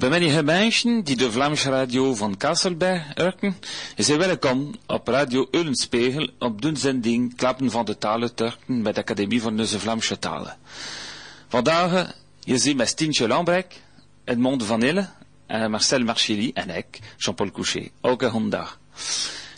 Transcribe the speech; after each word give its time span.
Bemiddag 0.00 0.44
mensen 0.44 1.04
die 1.04 1.16
de 1.16 1.32
Vlaamse 1.32 1.70
radio 1.70 2.14
van 2.14 2.36
Kasselberg 2.36 3.02
is 3.96 4.08
hij 4.08 4.18
welkom 4.18 4.74
op 4.86 5.08
Radio 5.08 5.48
Eulenspiegel 5.50 6.28
op 6.38 6.62
de 6.62 6.76
zending 6.76 7.36
Klappen 7.36 7.70
van 7.70 7.84
de 7.84 7.98
talen 7.98 8.34
Turken 8.34 8.82
bij 8.82 8.92
de 8.92 9.00
Academie 9.00 9.42
van 9.42 9.56
de 9.56 9.66
Vlaamse 9.66 10.18
talen. 10.18 10.56
Vandaag 11.48 12.14
je 12.40 12.58
ziet 12.58 12.76
met 12.76 12.88
Stientje 12.88 13.28
Lambrek, 13.28 13.80
Edmond 14.24 14.64
Van 14.64 14.82
Ille, 14.82 15.08
Marcel 15.46 16.04
Marchilly 16.04 16.50
en 16.54 16.70
ik, 16.76 16.98
Jean-Paul 17.16 17.50
Couchet. 17.50 17.90
Ook 18.00 18.22
vandaag. 18.22 18.78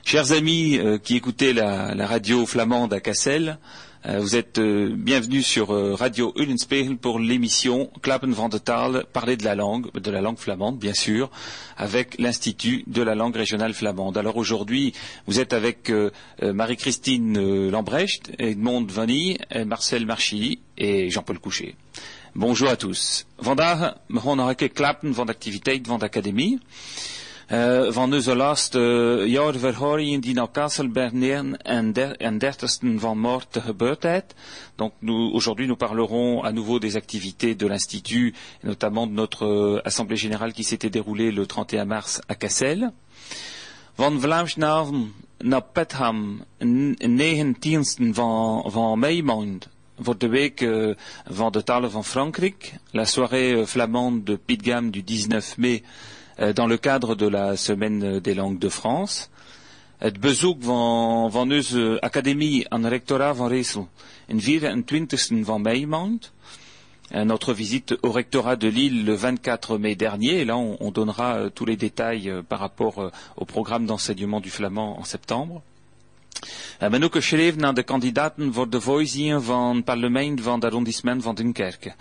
Chers 0.03 0.31
amis 0.31 0.77
euh, 0.79 0.99
qui 1.03 1.17
écoutez 1.17 1.53
la, 1.53 1.95
la 1.95 2.07
radio 2.07 2.47
flamande 2.47 2.95
à 2.95 3.01
Cassel, 3.01 3.59
vous 4.05 4.35
êtes 4.35 4.59
euh, 4.59 4.95
bienvenus 4.97 5.47
sur 5.47 5.71
euh, 5.71 5.95
Radio 5.95 6.33
Ulenspiegel 6.35 6.97
pour 6.97 7.21
l'émission 7.21 7.89
Klappen 8.03 8.33
van 8.33 8.49
de 8.49 8.59
Taal, 8.59 9.05
parler 9.13 9.37
de 9.37 9.45
la 9.45 9.55
langue, 9.55 9.93
de 9.93 10.11
la 10.11 10.21
langue 10.21 10.39
flamande 10.39 10.77
bien 10.77 10.93
sûr, 10.93 11.31
avec 11.77 12.19
l'Institut 12.19 12.83
de 12.89 13.01
la 13.01 13.15
langue 13.15 13.37
régionale 13.37 13.75
flamande. 13.75 14.19
Alors 14.19 14.37
aujourd'hui, 14.37 14.93
vous 15.29 15.39
êtes 15.39 15.53
avec 15.53 15.89
euh, 15.89 16.11
euh, 16.43 16.53
Marie-Christine 16.53 17.71
Lambrecht, 17.71 18.33
Edmond 18.39 18.87
Vanille, 18.87 19.39
Marcel 19.67 20.05
Marchilly 20.05 20.59
et 20.77 21.09
Jean-Paul 21.09 21.39
Couchet. 21.39 21.77
Bonjour 22.35 22.71
à 22.71 22.77
tous. 22.77 23.25
Vandaag 23.39 23.95
nog 24.09 24.25
een 24.25 24.55
keer 24.57 24.71
klappen 24.71 25.15
van 25.15 25.27
de 25.27 25.33
activiteit 25.33 25.87
van 25.87 25.99
de 25.99 26.05
academie. 26.05 26.59
Uh, 27.51 27.93
van 27.93 28.15
onze 28.15 28.37
laatste 28.37 28.79
uh, 28.79 29.27
jaarverhoringen 29.27 30.21
die 30.21 30.35
naar 30.35 30.51
Kasselberg 30.51 31.13
neer 31.13 31.55
en, 31.57 31.93
der, 31.93 32.17
en 32.17 32.39
30 32.39 32.79
van 32.97 33.21
maart 33.21 33.59
gebeurd 33.61 34.03
heeft. 34.03 34.35
Donc 34.75 34.93
nous, 34.99 35.33
aujourd'hui 35.33 35.67
nous 35.67 35.79
parlerons 35.79 36.45
à 36.45 36.53
nouveau 36.53 36.79
des 36.79 36.97
activités 36.97 37.57
de 37.57 37.67
l'Institut, 37.67 38.35
notamment 38.63 39.07
de 39.07 39.13
notre 39.13 39.45
euh, 39.45 39.81
Assemblée 39.85 40.17
Générale 40.17 40.53
qui 40.53 40.65
s'était 40.65 40.91
déroulée 40.91 41.33
le 41.33 41.47
31 41.47 41.85
mars 41.85 42.21
à 42.29 42.35
Cassel. 42.35 42.93
Van 43.95 44.21
Vlaamsnaven 44.21 45.13
naar 45.39 45.63
Petham, 45.63 46.45
19 46.59 48.15
van, 48.15 48.71
van 48.71 48.99
maand, 49.25 49.69
voor 49.99 50.19
de 50.19 50.29
week 50.29 50.61
uh, 50.61 50.95
van 51.27 51.53
de 51.53 51.63
talen 51.63 51.91
van 51.91 52.05
Frankrijk. 52.05 52.73
La 52.91 53.05
soirée 53.05 53.67
flamande 53.67 54.23
de 54.23 54.39
Pitgam 54.45 54.91
du 54.91 55.03
19 55.05 55.55
mai 55.57 55.83
dans 56.39 56.67
le 56.67 56.77
cadre 56.77 57.15
de 57.15 57.27
la 57.27 57.57
Semaine 57.57 58.21
des 58.21 58.35
langues 58.35 58.59
de 58.59 58.69
France. 58.69 59.31
Van, 60.01 61.49
academie 62.03 62.65
van 62.71 62.85
in 64.29 64.39
24 64.39 65.45
van 65.45 65.61
maand. 65.87 66.33
Notre 67.15 67.53
visite 67.53 67.95
au 68.03 68.11
rectorat 68.11 68.57
de 68.57 68.69
Lille 68.69 69.05
le 69.05 69.15
24 69.15 69.77
mai 69.77 69.95
dernier. 69.95 70.41
Et 70.41 70.45
là, 70.47 70.57
on, 70.57 70.79
on 70.81 70.91
donnera 70.91 71.37
euh, 71.37 71.51
tous 71.51 71.67
les 71.67 71.77
détails 71.77 72.31
euh, 72.31 72.43
par 72.43 72.59
rapport 72.59 73.01
euh, 73.01 73.11
au 73.37 73.45
programme 73.45 73.85
d'enseignement 73.85 74.41
du 74.41 74.49
flamand 74.49 74.99
en 74.99 75.05
septembre. 75.05 75.63
Van 80.41 80.55
het 80.55 80.65
arrondissement 80.65 81.23
Dunkerque. 81.35 81.95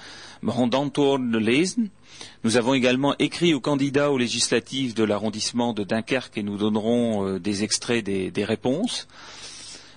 Nous 2.42 2.58
avons 2.58 2.74
également 2.74 3.16
écrit 3.18 3.54
aux 3.54 3.59
candidats 3.59 4.12
aux 4.12 4.18
législatives 4.18 4.94
de 4.94 5.04
l'arrondissement 5.04 5.74
de 5.74 5.84
Dunkerque 5.84 6.38
et 6.38 6.44
nous 6.44 6.58
donnerons 6.58 7.28
euh, 7.28 7.40
des 7.40 7.64
extraits 7.64 8.04
des, 8.04 8.46
réponses. 8.46 9.08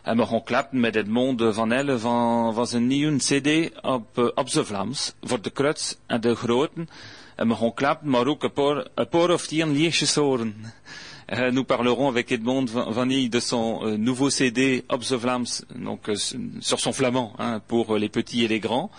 En 0.03 0.17
we 0.17 0.27
gaan 0.27 0.45
met 0.81 0.97
Edmond 0.97 1.55
van 1.55 1.73
Elle 1.73 1.99
van, 1.99 2.67
zijn 2.67 2.87
cd 3.19 3.71
op, 3.83 4.19
uh, 4.19 4.25
op 4.35 4.51
de 4.51 4.65
Vlaams, 4.65 5.15
voor 5.23 5.41
de 5.41 5.51
kruts 5.51 5.97
en 6.07 6.21
de 6.21 6.35
groten. 6.35 6.89
En 7.37 7.49
we 7.49 7.55
gaan 7.55 7.75
klappen, 7.75 8.11
maar 8.11 8.27
ook 8.27 8.43
of. 10.07 10.55
Euh, 11.33 11.51
nous 11.51 11.65
parlerons 11.65 12.09
avec 12.09 12.31
Edmond 12.33 12.67
Vanille 12.67 13.29
de 13.29 13.41
son 13.41 13.81
euh, 13.83 13.97
nouveau 13.97 14.31
CD 14.31 14.85
Op 14.89 15.03
the 15.03 15.13
Vlaams, 15.13 15.47
donc 15.75 16.09
euh, 16.09 16.17
sur 16.61 16.81
son 16.81 16.93
flamand 16.93 17.33
hein, 17.39 17.61
pour 17.67 17.97
les 17.97 18.09
petits 18.09 18.45
et 18.45 18.49
les 18.49 18.61
grands. 18.61 18.91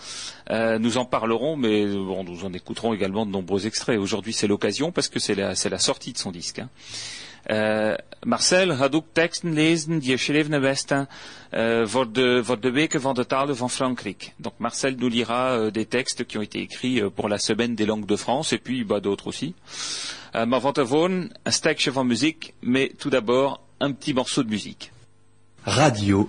nous 0.50 0.98
en 0.98 1.04
parlerons, 1.04 1.56
mais 1.56 1.84
nous 1.84 2.44
en 2.44 2.52
écouterons 2.52 2.94
également 2.94 3.26
de 3.26 3.30
nombreux 3.30 3.66
extraits. 3.66 3.98
Aujourd'hui, 3.98 4.32
c'est 4.32 4.46
l'occasion 4.46 4.92
parce 4.92 5.08
que 5.08 5.18
c'est 5.18 5.34
la, 5.34 5.54
la, 5.70 5.78
sortie 5.78 6.12
de 6.12 6.18
son 6.18 6.30
disque. 6.30 6.58
Hein. 6.58 6.68
Uh, 7.46 7.94
Marcel 8.22 8.72
had 8.72 8.94
ook 8.94 9.06
teksten 9.12 9.52
lezen 9.52 9.98
die 9.98 10.10
geschreven 10.10 10.62
uh, 10.62 11.86
voor, 11.86 12.12
de, 12.12 12.40
voor 12.44 12.60
de 12.60 12.70
weken 12.70 13.00
van 13.00 13.14
de 13.14 13.26
talen 13.26 13.56
van 13.56 13.70
Frankrijk. 13.70 14.32
Donc 14.36 14.54
Marcel 14.56 14.94
nous 14.96 15.12
lira 15.12 15.58
uh, 15.58 15.72
des 15.72 15.88
textes 15.88 16.26
qui 16.26 16.36
ont 16.38 16.44
été 16.44 16.58
écrits 16.58 17.10
pour 17.14 17.28
la 17.28 17.38
semaine 17.38 17.74
des 17.74 17.86
langues 17.86 18.08
de 18.08 18.16
France 18.16 18.54
et 18.54 18.62
puis 18.62 18.84
bah, 18.84 19.00
d'autres 19.00 19.26
aussi. 19.26 19.54
maar 20.44 20.60
van 20.60 20.72
tevoren 20.72 21.30
een 21.42 21.52
stukje 21.52 21.92
van 21.92 22.06
muziek, 22.06 22.52
mais 22.60 22.92
tout 22.98 23.12
d'abord 23.12 23.60
un 23.78 23.94
petit 23.94 24.14
morceau 24.14 24.44
de 24.44 24.50
musique. 24.50 24.90
Radio. 25.62 26.28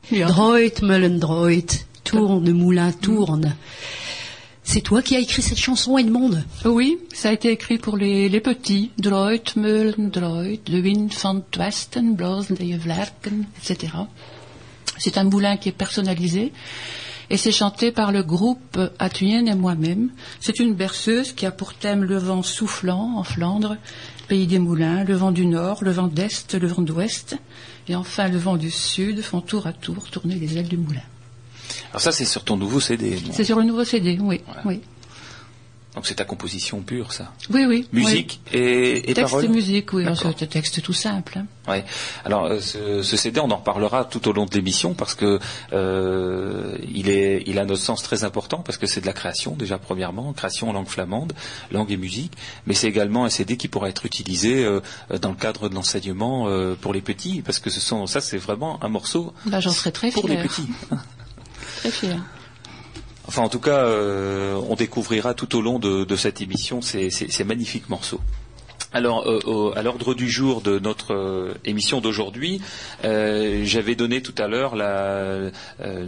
Ja. 0.00 0.26
Droit, 0.26 0.80
meulen, 0.80 1.18
droit. 1.18 1.86
Tourne, 2.02 2.52
moulin, 2.52 2.92
tourne. 3.00 3.56
C'est 4.72 4.82
toi 4.82 5.02
qui 5.02 5.16
as 5.16 5.18
écrit 5.18 5.42
cette 5.42 5.58
chanson, 5.58 5.98
Edmond 5.98 6.44
Oui, 6.64 6.96
ça 7.12 7.30
a 7.30 7.32
été 7.32 7.50
écrit 7.50 7.76
pour 7.76 7.96
les, 7.96 8.40
petits. 8.40 8.92
Droit, 8.98 9.32
meulen, 9.56 10.10
droit, 10.10 10.44
de 10.64 10.80
wind 10.80 11.12
van 11.12 11.42
het 11.42 11.56
westen, 11.56 12.14
blazen 12.14 12.54
de 12.54 12.78
vlerken, 12.78 13.48
etc. 13.58 14.06
C'est 14.96 15.18
un 15.18 15.24
moulin 15.24 15.56
qui 15.56 15.70
est 15.70 15.76
personnalisé 15.76 16.52
et 17.30 17.36
c'est 17.36 17.50
chanté 17.50 17.90
par 17.90 18.12
le 18.12 18.22
groupe 18.22 18.78
Athuyen 19.00 19.46
et 19.46 19.56
moi-même. 19.56 20.10
C'est 20.38 20.60
une 20.60 20.74
berceuse 20.74 21.32
qui 21.32 21.46
a 21.46 21.50
pour 21.50 21.74
thème 21.74 22.04
le 22.04 22.18
vent 22.18 22.44
soufflant 22.44 23.16
en 23.16 23.24
Flandre, 23.24 23.76
pays 24.28 24.46
des 24.46 24.60
moulins, 24.60 25.02
le 25.02 25.16
vent 25.16 25.32
du 25.32 25.46
nord, 25.46 25.82
le 25.82 25.90
vent 25.90 26.06
d'est, 26.06 26.54
le 26.54 26.68
vent 26.68 26.82
d'ouest, 26.82 27.36
et 27.88 27.96
enfin 27.96 28.28
le 28.28 28.38
vent 28.38 28.56
du 28.56 28.70
sud 28.70 29.20
font 29.20 29.40
tour 29.40 29.66
à 29.66 29.72
tour 29.72 30.08
tourner 30.10 30.36
les 30.36 30.58
ailes 30.58 30.68
du 30.68 30.76
moulin. 30.76 31.09
Alors 31.90 32.00
ça, 32.00 32.12
c'est 32.12 32.24
sur 32.24 32.44
ton 32.44 32.56
nouveau 32.56 32.80
CD. 32.80 33.18
C'est 33.32 33.44
sur 33.44 33.58
le 33.58 33.64
nouveau 33.64 33.84
CD, 33.84 34.18
oui. 34.20 34.40
oui. 34.64 34.80
Donc 35.94 36.06
c'est 36.06 36.14
ta 36.14 36.24
composition 36.24 36.80
pure, 36.82 37.12
ça? 37.12 37.32
Oui, 37.50 37.64
oui. 37.66 37.88
Musique 37.92 38.40
oui. 38.52 38.58
et, 38.58 39.10
et 39.10 39.14
texte 39.14 39.32
paroles. 39.32 39.44
et 39.46 39.48
musique, 39.48 39.92
oui. 39.92 40.04
C'est 40.14 40.42
un 40.44 40.46
texte 40.46 40.80
tout 40.82 40.92
simple. 40.92 41.38
Hein. 41.38 41.46
Oui. 41.66 41.78
Alors 42.24 42.44
euh, 42.44 42.60
ce, 42.60 43.02
ce, 43.02 43.16
CD, 43.16 43.40
on 43.40 43.50
en 43.50 43.56
reparlera 43.56 44.04
tout 44.04 44.28
au 44.28 44.32
long 44.32 44.46
de 44.46 44.54
l'émission 44.54 44.94
parce 44.94 45.16
que 45.16 45.40
euh, 45.72 46.78
il 46.94 47.10
est, 47.10 47.42
il 47.46 47.58
a 47.58 47.64
notre 47.64 47.82
sens 47.82 48.04
très 48.04 48.22
important 48.22 48.58
parce 48.58 48.78
que 48.78 48.86
c'est 48.86 49.00
de 49.00 49.06
la 49.06 49.12
création 49.12 49.56
déjà 49.56 49.78
premièrement, 49.78 50.32
création 50.32 50.70
en 50.70 50.72
langue 50.72 50.86
flamande, 50.86 51.32
langue 51.72 51.90
et 51.90 51.96
musique, 51.96 52.32
mais 52.66 52.74
c'est 52.74 52.88
également 52.88 53.24
un 53.24 53.30
CD 53.30 53.56
qui 53.56 53.66
pourra 53.66 53.88
être 53.88 54.06
utilisé 54.06 54.64
euh, 54.64 54.80
dans 55.20 55.30
le 55.30 55.36
cadre 55.36 55.68
de 55.68 55.74
l'enseignement 55.74 56.46
euh, 56.46 56.76
pour 56.80 56.92
les 56.92 57.00
petits 57.00 57.42
parce 57.42 57.58
que 57.58 57.68
ce 57.68 57.80
sont, 57.80 58.06
ça 58.06 58.20
c'est 58.20 58.38
vraiment 58.38 58.82
un 58.84 58.88
morceau. 58.88 59.32
Bah, 59.46 59.58
j'en 59.58 59.70
serais 59.72 59.90
très 59.90 60.12
pour 60.12 60.26
fière. 60.26 60.40
les 60.40 60.48
petits. 60.48 60.68
fière. 61.88 62.22
Enfin, 63.26 63.42
en 63.42 63.48
tout 63.48 63.60
cas, 63.60 63.84
euh, 63.84 64.60
on 64.68 64.74
découvrira 64.74 65.34
tout 65.34 65.56
au 65.56 65.62
long 65.62 65.78
de, 65.78 66.16
cette 66.16 66.40
émission 66.40 66.80
ces 66.82 67.44
magnifiques 67.44 67.88
morceaux. 67.88 68.20
Alors, 68.92 69.24
euh, 69.28 69.72
à 69.76 69.82
l'ordre 69.82 70.14
du 70.14 70.28
jour 70.28 70.62
de 70.62 70.80
notre 70.80 71.14
euh, 71.14 71.54
émission 71.64 72.00
d'aujourd'hui, 72.00 72.60
euh, 73.04 73.62
j'avais 73.64 73.94
donné 73.94 74.20
tout 74.20 74.34
à 74.36 74.48
l'heure, 74.48 74.74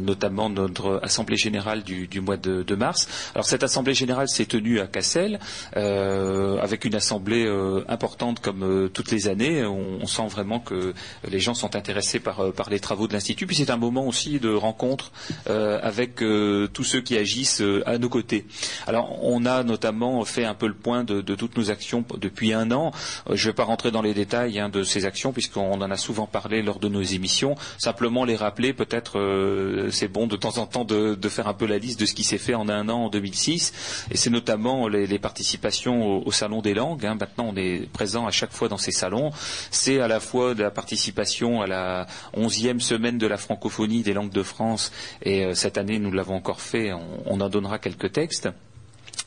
notamment 0.00 0.50
notre 0.50 0.98
assemblée 1.02 1.36
générale 1.36 1.84
du, 1.84 2.20
mois 2.20 2.36
de, 2.36 2.74
mars. 2.74 3.08
Alors, 3.34 3.46
cette 3.46 3.62
assemblée 3.62 3.94
générale 3.94 4.28
s'est 4.28 4.46
tenue 4.46 4.80
à 4.80 4.86
Cassel, 4.86 5.38
avec 5.74 6.84
une 6.84 6.94
assemblée 6.94 7.46
importante 7.88 8.40
comme 8.40 8.90
toutes 8.92 9.10
les 9.10 9.28
années. 9.28 9.64
On, 9.64 10.06
sent 10.06 10.26
vraiment 10.28 10.58
que 10.58 10.92
les 11.26 11.40
gens 11.40 11.54
sont 11.54 11.74
intéressés 11.76 12.20
par, 12.20 12.52
par 12.52 12.68
les 12.68 12.80
travaux 12.80 13.06
de 13.06 13.12
l'institut. 13.12 13.46
Puis 13.46 13.56
c'est 13.56 13.70
un 13.70 13.76
moment 13.76 14.06
aussi 14.06 14.40
de 14.40 14.52
rencontre 14.52 15.12
avec 15.46 16.16
tous 16.16 16.84
ceux 16.84 17.00
qui 17.00 17.16
agissent 17.16 17.62
à 17.86 17.98
nos 17.98 18.08
côtés. 18.08 18.46
Alors, 18.86 19.24
on 19.24 19.44
a 19.46 19.62
notamment 19.62 20.24
fait 20.24 20.44
un 20.44 20.54
peu 20.54 20.66
le 20.66 20.74
point 20.74 21.04
de, 21.04 21.20
de 21.20 21.34
toutes 21.34 21.56
nos 21.56 21.70
actions 21.70 22.04
depuis 22.18 22.52
un 22.52 22.71
an 22.72 22.92
je 23.28 23.32
ne 23.32 23.50
vais 23.50 23.54
pas 23.54 23.64
rentrer 23.64 23.90
dans 23.90 24.02
les 24.02 24.14
détails 24.14 24.58
hein, 24.58 24.68
de 24.68 24.82
ces 24.82 25.04
actions 25.04 25.32
puisqu'on 25.32 25.80
en 25.80 25.90
a 25.90 25.96
souvent 25.96 26.26
parlé 26.26 26.62
lors 26.62 26.78
de 26.78 26.88
nos 26.88 27.02
émissions. 27.02 27.54
Simplement 27.78 28.24
les 28.24 28.36
rappeler, 28.36 28.72
peut-être 28.72 29.18
euh, 29.18 29.90
c'est 29.90 30.08
bon 30.08 30.26
de 30.26 30.36
temps 30.36 30.58
en 30.58 30.66
temps 30.66 30.84
de, 30.84 31.16
faire 31.28 31.48
un 31.48 31.54
peu 31.54 31.66
la 31.66 31.78
liste 31.78 32.00
de 32.00 32.06
ce 32.06 32.14
qui 32.14 32.24
s'est 32.24 32.38
fait 32.38 32.54
en 32.54 32.68
un 32.68 32.88
an 32.88 33.04
en 33.04 33.08
2006. 33.08 34.06
Et 34.10 34.16
c'est 34.16 34.30
notamment 34.30 34.88
les, 34.88 35.18
participations 35.18 36.26
au, 36.26 36.32
Salon 36.32 36.62
des 36.62 36.74
langues. 36.74 37.06
Hein. 37.06 37.16
Maintenant, 37.18 37.50
on 37.52 37.56
est 37.56 37.90
présent 37.92 38.26
à 38.26 38.30
chaque 38.30 38.52
fois 38.52 38.68
dans 38.68 38.78
ces 38.78 38.92
salons. 38.92 39.30
C'est 39.70 40.00
à 40.00 40.08
la 40.08 40.20
fois 40.20 40.54
de 40.54 40.62
la 40.62 40.70
participation 40.70 41.62
à 41.62 41.66
la 41.66 42.06
onzième 42.34 42.80
semaine 42.80 43.18
de 43.18 43.26
la 43.26 43.36
francophonie 43.36 44.02
des 44.02 44.12
langues 44.12 44.32
de 44.32 44.42
France. 44.42 44.92
Et 45.22 45.44
euh, 45.44 45.54
cette 45.54 45.78
année, 45.78 45.98
nous 45.98 46.10
l'avons 46.10 46.34
encore 46.34 46.60
fait. 46.60 46.92
On 47.26 47.40
en 47.40 47.48
donnera 47.48 47.78
quelques 47.78 48.12
textes. 48.12 48.48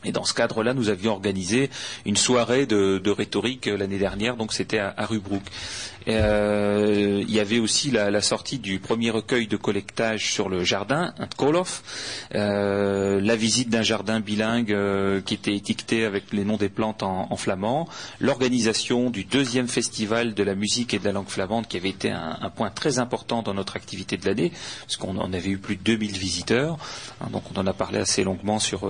Et 0.04 0.12
dans 0.12 0.24
ce 0.24 0.34
cadre-là, 0.34 0.74
nous 0.74 0.90
avions 0.90 1.12
organisé 1.12 1.70
une 2.06 2.18
soirée 2.18 2.66
de, 2.66 3.10
rhétorique 3.10 3.66
l'année 3.66 3.98
dernière, 3.98 4.36
donc 4.36 4.54
c'était 4.54 4.78
à, 4.78 4.90
à. 4.90 5.08
Euh, 6.08 7.24
il 7.28 7.34
y 7.34 7.40
avait 7.40 7.60
aussi 7.60 7.92
la, 7.92 8.22
sortie 8.22 8.60
du 8.60 8.80
premier 8.80 9.10
recueil 9.10 9.48
de 9.48 9.58
collectage 9.58 10.32
sur 10.32 10.50
le 10.50 10.64
jardin, 10.64 11.14
un 11.20 11.28
euh, 12.36 13.22
la 13.22 13.36
visite 13.36 13.70
d'un 13.70 13.82
jardin 13.82 14.20
bilingue 14.20 14.72
euh, 14.72 15.22
qui 15.22 15.34
était 15.34 15.56
étiqueté 15.56 16.06
avec 16.06 16.32
les 16.32 16.44
noms 16.44 16.58
des 16.58 16.70
plantes 16.70 17.04
en, 17.04 17.36
flamand, 17.36 17.88
l'organisation 18.20 19.10
du 19.10 19.26
deuxième 19.26 19.68
festival 19.68 20.34
de 20.34 20.44
la 20.44 20.56
musique 20.56 20.94
et 20.94 21.00
de 21.00 21.06
la 21.06 21.12
langue 21.12 21.28
flamande 21.28 21.68
qui 21.68 21.78
avait 21.78 21.90
été 21.90 22.12
un, 22.12 22.50
point 22.56 22.70
très 22.70 23.00
important 23.00 23.42
dans 23.42 23.54
notre 23.54 23.76
activité 23.76 24.18
de 24.18 24.26
l'année, 24.26 24.52
parce 24.82 24.96
qu'on 24.98 25.18
en 25.18 25.34
avait 25.34 25.50
eu 25.50 25.58
plus 25.58 25.76
de 25.76 25.82
2000 25.82 26.18
visiteurs, 26.18 26.78
hein, 27.22 27.28
donc 27.32 27.44
on 27.54 27.60
en 27.60 27.68
a 27.68 27.74
parlé 27.74 28.00
assez 28.00 28.24
longuement 28.24 28.60
sur 28.60 28.90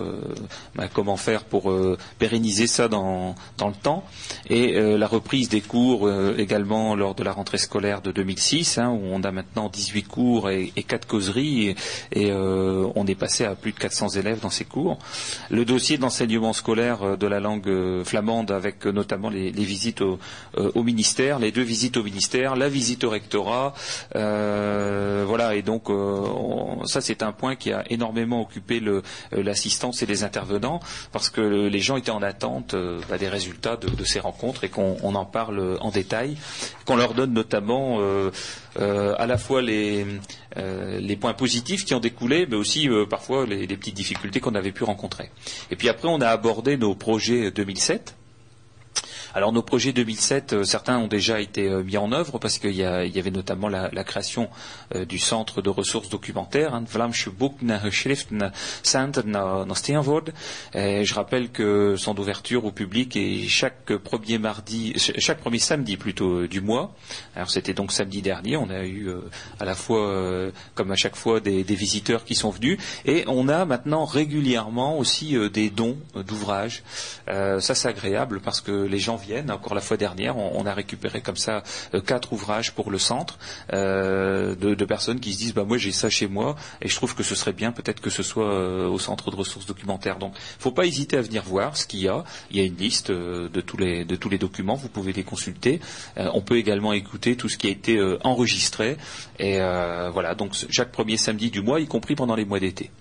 bah, 0.75 0.87
comment 0.93 1.17
faire 1.17 1.43
pour 1.43 1.73
pérenniser 2.19 2.67
ça 2.67 2.87
dans, 2.87 3.35
dans, 3.57 3.69
le 3.69 3.73
temps, 3.73 4.03
et 4.49 4.73
la 4.73 5.07
reprise 5.07 5.49
des 5.49 5.61
cours 5.61 6.11
également 6.37 6.95
lors 7.05 7.13
de 7.13 7.23
la 7.23 7.33
rentrée 7.33 7.59
scolaire 7.59 8.01
de 8.01 8.11
2006, 8.11 8.79
hein, 8.79 8.89
où 8.89 9.01
on 9.11 9.21
a 9.21 9.31
maintenant 9.31 9.69
18 9.69 10.03
cours 10.07 10.49
et, 10.49 10.73
et 10.75 10.81
4 10.81 11.05
causeries, 11.05 11.75
et, 12.11 12.31
euh, 12.31 12.87
on 12.95 13.05
est 13.05 13.13
passé 13.13 13.45
à 13.45 13.53
plus 13.53 13.73
de 13.73 13.77
400 13.77 14.09
élèves 14.09 14.39
dans 14.39 14.49
ces 14.49 14.65
cours. 14.65 14.97
Le 15.51 15.65
dossier 15.65 15.99
d'enseignement 15.99 16.51
scolaire 16.51 17.03
euh, 17.03 17.15
de 17.15 17.27
la 17.27 17.39
langue 17.39 17.67
euh, 17.67 18.03
flamande, 18.03 18.49
avec 18.49 18.87
notamment 18.87 19.29
les, 19.29 19.51
visites 19.51 20.01
au, 20.01 20.17
ministère, 20.81 21.37
les 21.37 21.51
deux 21.51 21.61
visites 21.61 21.95
au 21.97 22.03
ministère, 22.03 22.55
la 22.55 22.69
visite 22.69 23.03
au 23.03 23.11
rectorat, 23.11 23.75
voilà, 24.13 25.55
et 25.55 25.61
donc 25.61 25.89
ça 26.85 27.01
c'est 27.01 27.21
un 27.21 27.31
point 27.31 27.55
qui 27.55 27.71
a 27.71 27.83
énormément 27.89 28.41
occupé 28.41 28.81
l'assistance 29.31 30.01
et 30.01 30.05
les 30.05 30.23
intervenants, 30.23 30.79
parce 31.11 31.29
que 31.29 31.41
les 31.41 31.79
gens 31.79 31.97
étaient 31.97 32.11
en 32.11 32.21
attente 32.21 32.75
bah, 33.09 33.17
des 33.17 33.27
résultats 33.27 33.77
de, 33.77 34.05
ces 34.05 34.19
rencontres 34.19 34.63
et 34.63 34.69
qu'on 34.69 35.15
en 35.15 35.25
parle 35.25 35.77
en 35.81 35.91
détail, 35.91 36.37
on 36.95 36.97
leur 36.97 37.13
donne 37.13 37.33
notamment 37.33 37.97
euh, 37.99 38.31
euh, 38.79 39.13
à 39.17 39.27
la 39.27 39.37
fois 39.37 39.61
les, 39.61 40.05
euh, 40.57 41.15
points 41.19 41.33
positifs 41.33 41.83
qui 41.83 41.93
ont 41.93 41.99
découlé, 41.99 42.47
mais 42.49 42.55
aussi 42.55 42.89
parfois 43.09 43.45
les, 43.45 43.67
les, 43.67 43.77
petites 43.77 43.95
difficultés 43.95 44.39
qu'on 44.39 44.55
avait 44.55 44.71
pu 44.71 44.83
rencontrer. 44.83 45.29
Et 45.71 45.75
puis 45.75 45.89
après, 45.89 46.07
on 46.07 46.21
a 46.21 46.27
abordé 46.29 46.77
nos 46.77 46.95
projets 46.95 47.51
2007 47.51 48.15
alors 49.35 49.51
nos 49.51 49.61
projets 49.61 49.91
2007, 49.91 50.53
euh, 50.53 50.63
certains 50.63 50.97
ont 50.97 51.07
déjà 51.07 51.41
été 51.41 51.67
euh, 51.67 51.83
mis 51.83 51.97
en 51.97 52.13
œuvre 52.13 52.39
parce 52.39 52.57
qu'il 52.57 52.71
y, 52.71 52.85
avait 52.85 53.31
notamment 53.31 53.67
la, 53.67 53.89
création 54.05 54.47
euh, 54.95 55.03
du 55.03 55.19
centre 55.19 55.61
de 55.61 55.69
ressources 55.69 56.07
documentaires, 56.07 56.73
hein, 56.73 56.85
Vlaamse 56.87 57.27
Schriften 57.91 58.51
Je 60.73 61.13
rappelle 61.13 61.49
que 61.49 61.95
son 61.97 62.17
ouverture 62.17 62.63
au 62.63 62.71
public 62.71 63.17
est 63.17 63.45
chaque 63.49 63.91
premier 63.97 64.39
samedi 65.59 65.97
plutôt 65.97 66.47
du 66.47 66.61
mois. 66.61 66.95
Alors 67.35 67.49
c'était 67.49 67.73
donc 67.73 67.91
samedi 67.91 68.21
dernier. 68.21 68.55
On 68.55 68.69
a 68.69 68.85
eu 68.85 69.09
à 69.59 69.65
la 69.65 69.75
fois, 69.75 70.49
comme 70.75 70.91
à 70.91 70.95
chaque 70.95 71.17
fois, 71.17 71.41
des, 71.41 71.63
visiteurs 71.63 72.23
qui 72.23 72.35
sont 72.35 72.51
venus 72.51 72.77
et 73.03 73.25
on 73.27 73.49
a 73.49 73.65
maintenant 73.65 74.05
régulièrement 74.05 74.97
aussi 74.97 75.35
des 75.51 75.69
dons 75.69 75.97
d'ouvrages. 76.15 76.83
ça 77.27 77.75
c'est 77.75 77.89
agréable 77.89 78.39
parce 78.39 78.61
que 78.61 78.71
les 78.71 78.99
gens 78.99 79.17
encore 79.49 79.75
la 79.75 79.81
fois 79.81 79.97
dernière, 79.97 80.37
on, 80.37 80.65
a 80.65 80.73
récupéré 80.73 81.21
comme 81.21 81.37
ça 81.37 81.63
euh, 81.93 82.01
quatre 82.01 82.33
ouvrages 82.33 82.73
pour 82.73 82.91
le 82.91 82.97
centre 82.97 83.37
euh, 83.73 84.55
de, 84.55 84.85
personnes 84.85 85.19
qui 85.19 85.33
se 85.33 85.37
disent 85.37 85.53
bah 85.53 85.63
moi 85.63 85.77
j'ai 85.77 85.91
ça 85.91 86.09
chez 86.09 86.27
moi 86.27 86.55
et 86.81 86.87
je 86.87 86.95
trouve 86.95 87.15
que 87.15 87.23
ce 87.23 87.35
serait 87.35 87.53
bien 87.53 87.71
peut-être 87.71 88.01
que 88.01 88.09
ce 88.09 88.23
soit 88.23 88.45
euh, 88.45 88.87
au 88.87 88.99
centre 88.99 89.31
de 89.31 89.35
ressources 89.35 89.65
documentaires. 89.65 90.17
Donc, 90.17 90.33
faut 90.59 90.71
pas 90.71 90.85
hésiter 90.85 91.17
à 91.17 91.21
venir 91.21 91.43
voir 91.43 91.77
ce 91.77 91.85
qu'il 91.85 92.01
y 92.01 92.07
a. 92.07 92.23
Il 92.51 92.57
y 92.57 92.59
a 92.61 92.63
une 92.63 92.77
liste 92.77 93.11
de 93.11 93.61
tous 93.61 93.77
les 93.77 94.05
de 94.05 94.15
tous 94.15 94.29
les 94.29 94.37
documents. 94.37 94.75
Vous 94.75 94.89
pouvez 94.89 95.13
les 95.13 95.23
consulter. 95.23 95.79
on 96.17 96.41
peut 96.41 96.57
également 96.57 96.93
écouter 96.93 97.35
tout 97.35 97.49
ce 97.49 97.57
qui 97.57 97.67
a 97.67 97.71
été 97.71 97.99
enregistré. 98.23 98.97
Et 99.39 99.59
voilà. 99.59 100.35
Donc 100.35 100.53
chaque 100.69 100.91
premier 100.91 101.17
samedi 101.17 101.49
du 101.51 101.61
mois, 101.61 101.79
y 101.79 101.87
compris 101.87 102.15
pendant 102.15 102.35
les 102.35 102.45
mois 102.45 102.59
d'été. 102.59 102.91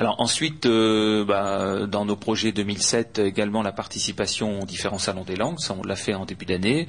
Alors 0.00 0.18
ensuite, 0.18 0.64
euh, 0.64 1.26
bah, 1.26 1.86
dans 1.86 2.06
nos 2.06 2.16
projets 2.16 2.52
2007, 2.52 3.18
également 3.18 3.60
la 3.60 3.70
participation 3.70 4.60
aux 4.62 4.64
différents 4.64 4.98
salons 4.98 5.24
des 5.24 5.36
langues, 5.36 5.58
ça 5.58 5.76
on 5.78 5.82
l'a 5.82 5.94
fait 5.94 6.14
en 6.14 6.24
début 6.24 6.46
d'année. 6.46 6.88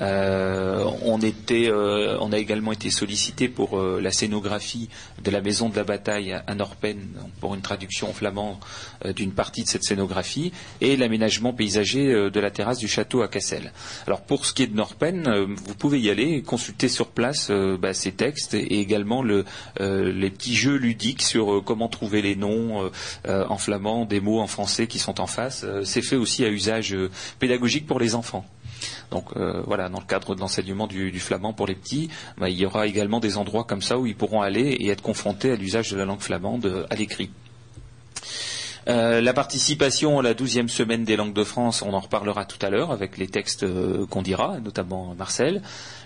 Euh, 0.00 0.86
euh, 0.86 2.18
on 2.18 2.32
a 2.32 2.38
également 2.38 2.72
été 2.72 2.88
sollicité 2.90 3.48
pour 3.48 3.78
la 3.78 4.10
scénographie 4.10 4.88
de 5.22 5.30
la 5.30 5.42
Maison 5.42 5.68
de 5.68 5.76
la 5.76 5.84
Bataille 5.84 6.32
à 6.46 6.54
Norpen, 6.54 6.98
pour 7.40 7.54
une 7.54 7.60
traduction 7.60 8.08
en 8.08 8.14
flamand 8.14 8.58
d'une 9.14 9.32
partie 9.32 9.62
de 9.62 9.68
cette 9.68 9.84
scénographie, 9.84 10.50
et 10.80 10.96
l'aménagement 10.96 11.52
paysager 11.52 12.06
de 12.06 12.40
la 12.40 12.50
terrasse 12.50 12.78
du 12.78 12.88
château 12.88 13.20
à 13.20 13.28
Cassel. 13.28 13.72
Alors 14.06 14.22
pour 14.22 14.46
ce 14.46 14.54
qui 14.54 14.62
est 14.62 14.66
de 14.66 14.76
Norpen, 14.76 15.46
vous 15.46 15.74
pouvez 15.74 16.00
y 16.00 16.08
aller 16.08 16.42
consulter 16.42 16.88
sur 16.88 17.08
place 17.08 17.50
bah, 17.50 17.92
ces 17.92 18.12
textes 18.12 18.54
et 18.54 18.80
également 18.80 19.22
le, 19.22 19.44
les 19.78 20.30
petits 20.30 20.54
jeux 20.54 20.76
ludiques 20.76 21.22
sur 21.22 21.62
comment 21.62 21.88
trouver 21.88 22.22
les 22.22 22.34
noms 22.34 22.45
euh, 22.50 22.90
euh, 23.28 23.44
en 23.48 23.58
flamand, 23.58 24.04
des 24.04 24.20
mots 24.20 24.40
en 24.40 24.46
français 24.46 24.86
qui 24.86 24.98
sont 24.98 25.20
en 25.20 25.26
face. 25.26 25.64
Euh, 25.64 25.82
c'est 25.84 26.02
fait 26.02 26.16
aussi 26.16 26.44
à 26.44 26.48
usage 26.48 26.96
pédagogique 27.38 27.86
pour 27.86 27.98
les 27.98 28.14
enfants. 28.14 28.44
Donc 29.10 29.36
voilà, 29.66 29.88
dans 29.88 30.00
le 30.00 30.04
cadre 30.04 30.34
de 30.34 30.40
l'enseignement 30.40 30.86
du, 30.86 31.18
flamand 31.18 31.52
pour 31.52 31.66
les 31.66 31.74
petits, 31.74 32.10
bah, 32.36 32.50
il 32.50 32.56
y 32.56 32.66
aura 32.66 32.86
également 32.86 33.20
des 33.20 33.38
endroits 33.38 33.64
comme 33.64 33.80
ça 33.80 33.98
où 33.98 34.06
ils 34.06 34.16
pourront 34.16 34.42
aller 34.42 34.60
et 34.60 34.88
être 34.88 35.00
confrontés 35.00 35.52
à 35.52 35.56
l'usage 35.56 35.90
de 35.90 35.96
la 35.96 36.04
langue 36.04 36.20
flamande 36.20 36.86
à 36.90 36.94
l'écrit. 36.94 37.30
la 38.86 39.32
participation 39.32 40.18
à 40.18 40.22
la 40.22 40.34
douzième 40.34 40.68
semaine 40.68 41.04
des 41.04 41.16
langues 41.16 41.32
de 41.32 41.44
France, 41.44 41.82
on 41.82 41.94
en 41.94 42.00
reparlera 42.00 42.44
tout 42.44 42.64
à 42.64 42.68
l'heure 42.68 42.90
avec 42.90 43.16
les 43.16 43.28
textes 43.28 43.64
qu'on 44.08 44.22
dira, 44.22 44.58
notamment 44.60 45.14
Marcel. 45.16 45.62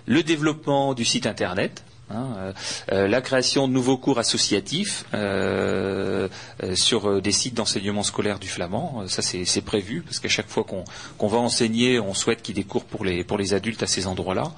Le 0.06 0.22
développement 0.22 0.94
du 0.94 1.04
site 1.04 1.26
internet, 1.26 1.82
Hein, 2.10 2.34
euh, 2.38 2.52
euh, 2.92 3.08
la 3.08 3.20
création 3.20 3.68
de 3.68 3.72
nouveaux 3.72 3.96
cours 3.96 4.18
associatifs 4.18 5.04
euh, 5.14 6.28
sur 6.74 7.22
des 7.22 7.32
sites 7.32 7.54
d'enseignement 7.54 8.02
scolaire 8.02 8.38
du 8.38 8.48
flamand, 8.48 9.04
ça 9.06 9.22
c'est 9.22 9.60
prévu 9.60 10.02
parce 10.02 10.18
qu'à 10.18 10.28
chaque 10.28 10.48
fois 10.48 10.64
qu'on 10.64 11.28
va 11.28 11.38
enseigner, 11.38 12.00
on 12.00 12.14
souhaite 12.14 12.42
qu'il 12.42 12.56
y 12.56 12.60
ait 12.60 12.62
des 12.62 12.68
cours 12.68 12.84
pour 12.84 13.04
les, 13.04 13.24
pour 13.24 13.38
les 13.38 13.54
adultes 13.54 13.82
à 13.82 13.86
ces 13.86 14.06
endroits-là. 14.06 14.52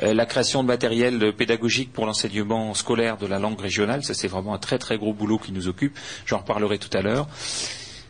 la 0.00 0.26
création 0.26 0.62
de 0.62 0.68
matériel 0.68 1.32
pédagogique 1.34 1.92
pour 1.92 2.06
l'enseignement 2.06 2.74
scolaire 2.74 3.16
de 3.16 3.26
la 3.26 3.38
langue 3.38 3.60
régionale, 3.60 4.04
ça 4.04 4.14
c'est 4.14 4.28
vraiment 4.28 4.54
un 4.54 4.58
très 4.58 4.78
très 4.78 4.98
gros 4.98 5.12
boulot 5.12 5.38
qui 5.38 5.52
nous 5.52 5.68
occupe. 5.68 5.98
J'en 6.24 6.38
reparlerai 6.38 6.78
tout 6.78 6.96
à 6.96 7.02
l'heure. 7.02 7.28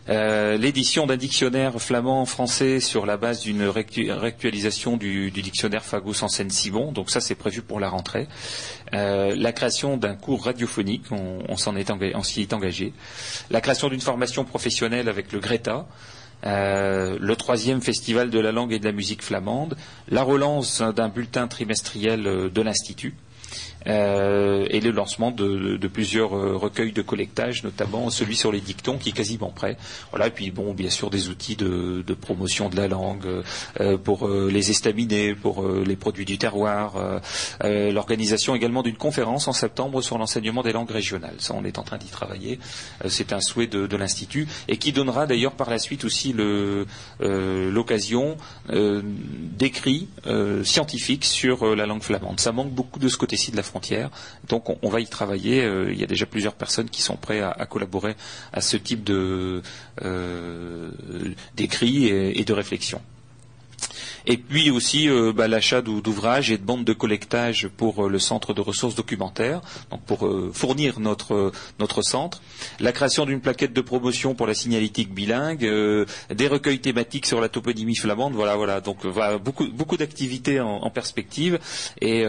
Euh, 0.08 0.56
l'édition 0.56 1.06
d'un 1.06 1.16
dictionnaire 1.16 1.80
flamand-français 1.80 2.78
sur 2.80 3.06
la 3.06 3.16
base 3.16 3.40
d'une 3.40 3.64
réactualisation 3.64 4.96
du, 4.96 5.30
dictionnaire 5.30 5.84
Fagus 5.84 6.22
en 6.22 6.28
Seine-Simon. 6.28 6.92
Donc 6.92 7.10
ça, 7.10 7.20
c'est 7.20 7.34
prévu 7.34 7.62
pour 7.62 7.80
la 7.80 7.88
rentrée. 7.88 8.28
Euh, 8.94 9.34
la 9.36 9.52
création 9.52 9.96
d'un 9.96 10.14
cours 10.14 10.44
radiophonique, 10.44 11.04
on, 11.10 11.40
est, 11.76 12.22
s'y 12.22 12.40
est 12.40 12.52
engagé. 12.52 12.92
La 13.50 13.60
création 13.60 13.88
d'une 13.88 14.00
formation 14.00 14.44
professionnelle 14.44 15.08
avec 15.08 15.32
le 15.32 15.40
Greta. 15.40 15.86
Euh, 16.44 17.16
le 17.18 17.34
troisième 17.34 17.80
festival 17.80 18.28
de 18.28 18.38
la 18.38 18.52
langue 18.52 18.72
et 18.72 18.78
de 18.78 18.84
la 18.84 18.92
musique 18.92 19.22
flamande, 19.22 19.74
la 20.08 20.22
relance 20.22 20.82
d'un 20.82 21.08
bulletin 21.08 21.48
trimestriel 21.48 22.50
de 22.52 22.62
l'Institut, 22.62 23.14
euh, 23.86 24.66
et 24.70 24.80
le 24.80 24.90
lancement 24.90 25.30
de, 25.30 25.86
plusieurs 25.86 26.36
euh, 26.36 26.56
recueils 26.56 26.92
de 26.92 27.02
collectage, 27.02 27.62
notamment 27.62 28.10
celui 28.10 28.34
sur 28.36 28.50
les 28.50 28.60
dictons 28.60 28.98
qui 28.98 29.10
est 29.10 29.12
quasiment 29.12 29.50
prêt. 29.50 29.76
Voilà, 30.10 30.26
et 30.26 30.30
puis 30.30 30.50
bon, 30.50 30.74
bien 30.74 30.90
sûr 30.90 31.10
des 31.10 31.28
outils 31.28 31.56
de, 31.56 32.02
promotion 32.20 32.68
de 32.68 32.76
la 32.76 32.88
langue 32.88 33.42
euh, 33.80 33.98
pour 33.98 34.28
les 34.28 34.70
estaminets, 34.70 35.34
pour 35.34 35.66
les 35.68 35.96
produits 35.96 36.24
du 36.24 36.38
terroir, 36.38 36.94
l'organisation 37.62 38.54
également 38.54 38.82
d'une 38.82 38.96
conférence 38.96 39.48
en 39.48 39.52
septembre 39.52 40.00
sur 40.02 40.18
l'enseignement 40.18 40.62
des 40.62 40.72
langues 40.72 40.90
régionales. 40.90 41.36
Ça, 41.38 41.54
on 41.54 41.64
est 41.64 41.78
en 41.78 41.82
train 41.82 41.98
d'y 41.98 42.06
travailler. 42.06 42.58
C'est 43.06 43.32
un 43.32 43.40
souhait 43.40 43.66
de, 43.66 43.96
l'Institut 43.96 44.46
et 44.68 44.76
qui 44.78 44.92
donnera 44.92 45.26
d'ailleurs 45.26 45.52
par 45.52 45.70
la 45.70 45.78
suite 45.78 46.04
aussi 46.04 46.34
l'occasion 47.20 48.36
d'écrits 48.70 50.08
scientifiques 50.64 51.24
sur 51.24 51.76
la 51.76 51.86
langue 51.86 52.02
flamande. 52.02 52.40
Ça 52.40 52.52
manque 52.52 52.70
beaucoup 52.70 52.98
de 52.98 53.08
ce 53.08 53.16
côté-ci 53.16 53.50
de 53.50 53.56
la 53.56 53.62
France 53.62 53.75
donc 54.48 54.68
on, 54.82 54.88
va 54.88 55.00
y 55.00 55.06
travailler. 55.06 55.62
Euh, 55.64 55.92
il 55.92 55.98
y 55.98 56.04
a 56.04 56.06
déjà 56.06 56.26
plusieurs 56.26 56.54
personnes 56.54 56.88
qui 56.88 57.02
sont 57.02 57.16
prêtes 57.16 57.42
à, 57.42 57.66
collaborer 57.66 58.16
à 58.52 58.60
ce 58.60 58.76
type 58.76 59.04
de 59.04 59.62
euh, 60.02 60.90
d'écrit 61.54 62.06
et, 62.06 62.44
de 62.44 62.52
réflexion. 62.52 63.00
Et 64.26 64.36
puis 64.36 64.70
aussi 64.70 65.08
euh, 65.08 65.32
bah, 65.32 65.48
l'achat 65.48 65.82
d'ouvrages 65.82 66.50
et 66.50 66.58
de 66.58 66.62
bandes 66.62 66.84
de 66.84 66.92
collectage 66.92 67.68
pour 67.76 68.08
le 68.08 68.18
centre 68.18 68.54
de 68.54 68.60
ressources 68.60 68.94
documentaires, 68.94 69.60
donc 69.90 70.02
pour 70.02 70.28
fournir 70.52 71.00
notre 71.00 71.52
notre 71.78 72.02
centre. 72.02 72.42
La 72.80 72.92
création 72.92 73.26
d'une 73.26 73.40
plaquette 73.40 73.72
de 73.72 73.80
promotion 73.80 74.34
pour 74.34 74.46
la 74.46 74.54
signalétique 74.54 75.12
bilingue, 75.12 75.60
des 75.60 76.48
recueils 76.48 76.80
thématiques 76.80 77.26
sur 77.26 77.40
la 77.40 77.48
toponymie 77.48 77.96
flamande. 77.96 78.34
Voilà, 78.34 78.56
voilà. 78.56 78.80
Donc 78.80 79.06
beaucoup 79.42 79.66
beaucoup 79.68 79.96
d'activités 79.96 80.60
en, 80.60 80.90
perspective 80.90 81.58
et, 82.00 82.24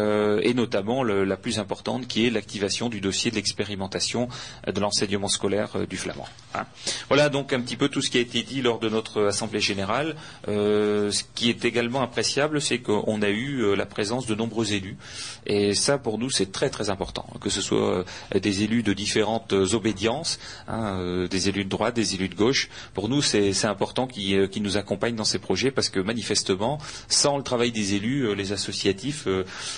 notamment 0.54 1.04
la 1.04 1.38
plus 1.38 1.60
importante 1.60 2.08
qui 2.08 2.26
est 2.26 2.30
l'activation 2.30 2.90
du 2.90 3.02
dossier 3.02 3.32
de 3.32 3.36
l'expérimentation 3.36 4.28
de 4.66 4.80
l'enseignement 4.80 5.28
scolaire 5.28 5.88
du 5.88 5.98
flamand. 5.98 6.28
Hein. 6.54 6.66
Voilà 7.08 7.30
donc 7.30 7.54
un 7.54 7.62
petit 7.62 7.76
peu 7.76 7.90
tout 7.90 8.02
ce 8.02 8.10
qui 8.10 8.18
a 8.18 8.22
été 8.22 8.44
dit 8.44 8.62
lors 8.62 8.80
de 8.80 8.90
notre 8.90 9.26
assemblée 9.26 9.60
générale. 9.60 10.16
Euh, 10.48 11.12
ce 11.12 11.24
qui 11.36 11.50
est 11.50 11.66
également 11.66 11.87
appréciable, 11.96 12.62
c'est 12.62 12.80
qu'on 12.80 13.22
a 13.22 13.30
eu 13.30 13.62
euh, 13.62 13.76
la 13.76 13.86
présence 13.86 14.26
de 14.26 14.36
nombreux 14.36 14.74
élus, 14.74 14.98
et 15.46 15.74
ça 15.74 15.98
pour 15.98 16.18
nous 16.18 16.30
c'est 16.30 16.52
très 16.52 16.70
très 16.70 16.90
important, 16.90 17.26
que 17.42 17.50
ce 17.50 17.62
soit 17.62 18.06
euh, 18.36 18.40
des 18.40 18.64
élus 18.64 18.84
de 18.84 18.94
différentes 18.94 19.54
obédiences, 19.54 20.40
hein, 20.68 21.28
des 21.30 21.50
élus 21.50 21.66
de 21.66 21.70
droite, 21.70 21.96
des 21.96 22.16
élus 22.16 22.30
de 22.30 22.36
gauche. 22.36 22.70
Pour 22.94 23.10
nous 23.10 23.22
c'est 23.22 23.66
important 23.66 24.08
qu'ils 24.08 24.62
nous 24.62 24.78
accompagnent 24.78 25.16
dans 25.16 25.24
ces 25.24 25.40
projets 25.40 25.72
parce 25.72 25.90
que 25.90 26.00
manifestement, 26.00 26.80
sans 27.08 27.38
le 27.38 27.44
travail 27.44 27.72
des 27.72 27.96
élus, 27.96 28.36
les 28.36 28.52
associatifs, 28.52 29.28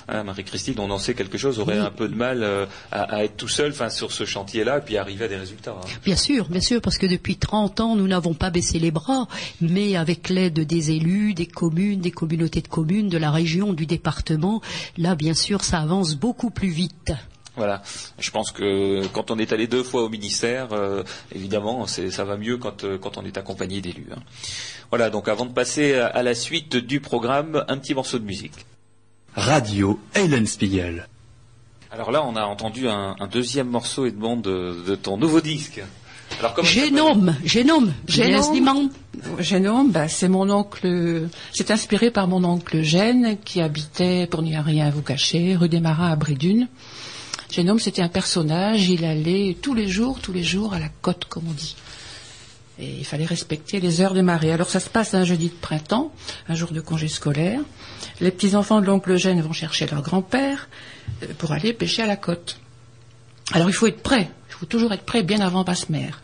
hein, 0.08 0.24
Marie-Christine, 0.24 0.76
on 0.80 0.92
en 0.92 1.00
sait 1.00 1.14
quelque 1.14 1.38
chose, 1.38 1.60
aurait 1.60 1.78
un 1.78 1.92
peu 1.92 2.08
de 2.08 2.16
mal 2.16 2.68
à, 2.92 3.24
être 3.24 3.38
tout 3.38 3.48
seul, 3.48 3.74
sur 3.90 4.12
ce 4.12 4.26
chantier-là, 4.26 4.80
et 4.80 4.82
puis 4.82 4.98
arriver 4.98 5.26
à 5.26 5.28
des 5.28 5.38
résultats. 5.38 5.72
Hein. 5.72 5.88
Bien 6.04 6.16
sûr, 6.16 6.50
bien 6.50 6.62
sûr, 6.62 6.82
parce 6.82 6.98
que 6.98 7.06
depuis 7.06 7.38
30 7.38 7.80
ans, 7.80 7.96
nous 7.96 8.08
n'avons 8.08 8.34
pas 8.34 8.50
baissé 8.50 8.80
les 8.80 8.92
bras, 8.92 9.28
mais 9.62 9.96
avec 9.96 10.30
l'aide 10.30 10.60
des 10.60 10.92
élus, 10.92 11.34
des 11.34 11.46
communes, 11.46 11.99
des 12.02 12.12
communautés 12.12 12.62
de 12.62 12.68
communes, 12.68 13.10
de 13.10 13.18
la 13.18 13.32
région, 13.32 13.74
du 13.74 13.86
département, 13.86 14.62
là, 14.98 15.16
bien 15.16 15.34
sûr, 15.34 15.64
ça 15.64 15.80
avance 15.80 16.16
beaucoup 16.16 16.50
plus 16.50 16.70
vite. 16.70 17.14
Voilà. 17.56 17.82
Je 18.18 18.32
pense 18.32 18.52
que 18.52 19.06
quand 19.08 19.32
on 19.32 19.38
est 19.38 19.52
allé 19.52 19.68
deux 19.68 19.84
fois 19.84 20.04
au 20.04 20.10
ministère, 20.10 20.72
euh, 20.72 21.04
évidemment, 21.34 21.88
ça 21.88 22.24
va 22.24 22.38
mieux 22.38 22.60
euh, 22.84 22.98
quand, 22.98 23.18
on 23.18 23.26
est 23.26 23.38
accompagné 23.38 23.82
d'élus. 23.82 24.08
Hein. 24.14 24.20
Voilà. 24.90 25.10
Donc, 25.10 25.28
avant 25.28 25.46
de 25.46 25.52
passer 25.52 25.96
à 25.96 26.24
la 26.24 26.36
suite 26.36 26.78
du 26.78 27.02
programme, 27.02 27.66
un 27.68 27.78
petit 27.78 27.94
morceau 27.94 28.18
de 28.18 28.26
musique. 28.26 28.66
Radio 29.36 30.00
Helen 30.16 30.48
Spiegel. 30.48 31.08
Alors 31.92 32.12
là, 32.12 32.24
on 32.24 32.36
a 32.36 32.44
entendu 32.44 32.88
un, 32.88 33.16
deuxième 33.32 33.68
morceau 33.68 34.06
et 34.06 34.12
de 34.12 34.84
de 34.86 34.96
ton 34.96 35.18
nouveau 35.18 35.42
disque. 35.42 35.82
Génome, 36.64 37.36
génome, 37.44 37.94
génome. 38.08 38.90
Génome, 39.40 39.92
bah, 39.92 40.08
c'est 40.08 40.30
mon 40.30 40.50
oncle, 40.50 41.28
c'est 41.54 41.72
inspiré 41.72 42.12
par 42.12 42.28
mon 42.28 42.44
oncle 42.44 42.82
Gênes 42.82 43.38
qui 43.44 43.62
habitait, 43.62 44.28
pour 44.28 44.42
n'y 44.42 44.58
rien 44.58 44.90
vous 44.90 45.02
cacher, 45.02 45.56
rue 45.56 45.70
des 45.70 45.80
Marins 45.82 46.12
à 46.12 46.16
Brédune. 46.16 46.68
Génome, 47.52 47.80
c'était 47.80 48.02
un 48.02 48.10
personnage, 48.10 48.88
il 48.90 49.04
allait 49.04 49.58
tous 49.62 49.74
les 49.74 49.88
jours, 49.88 50.20
tous 50.22 50.32
les 50.32 50.44
jours 50.44 50.74
à 50.74 50.80
la 50.80 50.90
côte, 51.02 51.26
comme 51.26 51.48
on 51.50 51.54
dit. 51.54 51.76
Et 52.80 52.96
il 53.00 53.06
fallait 53.06 53.26
respecter 53.26 53.82
les 53.82 54.00
heures 54.00 54.14
des 54.14 54.22
marées. 54.22 54.54
Alors 54.54 54.70
ça 54.70 54.80
se 54.80 54.90
passe 54.90 55.14
un 55.14 55.26
jeudi 55.26 55.50
de 55.50 55.54
printemps, 55.54 56.14
un 56.48 56.56
jour 56.56 56.72
de 56.72 56.80
congé 56.80 57.10
scolaire. 57.10 57.60
Les 58.22 58.32
petits-enfants 58.32 58.80
de 58.80 58.86
l'oncle 58.86 59.18
Gênes 59.18 59.42
vont 59.42 59.52
chercher 59.52 59.86
leur 59.88 60.02
grand-père 60.02 60.70
euh, 61.24 61.28
pour 61.38 61.52
aller 61.52 61.74
pêcher 61.74 62.04
à 62.04 62.06
la 62.06 62.16
côte. 62.16 62.60
Alors 63.52 63.70
il 63.70 63.74
faut 63.74 63.88
être 63.88 64.02
prêt 64.02 64.32
faut 64.60 64.66
toujours 64.66 64.92
être 64.92 65.04
prêt 65.04 65.24
bien 65.24 65.40
avant 65.40 65.64
basse-mère. 65.64 66.22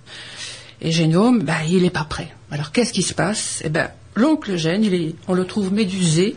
Et 0.81 0.91
Génome, 0.91 1.43
ben, 1.43 1.59
il 1.69 1.83
n'est 1.83 1.89
pas 1.89 2.03
prêt. 2.03 2.33
Alors 2.51 2.71
qu'est-ce 2.73 2.91
qui 2.91 3.01
se 3.01 3.13
passe? 3.13 3.61
Eh 3.63 3.69
ben, 3.69 3.89
l'oncle 4.13 4.57
Gêne, 4.57 4.83
il 4.83 5.15
on 5.29 5.33
le 5.33 5.45
trouve 5.45 5.71
médusé 5.71 6.35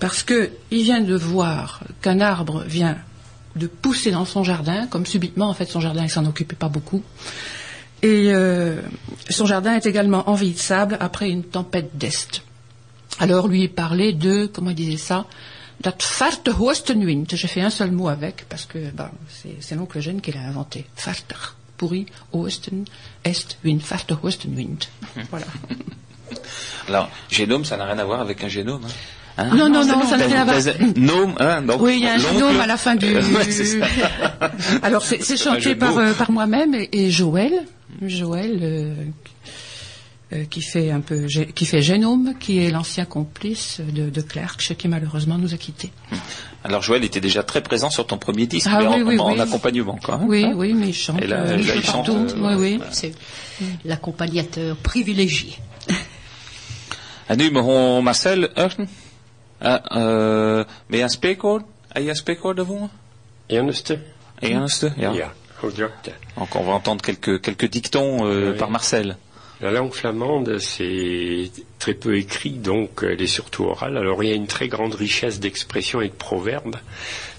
parce 0.00 0.24
qu'il 0.24 0.50
vient 0.70 1.00
de 1.00 1.14
voir 1.14 1.84
qu'un 2.02 2.20
arbre 2.20 2.64
vient 2.66 2.98
de 3.54 3.68
pousser 3.68 4.10
dans 4.10 4.24
son 4.24 4.42
jardin, 4.42 4.86
comme 4.88 5.06
subitement, 5.06 5.48
en 5.48 5.54
fait, 5.54 5.66
son 5.66 5.80
jardin, 5.80 6.02
il 6.02 6.10
s'en 6.10 6.26
occupait 6.26 6.56
pas 6.56 6.68
beaucoup. 6.68 7.02
Et 8.02 8.32
euh, 8.32 8.80
son 9.30 9.46
jardin 9.46 9.76
est 9.76 9.86
également 9.86 10.28
envahi 10.28 10.52
de 10.52 10.58
sable 10.58 10.98
après 11.00 11.30
une 11.30 11.44
tempête 11.44 11.96
d'Est. 11.96 12.42
Alors 13.18 13.48
lui, 13.48 13.62
il 13.62 13.70
parlait 13.70 14.12
de, 14.12 14.46
comment 14.46 14.70
il 14.70 14.76
disait 14.76 14.98
ça? 14.98 15.26
Dat 15.80 15.98
Oostenwind. 16.58 17.34
J'ai 17.34 17.48
fait 17.48 17.60
un 17.60 17.70
seul 17.70 17.90
mot 17.90 18.08
avec 18.08 18.46
parce 18.48 18.64
que 18.64 18.90
bah, 18.90 19.10
c'est 19.60 19.74
l'oncle 19.74 20.00
Gênes 20.00 20.20
qui 20.20 20.32
l'a 20.32 20.40
inventé. 20.40 20.86
Farter, 20.94 21.56
pourri, 21.76 22.06
Oosten, 22.32 22.84
Est, 23.24 23.58
Wind, 23.64 23.82
verte 23.82 24.12
Oostenwind. 24.22 24.84
Voilà. 25.30 25.46
Alors, 26.88 27.10
génome, 27.30 27.64
ça 27.64 27.76
n'a 27.76 27.84
rien 27.84 27.98
à 27.98 28.04
voir 28.04 28.20
avec 28.20 28.42
un 28.42 28.48
génome. 28.48 28.84
Hein. 28.84 28.90
Hein 29.38 29.50
non, 29.54 29.68
non, 29.68 29.84
non, 29.84 30.06
ça 30.06 30.16
n'a 30.16 30.26
rien 30.26 30.40
à 30.40 30.44
voir. 30.44 30.76
Gnome, 30.94 31.34
hein, 31.38 31.62
donc, 31.62 31.82
oui, 31.82 31.98
il 31.98 32.04
y 32.04 32.08
a 32.08 32.14
un 32.14 32.18
génome 32.18 32.58
à 32.58 32.66
la 32.66 32.76
fin 32.76 32.94
du. 32.94 33.06
Alors, 34.82 35.02
c'est 35.02 35.36
chanté 35.36 35.74
par, 35.74 35.98
euh, 35.98 36.12
par 36.14 36.30
moi-même 36.30 36.74
et, 36.74 36.88
et, 36.92 37.10
Joël, 37.10 37.52
Joël, 38.02 38.58
euh, 38.62 38.94
euh, 40.32 40.44
qui 40.44 40.60
fait 40.60 40.90
un 40.90 41.00
peu 41.00 41.26
qui 41.26 41.66
fait 41.66 41.82
Génome, 41.82 42.34
qui 42.38 42.58
est 42.58 42.70
l'ancien 42.70 43.04
complice 43.04 43.80
de, 43.80 44.10
de 44.10 44.20
Clerc, 44.20 44.56
qui 44.56 44.88
malheureusement 44.88 45.38
nous 45.38 45.54
a 45.54 45.56
quittés. 45.56 45.92
Alors 46.64 46.82
Joël 46.82 47.04
était 47.04 47.20
déjà 47.20 47.44
très 47.44 47.62
présent 47.62 47.90
sur 47.90 48.06
ton 48.06 48.18
premier 48.18 48.46
disque, 48.46 48.68
ah, 48.68 48.82
en, 48.82 49.38
accompagnement, 49.38 49.98
quoi. 50.02 50.20
oui, 50.24 50.44
hein 50.44 50.52
oui, 50.56 50.74
mais 50.74 50.88
il 50.88 50.94
chante. 50.94 51.22
Et 51.22 51.28
là, 51.28 51.42
euh, 51.42 51.58
il, 51.58 51.84
chante. 51.84 52.08
Euh, 52.08 52.56
oui, 52.58 52.78
oui. 52.78 52.80
C'est 52.90 53.12
l'accompagnateur 53.84 54.76
privilégié. 54.76 55.58
En 57.28 57.36
nu 57.36 57.50
begon 57.50 58.02
Marcel 58.02 58.50
uh, 58.54 58.68
ben 59.60 60.98
je 60.98 61.02
een 61.02 61.10
spreekwoord? 61.10 61.64
Heb 61.88 62.02
je 62.02 62.08
een 62.08 62.16
spreekwoord 62.16 62.56
daarvoor? 62.56 62.88
Ernste. 63.46 63.98
Ernste, 64.38 64.92
ja. 64.96 65.12
ja. 65.12 65.32
Donc 66.34 66.54
on 66.54 66.64
va 66.64 66.72
entendre 66.72 67.02
quelques, 67.02 67.40
quelques 67.40 67.70
dictons 67.70 68.26
euh, 68.26 68.50
oui. 68.50 68.58
par 68.58 68.70
Marcel. 68.70 69.16
La 69.62 69.70
langue 69.70 69.92
flamande, 69.92 70.58
c'est 70.58 71.50
très 71.78 71.94
peu 71.94 72.18
écrit, 72.18 72.50
donc 72.50 73.02
elle 73.02 73.22
est 73.22 73.26
surtout 73.26 73.64
orale. 73.64 73.96
Alors 73.96 74.22
il 74.22 74.28
y 74.28 74.32
a 74.32 74.34
une 74.34 74.46
très 74.46 74.68
grande 74.68 74.94
richesse 74.94 75.40
d'expressions 75.40 76.02
et 76.02 76.08
de 76.08 76.14
proverbes, 76.14 76.76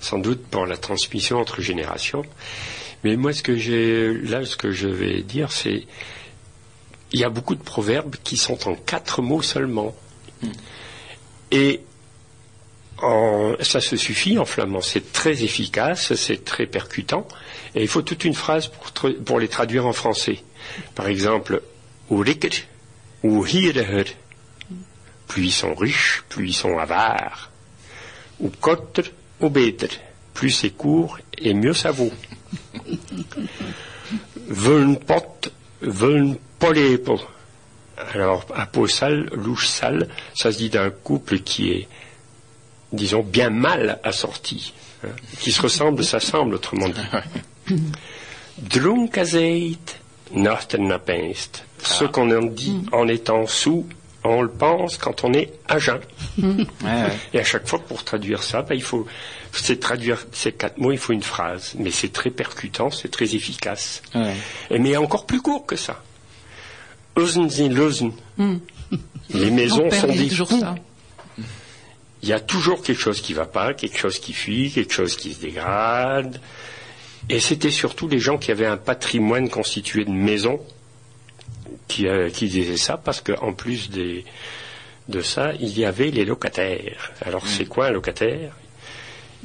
sans 0.02 0.18
doute 0.18 0.44
pour 0.48 0.66
la 0.66 0.78
transmission 0.78 1.38
entre 1.38 1.62
générations. 1.62 2.24
Mais 3.04 3.16
moi, 3.16 3.34
ce 3.34 3.44
que 3.44 3.56
j'ai 3.56 4.14
là, 4.14 4.46
ce 4.46 4.58
que 4.58 4.72
je 4.72 4.88
vais 4.88 5.22
dire, 5.22 5.52
c'est 5.52 5.86
il 7.12 7.20
y 7.20 7.24
a 7.24 7.30
beaucoup 7.30 7.56
de 7.56 7.64
proverbes 7.64 8.16
qui 8.24 8.36
sont 8.36 8.68
en 8.68 8.76
quatre 8.76 9.22
mots 9.22 9.44
seulement. 9.44 9.96
Hmm. 10.42 10.52
Et 11.52 11.82
ça 13.62 13.80
se 13.80 13.96
suffit 13.96 14.40
en 14.40 14.46
flamand. 14.46 14.82
C'est 14.82 15.14
très 15.14 15.44
efficace, 15.44 16.16
c'est 16.16 16.44
très 16.44 16.66
percutant. 16.66 17.28
Et 17.76 17.84
il 17.84 17.88
faut 17.88 18.02
toute 18.02 18.26
une 18.26 18.34
phrase 18.34 18.68
pour, 18.68 19.12
pour 19.24 19.40
les 19.40 19.48
traduire 19.48 19.86
en 19.86 19.94
français. 19.94 20.40
Par 20.96 21.08
exemple, 21.08 21.62
ou 22.10 22.18
rikker, 22.18 22.66
ou 23.24 23.46
hieriger. 23.46 24.16
Plus 25.28 25.46
ils 25.46 25.52
sont 25.52 25.76
riches, 25.76 26.24
plus 26.30 26.50
ils 26.50 26.54
sont 26.54 26.78
avares. 26.78 27.52
Ou 28.40 28.50
korter, 28.50 29.12
ou 29.42 29.50
beter. 29.50 29.90
Plus 30.34 30.52
c'est 30.52 30.70
court, 30.70 31.20
et 31.38 31.54
mieux 31.54 31.74
ça 31.74 31.92
vaut. 31.92 32.12
Vuln 34.48 34.96
pot, 34.98 35.52
vuln 35.82 36.38
polepel. 36.60 37.20
Alors, 37.98 38.46
à 38.56 38.66
peau 38.68 38.88
sale, 38.88 39.30
louche 39.34 39.68
sale, 39.68 40.08
ça 40.34 40.52
se 40.52 40.58
dit 40.58 40.70
d'un 40.70 40.92
couple 40.92 41.40
qui 41.40 41.72
est, 41.72 41.88
disons, 42.94 43.24
bien 43.24 43.50
mal 43.50 44.00
assorti. 44.04 44.74
Hein, 45.04 45.10
qui 45.40 45.52
se 45.52 45.62
ressemble, 45.62 46.06
ça 46.06 46.20
semble, 46.20 46.56
autrement 46.56 46.88
dit. 46.90 47.76
Drunkazeit, 48.60 49.78
pinst. 49.78 50.07
Ce 51.82 52.06
ah. 52.06 52.08
qu'on 52.08 52.32
en 52.36 52.44
dit 52.46 52.72
mm. 52.72 52.90
en 52.92 53.08
étant 53.08 53.48
sous, 53.48 53.86
on 54.24 54.42
le 54.42 54.50
pense 54.50 54.98
quand 54.98 55.24
on 55.24 55.34
est 55.34 55.54
à 55.68 55.80
jeun. 55.80 56.00
Mm. 56.38 56.64
Et 57.34 57.40
à 57.40 57.44
chaque 57.44 57.68
fois, 57.68 57.80
pour 57.80 58.04
traduire 58.04 58.44
ça, 58.44 58.62
ben, 58.62 58.76
il 58.76 58.84
faut 58.84 59.06
c'est 59.54 59.80
traduire 59.80 60.26
ces 60.32 60.52
quatre 60.52 60.78
mots, 60.78 60.92
il 60.92 60.98
faut 60.98 61.14
une 61.14 61.24
phrase. 61.24 61.74
Mais 61.80 61.92
c'est 61.92 62.12
très 62.12 62.30
percutant, 62.30 62.92
c'est 62.92 63.10
très 63.10 63.36
efficace. 63.36 64.02
Et, 64.70 64.80
mais 64.80 64.98
encore 64.98 65.26
plus 65.26 65.42
court 65.42 65.66
que 65.66 65.76
ça. 65.76 66.02
Mm. 68.38 68.58
Les 69.32 69.52
maisons 69.52 69.90
sont 69.92 70.08
des 70.08 70.30
fous. 70.30 70.64
Il 72.24 72.30
y 72.30 72.34
a 72.34 72.40
toujours 72.40 72.82
quelque 72.82 73.00
chose 73.00 73.22
qui 73.22 73.34
ne 73.34 73.38
va 73.38 73.46
pas, 73.46 73.74
quelque 73.74 73.98
chose 73.98 74.20
qui 74.20 74.34
fuit, 74.34 74.72
quelque 74.72 74.94
chose 74.94 75.16
qui 75.16 75.34
se 75.34 75.42
dégrade. 75.42 76.42
Et 77.30 77.40
c'était 77.40 77.72
surtout 77.72 78.08
les 78.08 78.20
gens 78.20 78.38
qui 78.38 78.52
avaient 78.52 78.66
un 78.66 78.78
patrimoine 78.78 79.50
constitué 79.50 80.06
de 80.06 80.12
maisons 80.12 80.62
qui, 81.88 82.08
euh, 82.08 82.30
qui 82.30 82.48
disaient 82.48 82.78
ça, 82.78 82.98
parce 82.98 83.22
qu'en 83.22 83.54
plus 83.54 83.90
des, 83.90 84.24
de 85.10 85.22
ça, 85.22 85.54
il 85.60 85.78
y 85.78 85.86
avait 85.86 86.12
les 86.12 86.26
locataires. 86.26 87.12
Alors 87.22 87.44
mm. 87.44 87.48
c'est 87.48 87.66
quoi 87.66 87.88
un 87.88 87.92
locataire? 87.92 88.54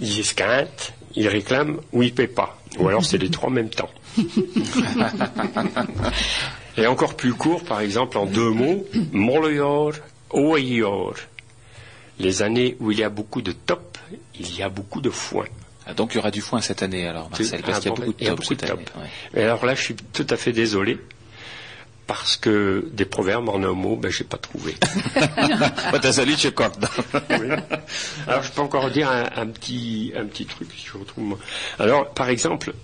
Ils 0.01 0.21
esquintent, 0.21 0.95
ils 1.15 1.29
réclament 1.29 1.79
ou 1.93 2.03
ils 2.03 2.11
ne 2.11 2.15
paient 2.15 2.27
pas. 2.27 2.59
Ou 2.79 2.89
alors 2.89 3.05
c'est 3.05 3.19
les 3.19 3.31
trois 3.31 3.49
en 3.49 3.53
même 3.53 3.71
temps. 3.71 3.91
Et 6.77 6.87
encore 6.87 7.17
plus 7.17 7.35
court, 7.35 7.63
par 7.65 7.81
exemple, 7.81 8.17
en 8.17 8.25
deux 8.25 8.51
mots, 8.51 8.87
Moloyor, 9.13 9.93
Oyor. 10.31 11.15
Les 12.19 12.43
années 12.43 12.77
où 12.81 12.91
il 12.91 12.99
y 12.99 13.05
a 13.05 13.11
beaucoup 13.11 13.43
de 13.43 13.53
top, 13.53 13.99
il 14.39 14.57
y 14.57 14.63
a 14.63 14.71
beaucoup 14.71 15.03
de 15.03 15.11
foin. 15.11 15.45
Ah, 15.87 15.95
donc 15.95 16.13
il 16.13 16.17
y 16.17 16.19
aura 16.19 16.31
du 16.31 16.41
foin 16.41 16.61
cette 16.61 16.83
année 16.83 17.07
alors, 17.07 17.29
Marcel, 17.31 17.61
parce 17.63 17.81
qu'il 17.81 17.89
y 17.91 17.93
a 17.93 17.97
beaucoup 17.97 18.13
de 18.13 18.25
top 18.25 18.37
beaucoup 18.39 18.55
de 18.55 18.61
cette 18.61 18.69
top. 18.69 18.79
année. 18.79 19.05
ouais. 19.35 19.41
Et 19.41 19.45
alors 19.45 19.65
là, 19.67 19.75
je 19.75 19.83
suis 19.83 19.95
tout 19.97 20.27
à 20.31 20.37
fait 20.37 20.53
désolé. 20.53 20.99
Parce 22.07 22.37
que 22.37 22.89
des 22.93 23.05
proverbes 23.05 23.49
en 23.49 23.63
un 23.63 23.73
mot, 23.73 23.97
ben, 23.97 24.11
j'ai 24.11 24.25
pas 24.25 24.37
trouvé. 24.37 24.75
Oui. 27.31 27.49
Alors, 28.27 28.43
je 28.43 28.51
peux 28.51 28.61
encore 28.61 28.91
dire 28.91 29.09
un, 29.09 29.31
un 29.37 29.47
petit, 29.47 30.13
un 30.17 30.27
petit 30.27 30.45
truc, 30.45 30.69
si 30.77 30.85
je 30.87 30.99
retrouve. 30.99 31.39
Alors, 31.79 32.11
par 32.13 32.29
exemple, 32.29 32.75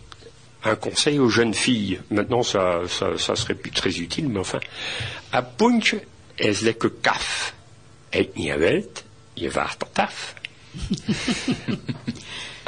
un 0.64 0.76
conseil 0.76 1.18
aux 1.18 1.28
jeunes 1.28 1.52
filles. 1.52 2.00
Maintenant, 2.10 2.42
ça, 2.44 2.82
ça, 2.88 3.18
ça 3.18 3.34
serait 3.34 3.54
plus 3.54 3.72
très 3.72 3.98
utile, 3.98 4.28
mais 4.28 4.38
enfin. 4.38 4.60
A 5.32 5.42
punch 5.42 5.96
is 6.40 6.62
lekker 6.64 6.90
kaf. 7.02 7.54
Eet 8.12 8.36
niet 8.36 8.54
wilt, 8.56 9.04
je 9.36 9.50
taf. 9.92 10.34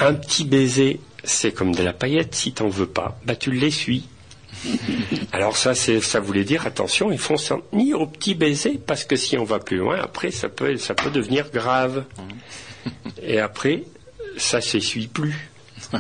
Un 0.00 0.14
petit 0.14 0.44
baiser, 0.44 1.00
c'est 1.24 1.52
comme 1.52 1.74
de 1.74 1.82
la 1.82 1.92
paillette. 1.92 2.34
Si 2.34 2.52
t'en 2.52 2.68
veux 2.68 2.86
pas, 2.86 3.18
bah 3.24 3.36
tu 3.36 3.50
l'essuies. 3.52 4.08
Alors 5.32 5.56
ça, 5.56 5.74
ça 5.74 6.20
voulait 6.20 6.44
dire 6.44 6.66
attention, 6.66 7.12
il 7.12 7.18
faut 7.18 7.36
s'en 7.36 7.60
tenir 7.60 8.00
au 8.00 8.06
petit 8.06 8.34
baiser 8.34 8.80
parce 8.84 9.04
que 9.04 9.16
si 9.16 9.38
on 9.38 9.44
va 9.44 9.58
plus 9.58 9.76
loin, 9.78 9.98
après 10.00 10.30
ça 10.30 10.48
peut, 10.48 10.76
ça 10.76 10.94
peut 10.94 11.10
devenir 11.10 11.50
grave. 11.50 12.04
Et 13.22 13.38
après, 13.38 13.84
ça 14.36 14.60
s'essuie 14.60 15.06
plus. 15.06 15.48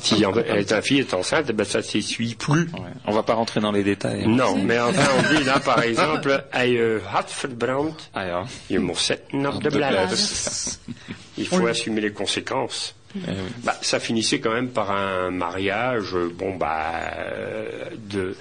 si 0.00 0.24
en- 0.26 0.32
ta 0.66 0.82
fille 0.82 0.98
est 1.00 1.14
enceinte, 1.14 1.50
ben 1.52 1.64
ça 1.64 1.80
s'essuie 1.82 2.34
plus. 2.34 2.62
Ouais. 2.72 2.90
On 3.06 3.12
va 3.12 3.22
pas 3.22 3.34
rentrer 3.34 3.60
dans 3.60 3.72
les 3.72 3.82
détails. 3.82 4.26
Non, 4.26 4.56
mais 4.56 4.78
enfin 4.78 5.06
on 5.18 5.34
dit 5.38 5.44
là 5.44 5.58
par 5.60 5.82
exemple, 5.82 6.44
je 6.54 7.00
hart 7.06 7.28
verbrandt, 7.44 8.10
je 8.70 8.78
de. 9.70 9.70
Il 11.38 11.46
faut 11.46 11.66
assumer 11.66 12.00
les 12.00 12.12
conséquences. 12.12 12.94
Eh 13.14 13.18
oui. 13.30 13.34
Bah, 13.64 13.76
ça 13.82 13.98
finissait 14.00 14.40
quand 14.40 14.52
même 14.52 14.68
par 14.68 14.90
un 14.90 15.30
mariage, 15.30 16.14
bon 16.34 16.56
bah, 16.56 17.10
de 17.96 18.36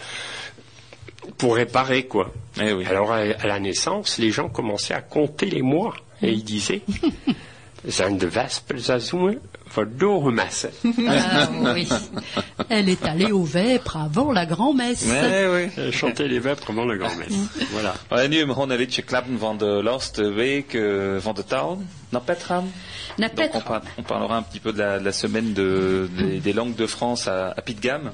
pour 1.38 1.56
réparer 1.56 2.06
quoi. 2.06 2.34
Eh 2.62 2.74
oui. 2.74 2.86
Alors 2.86 3.12
à, 3.12 3.18
à 3.18 3.48
la 3.48 3.60
naissance, 3.60 4.18
les 4.18 4.32
gens 4.32 4.50
commençaient 4.50 4.94
à 4.94 5.02
compter 5.02 5.46
les 5.46 5.62
mois 5.62 5.96
et 6.22 6.32
ils 6.32 6.44
disaient 6.44 6.82
Ah 11.08 11.74
oui. 11.74 11.88
Elle 12.70 12.90
est 12.90 13.04
allée 13.06 13.32
au 13.32 13.44
vêpres 13.44 13.98
avant 13.98 14.32
la 14.32 14.46
grand-messe. 14.46 15.06
Oui. 15.08 15.92
Chanter 15.92 16.28
les 16.28 16.40
vêpres 16.40 16.70
avant 16.72 16.86
la 16.86 16.96
grand-messe. 16.98 17.34
voilà. 17.72 17.94
En 18.10 18.28
nu 18.30 18.46
begon 18.46 18.70
een 18.70 18.78
liedje 18.78 19.02
klappen 19.02 19.40
van 19.40 19.58
de 19.58 19.82
laatste 19.84 20.24
week 20.34 20.74
eh, 20.74 21.18
van 21.20 21.34
de 21.36 21.44
taal. 21.44 21.82
Naar 22.10 22.22
Petram. 22.22 22.72
Na 23.18 23.28
Donc 23.28 23.38
on, 23.40 23.42
Petra. 23.52 23.60
par- 23.80 23.82
on 23.98 24.04
parlera 24.04 24.38
un 24.38 24.44
petit 24.44 24.60
peu 24.62 24.72
de 24.74 24.78
la, 24.80 24.98
de 25.00 25.04
la 25.04 25.12
semaine 25.12 25.54
de, 25.54 26.08
des, 26.18 26.40
des 26.42 26.54
langues 26.54 26.76
de 26.76 26.86
France 26.88 27.28
à, 27.28 27.50
à 27.50 27.62
Gamme. 27.82 28.12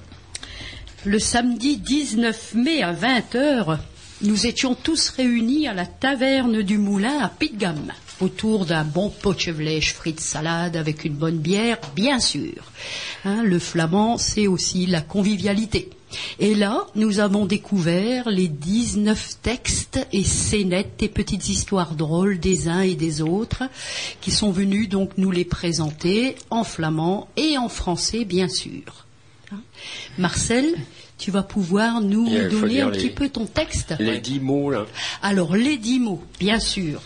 Le 1.05 1.19
samedi 1.19 1.77
19 1.77 2.53
mai 2.53 2.83
à 2.83 2.93
20h, 2.93 3.77
nous 4.21 4.45
étions 4.45 4.75
tous 4.75 5.09
réunis 5.09 5.67
à 5.67 5.73
la 5.73 5.85
taverne 5.87 6.61
du 6.61 6.77
Moulin 6.77 7.17
à 7.21 7.29
Pitgam, 7.29 7.91
autour 8.21 8.65
d'un 8.65 8.83
bon 8.83 9.09
potchevlèche 9.09 9.93
frites 9.93 10.19
salade 10.19 10.75
avec 10.75 11.05
une 11.05 11.13
bonne 11.13 11.37
bière, 11.37 11.77
bien 11.95 12.19
sûr. 12.19 12.71
Hein, 13.25 13.43
le 13.43 13.59
flamand, 13.59 14.17
c'est 14.17 14.47
aussi 14.47 14.85
la 14.85 15.01
convivialité. 15.01 15.89
Et 16.39 16.55
là, 16.55 16.87
nous 16.95 17.19
avons 17.19 17.45
découvert 17.45 18.29
les 18.29 18.47
19 18.47 19.37
textes 19.41 19.99
et 20.11 20.23
scénettes 20.23 21.01
et 21.01 21.07
petites 21.07 21.49
histoires 21.49 21.95
drôles 21.95 22.39
des 22.39 22.67
uns 22.67 22.81
et 22.81 22.95
des 22.95 23.21
autres, 23.21 23.63
qui 24.19 24.31
sont 24.31 24.51
venus 24.51 24.89
donc 24.89 25.11
nous 25.17 25.31
les 25.31 25.45
présenter 25.45 26.35
en 26.49 26.63
flamand 26.63 27.29
et 27.37 27.57
en 27.57 27.69
français, 27.69 28.25
bien 28.25 28.49
sûr. 28.49 29.05
Hein. 29.51 29.61
Marcel, 30.17 30.75
tu 31.21 31.29
vas 31.29 31.43
pouvoir 31.43 32.01
nous 32.01 32.27
donner 32.49 32.81
un 32.81 32.89
les- 32.89 32.97
petit 32.97 33.09
peu 33.11 33.29
ton 33.29 33.45
texte. 33.45 33.93
Les 33.99 34.17
dix 34.19 34.39
mots 34.39 34.71
là. 34.71 34.85
Alors, 35.21 35.55
les 35.55 35.77
dix 35.77 35.99
mots, 35.99 36.21
bien 36.39 36.59
sûr. 36.59 36.99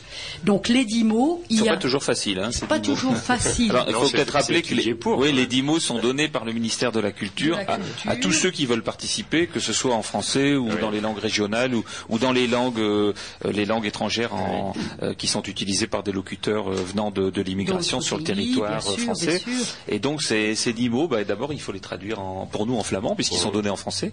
Donc, 0.45 0.69
les 0.69 0.86
dix 0.86 1.03
mots, 1.03 1.43
il 1.50 1.57
C'est 1.60 1.65
y 1.65 1.69
a 1.69 1.74
pas 1.74 1.77
toujours 1.79 2.01
facile. 2.03 2.39
Hein, 2.39 2.50
pas 2.69 2.79
toujours 2.79 3.17
facile. 3.17 3.69
Alors, 3.72 3.86
il 3.89 3.93
faut 3.93 4.10
peut-être 4.10 4.31
rappeler 4.31 4.62
que 4.62 4.74
les, 4.74 4.95
pour, 4.95 5.17
oui, 5.17 5.29
hein. 5.29 5.34
les 5.36 5.45
dix 5.48 5.62
mots 5.62 5.79
sont 5.81 6.00
donnés 6.00 6.29
par 6.29 6.45
le 6.45 6.53
ministère 6.53 6.93
de 6.93 7.01
la 7.01 7.12
Culture, 7.12 7.57
De 7.57 7.62
la 7.65 7.74
à- 7.74 7.77
Culture. 7.77 8.12
À, 8.12 8.15
tous 8.15 8.31
ceux 8.31 8.51
qui 8.51 8.65
veulent 8.65 8.84
participer, 8.84 9.48
que 9.48 9.60
ce 9.60 9.74
soit 9.74 9.93
en 9.93 10.01
français 10.01 10.55
ou 10.55 10.69
Oui. 10.69 10.75
dans 10.79 10.91
les 10.91 11.01
langues 11.01 11.17
régionales 11.19 11.75
ou, 11.75 11.84
ou 12.07 12.17
dans 12.17 12.31
les 12.31 12.48
langues, 12.48 12.79
euh, 12.79 13.12
les 13.51 13.65
langues 13.65 13.86
étrangères 13.86 14.34
en- 14.34 14.72
euh, 15.03 15.13
qui 15.13 15.27
sont 15.27 15.43
utilisées 15.43 15.88
par 15.88 16.03
des 16.03 16.13
locuteurs 16.13 16.69
euh, 16.72 16.75
venant 16.75 17.12
de, 17.12 17.29
de 17.29 17.41
l'immigration 17.41 18.00
sur 18.00 18.17
le 18.17 18.24
territoire 18.24 18.69
bien 18.69 18.79
sûr, 18.79 19.00
français. 19.00 19.41
bien 19.45 19.57
sûr. 19.57 19.65
Et 19.89 20.00
donc 20.00 20.24
ces, 20.24 20.55
ces 20.55 20.72
dix 20.72 20.88
mots, 20.89 21.10
bah, 21.10 21.24
d'abord 21.25 21.51
il 21.51 21.60
faut 21.60 21.74
les 21.74 21.79
traduire 21.81 22.19
en, 22.22 22.45
pour 22.45 22.65
nous 22.65 22.77
en 22.77 22.84
flamand 22.84 23.15
puisqu'ils 23.15 23.38
sont 23.39 23.51
donnés 23.51 23.69
en 23.69 23.75
français. 23.75 24.04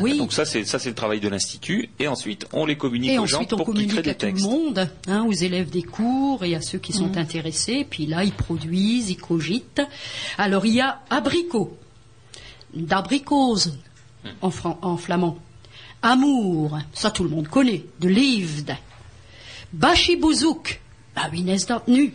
Oui. 0.00 0.18
Donc 0.18 0.32
ça 0.32 0.44
c'est 0.44 0.64
ça 0.64 0.78
c'est 0.78 0.88
le 0.90 0.94
travail 0.94 1.20
de 1.20 1.28
l'institut 1.28 1.88
et 1.98 2.08
ensuite 2.08 2.46
on 2.52 2.66
les 2.66 2.76
communique 2.76 3.10
Et 3.10 3.18
aux 3.18 3.26
gens 3.26 3.38
ensuite, 3.38 3.50
pour 3.56 3.72
qu'ils 3.74 3.86
créent 3.88 3.96
communique 3.96 3.98
à 3.98 4.02
des 4.02 4.14
tout 4.14 4.26
le 4.26 4.32
textes. 4.32 4.46
monde, 4.46 4.90
hein, 5.08 5.24
aux 5.24 5.32
élèves 5.32 5.70
des 5.70 5.82
cours 5.82 6.44
et 6.44 6.54
à 6.54 6.60
ceux 6.60 6.78
qui 6.78 6.92
sont 6.92 7.16
intéressés. 7.16 7.86
Puis 7.88 8.06
là, 8.06 8.24
ils 8.24 8.32
produisent, 8.32 9.10
ils 9.10 9.16
cogitent. 9.16 9.82
Alors, 10.38 10.64
il 10.66 10.74
y 10.74 10.80
a 10.80 11.00
abricot, 11.10 11.76
d'abricose 12.74 13.78
en, 14.42 14.50
fran- 14.50 14.78
en 14.82 14.96
flamand. 14.96 15.38
Amour, 16.02 16.78
ça 16.94 17.10
tout 17.10 17.24
le 17.24 17.30
monde 17.30 17.48
connaît, 17.48 17.84
de 18.00 18.08
liefde. 18.08 18.74
Bashibouzouk, 19.72 20.80
ah 21.14 21.28
wie 21.30 21.44
is 21.52 21.66
dat 21.66 21.86
nu? 21.86 22.12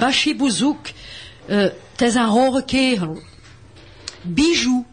Bashibouzouk, 0.00 0.92
euh, 1.48 1.70
het 1.92 2.00
is 2.02 2.14
een 2.14 2.30
rare 2.34 2.64
kerel. 2.64 3.18
Bijou, 4.22 4.84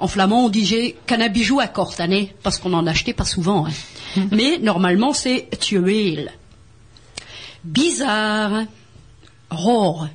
en 0.00 0.08
flamand, 0.08 0.46
on 0.46 0.48
disait 0.48 0.96
qu'un 1.06 1.28
bijou 1.28 1.60
à 1.60 1.68
Cortanet, 1.68 2.34
parce 2.42 2.58
qu'on 2.58 2.72
en 2.72 2.86
achetait 2.86 3.12
pas 3.12 3.24
souvent. 3.24 3.66
hein. 3.66 4.22
Mais 4.32 4.58
normalement, 4.58 5.12
c'est 5.12 5.48
tuel. 5.60 6.32
Bizarre, 7.62 8.64
rare, 9.50 10.08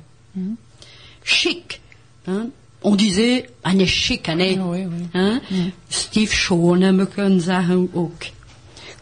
chic. 1.24 1.80
hein. 2.26 2.48
On 2.82 2.94
disait, 2.94 3.48
un 3.64 3.84
chic, 3.86 4.28
un. 4.28 4.38
Oui, 4.38 4.84
oui. 4.86 5.06
Hein? 5.14 5.40
Steve 5.88 6.32
Schoenen, 6.32 6.92
me 6.94 7.06
kunnen 7.06 7.88
ook. 7.94 8.30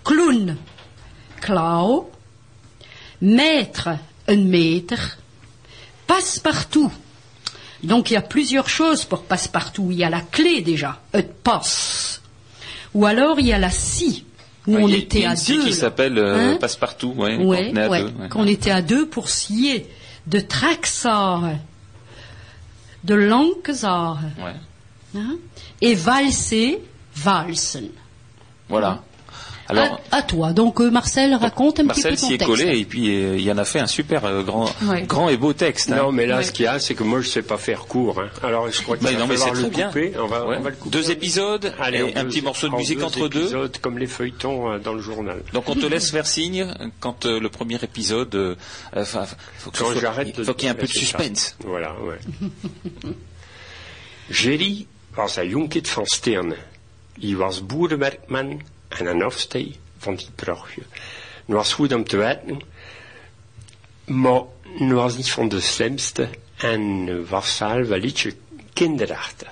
Clown, 0.05 0.57
klauw. 1.41 2.11
Maître, 3.21 3.89
un 4.29 4.49
maître. 4.49 5.19
Passe-partout. 6.07 6.91
Donc 7.85 8.11
il 8.11 8.15
y 8.15 8.17
a 8.17 8.23
plusieurs 8.23 8.69
choses 8.69 9.05
pour 9.05 9.23
passe-partout. 9.25 9.89
Il 9.91 9.99
y 9.99 10.05
a 10.05 10.11
la 10.11 10.21
clé 10.21 10.61
déjà, 10.63 11.01
un 11.13 11.23
passe. 11.43 12.21
Ou 12.95 13.07
alors 13.07 13.41
il 13.41 13.47
y 13.47 13.53
a 13.53 13.59
la 13.59 13.71
scie, 13.71 14.25
où 14.67 14.75
Ouais, 14.75 14.83
on 14.83 14.89
y 14.89 14.95
était 14.95 15.21
y 15.21 15.25
a 15.25 15.31
à 15.31 15.33
une 15.33 15.37
scie 15.37 15.57
deux. 15.59 15.65
qui 15.65 15.73
s'appelle 15.73 16.19
euh, 16.19 16.53
Hein 16.53 16.57
passe-partout, 16.61 17.13
ouais, 17.17 17.37
Ouais, 17.37 17.71
on 17.73 17.77
est 17.77 17.83
à 17.83 17.89
ouais, 17.91 18.05
qu'on 18.31 18.47
était 18.47 18.71
à 18.71 18.83
deux 18.83 19.07
pour 19.09 19.29
scier 19.29 19.89
de 20.27 20.41
Traxar, 20.41 21.51
de 23.05 23.15
Ouais. 24.43 24.55
hein, 25.21 25.37
et 25.81 25.95
valser, 25.95 26.81
valsen. 27.17 27.89
Voilà. 28.69 29.03
Alors, 29.69 30.01
à, 30.11 30.17
à 30.19 30.23
toi. 30.23 30.53
Donc 30.53 30.81
euh, 30.81 30.91
Marcel, 30.91 31.35
raconte 31.35 31.81
un 31.81 31.85
Marcel 31.85 32.15
petit 32.15 32.21
peu 32.21 32.27
s'y 32.27 32.27
ton 32.29 32.35
est 32.35 32.39
texte. 32.39 32.65
collé 32.67 32.79
et 32.81 32.85
puis 32.85 33.09
euh, 33.25 33.37
il 33.37 33.43
y 33.45 33.51
en 33.51 33.57
a 33.57 33.65
fait 33.65 33.79
un 33.81 33.87
super 33.87 34.25
euh, 34.27 34.43
grand, 34.43 34.69
Ouais. 34.83 35.03
grand 35.03 35.29
et 35.31 35.37
beau 35.39 35.53
texte. 35.55 35.91
hein. 35.91 35.97
Non, 35.97 36.13
mais 36.13 36.27
là, 36.27 36.37
Ouais. 36.39 36.43
ce 36.43 36.53
qu'il 36.53 36.65
y 36.67 36.69
a, 36.69 36.79
c'est 36.79 36.95
que 36.95 37.03
moi, 37.03 37.21
je 37.23 37.29
sais 37.29 37.43
pas 37.43 37.57
faire 37.57 37.87
court. 37.87 38.21
hein. 38.21 38.29
Alors, 38.43 38.71
je 38.71 38.83
crois 38.83 38.97
qu'il 38.99 39.07
Mais 39.07 39.15
va 39.15 39.21
non, 39.21 39.27
mais 39.27 39.37
falloir 39.37 39.57
c'est 39.57 39.63
le 39.63 39.69
très 39.71 39.77
bien. 39.77 39.87
couper. 39.89 40.13
On 40.19 40.27
va, 40.27 40.47
Ouais. 40.47 40.57
on 40.59 40.63
va 40.63 40.71
le 40.71 40.77
couper. 40.77 40.91
Deux 40.91 41.11
épisodes 41.11 41.75
Allez, 41.81 41.99
et 42.01 42.17
un 42.17 42.25
petit 42.27 42.43
morceau 42.43 42.69
de 42.69 42.75
musique 42.77 42.99
deux 42.99 43.05
entre 43.05 43.29
deux. 43.29 43.41
épisodes, 43.41 43.79
comme 43.81 43.99
les 43.99 44.07
feuilletons 44.07 44.73
euh, 44.73 44.79
dans 44.79 44.93
le 44.93 45.01
journal. 45.01 45.41
Donc 45.55 45.69
on 45.69 45.75
te 45.75 45.87
laisse 45.87 46.11
faire 46.11 46.27
signe 46.27 46.67
quand 47.01 47.25
euh, 47.27 47.41
le 47.41 47.49
premier 47.49 47.77
épisode. 47.83 48.35
euh, 48.35 48.55
Enfin, 48.95 49.25
faut 49.59 49.71
que 49.71 49.79
Quand 49.79 49.93
soit- 49.93 50.01
j'arrête 50.01 50.35
il 50.37 50.45
faut 50.45 50.53
qu'il 50.55 50.65
y 50.65 50.69
ait 50.69 50.73
un 50.73 50.75
peu 50.75 50.87
de 50.87 50.93
ça. 50.93 50.99
suspense. 51.01 51.57
Voilà, 51.65 51.95
ouais. 52.03 52.19
Jerry 54.31 54.87
was 55.15 55.37
een 55.37 55.49
jonkid 55.49 55.89
van 55.89 56.07
Sterne. 56.07 56.57
Hij 57.21 57.37
was 57.37 57.67
boerenwerkman 57.67 58.61
en 58.99 59.07
een 59.07 59.23
afstij 59.23 59.77
van 59.99 60.15
die 60.15 60.29
prachtje. 60.35 60.83
Het 61.47 61.57
was 61.57 61.73
goed 61.73 61.93
om 61.93 62.05
te 62.05 62.17
weten, 62.17 62.61
maar 64.05 64.43
hij 64.63 64.93
was 64.93 65.17
niet 65.17 65.31
van 65.31 65.49
de 65.49 65.61
slimste 65.61 66.29
en 66.57 67.29
was 67.29 67.57
zelf 67.57 67.89
wel 67.89 68.03
ietsje 68.03 68.35
kinderachtig. 68.73 69.49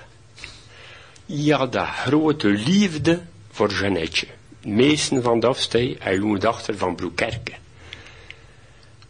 Hij 1.26 1.54
had 1.54 1.74
een 1.74 1.86
grote 1.86 2.48
liefde 2.48 3.22
voor 3.50 3.72
Jeannetje. 3.72 4.26
De 4.60 4.68
meesten 4.68 5.22
van 5.22 5.40
de 5.40 5.46
afstij 5.46 5.96
en 5.98 6.16
jonge 6.16 6.38
dochter 6.38 6.76
van 6.76 6.94
Broekerke. 6.94 7.52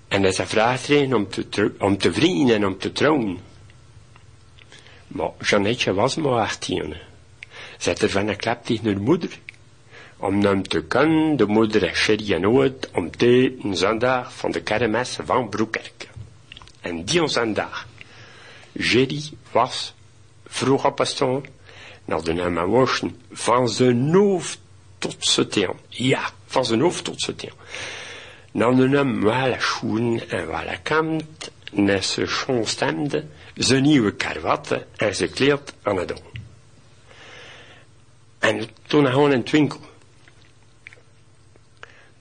En 0.09 0.23
hij 0.23 0.33
vraagt 0.33 0.91
om 0.91 1.29
te, 1.29 1.73
om 1.79 1.99
te 1.99 2.13
vrienden 2.13 2.57
en 2.57 2.67
om 2.67 2.79
te 2.79 2.93
trouwen. 2.93 3.39
Maar 5.07 5.31
Jeannetje 5.41 5.95
was 5.95 6.17
maar 6.17 6.41
18. 6.41 6.95
Zet 7.79 8.03
er 8.03 8.11
van 8.11 8.29
een 8.29 8.37
klap 8.37 8.65
tegen 8.65 8.85
haar 8.85 9.01
moeder. 9.01 9.39
Om 10.23 10.45
hem 10.45 10.63
te 10.69 10.83
kunnen 10.83 11.37
de 11.37 11.47
moeder 11.47 11.95
Sherry 11.95 12.33
en 12.33 12.45
Oud 12.45 12.91
om 12.93 13.11
te 13.11 13.57
een 13.63 13.77
zondag 13.77 14.33
van 14.33 14.51
de 14.51 14.63
kermis 14.63 15.19
van 15.25 15.49
Broekerk. 15.49 16.09
En 16.81 17.05
die 17.05 17.29
zondag, 17.29 17.87
Jerry 18.73 19.23
was 19.53 19.95
vroeg 20.47 20.85
opgestaan, 20.85 21.43
naar 22.05 22.23
de 22.23 22.33
naam 22.33 22.67
worsten, 22.67 23.21
van 23.33 23.69
zijn 23.69 24.15
hoofd 24.15 24.61
tot 24.99 25.17
zijn 25.19 25.49
teen. 25.49 25.77
Ja, 25.89 26.31
van 26.47 26.65
zijn 26.65 26.81
hoofd 26.81 27.05
tot 27.05 27.21
zijn 27.21 27.37
teen. 27.37 27.53
Dan 28.53 28.77
de 28.77 28.89
naam 28.89 29.23
wel 29.23 29.55
schoen 29.59 30.23
en 30.29 30.47
wel 30.47 30.77
kant, 30.83 31.51
en 31.75 32.05
ze 32.05 32.27
schoon 32.27 32.67
stemde, 32.67 33.25
zijn 33.55 33.83
nieuwe 33.83 34.15
karwatte 34.15 34.87
en 34.97 35.15
ze 35.15 35.29
kleert 35.29 35.75
aan 35.83 35.97
het 35.97 36.09
doen. 36.09 36.31
En 38.39 38.69
toen 38.87 39.03
hij 39.03 39.13
gewoon 39.13 39.33
in 39.33 39.39
het 39.39 39.51
winkel. 39.51 39.91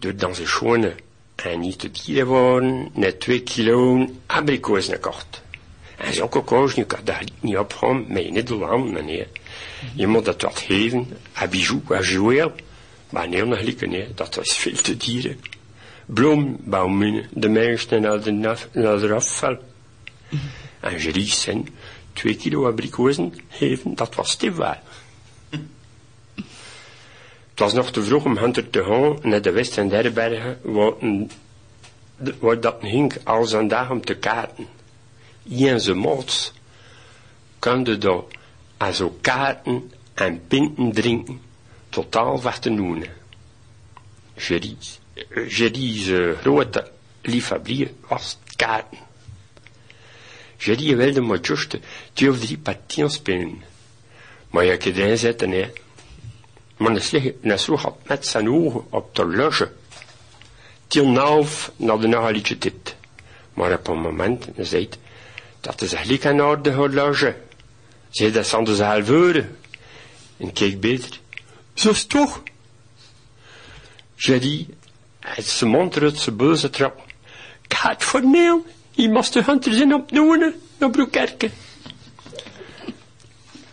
Door 0.01 0.35
zijn 0.35 0.47
schone 0.47 0.95
en 1.35 1.59
niet 1.59 1.79
te 1.79 1.91
dieren 1.91 2.27
worden, 2.27 2.89
net 2.93 3.19
twee 3.19 3.41
kilo 3.41 4.09
abrikozen 4.25 4.93
gekocht. 4.93 5.41
En 5.97 6.13
zulke 6.13 6.41
koos, 6.41 6.75
nu 6.75 6.83
kan 6.83 6.99
dat 7.03 7.15
niet 7.39 7.57
opgaan 7.57 8.05
met 8.07 8.23
je 8.23 8.31
middelhand, 8.31 8.91
meneer. 8.91 9.27
Je 9.95 10.07
moet 10.07 10.25
dat 10.25 10.41
wat 10.41 10.59
geven, 10.59 11.17
een 11.33 11.49
bijou, 11.49 11.81
een 11.87 12.03
jouweel. 12.03 12.51
Maar 13.09 13.29
nee, 13.29 13.45
nog 13.45 13.61
niet, 13.61 13.87
nee, 13.87 14.07
dat 14.15 14.35
was 14.35 14.57
veel 14.57 14.81
te 14.81 14.97
dieren. 14.97 15.39
Bloembouwmunnen, 16.05 17.27
de 17.31 17.49
mensen 17.49 18.01
naar 18.01 18.21
de, 18.23 18.31
naar 18.31 18.99
de 18.99 19.13
afval. 19.13 19.57
En 20.79 20.97
Jeries 20.97 21.47
en 21.47 21.67
twee 22.13 22.35
kilo 22.35 22.67
abrikozen 22.67 23.33
geven, 23.49 23.95
dat 23.95 24.15
was 24.15 24.35
te 24.35 24.53
waar. 24.53 24.81
Was 27.61 27.73
nog 27.73 27.91
te 27.91 28.03
vroeg 28.03 28.25
om 28.25 28.37
Hunter 28.37 28.69
te 28.69 28.83
gaan 28.83 29.19
naar 29.21 29.41
de 29.41 29.51
West- 29.51 29.77
en 29.77 29.89
Derbergen, 29.89 30.59
waar, 32.39 32.59
dat 32.59 32.81
hing 32.81 33.13
als 33.23 33.51
een 33.51 33.67
dag 33.67 33.89
om 33.89 34.05
te 34.05 34.15
kaarten. 34.15 34.67
Ien 35.43 35.79
ze 35.79 35.93
mots 35.93 36.53
konden 37.59 37.99
daar 37.99 38.21
als 38.77 39.01
ook 39.01 39.21
kaarten 39.21 39.91
en 40.13 40.41
pinten 40.47 40.91
drinken, 40.91 41.41
totaal 41.89 42.41
wat 42.41 42.61
te 42.61 42.69
noemen. 42.69 43.07
Jerry's, 44.35 44.99
Jerry's 45.47 46.07
uh, 46.07 46.37
grote 46.37 46.91
liefhebbier 47.21 47.91
was 48.07 48.37
kaarten. 48.55 48.97
Jerry 50.57 50.95
wilde 50.95 51.21
maar 51.21 51.39
juist 51.41 51.77
twee 52.13 52.29
of 52.29 52.39
drie 52.39 52.57
partien 52.57 53.09
spelen. 53.09 53.63
Maar 54.49 54.65
je 54.65 54.77
kunt 54.77 54.97
erin 54.97 55.17
zetten, 55.17 55.51
hè. 55.51 55.71
Maar 56.81 57.01
dan 57.41 57.59
sloeg 57.59 57.81
had 57.81 57.97
met 58.03 58.27
zijn 58.27 58.49
ogen 58.49 58.85
op 58.89 59.15
de 59.15 59.25
loge. 59.25 59.71
Til 60.87 61.07
naaf 61.07 61.71
naar 61.75 61.99
de 61.99 62.07
nagelietje 62.07 62.57
dit. 62.57 62.95
Maar 63.53 63.73
op 63.73 63.87
een 63.87 63.99
moment 63.99 64.47
zei 64.57 64.83
het, 64.83 64.97
dat 65.59 65.81
is 65.81 65.93
eigenlijk 65.93 66.23
een 66.23 66.41
orde 66.41 66.71
horloge. 66.73 67.35
Zei 68.09 68.31
dat 68.31 68.47
zonder 68.47 68.75
zijn 68.75 68.89
half 68.89 69.09
uren. 69.09 69.57
En 70.37 70.53
keek 70.53 70.79
beter. 70.79 71.19
Zo 71.73 71.89
is 71.89 72.05
toch? 72.05 72.43
Jerry, 74.15 74.67
uit 75.19 75.45
zijn 75.45 75.69
mond 75.69 75.97
uit 75.97 76.17
zijn 76.17 76.35
boze 76.35 76.69
trap. 76.69 77.05
Gaat 77.67 78.03
voor 78.03 78.25
neel, 78.25 78.65
je 78.91 79.09
moest 79.09 79.33
de 79.33 79.43
hunter 79.43 79.73
zijn 79.73 79.93
opnoemen, 79.93 80.61
naar 80.77 80.89
Broekerke. 80.89 81.49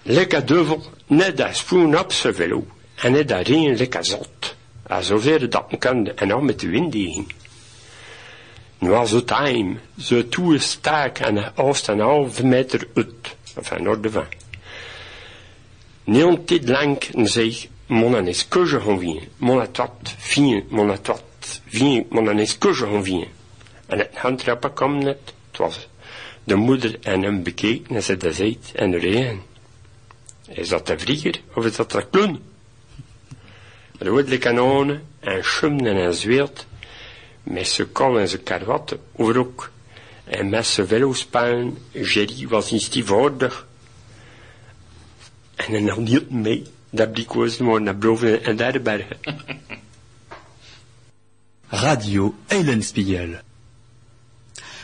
Lekker 0.02 0.46
duivel, 0.46 0.82
net 1.06 1.36
dat 1.36 1.56
spoen 1.56 1.98
op 1.98 2.12
zijn 2.12 2.34
velo. 2.34 2.66
En 2.98 3.12
net 3.12 3.28
daarin 3.28 3.76
lekker 3.76 4.04
zot. 4.04 4.56
En 4.86 5.04
zover 5.04 5.50
dat 5.50 5.70
men 5.70 5.78
kan, 5.78 6.06
en 6.16 6.28
dan 6.28 6.44
met 6.44 6.60
de 6.60 6.68
wind 6.68 6.94
in. 6.94 7.26
Nu 8.78 8.88
was 8.90 9.10
het 9.10 9.26
time, 9.26 9.76
zo 9.98 10.28
toe 10.28 10.58
staak 10.58 11.18
en 11.18 11.56
oost 11.56 11.88
een 11.88 12.00
halve 12.00 12.46
meter 12.46 12.88
uit, 12.94 13.36
enfin, 13.56 13.82
noord 13.82 14.06
van. 14.10 14.26
Niet 16.04 16.46
tijd 16.46 16.68
lang, 16.68 16.98
zei, 17.12 17.68
mon 17.86 18.28
is 18.28 18.48
que 18.48 18.66
je 18.66 18.78
renvien, 18.78 19.28
mon 19.36 19.60
atot, 19.60 20.14
fien, 20.18 20.64
mon 20.68 20.90
atot, 20.90 21.60
vien, 21.66 22.06
mon 22.10 22.38
is 22.38 22.58
que 22.58 22.74
je 22.74 22.84
renvien. 22.84 23.26
En 23.86 23.98
het 23.98 24.16
handtrappen 24.16 24.72
kwam 24.72 24.98
net, 24.98 25.18
het 25.50 25.58
was 25.58 25.88
de 26.44 26.54
moeder 26.54 26.98
en 27.02 27.22
hem 27.22 27.42
bekeken 27.42 27.96
en 27.96 28.02
ze 28.02 28.16
dat 28.16 28.34
zei, 28.34 28.58
en 28.74 28.90
de 28.90 28.98
regen. 28.98 29.42
Is 30.48 30.68
dat 30.68 30.86
de 30.86 30.98
vlieger, 30.98 31.40
of 31.54 31.64
is 31.64 31.76
dat 31.76 31.90
de 31.90 32.06
kloen? 32.10 32.42
Rode 33.98 34.38
kanonen 34.38 35.02
en 35.20 35.44
schummen 35.44 35.96
en 35.96 36.14
zweert, 36.14 36.66
met 37.42 37.66
zijn 37.66 37.92
kol 37.92 38.18
en 38.18 38.28
zijn 38.28 38.42
karwatten 38.42 39.00
over 39.16 39.38
ook. 39.38 39.70
En 40.24 40.48
met 40.48 40.66
zijn 40.66 40.86
velospalen, 40.86 41.78
Jerry 41.90 42.48
was 42.48 42.70
niet 42.72 42.82
stiefoudig. 42.82 43.66
En 45.54 45.70
hij 45.70 45.80
nam 45.80 46.02
niet 46.02 46.30
mee, 46.30 46.66
dat 46.90 47.12
blikozen 47.12 47.64
maar 47.64 47.82
naar 47.82 47.98
boven 47.98 48.44
en 48.44 48.56
naar 48.56 48.72
de 48.72 48.80
bergen. 48.80 49.16
Radio 51.68 52.34
Eulenspiegel. 52.46 53.40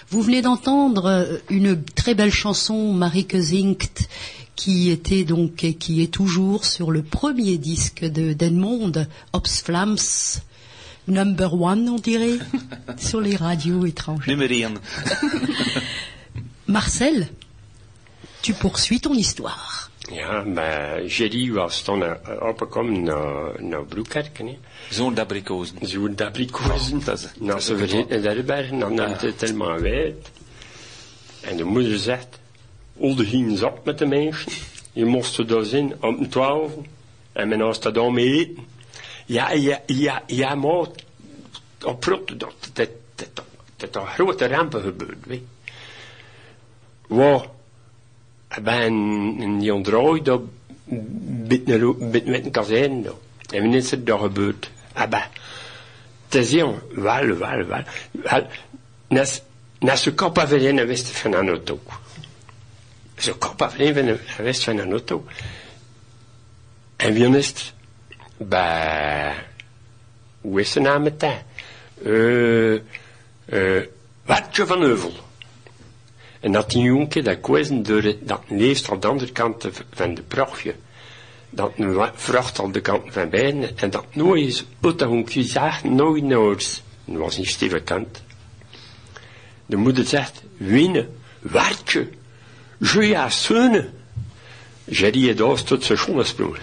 Vous 0.08 0.24
venez 0.24 0.42
d'entendre 0.42 1.40
une 1.48 1.84
très 1.94 2.14
belle 2.14 2.30
chanson, 2.30 2.98
Marieke 2.98 3.42
Zinkt, 3.42 4.06
qui 4.56 4.90
était 4.90 5.24
donc 5.24 5.64
et 5.64 5.74
qui 5.74 6.02
est 6.02 6.12
toujours 6.12 6.64
sur 6.64 6.90
le 6.90 7.02
premier 7.02 7.58
disque 7.58 8.04
de 8.04 8.32
d'Edmond, 8.32 8.92
Ops 9.32 9.62
Flams, 9.62 10.40
number 11.08 11.54
one, 11.54 11.88
on 11.88 11.96
dirait, 11.98 12.38
sur 12.98 13.20
les 13.20 13.36
radios 13.36 13.84
étrangères. 13.86 14.36
Marcel, 16.66 17.28
tu 18.42 18.52
poursuis 18.54 19.00
ton 19.00 19.14
histoire. 19.14 19.90
Ja, 20.12 20.42
maar 20.44 21.04
Jerry 21.06 21.50
was 21.52 21.82
toen 21.82 22.02
opgekomen 22.40 23.02
naar, 23.02 23.62
naar 23.62 23.84
Broekerken. 23.84 24.46
hè. 24.46 24.58
Zo'n 24.90 25.14
dabrikozen. 25.14 25.76
Zo'n 25.80 26.12
dabrikozen. 26.16 27.04
Dat 27.04 27.18
is- 27.18 27.28
Nou, 27.40 27.60
ze 27.60 27.76
vergeten 27.76 28.22
de 28.22 28.42
bergen, 28.42 28.78
dan 28.78 28.94
neemt 28.94 29.20
het 29.20 29.40
helemaal 29.40 29.78
wijd. 29.80 30.30
En 31.40 31.56
de 31.56 31.64
moeder 31.64 31.98
zegt, 31.98 32.26
Olde 32.96 33.24
ging 33.24 33.58
zat 33.58 33.84
met 33.84 33.98
de 33.98 34.06
mensen. 34.06 34.52
Je 34.92 35.04
moest 35.04 35.38
er 35.38 35.46
daar 35.46 35.64
zijn 35.64 36.02
om 36.02 36.28
twaalf. 36.28 36.72
En 37.32 37.48
men 37.48 37.58
was 37.58 37.80
dat 37.80 37.94
dan 37.94 38.14
mee 38.14 38.38
eten. 38.38 38.66
Ja, 39.26 39.50
ja, 39.50 39.80
ja, 39.86 40.22
ja, 40.26 40.54
maar 40.54 40.86
op 41.84 42.04
rot, 42.04 42.40
dat, 42.40 42.54
dat, 42.72 42.88
dat, 43.14 43.42
dat, 43.76 43.94
er 43.94 44.06
grote 44.06 44.46
rampen 44.46 44.82
gebeurd, 44.82 45.26
weet 45.26 45.42
Waar, 47.06 47.46
bij 48.62 48.86
een, 48.86 49.72
ontrooi, 49.72 50.22
dat 50.22 50.40
met 50.84 51.68
een 52.26 52.50
kazerne, 52.50 53.02
daar. 53.02 53.12
En 53.50 53.60
wanneer 53.60 53.78
is 53.78 53.90
het 53.90 54.06
daar 54.06 54.18
gebeurd? 54.18 54.70
Ah, 54.92 55.10
ben, 55.10 55.22
het 56.24 56.34
is 56.34 56.50
jong, 56.50 56.76
wel, 56.94 57.36
wel, 57.36 57.64
wel, 57.66 58.46
nas 59.78 60.02
de 60.02 60.14
kop 60.14 60.38
af 60.38 60.52
in 60.52 60.76
de 60.76 60.86
west 60.86 61.08
van 61.08 61.32
een 61.32 61.48
auto. 61.48 61.80
Zo 63.16 63.34
kop 63.38 63.62
af 63.62 63.76
in 63.76 63.94
de 63.94 64.18
west 64.36 64.64
van 64.64 64.78
een 64.78 64.90
auto. 64.90 65.24
En 66.96 67.12
wie 67.12 67.36
is? 67.36 67.74
Bij, 68.36 69.34
hoe 70.40 70.60
is 70.60 70.72
de 70.72 70.80
naam 70.80 71.04
het 71.04 71.20
daar? 71.20 71.44
Eh, 72.04 72.74
eh, 72.74 73.86
Wartje 74.24 74.66
van 74.66 74.80
Heuvel. 74.80 75.12
En 76.40 76.52
dat 76.52 76.70
die 76.70 77.22
dat 77.22 77.40
kwezen 77.40 77.82
door 77.82 78.14
dat 78.20 78.42
leeft 78.48 78.90
aan 78.90 79.00
de 79.00 79.06
andere 79.06 79.32
kant 79.32 79.68
van 79.90 80.14
de 80.14 80.22
prochje. 80.22 80.74
Dat 81.50 81.72
vracht 82.14 82.60
aan 82.60 82.72
de 82.72 82.80
kant 82.80 83.12
van 83.12 83.30
beiden. 83.30 83.78
En 83.78 83.90
dat 83.90 84.14
nooit 84.14 84.46
is 84.46 84.64
dat 84.80 85.00
honkje 85.00 85.42
zag, 85.42 85.84
nooit 85.84 86.22
noors. 86.22 86.82
Dat 87.04 87.16
was 87.16 87.36
niet 87.36 87.48
Steven 87.48 87.84
Kant. 87.84 88.22
De 89.66 89.76
moeder 89.76 90.04
zegt, 90.04 90.42
winnen, 90.56 91.16
wartje, 92.78 93.00
juia 93.00 93.28
søne. 93.28 93.90
Jerry 94.84 95.28
het 95.28 95.40
oos 95.40 95.62
tot 95.62 95.84
zijn 95.84 95.98
schoenen 95.98 96.26
sprongen. 96.26 96.60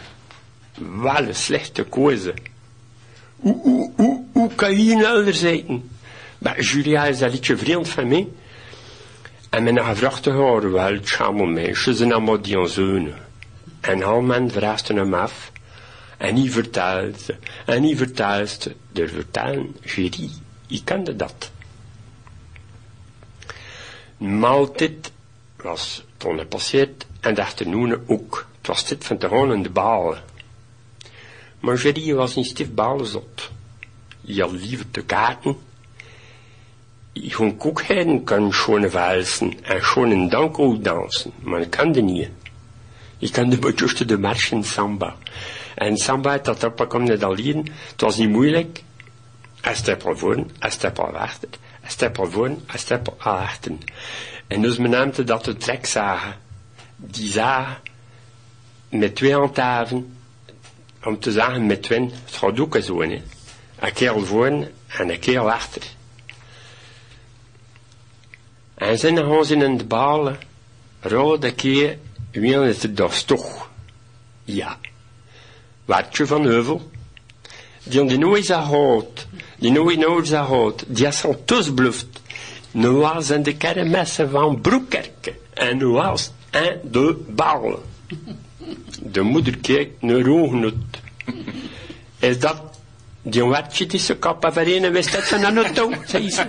Wel 1.02 1.28
een 1.28 1.36
slechte 1.36 1.84
keuze. 1.84 2.34
Hoe, 3.36 3.62
hoe, 3.62 3.91
hoe, 3.95 4.24
hoe 4.34 4.56
kan 4.56 4.84
je 4.84 4.91
een 4.91 5.04
elder 5.04 5.34
zijn? 5.34 5.89
Maar 6.38 6.62
Julia 6.62 7.06
is 7.06 7.19
dat 7.19 7.32
liedje 7.32 7.58
vriend 7.58 7.89
van 7.89 8.08
mij. 8.08 8.28
En 9.50 9.63
men 9.63 9.84
gevraagd 9.84 10.24
te 10.24 10.30
horen, 10.30 10.71
wel, 10.71 10.93
het 10.93 11.08
schamel 11.08 11.45
meisje, 11.45 11.93
zijn 11.93 12.13
allemaal 12.13 12.41
die 12.41 12.67
zonen. 12.67 13.15
En 13.82 14.04
al 14.04 14.21
men 14.21 14.52
vraagt 14.52 14.88
hem 14.88 15.13
af. 15.13 15.52
En 16.17 16.36
hij 16.36 16.50
vertelt 16.50 17.21
ze. 17.21 17.36
En 17.65 17.84
hij 17.84 17.95
vertelt 17.95 18.50
ze. 18.62 18.76
De 18.91 19.08
vertellen, 19.08 19.76
Jerry, 19.84 20.30
ik 20.67 20.82
kende 20.84 21.15
dat. 21.15 21.52
Maaltijd 24.17 25.12
was 25.62 26.04
toen 26.17 26.39
gepasseerd 26.39 27.06
en 27.19 27.34
de 27.34 27.41
achternoen 27.41 28.04
ook. 28.08 28.47
Het 28.58 28.67
was 28.67 28.88
dit 28.88 29.06
van 29.06 29.17
te 29.17 29.30
gaan 29.30 29.54
in 29.54 29.63
de 29.63 29.69
balen. 29.69 30.24
Maar 31.60 31.76
Jerry 31.76 32.13
was 32.13 32.36
een 32.36 32.43
stief 32.43 32.74
balenzot. 32.74 33.50
Je 34.21 34.52
lief 34.52 34.86
te 34.91 35.02
kaarten. 35.02 35.58
Ich 37.13 37.38
hun 37.38 37.60
Kuckheden 37.60 38.26
kann 38.26 38.54
schon 38.54 38.93
walsen, 38.93 39.63
en 39.63 39.82
schon 39.82 40.12
een 40.12 40.30
dank 40.30 40.60
ook 40.60 40.84
dansen, 40.84 41.32
maar 41.41 41.62
ik 41.62 41.69
kan 41.69 41.91
de 41.91 42.02
niet. 42.02 42.30
Ik 43.17 43.32
kan 43.32 43.50
de 43.50 43.58
bejuste 43.58 44.06
de 44.06 44.17
marchen 44.17 44.63
samba. 44.63 45.15
En 45.76 45.97
samba, 45.97 46.38
dat 46.38 46.63
er 46.63 46.71
kwam 46.71 47.04
net 47.04 47.24
al 47.24 47.36
het 47.36 48.02
was 48.02 48.17
niet 48.17 48.30
moeilijk. 48.30 48.84
Een 49.62 49.76
stap 49.76 50.06
ervoor, 50.06 50.36
een 50.60 50.71
stap 50.71 51.00
achter, 51.00 51.50
een 51.82 52.80
stap 52.80 53.15
achter. 53.17 53.72
En 54.48 54.62
dus 54.62 54.78
men 54.78 54.89
naamte 54.89 55.24
dat 55.24 55.46
de 55.46 55.58
trekzagen, 55.58 56.36
die 56.96 57.32
zagen, 57.32 57.78
met 58.89 59.15
twee 59.15 59.34
handhaven, 59.34 60.17
om 61.04 61.20
te 61.20 61.32
zeggen 61.32 61.65
met 61.65 61.84
twee, 61.84 62.10
het 62.26 62.36
gaat 62.36 62.60
ook 62.60 62.78
zo, 62.82 63.02
hè. 63.02 63.22
Een 63.80 63.94
keer 63.94 64.26
voor 64.26 64.46
en 64.46 65.10
een 65.10 65.20
keer 65.20 65.39
achter. 65.39 65.82
En 68.74 68.98
zijn 68.98 69.17
gaan 69.17 69.46
ze 69.46 69.56
in 69.56 69.78
de 69.78 69.86
balen, 69.86 70.39
rode 71.00 71.54
keer, 71.54 71.98
is 72.32 72.84
het 72.84 72.98
dat 72.98 73.28
toch? 73.28 73.70
Ja. 74.44 74.78
Waartje 75.86 76.28
van 76.28 76.44
Heuvel, 76.44 76.91
die 77.84 78.06
die 78.06 78.17
nooit 78.17 78.46
gehad, 78.46 79.28
die 79.62 79.71
nooit 79.71 80.00
nooit 80.00 80.28
gehad, 80.28 80.84
die 80.88 81.12
zijn 81.12 81.38
tous 81.45 81.74
bluft. 81.74 82.21
Nu 82.71 82.89
was 82.89 83.30
in 83.30 83.43
de 83.43 83.56
kermessen 83.56 84.30
van 84.30 84.62
Broekerke, 84.62 85.34
en 85.54 85.78
nu 85.78 85.86
was 85.86 86.32
en 86.50 86.80
de 86.84 87.15
balen. 87.28 87.80
De 89.02 89.21
moeder 89.21 89.58
keek 89.58 89.91
naar 90.00 90.28
ogen 90.28 90.63
uit. 90.63 90.74
Is 92.19 92.39
dat 92.39 92.62
die 93.21 93.43
watje 93.43 93.86
die 93.86 94.00
ze 94.00 94.15
kappen 94.15 94.54
verenen 94.54 94.91
wist 94.91 95.12
dat 95.12 95.24
ze 95.24 95.38
naar 95.38 95.56
auto, 95.56 95.91
zei 96.06 96.30
ze. 96.30 96.45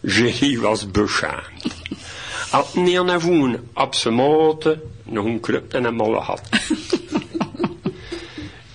Jerry 0.00 0.58
was 0.58 0.90
beschaamd. 0.90 1.74
Had 2.50 2.74
niet 2.74 2.98
aan 2.98 3.20
voen 3.20 3.68
op 3.74 3.94
zijn 3.94 4.14
moten, 4.14 4.80
nog 5.02 5.24
een 5.24 5.40
krupt 5.40 5.74
en 5.74 5.84
een 5.84 5.94
molle 5.94 6.18
had. 6.18 6.42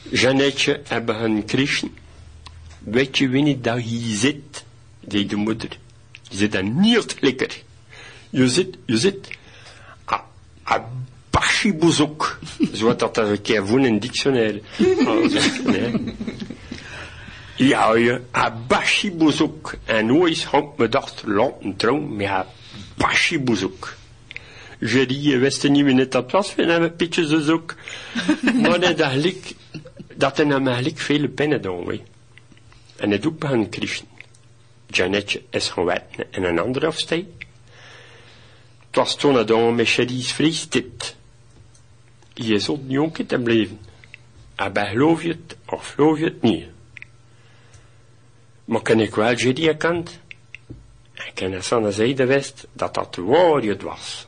Jeannetje 0.09 0.81
hebben 0.87 1.15
hun 1.15 1.43
Christen. 1.45 2.04
Weet 2.85 3.17
je 3.17 3.27
wie 3.27 3.61
dat 3.61 3.79
hier 3.79 4.15
zit? 4.15 4.63
Die 4.99 5.25
de 5.25 5.35
moeder. 5.35 5.77
Je 6.29 6.37
zit 6.37 6.51
daar 6.51 6.63
niet 6.63 7.15
lekker. 7.19 7.61
Je 8.29 8.49
zit, 8.49 8.77
je 8.85 8.97
zit, 8.97 9.29
a, 10.11 10.25
a 10.69 10.89
bashibouzok. 11.29 12.39
Zo 12.73 12.87
had 12.87 12.99
dat 12.99 13.17
een 13.17 13.41
keer 13.41 13.67
voor 13.67 13.79
een 13.79 13.99
dictionaire. 13.99 14.61
Oh. 15.05 15.31
Ja, 17.55 17.95
je, 17.95 18.21
a 18.33 18.57
bashibouzok. 18.67 19.75
En 19.85 20.13
ooit 20.13 20.43
had 20.43 20.77
me 20.77 20.89
dacht, 20.89 21.23
laat 21.25 21.53
een 21.61 21.75
trouw 21.75 21.99
met 21.99 22.27
a 22.27 22.47
bashibouzok. 22.97 23.95
Je 24.79 25.05
die, 25.05 25.21
je 25.21 25.37
wist 25.37 25.69
niet 25.69 25.83
wie 25.83 25.95
het 25.95 26.11
dat 26.11 26.31
was, 26.31 26.55
we 26.55 26.63
hebben 26.63 26.95
pitjes 26.95 27.27
dus. 27.27 27.59
Maar 28.61 28.79
dat 28.79 29.01
gelijk, 29.01 29.53
dat 30.15 30.39
er 30.39 30.47
nam 30.47 30.67
eigenlijk 30.67 30.99
veel 30.99 31.27
pijn 31.27 31.61
doen, 31.61 31.89
hè. 31.89 32.01
En 32.97 33.11
het 33.11 33.25
ook 33.25 33.43
een 33.43 33.67
christen. 33.69 34.07
Janetje 34.87 35.41
is 35.49 35.69
gaan 35.69 35.85
werken 35.85 36.25
in 36.31 36.43
een 36.43 36.59
andere 36.59 36.85
afstij. 36.85 37.27
Het 38.87 38.95
was 38.95 39.15
toen 39.15 39.45
dan 39.45 39.75
met 39.75 39.87
Shaddy's 39.87 40.33
vleestipt. 40.33 41.15
Je 42.33 42.59
zult 42.59 42.87
niet 42.87 42.99
onke 42.99 43.25
te 43.25 43.39
blijven. 43.39 43.79
Maar 44.55 44.87
geloof 44.87 45.23
je 45.23 45.29
het 45.29 45.57
of 45.65 45.93
geloof 45.93 46.17
je 46.17 46.23
het 46.23 46.41
niet? 46.41 46.65
Maar 48.65 48.81
kan 48.81 48.99
ik 48.99 49.15
wel 49.15 49.33
Jedi 49.33 49.67
erkend? 49.67 50.19
En 51.33 51.51
het 51.51 51.65
van 51.65 51.83
de 51.83 51.91
zijde 51.91 52.25
wist 52.25 52.67
dat 52.73 52.93
dat 52.93 53.15
waarheid 53.15 53.81
was. 53.81 54.27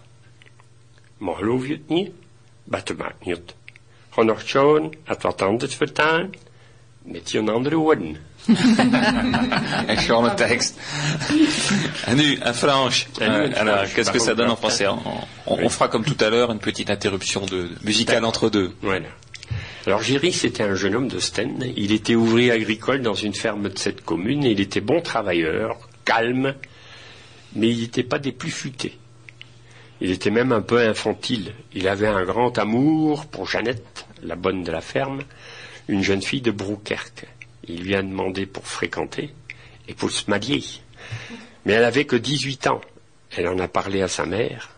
Maar 1.17 1.35
geloof 1.35 1.67
je 1.67 1.73
het 1.73 1.87
niet? 1.87 2.11
Dat 2.63 2.97
maakt 2.97 3.25
niet. 3.25 3.55
Ga 4.09 4.21
nog 4.21 4.41
schauen, 4.41 4.93
het 5.03 5.21
wat 5.21 5.41
anders 5.41 5.75
vertalen, 5.75 6.33
met 7.01 7.31
je 7.31 7.51
andere 7.51 7.75
woorden. 7.75 8.17
Chant 10.07 10.23
de 10.23 10.29
texte. 10.35 10.79
Et 12.09 12.15
nu, 12.15 12.37
un 12.43 12.53
franche. 12.53 13.07
Euh, 13.21 13.49
alors, 13.55 13.83
qu'est-ce 13.93 14.11
que 14.11 14.19
ça 14.19 14.35
donne 14.35 14.49
en 14.49 14.55
français 14.55 14.87
on, 14.87 14.99
on- 15.47 15.57
on 15.65 15.69
fera 15.69 15.87
comme 15.87 16.03
tout 16.05 16.17
à 16.23 16.29
l'heure 16.29 16.51
une 16.51 16.59
petite 16.59 16.89
interruption 16.89 17.45
de, 17.45 17.69
musicale 17.83 18.23
entre 18.25 18.49
deux. 18.49 18.73
Voilà. 18.81 19.07
Alors 19.85 20.01
Géry, 20.01 20.33
c'était 20.33 20.63
un 20.63 20.75
jeune 20.75 20.95
homme 20.95 21.07
de 21.07 21.19
Sten. 21.19 21.63
Il 21.77 21.91
était 21.93 22.15
ouvrier 22.15 22.51
agricole 22.51 23.01
dans 23.01 23.13
une 23.13 23.33
ferme 23.33 23.69
de 23.69 23.77
cette 23.77 24.03
commune 24.03 24.43
et 24.43 24.51
il 24.51 24.59
était 24.59 24.81
bon 24.81 25.01
travailleur, 25.01 25.77
calme, 26.03 26.55
mais 27.55 27.69
il 27.69 27.79
n'était 27.81 28.03
pas 28.03 28.19
des 28.19 28.33
plus 28.33 28.51
futés. 28.51 28.97
Il 30.01 30.11
était 30.11 30.29
même 30.29 30.51
un 30.51 30.61
peu 30.61 30.79
infantile. 30.79 31.53
Il 31.73 31.87
avait 31.87 32.07
un 32.07 32.23
grand 32.23 32.57
amour 32.59 33.25
pour 33.27 33.47
Jeannette, 33.49 34.05
la 34.21 34.35
bonne 34.35 34.63
de 34.63 34.71
la 34.71 34.81
ferme, 34.81 35.21
une 35.87 36.03
jeune 36.03 36.21
fille 36.21 36.41
de 36.41 36.51
Broukerque. 36.51 37.25
Il 37.67 37.83
lui 37.83 37.95
a 37.95 38.01
demandé 38.01 38.45
pour 38.45 38.67
fréquenter 38.67 39.31
et 39.87 39.93
pour 39.93 40.11
se 40.11 40.29
marier. 40.29 40.63
Mais 41.65 41.73
elle 41.73 41.83
avait 41.83 42.05
que 42.05 42.15
18 42.15 42.67
ans. 42.67 42.81
Elle 43.35 43.47
en 43.47 43.59
a 43.59 43.67
parlé 43.67 44.01
à 44.01 44.07
sa 44.07 44.25
mère. 44.25 44.69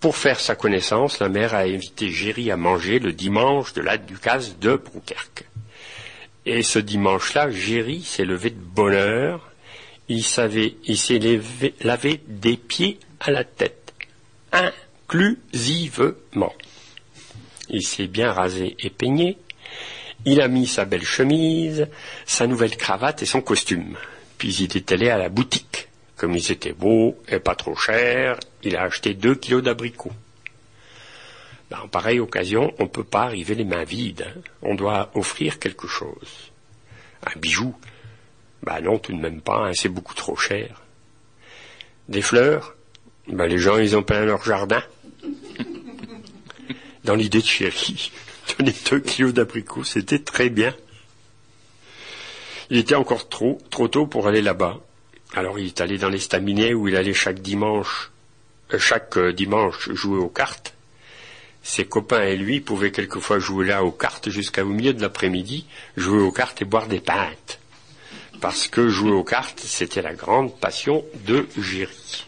Pour 0.00 0.16
faire 0.16 0.38
sa 0.38 0.54
connaissance, 0.54 1.18
la 1.18 1.28
mère 1.28 1.54
a 1.54 1.60
invité 1.60 2.10
Géry 2.10 2.50
à 2.50 2.56
manger 2.56 2.98
le 2.98 3.12
dimanche 3.12 3.72
de 3.72 3.80
la 3.80 3.96
ducasse 3.96 4.58
de 4.58 4.76
Broukerque. 4.76 5.44
Et 6.44 6.62
ce 6.62 6.78
dimanche-là, 6.78 7.50
Géry 7.50 8.02
s'est 8.02 8.24
levé 8.24 8.50
de 8.50 8.60
bonne 8.60 8.94
heure. 8.94 9.50
Il 10.08 10.22
s'est 10.22 10.48
lavé 11.80 12.20
des 12.28 12.56
pieds 12.56 13.00
à 13.18 13.32
la 13.32 13.42
tête. 13.42 13.94
Inclusivement. 14.52 16.54
Il 17.68 17.84
s'est 17.84 18.06
bien 18.06 18.30
rasé 18.30 18.76
et 18.78 18.90
peigné. 18.90 19.38
Il 20.28 20.40
a 20.40 20.48
mis 20.48 20.66
sa 20.66 20.84
belle 20.84 21.04
chemise, 21.04 21.86
sa 22.26 22.48
nouvelle 22.48 22.76
cravate 22.76 23.22
et 23.22 23.26
son 23.26 23.40
costume. 23.40 23.96
Puis 24.38 24.54
il 24.56 24.76
est 24.76 24.90
allé 24.90 25.08
à 25.08 25.18
la 25.18 25.28
boutique. 25.28 25.88
Comme 26.16 26.34
ils 26.34 26.50
étaient 26.50 26.72
beaux 26.72 27.16
et 27.28 27.38
pas 27.38 27.54
trop 27.54 27.76
chers, 27.76 28.40
il 28.62 28.74
a 28.74 28.82
acheté 28.82 29.14
deux 29.14 29.36
kilos 29.36 29.62
d'abricots. 29.62 30.12
Ben, 31.70 31.78
en 31.84 31.88
pareille 31.88 32.20
occasion, 32.20 32.74
on 32.78 32.84
ne 32.84 32.88
peut 32.88 33.04
pas 33.04 33.22
arriver 33.22 33.54
les 33.54 33.64
mains 33.64 33.84
vides. 33.84 34.26
hein. 34.26 34.40
On 34.62 34.74
doit 34.74 35.10
offrir 35.14 35.58
quelque 35.58 35.86
chose. 35.86 36.50
Un 37.24 37.38
bijou 37.38 37.74
Ben 38.62 38.80
non, 38.80 38.98
tout 38.98 39.12
de 39.12 39.20
même 39.20 39.40
pas, 39.40 39.68
hein, 39.68 39.72
c'est 39.74 39.88
beaucoup 39.88 40.14
trop 40.14 40.36
cher. 40.36 40.82
Des 42.08 42.22
fleurs 42.22 42.74
Ben 43.28 43.46
les 43.46 43.58
gens, 43.58 43.78
ils 43.78 43.96
ont 43.96 44.02
plein 44.02 44.24
leur 44.24 44.42
jardin. 44.44 44.82
Dans 47.04 47.14
l'idée 47.14 47.42
de 47.42 47.46
chérie, 47.46 48.10
donner 48.58 48.74
deux 48.90 49.00
kilos 49.00 49.34
d'abricots, 49.34 49.84
c'était 49.84 50.18
très 50.18 50.48
bien. 50.48 50.74
Il 52.70 52.78
était 52.78 52.94
encore 52.94 53.28
trop, 53.28 53.58
trop 53.70 53.88
tôt 53.88 54.06
pour 54.06 54.26
aller 54.26 54.42
là-bas. 54.42 54.78
Alors 55.34 55.58
il 55.58 55.66
est 55.66 55.80
allé 55.80 55.98
dans 55.98 56.08
l'estaminet 56.08 56.74
où 56.74 56.88
il 56.88 56.96
allait 56.96 57.14
chaque 57.14 57.40
dimanche, 57.40 58.10
euh, 58.72 58.78
chaque 58.78 59.16
euh, 59.16 59.32
dimanche 59.32 59.90
jouer 59.92 60.18
aux 60.18 60.28
cartes. 60.28 60.74
Ses 61.62 61.84
copains 61.84 62.22
et 62.22 62.36
lui 62.36 62.60
pouvaient 62.60 62.92
quelquefois 62.92 63.38
jouer 63.38 63.66
là 63.66 63.84
aux 63.84 63.90
cartes 63.90 64.30
jusqu'au 64.30 64.64
milieu 64.64 64.92
de 64.92 65.02
l'après-midi, 65.02 65.66
jouer 65.96 66.22
aux 66.22 66.30
cartes 66.30 66.62
et 66.62 66.64
boire 66.64 66.86
des 66.86 67.00
pintes. 67.00 67.58
Parce 68.40 68.68
que 68.68 68.88
jouer 68.88 69.10
aux 69.10 69.24
cartes, 69.24 69.60
c'était 69.60 70.02
la 70.02 70.14
grande 70.14 70.54
passion 70.60 71.04
de 71.26 71.46
Géry. 71.58 72.26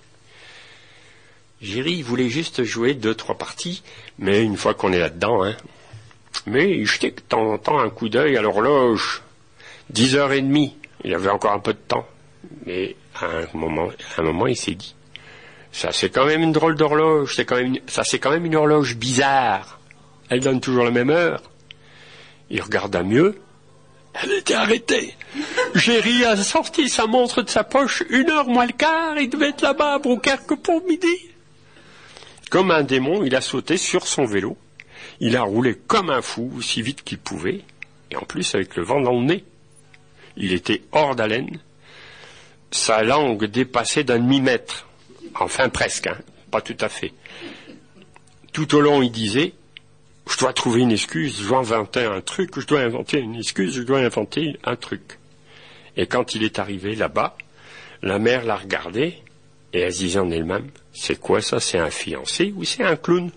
Géry 1.61 2.03
voulait 2.03 2.31
juste 2.31 2.65
jouer 2.65 2.95
deux, 2.95 3.15
trois 3.15 3.37
parties, 3.37 3.83
mais 4.19 4.43
une 4.43 4.57
fois 4.57 4.75
qu'on 4.75 4.93
est 4.93 4.99
là-dedans, 4.99 5.45
hein. 5.45 5.57
Mais 6.47 6.71
il 6.71 6.87
jetait 6.87 7.11
de 7.11 7.21
temps 7.21 7.53
en 7.53 7.59
temps 7.59 7.79
un 7.79 7.91
coup 7.91 8.09
d'œil 8.09 8.37
à 8.37 8.43
l'horloge. 8.43 9.23
Dix 9.91 10.17
heures 10.17 10.33
et 10.33 10.41
demie. 10.41 10.77
Il 11.05 11.15
avait 11.15 11.31
encore 11.31 11.53
un 11.53 11.61
peu 11.61 11.73
de 11.73 11.79
temps. 11.79 12.07
Mais 12.67 12.97
à 13.21 13.27
un 13.27 13.47
moment, 13.55 13.89
à 14.17 14.21
un 14.21 14.25
moment, 14.25 14.47
il 14.47 14.57
s'est 14.57 14.75
dit, 14.75 14.95
ça 15.73 15.93
c'est 15.93 16.11
quand 16.11 16.27
même 16.27 16.43
une 16.43 16.53
drôle 16.53 16.77
d'horloge, 16.77 17.37
ça 17.87 18.05
c'est 18.05 18.19
quand 18.19 18.31
même 18.31 18.45
une 18.45 18.57
horloge 18.57 18.97
bizarre. 18.97 19.79
Elle 20.29 20.41
donne 20.41 20.61
toujours 20.61 20.85
la 20.85 20.91
même 20.91 21.11
heure. 21.11 21.43
Il 22.51 22.63
regarda 22.63 23.03
mieux. 23.03 23.41
Elle 24.15 24.33
était 24.33 24.55
arrêtée. 24.55 25.15
Géry 25.75 26.25
a 26.25 26.37
sorti 26.37 26.89
sa 26.89 27.07
montre 27.07 27.43
de 27.43 27.51
sa 27.51 27.65
poche, 27.65 28.03
une 28.11 28.31
heure 28.31 28.47
moins 28.47 28.67
le 28.67 28.73
quart, 28.73 29.19
il 29.19 29.29
devait 29.29 29.51
être 29.51 29.63
là-bas 29.63 29.95
à 29.95 29.99
Brouquerque 29.99 30.55
pour 30.57 30.83
midi. 30.85 31.17
Comme 32.51 32.71
un 32.71 32.83
démon, 32.83 33.23
il 33.25 33.37
a 33.37 33.41
sauté 33.41 33.77
sur 33.77 34.07
son 34.07 34.25
vélo. 34.25 34.57
Il 35.21 35.37
a 35.37 35.43
roulé 35.43 35.75
comme 35.75 36.11
un 36.11 36.23
fou, 36.23 36.53
aussi 36.57 36.83
vite 36.83 37.03
qu'il 37.05 37.19
pouvait, 37.19 37.63
et 38.11 38.17
en 38.17 38.23
plus 38.23 38.55
avec 38.55 38.77
le 38.77 38.83
vent 38.83 39.01
dans 39.01 39.19
le 39.19 39.25
nez. 39.25 39.45
Il 40.37 40.53
était 40.53 40.83
hors 40.93 41.17
d'haleine. 41.17 41.59
Sa 42.71 43.03
langue 43.03 43.45
dépassait 43.47 44.05
d'un 44.05 44.19
demi-mètre. 44.19 44.87
Enfin 45.35 45.69
presque, 45.69 46.07
hein, 46.07 46.19
pas 46.51 46.61
tout 46.61 46.77
à 46.81 46.89
fait. 46.89 47.13
Tout 48.53 48.75
au 48.75 48.81
long, 48.81 49.03
il 49.03 49.11
disait 49.11 49.55
je 50.29 50.37
dois 50.37 50.53
trouver 50.53 50.83
une 50.83 50.93
excuse, 50.93 51.41
je 51.41 51.49
dois 51.49 51.59
inventer 51.59 52.05
un 52.05 52.21
truc, 52.21 52.61
je 52.61 52.67
dois 52.67 52.81
inventer 52.81 53.19
une 53.19 53.37
excuse, 53.37 53.75
je 53.75 53.83
dois 53.83 54.01
inventer 54.01 54.59
un 54.65 54.77
truc. 54.77 55.19
Et 55.97 56.07
quand 56.07 56.35
il 56.35 56.45
est 56.45 56.59
arrivé 56.59 56.95
là-bas, 56.95 57.37
la 58.03 58.19
mère 58.19 58.45
l'a 58.45 58.57
regardé 58.57 59.23
et 59.73 59.81
elle 59.81 59.93
se 59.93 59.99
disait 60.01 60.19
en 60.19 60.31
elle-même, 60.31 60.69
c'est 60.93 61.19
quoi 61.19 61.41
ça 61.41 61.61
C'est 61.61 61.79
un 61.79 61.91
fiancé 61.91 62.53
ou 62.57 62.65
c'est 62.65 62.85
un 62.85 62.97
clown? 62.97 63.31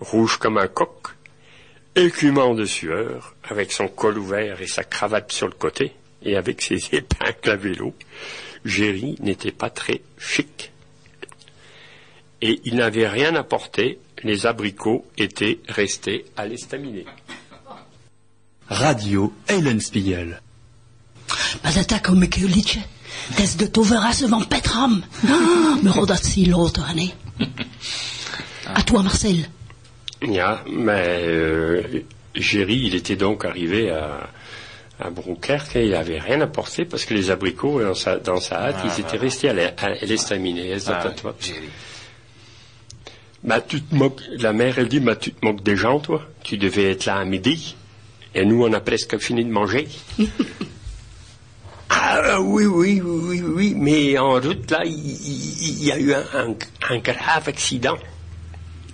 Rouge 0.00 0.36
comme 0.36 0.58
un 0.58 0.66
coq, 0.66 1.08
écumant 1.94 2.54
de 2.54 2.64
sueur, 2.64 3.34
avec 3.44 3.72
son 3.72 3.88
col 3.88 4.18
ouvert 4.18 4.60
et 4.60 4.66
sa 4.66 4.84
cravate 4.84 5.32
sur 5.32 5.46
le 5.46 5.54
côté, 5.54 5.92
et 6.22 6.36
avec 6.36 6.62
ses 6.62 6.82
épingles 6.92 7.50
à 7.50 7.56
vélo, 7.56 7.94
Géry 8.64 9.16
n'était 9.20 9.52
pas 9.52 9.70
très 9.70 10.02
chic. 10.18 10.72
Et 12.42 12.60
il 12.64 12.76
n'avait 12.76 13.08
rien 13.08 13.34
apporté, 13.34 13.98
les 14.22 14.46
abricots 14.46 15.06
étaient 15.16 15.60
restés 15.68 16.26
à 16.36 16.46
l'estaminet. 16.46 17.06
Radio 18.68 19.32
dat 21.74 21.90
is 21.90 21.92
ook 21.92 22.06
een 22.06 22.48
liedje. 22.48 22.80
De 23.56 23.70
toveresse 23.70 24.28
van 24.28 24.48
Petram. 24.48 25.04
Ah, 25.22 25.82
maar 25.82 26.06
dat 26.06 26.24
zie 26.24 26.48
l'autre, 26.48 26.84
hè. 26.86 27.12
À 28.74 28.82
toi, 28.82 29.02
Marcel. 29.02 29.46
Ja, 30.22 30.62
mais 30.70 31.18
euh, 31.22 31.82
Géry, 32.34 32.76
il 32.86 32.94
était 32.94 33.16
donc 33.16 33.44
arrivé 33.44 33.90
à, 33.90 34.28
à 35.00 35.10
et 35.74 35.84
il 35.84 35.90
n'avait 35.90 36.18
rien 36.18 36.40
apporté 36.40 36.84
parce 36.86 37.04
que 37.04 37.14
les 37.14 37.30
abricots 37.30 37.82
dans 37.82 37.94
sa, 37.94 38.16
dans 38.16 38.40
sa 38.40 38.56
hâte, 38.68 38.76
ils 38.84 39.00
étaient 39.02 39.18
restés 39.18 39.50
à 39.50 39.52
l'e- 39.52 39.72
à 39.76 39.90
l'estaminet. 40.04 40.72
Ah, 40.86 41.02
Bah, 43.44 43.60
tu 43.60 43.80
te 43.82 43.94
moques, 43.94 44.22
la 44.38 44.52
mère, 44.52 44.78
elle 44.78 44.88
dit, 44.88 45.00
bah, 45.00 45.14
tu 45.16 45.32
te 45.32 45.44
moques 45.44 45.62
des 45.62 45.76
gens, 45.76 46.00
toi. 46.00 46.22
Tu 46.42 46.56
devais 46.58 46.90
être 46.92 47.04
là 47.04 47.16
à 47.16 47.24
midi. 47.24 47.76
Et 48.34 48.44
nous, 48.44 48.64
on 48.64 48.72
a 48.72 48.80
presque 48.80 49.18
fini 49.18 49.44
de 49.44 49.50
manger. 49.50 49.86
ah, 51.90 52.40
oui, 52.40 52.64
oui, 52.66 53.00
oui, 53.04 53.40
oui, 53.40 53.42
oui. 53.54 53.74
Mais 53.76 54.18
en 54.18 54.32
route, 54.40 54.70
là, 54.70 54.80
il, 54.84 55.84
y 55.84 55.92
a 55.92 55.98
eu 55.98 56.12
un, 56.12 56.24
un- 56.34 56.54
un 56.90 56.98
grave 56.98 57.48
accident. 57.48 57.96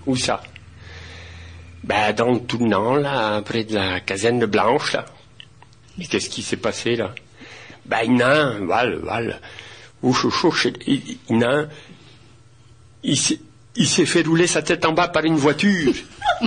Où 0.07 0.17
ça? 0.17 0.43
Ben, 1.85 2.13
dans 2.13 2.33
le 2.33 2.41
tournant, 2.41 2.95
là, 2.95 3.43
près 3.43 3.65
de 3.65 3.75
la 3.75 4.01
caserne 4.01 4.39
de 4.39 4.47
Blanche, 4.47 4.93
là. 4.93 5.05
Qu'est-ce 6.09 6.31
qui 6.31 6.43
s'est 6.43 6.57
passé, 6.57 6.97
là? 6.97 7.15
Ben, 7.85 8.21
un, 8.23 8.65
voilà, 8.65 8.97
voilà. 9.03 9.39
Ouch, 10.03 10.25
ouch, 10.25 10.69
il 10.87 11.19
un, 11.45 11.69
il 13.03 13.17
s'est, 13.17 13.41
il 13.77 13.89
s'est 13.89 14.07
fait 14.07 14.23
rouler 14.23 14.47
sa 14.47 14.63
tête 14.63 14.85
en 14.85 14.93
bas 14.93 15.09
par 15.09 15.25
une 15.25 15.37
voiture. 15.37 15.93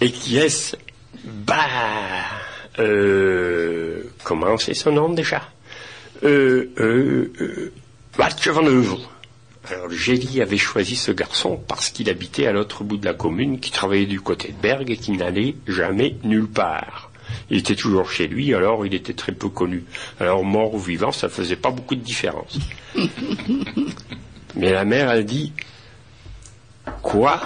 Et 0.00 0.10
qui 0.10 0.38
est-ce? 0.38 0.76
Bah, 1.24 1.56
euh, 2.78 4.02
comment 4.22 4.58
c'est 4.58 4.74
son 4.74 4.92
nom 4.92 5.08
déjà? 5.10 5.48
Euh, 6.24 6.70
euh, 6.78 7.32
euh. 7.40 7.72
Alors 9.70 9.90
Gély 9.90 10.42
avait 10.42 10.58
choisi 10.58 10.94
ce 10.96 11.10
garçon 11.10 11.58
parce 11.68 11.88
qu'il 11.90 12.10
habitait 12.10 12.46
à 12.46 12.52
l'autre 12.52 12.84
bout 12.84 12.96
de 12.98 13.04
la 13.06 13.14
commune, 13.14 13.60
qui 13.60 13.70
travaillait 13.70 14.06
du 14.06 14.20
côté 14.20 14.48
de 14.48 14.60
Bergue 14.60 14.90
et 14.90 14.96
qui 14.96 15.12
n'allait 15.12 15.54
jamais 15.66 16.16
nulle 16.22 16.46
part. 16.48 17.10
Il 17.50 17.58
était 17.58 17.74
toujours 17.74 18.10
chez 18.10 18.26
lui, 18.28 18.52
alors 18.54 18.84
il 18.84 18.92
était 18.94 19.14
très 19.14 19.32
peu 19.32 19.48
connu. 19.48 19.84
Alors 20.20 20.44
mort 20.44 20.74
ou 20.74 20.78
vivant, 20.78 21.12
ça 21.12 21.28
faisait 21.30 21.56
pas 21.56 21.70
beaucoup 21.70 21.94
de 21.94 22.00
différence. 22.02 22.58
Mais 24.54 24.70
la 24.70 24.84
mère, 24.84 25.10
elle 25.10 25.24
dit 25.24 25.52
Quoi? 27.02 27.40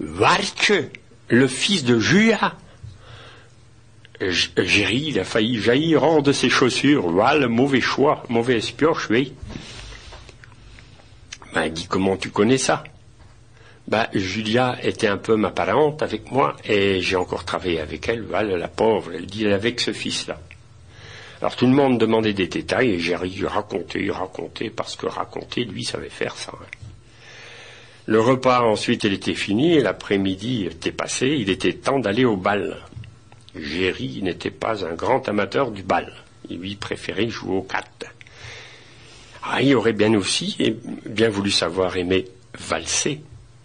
Wartje, 0.00 0.88
le 1.28 1.46
fils 1.48 1.84
de 1.84 1.98
Julia 1.98 2.54
G- 4.20 4.48
Géry, 4.56 5.04
il 5.08 5.18
a 5.20 5.24
failli 5.24 5.60
jaillir 5.60 6.02
hors 6.02 6.22
de 6.22 6.32
ses 6.32 6.48
chaussures. 6.48 7.10
Voilà, 7.10 7.48
mauvais 7.48 7.82
choix, 7.82 8.22
mauvaise 8.30 8.70
pioche, 8.70 9.08
oui. 9.10 9.34
Ben, 11.56 11.72
Comment 11.88 12.18
tu 12.18 12.28
connais 12.30 12.58
ça? 12.58 12.84
Ben, 13.88 14.06
Julia 14.12 14.76
était 14.82 15.06
un 15.06 15.16
peu 15.16 15.36
ma 15.36 15.50
parente 15.50 16.02
avec 16.02 16.30
moi 16.30 16.54
et 16.68 17.00
j'ai 17.00 17.16
encore 17.16 17.46
travaillé 17.46 17.80
avec 17.80 18.08
elle. 18.10 18.22
Voilà, 18.24 18.58
la 18.58 18.68
pauvre, 18.68 19.12
elle 19.14 19.24
dit 19.24 19.46
avec 19.48 19.80
ce 19.80 19.92
fils-là. 19.94 20.38
Alors 21.40 21.56
tout 21.56 21.64
le 21.66 21.72
monde 21.72 21.98
demandait 21.98 22.34
des 22.34 22.46
détails 22.48 22.90
et 22.90 22.98
j'ai 22.98 23.16
raconté, 23.46 24.10
raconté, 24.10 24.68
parce 24.68 24.96
que 24.96 25.06
raconter, 25.06 25.64
lui, 25.64 25.82
savait 25.82 26.10
faire 26.10 26.36
ça. 26.36 26.52
hein. 26.54 26.66
Le 28.04 28.20
repas 28.20 28.60
ensuite, 28.60 29.04
il 29.04 29.14
était 29.14 29.34
fini 29.34 29.76
et 29.76 29.80
l'après-midi 29.80 30.66
était 30.66 30.92
passé. 30.92 31.28
Il 31.28 31.48
était 31.48 31.72
temps 31.72 31.98
d'aller 31.98 32.26
au 32.26 32.36
bal. 32.36 32.84
Géry 33.54 34.20
n'était 34.22 34.50
pas 34.50 34.84
un 34.84 34.92
grand 34.94 35.26
amateur 35.28 35.70
du 35.70 35.82
bal. 35.82 36.12
Il 36.50 36.58
lui 36.58 36.76
préférait 36.76 37.28
jouer 37.28 37.56
aux 37.56 37.62
cartes. 37.62 38.04
Ah, 39.48 39.62
il 39.62 39.74
aurait 39.76 39.92
bien 39.92 40.12
aussi 40.14 40.56
bien 41.06 41.28
voulu 41.28 41.50
savoir 41.50 41.96
aimer 41.96 42.26
valser 42.58 43.20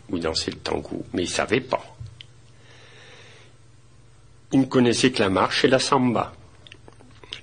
ou 0.10 0.20
danser 0.20 0.52
le 0.52 0.58
tango, 0.58 1.06
mais 1.14 1.24
il 1.24 1.30
savait 1.30 1.62
pas. 1.62 1.84
Il 4.52 4.62
ne 4.62 4.66
connaissait 4.66 5.12
que 5.12 5.20
la 5.20 5.30
marche 5.30 5.64
et 5.64 5.70
la 5.70 5.80
samba. 5.80 6.34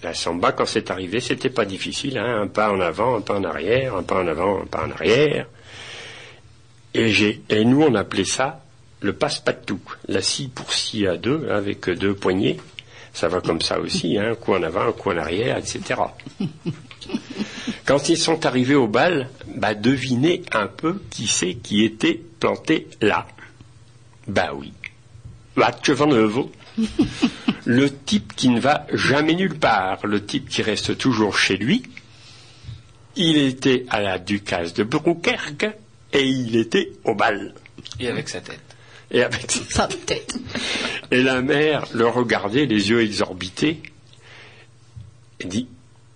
La 0.03 0.15
samba, 0.15 0.53
quand 0.53 0.67
c'est 0.67 0.91
arrivé, 0.91 1.21
c'était 1.21 1.51
pas 1.51 1.65
difficile, 1.65 2.19
hein, 2.19 2.43
un 2.43 2.47
pas 2.47 2.71
en 2.71 2.81
avant, 2.81 3.17
un 3.17 3.21
pas 3.21 3.37
en 3.37 3.45
arrière, 3.45 3.97
un 3.97 4.03
pas 4.03 4.23
en 4.23 4.27
avant, 4.29 4.63
un 4.63 4.67
pas 4.67 4.85
en 4.87 4.91
arrière. 4.91 5.47
Et, 6.95 7.65
nous, 7.65 7.83
on 7.83 7.95
appelait 7.95 8.25
ça 8.25 8.63
le 9.01 9.13
passe-patou, 9.13 9.81
la 10.09 10.23
scie 10.23 10.49
pour 10.49 10.73
scie 10.73 11.07
à 11.07 11.17
deux, 11.17 11.49
avec 11.51 11.89
deux 11.89 12.15
poignées. 12.15 12.59
Ça 13.13 13.29
va 13.29 13.41
comme 13.41 13.61
ça 13.61 13.81
aussi, 13.81 14.19
hein, 14.19 14.33
un 14.33 14.35
coup 14.35 14.55
en 14.55 14.63
avant, 14.63 14.89
un 14.89 14.93
coup 14.93 15.11
en 15.11 15.17
arrière, 15.17 15.57
etc. 15.57 16.01
Quand 17.85 18.09
ils 18.09 18.19
sont 18.19 18.45
arrivés 18.45 18.75
au 18.75 18.87
bal, 18.87 19.31
bah, 19.57 19.75
devinez 19.75 20.43
un 20.53 20.67
peu 20.67 21.01
qui 21.11 21.27
c'est 21.27 21.55
qui 21.55 21.85
était 21.85 22.21
planté 22.41 22.87
là. 23.01 23.27
Bah 24.27 24.51
oui. 24.55 24.73
Watch 25.57 25.91
van 25.91 26.13
Heuvel. 26.13 26.45
le 27.65 27.93
type 27.93 28.35
qui 28.37 28.51
ne 28.51 28.61
va 28.61 28.87
jamais 28.93 29.35
nulle 29.35 29.59
part, 29.59 30.07
le 30.07 30.25
type 30.25 30.49
qui 30.49 30.63
reste 30.63 30.97
toujours 30.97 31.39
chez 31.39 31.57
lui. 31.57 31.83
Il 33.17 33.37
était 33.37 33.85
à 33.91 34.01
la 34.01 34.19
Ducasse 34.19 34.75
de 34.75 34.85
Broukerque 34.85 35.67
et 36.13 36.25
il 36.25 36.57
était 36.57 36.93
au 37.05 37.15
bal. 37.15 37.55
Et 37.99 38.09
avec 38.09 38.29
sa 38.29 38.41
tête. 38.41 38.61
Et 39.11 39.23
avec 39.23 39.51
Sa 39.51 39.89
tête. 39.89 40.37
et 41.11 41.23
la 41.23 41.41
mère 41.41 41.87
le 41.95 42.07
regardait, 42.07 42.67
les 42.67 42.91
yeux 42.91 43.01
exorbités, 43.03 43.83
et 45.41 45.47
dit 45.47 45.69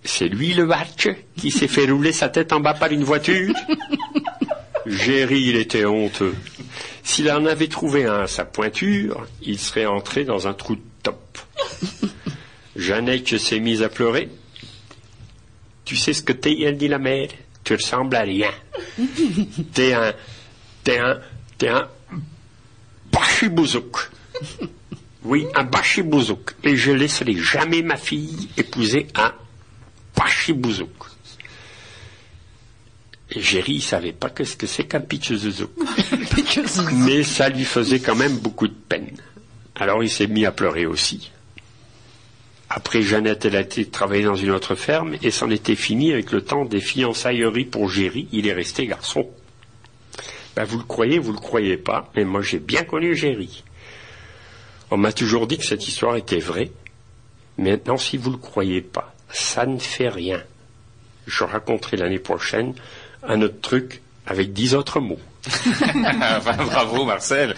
C'est 0.05 0.27
lui 0.27 0.53
le 0.53 0.65
watch 0.65 1.07
qui 1.37 1.51
s'est 1.51 1.67
fait 1.67 1.89
rouler 1.89 2.11
sa 2.11 2.29
tête 2.29 2.51
en 2.51 2.59
bas 2.59 2.73
par 2.73 2.91
une 2.91 3.03
voiture? 3.03 3.53
Géry, 4.85 5.43
il 5.49 5.55
était 5.55 5.85
honteux. 5.85 6.35
S'il 7.03 7.31
en 7.31 7.45
avait 7.45 7.67
trouvé 7.67 8.05
un 8.05 8.21
à 8.21 8.27
sa 8.27 8.45
pointure, 8.45 9.25
il 9.41 9.59
serait 9.59 9.85
entré 9.85 10.25
dans 10.25 10.47
un 10.47 10.53
trou 10.53 10.75
de 10.75 10.81
top. 11.03 11.37
Jeannette 12.75 13.37
s'est 13.37 13.59
mise 13.59 13.81
à 13.81 13.89
pleurer. 13.89 14.29
Tu 15.85 15.95
sais 15.95 16.13
ce 16.13 16.21
que 16.23 16.33
t'es, 16.33 16.55
elle 16.61 16.77
dit 16.77 16.87
la 16.87 16.99
mère 16.99 17.29
Tu 17.63 17.75
ressembles 17.75 18.15
à 18.15 18.21
rien. 18.21 18.51
T'es 19.73 19.93
un. 19.93 20.13
T'es 20.83 20.99
un. 20.99 21.19
T'es 21.57 21.69
un. 21.69 21.87
Bachibouzouk. 23.11 24.09
Oui, 25.23 25.45
un 25.55 25.63
bachibouzouk. 25.63 26.55
Et 26.63 26.75
je 26.75 26.91
laisserai 26.91 27.35
jamais 27.35 27.81
ma 27.81 27.95
fille 27.95 28.49
épouser 28.57 29.07
un 29.15 29.33
bachibouzouk. 30.15 30.89
Et 33.31 33.41
Géry, 33.41 33.73
il 33.75 33.81
savait 33.81 34.11
pas 34.11 34.29
qu'est-ce 34.29 34.55
que 34.55 34.67
c'est 34.67 34.83
qu'un 34.83 34.99
pitchezouzouk. 34.99 35.71
Mais 36.93 37.23
ça 37.23 37.49
lui 37.49 37.65
faisait 37.65 37.99
quand 37.99 38.15
même 38.15 38.37
beaucoup 38.37 38.67
de 38.67 38.73
peine. 38.73 39.17
Alors 39.75 40.03
il 40.03 40.09
s'est 40.09 40.27
mis 40.27 40.45
à 40.45 40.51
pleurer 40.51 40.85
aussi. 40.85 41.31
Après, 42.69 43.01
Jeannette, 43.01 43.45
elle 43.45 43.55
a 43.55 43.61
été 43.61 43.85
travailler 43.85 44.23
dans 44.23 44.35
une 44.35 44.49
autre 44.49 44.75
ferme 44.75 45.15
et 45.21 45.29
c'en 45.29 45.49
était 45.51 45.75
fini 45.75 46.11
avec 46.11 46.31
le 46.31 46.41
temps 46.41 46.65
des 46.65 46.81
fiançailleries 46.81 47.65
pour 47.65 47.89
Géry. 47.89 48.27
Il 48.31 48.47
est 48.47 48.53
resté 48.53 48.87
garçon. 48.87 49.29
Ben, 50.55 50.63
vous 50.63 50.79
le 50.79 50.83
croyez, 50.83 51.19
vous 51.19 51.33
le 51.33 51.39
croyez 51.39 51.77
pas, 51.77 52.11
mais 52.15 52.25
moi 52.25 52.41
j'ai 52.41 52.59
bien 52.59 52.83
connu 52.83 53.15
Géry. 53.15 53.63
On 54.91 54.97
m'a 54.97 55.11
toujours 55.11 55.47
dit 55.47 55.57
que 55.57 55.65
cette 55.65 55.87
histoire 55.87 56.15
était 56.15 56.39
vraie. 56.39 56.71
Maintenant, 57.57 57.97
si 57.97 58.17
vous 58.17 58.31
le 58.31 58.37
croyez 58.37 58.81
pas, 58.81 59.12
ça 59.33 59.65
ne 59.65 59.79
fait 59.79 60.09
rien. 60.09 60.41
Je 61.27 61.43
raconterai 61.43 61.97
l'année 61.97 62.19
prochaine 62.19 62.73
un 63.23 63.41
autre 63.41 63.59
truc 63.61 64.01
avec 64.25 64.53
dix 64.53 64.75
autres 64.75 64.99
mots. 64.99 65.19
bravo 66.45 67.03
Marcel. 67.05 67.55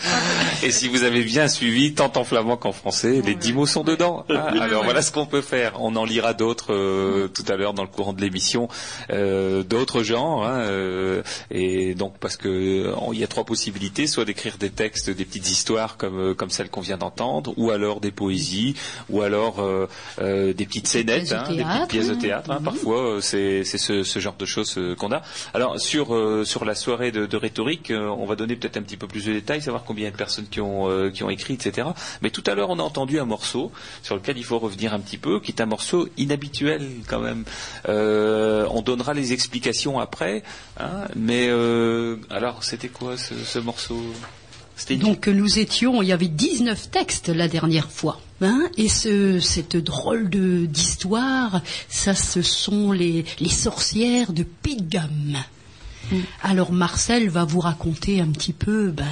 Et 0.64 0.72
si 0.72 0.88
vous 0.88 1.04
avez 1.04 1.24
bien 1.24 1.48
suivi, 1.48 1.94
tant 1.94 2.12
en 2.16 2.24
flamand 2.24 2.58
qu'en 2.58 2.72
français, 2.72 3.22
les 3.24 3.36
dix 3.36 3.54
mots 3.54 3.68
sont 3.68 3.84
dedans. 3.84 4.26
Hein. 4.30 4.44
Alors 4.60 4.84
voilà 4.84 5.02
ce 5.02 5.12
qu'on 5.12 5.26
peut 5.26 5.42
faire. 5.42 5.74
On 5.80 5.96
en 5.96 6.06
lira 6.06 6.34
d'autres 6.34 6.74
euh, 6.74 7.28
tout 7.28 7.44
à 7.48 7.56
l'heure 7.56 7.74
dans 7.74 7.84
le 7.84 7.90
courant 7.90 8.14
de 8.14 8.22
l'émission, 8.22 8.70
euh, 9.12 9.64
d'autres 9.64 10.02
genres. 10.02 10.46
Hein, 10.46 10.62
euh, 10.62 11.22
et 11.52 11.94
donc 11.94 12.18
parce 12.20 12.38
que 12.38 12.94
il 13.14 13.20
y 13.20 13.24
a 13.24 13.28
trois 13.28 13.46
possibilités, 13.46 14.08
soit 14.08 14.26
d'écrire 14.26 14.58
des 14.58 14.72
textes, 14.72 15.10
des 15.12 15.26
petites 15.26 15.50
histoires 15.50 15.98
comme 15.98 16.34
comme 16.34 16.50
celle 16.50 16.70
qu'on 16.70 16.82
vient 16.82 16.98
d'entendre, 16.98 17.54
ou 17.58 17.70
alors 17.70 18.00
des 18.00 18.12
poésies, 18.12 18.76
ou 19.10 19.22
alors 19.22 19.64
des 20.20 20.54
petites 20.54 20.88
scénettes, 20.88 21.32
hein, 21.34 21.44
des 21.50 21.64
petites 21.64 21.88
pièces 21.88 22.10
de 22.10 22.16
théâtre. 22.16 22.52
Hein. 22.52 22.62
Parfois 22.64 23.20
c'est 23.22 23.64
ce, 23.64 24.04
ce, 24.04 24.20
genre 24.20 24.36
de 24.38 24.46
choses 24.46 24.80
qu'on 24.98 25.12
a. 25.12 25.22
Alors 25.54 25.80
sur 25.80 26.18
sur 26.46 26.66
la 26.66 26.74
soirée 26.74 27.12
de, 27.12 27.26
de 27.26 27.38
rhétorique 27.38 27.75
euh, 27.92 28.10
on 28.10 28.26
va 28.26 28.36
donner 28.36 28.56
peut-être 28.56 28.78
un 28.78 28.82
petit 28.82 28.98
peu 28.98 29.08
plus 29.08 29.26
de 29.26 29.34
détails, 29.34 29.62
savoir 29.62 29.84
combien 29.84 30.10
de 30.10 30.16
personnes 30.16 30.48
qui 30.48 30.62
ont, 30.62 30.90
euh, 30.90 31.12
écrit, 31.30 31.54
etc. 31.56 31.88
Mais 32.22 32.30
tout 32.30 32.44
à 32.46 32.56
l'heure, 32.56 32.70
on 32.70 32.80
a 32.80 32.84
entendu 32.84 33.20
un 33.20 33.26
morceau 33.26 33.72
sur 34.04 34.16
lequel 34.16 34.38
il 34.38 34.44
faut 34.44 34.60
revenir 34.60 34.94
un 34.94 35.00
petit 35.00 35.18
peu, 35.18 35.40
qui 35.40 35.52
est 35.52 35.62
un 35.62 35.66
morceau 35.66 36.08
inhabituel 36.18 36.88
quand 37.08 37.20
même. 37.20 37.44
Euh, 37.88 38.68
on 38.72 38.82
donnera 38.82 39.14
les 39.14 39.34
explications 39.34 40.00
après, 40.00 40.44
hein, 40.80 41.08
mais 41.16 41.50
alors 42.30 42.64
c'était 42.64 42.90
quoi 42.90 43.16
ce, 43.18 43.60
morceau? 43.60 44.02
Donc 45.00 45.28
nous 45.28 45.60
étions, 45.60 46.02
il 46.02 46.10
y 46.10 46.12
avait 46.12 46.28
19 46.28 46.92
textes 46.92 47.30
la 47.30 47.48
dernière 47.48 47.90
fois. 47.90 48.20
Hein, 48.42 48.70
et 48.78 48.90
ce, 48.90 49.40
cette 49.40 49.78
drôle 49.78 50.30
d'histoire, 50.30 51.62
ça 51.88 52.14
ce 52.14 52.42
sont 52.42 52.92
les, 52.92 53.26
sorcières 53.48 54.34
de 54.34 54.44
Pégame. 54.44 55.38
Mm. 56.12 56.20
Alors 56.44 56.72
Marcel 56.72 57.30
va 57.30 57.46
vous 57.46 57.60
raconter 57.60 58.22
un 58.22 58.28
petit 58.28 58.54
peu. 58.54 58.92
Ben, 58.92 59.06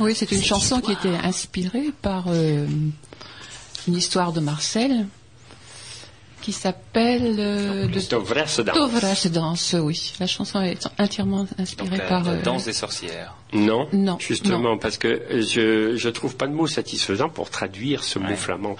oui, 0.00 0.14
c'est 0.14 0.30
une 0.32 0.42
chanson 0.42 0.80
qui 0.80 0.92
était 0.92 1.16
inspirée 1.22 1.92
par 2.02 2.24
euh, 2.28 2.66
une 3.88 3.94
histoire 3.96 4.32
de 4.32 4.40
Marcel 4.40 5.06
qui 6.46 6.52
s'appelle 6.52 7.34
euh, 7.40 7.88
de 7.88 7.98
danse. 9.28 9.74
oui. 9.76 10.12
La 10.20 10.28
chanson 10.28 10.62
est 10.62 10.86
entièrement 10.96 11.44
inspirée 11.58 11.98
par 12.08 12.22
la 12.22 12.34
euh, 12.34 12.42
danse 12.42 12.66
des 12.66 12.72
sorcières. 12.72 13.34
Non, 13.52 13.88
non, 13.92 14.16
justement 14.20 14.78
parce 14.78 14.96
que 14.96 15.22
je 15.40 15.96
je 15.96 16.08
trouve 16.08 16.36
pas 16.36 16.46
de 16.46 16.52
mot 16.52 16.68
satisfaisant 16.68 17.28
pour 17.28 17.50
traduire 17.50 18.04
ce 18.04 18.20
mot 18.20 18.36
flamand. 18.36 18.76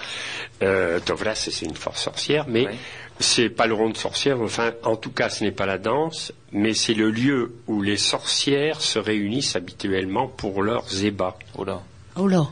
Euh, 0.63 1.01
c'est 1.35 1.65
une 1.65 1.75
force 1.75 2.03
sorcière, 2.03 2.45
mais 2.47 2.67
c'est 3.19 3.49
pas 3.49 3.67
le 3.67 3.73
rond 3.73 3.89
de 3.89 3.97
sorcière, 3.97 4.39
enfin, 4.41 4.73
en 4.83 4.95
tout 4.95 5.11
cas, 5.11 5.29
ce 5.29 5.43
n'est 5.43 5.51
pas 5.51 5.65
la 5.65 5.77
danse, 5.77 6.31
mais 6.51 6.73
c'est 6.73 6.93
le 6.93 7.09
lieu 7.09 7.55
où 7.67 7.81
les 7.81 7.97
sorcières 7.97 8.81
se 8.81 8.99
réunissent 8.99 9.55
habituellement 9.55 10.27
pour 10.27 10.61
leurs 10.61 11.03
ébats. 11.03 11.37
Oh 11.57 11.63
là. 11.63 11.81
Oh 12.15 12.27
là. 12.27 12.47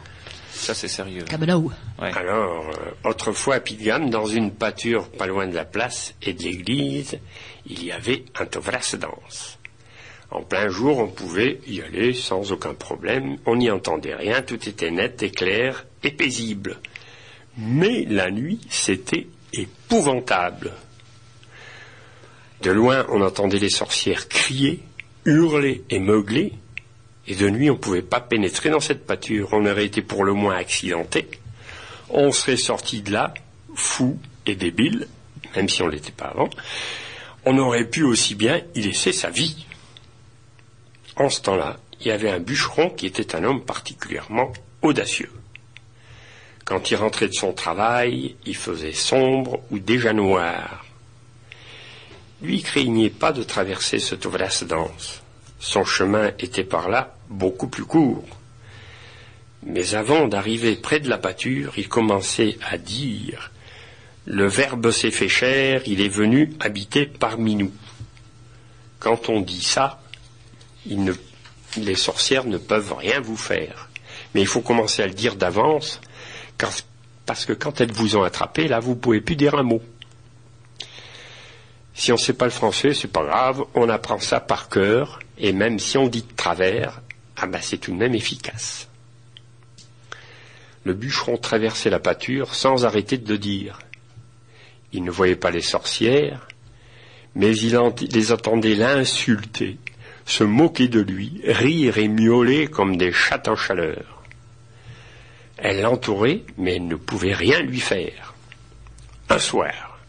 Ça, 0.51 0.73
c'est 0.73 0.87
sérieux. 0.87 1.25
Ouais. 1.99 2.11
Alors, 2.15 2.69
euh, 2.69 3.09
autrefois 3.09 3.55
à 3.55 3.59
Pidgam, 3.59 4.09
dans 4.09 4.25
une 4.25 4.51
pâture 4.51 5.09
pas 5.09 5.27
loin 5.27 5.47
de 5.47 5.53
la 5.53 5.65
place 5.65 6.15
et 6.21 6.33
de 6.33 6.43
l'église, 6.43 7.19
il 7.67 7.83
y 7.83 7.91
avait 7.91 8.23
un 8.39 8.45
tovras 8.45 8.95
danse. 8.99 9.59
En 10.31 10.41
plein 10.41 10.69
jour, 10.69 10.97
on 10.97 11.07
pouvait 11.07 11.59
y 11.67 11.81
aller 11.81 12.13
sans 12.13 12.51
aucun 12.51 12.73
problème. 12.73 13.37
On 13.45 13.57
n'y 13.57 13.69
entendait 13.69 14.15
rien, 14.15 14.41
tout 14.41 14.67
était 14.67 14.91
net 14.91 15.21
et 15.23 15.29
clair 15.29 15.85
et 16.03 16.11
paisible. 16.11 16.79
Mais 17.57 18.05
la 18.05 18.31
nuit, 18.31 18.59
c'était 18.69 19.27
épouvantable. 19.61 20.73
De 22.61 22.71
loin, 22.71 23.05
on 23.09 23.21
entendait 23.21 23.59
les 23.59 23.69
sorcières 23.69 24.27
crier, 24.27 24.81
hurler 25.25 25.83
et 25.89 25.99
meugler, 25.99 26.53
et 27.27 27.35
de 27.35 27.49
nuit, 27.49 27.69
on 27.69 27.73
ne 27.73 27.79
pouvait 27.79 28.01
pas 28.01 28.19
pénétrer 28.19 28.69
dans 28.69 28.79
cette 28.79 29.05
pâture. 29.05 29.49
On 29.51 29.65
aurait 29.65 29.85
été 29.85 30.01
pour 30.01 30.23
le 30.23 30.33
moins 30.33 30.55
accidenté. 30.55 31.27
On 32.09 32.31
serait 32.31 32.57
sorti 32.57 33.01
de 33.01 33.11
là, 33.11 33.33
fou 33.73 34.19
et 34.45 34.55
débile, 34.55 35.07
même 35.55 35.67
si 35.67 35.81
on 35.81 35.87
ne 35.87 35.91
l'était 35.91 36.11
pas 36.11 36.25
avant. 36.25 36.49
On 37.45 37.57
aurait 37.57 37.89
pu 37.89 38.03
aussi 38.03 38.35
bien 38.35 38.61
y 38.75 38.81
laisser 38.81 39.11
sa 39.11 39.29
vie. 39.29 39.65
En 41.15 41.29
ce 41.29 41.41
temps-là, 41.41 41.77
il 41.99 42.07
y 42.07 42.11
avait 42.11 42.29
un 42.29 42.39
bûcheron 42.39 42.89
qui 42.89 43.07
était 43.07 43.35
un 43.35 43.43
homme 43.43 43.63
particulièrement 43.63 44.51
audacieux. 44.81 45.31
Quand 46.65 46.89
il 46.89 46.95
rentrait 46.95 47.27
de 47.27 47.33
son 47.33 47.53
travail, 47.53 48.35
il 48.47 48.55
faisait 48.55 48.91
sombre 48.91 49.61
ou 49.69 49.77
déjà 49.77 50.13
noir. 50.13 50.83
Lui 52.41 52.63
craignait 52.63 53.11
pas 53.11 53.31
de 53.31 53.43
traverser 53.43 53.99
cette 53.99 54.25
vaste 54.25 54.63
danse. 54.65 55.21
Son 55.59 55.85
chemin 55.85 56.31
était 56.39 56.63
par 56.63 56.89
là 56.89 57.15
beaucoup 57.29 57.67
plus 57.67 57.85
court. 57.85 58.25
Mais 59.63 59.93
avant 59.93 60.27
d'arriver 60.27 60.75
près 60.75 60.99
de 60.99 61.09
la 61.09 61.19
pâture, 61.19 61.73
il 61.77 61.87
commençait 61.87 62.57
à 62.67 62.79
dire 62.79 63.51
Le 64.25 64.47
Verbe 64.47 64.89
s'est 64.91 65.11
fait 65.11 65.29
chair, 65.29 65.83
il 65.85 66.01
est 66.01 66.09
venu 66.09 66.51
habiter 66.59 67.05
parmi 67.05 67.55
nous. 67.55 67.71
Quand 68.99 69.29
on 69.29 69.41
dit 69.41 69.63
ça, 69.63 70.01
les 70.87 71.95
sorcières 71.95 72.45
ne 72.45 72.57
peuvent 72.57 72.93
rien 72.93 73.19
vous 73.19 73.37
faire. 73.37 73.89
Mais 74.33 74.41
il 74.41 74.47
faut 74.47 74.61
commencer 74.61 75.03
à 75.03 75.07
le 75.07 75.13
dire 75.13 75.35
d'avance 75.35 76.01
parce 76.57 77.45
que 77.45 77.53
quand 77.53 77.81
elles 77.81 77.91
vous 77.91 78.17
ont 78.17 78.23
attrapé, 78.23 78.67
là, 78.67 78.79
vous 78.79 78.95
pouvez 78.95 79.21
plus 79.21 79.35
dire 79.35 79.55
un 79.55 79.63
mot. 79.63 79.81
Si 81.93 82.11
on 82.11 82.15
ne 82.15 82.19
sait 82.19 82.33
pas 82.33 82.45
le 82.45 82.51
français, 82.51 82.93
c'est 82.93 83.07
pas 83.07 83.23
grave, 83.23 83.63
on 83.73 83.87
apprend 83.89 84.19
ça 84.19 84.39
par 84.39 84.67
cœur, 84.69 85.19
et 85.37 85.53
même 85.53 85.79
si 85.79 85.97
on 85.97 86.07
dit 86.07 86.23
de 86.23 86.35
travers, 86.35 87.01
ah 87.37 87.47
ben 87.47 87.61
c'est 87.61 87.77
tout 87.77 87.91
de 87.91 87.97
même 87.97 88.15
efficace. 88.15 88.89
Le 90.83 90.93
bûcheron 90.93 91.37
traversait 91.37 91.89
la 91.89 91.99
pâture 91.99 92.53
sans 92.53 92.85
arrêter 92.85 93.17
de 93.17 93.27
le 93.27 93.37
dire. 93.37 93.79
Il 94.93 95.03
ne 95.03 95.11
voyait 95.11 95.35
pas 95.35 95.51
les 95.51 95.61
sorcières, 95.61 96.47
mais 97.33 97.55
il 97.57 97.75
les 98.11 98.31
entendait 98.31 98.75
l'insulter, 98.75 99.77
se 100.25 100.43
moquer 100.43 100.87
de 100.87 100.99
lui, 100.99 101.41
rire 101.45 101.97
et 101.97 102.07
miauler 102.07 102.67
comme 102.67 102.97
des 102.97 103.11
chats 103.11 103.43
en 103.47 103.55
chaleur. 103.55 104.14
Elle 105.57 105.81
l'entourait, 105.81 106.41
mais 106.57 106.75
elle 106.75 106.87
ne 106.87 106.95
pouvait 106.95 107.33
rien 107.33 107.61
lui 107.61 107.79
faire. 107.79 108.33
Un 109.29 109.39
soir, 109.39 109.99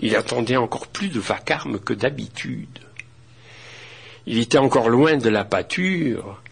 il 0.00 0.16
attendait 0.16 0.56
encore 0.56 0.88
plus 0.88 1.08
de 1.08 1.20
vacarme 1.20 1.78
que 1.78 1.94
d'habitude. 1.94 2.78
Il 4.26 4.38
était 4.38 4.58
encore 4.58 4.88
loin 4.88 5.16
de 5.16 5.28
la 5.28 5.44
pâture, 5.44 6.42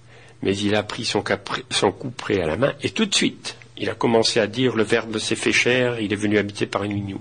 mais 0.42 0.56
il 0.56 0.74
a 0.74 0.82
pris 0.82 1.04
son, 1.04 1.22
son 1.70 1.92
couperet 1.92 2.40
à 2.40 2.46
la 2.46 2.56
main, 2.56 2.74
et 2.82 2.90
tout 2.90 3.06
de 3.06 3.14
suite, 3.14 3.56
il 3.76 3.90
a 3.90 3.94
commencé 3.94 4.40
à 4.40 4.46
dire 4.46 4.74
le 4.74 4.84
verbe 4.84 5.18
s'est 5.18 5.36
fait 5.36 5.52
cher, 5.52 6.00
il 6.00 6.12
est 6.12 6.16
venu 6.16 6.38
habiter 6.38 6.66
par 6.66 6.84
une 6.84 7.18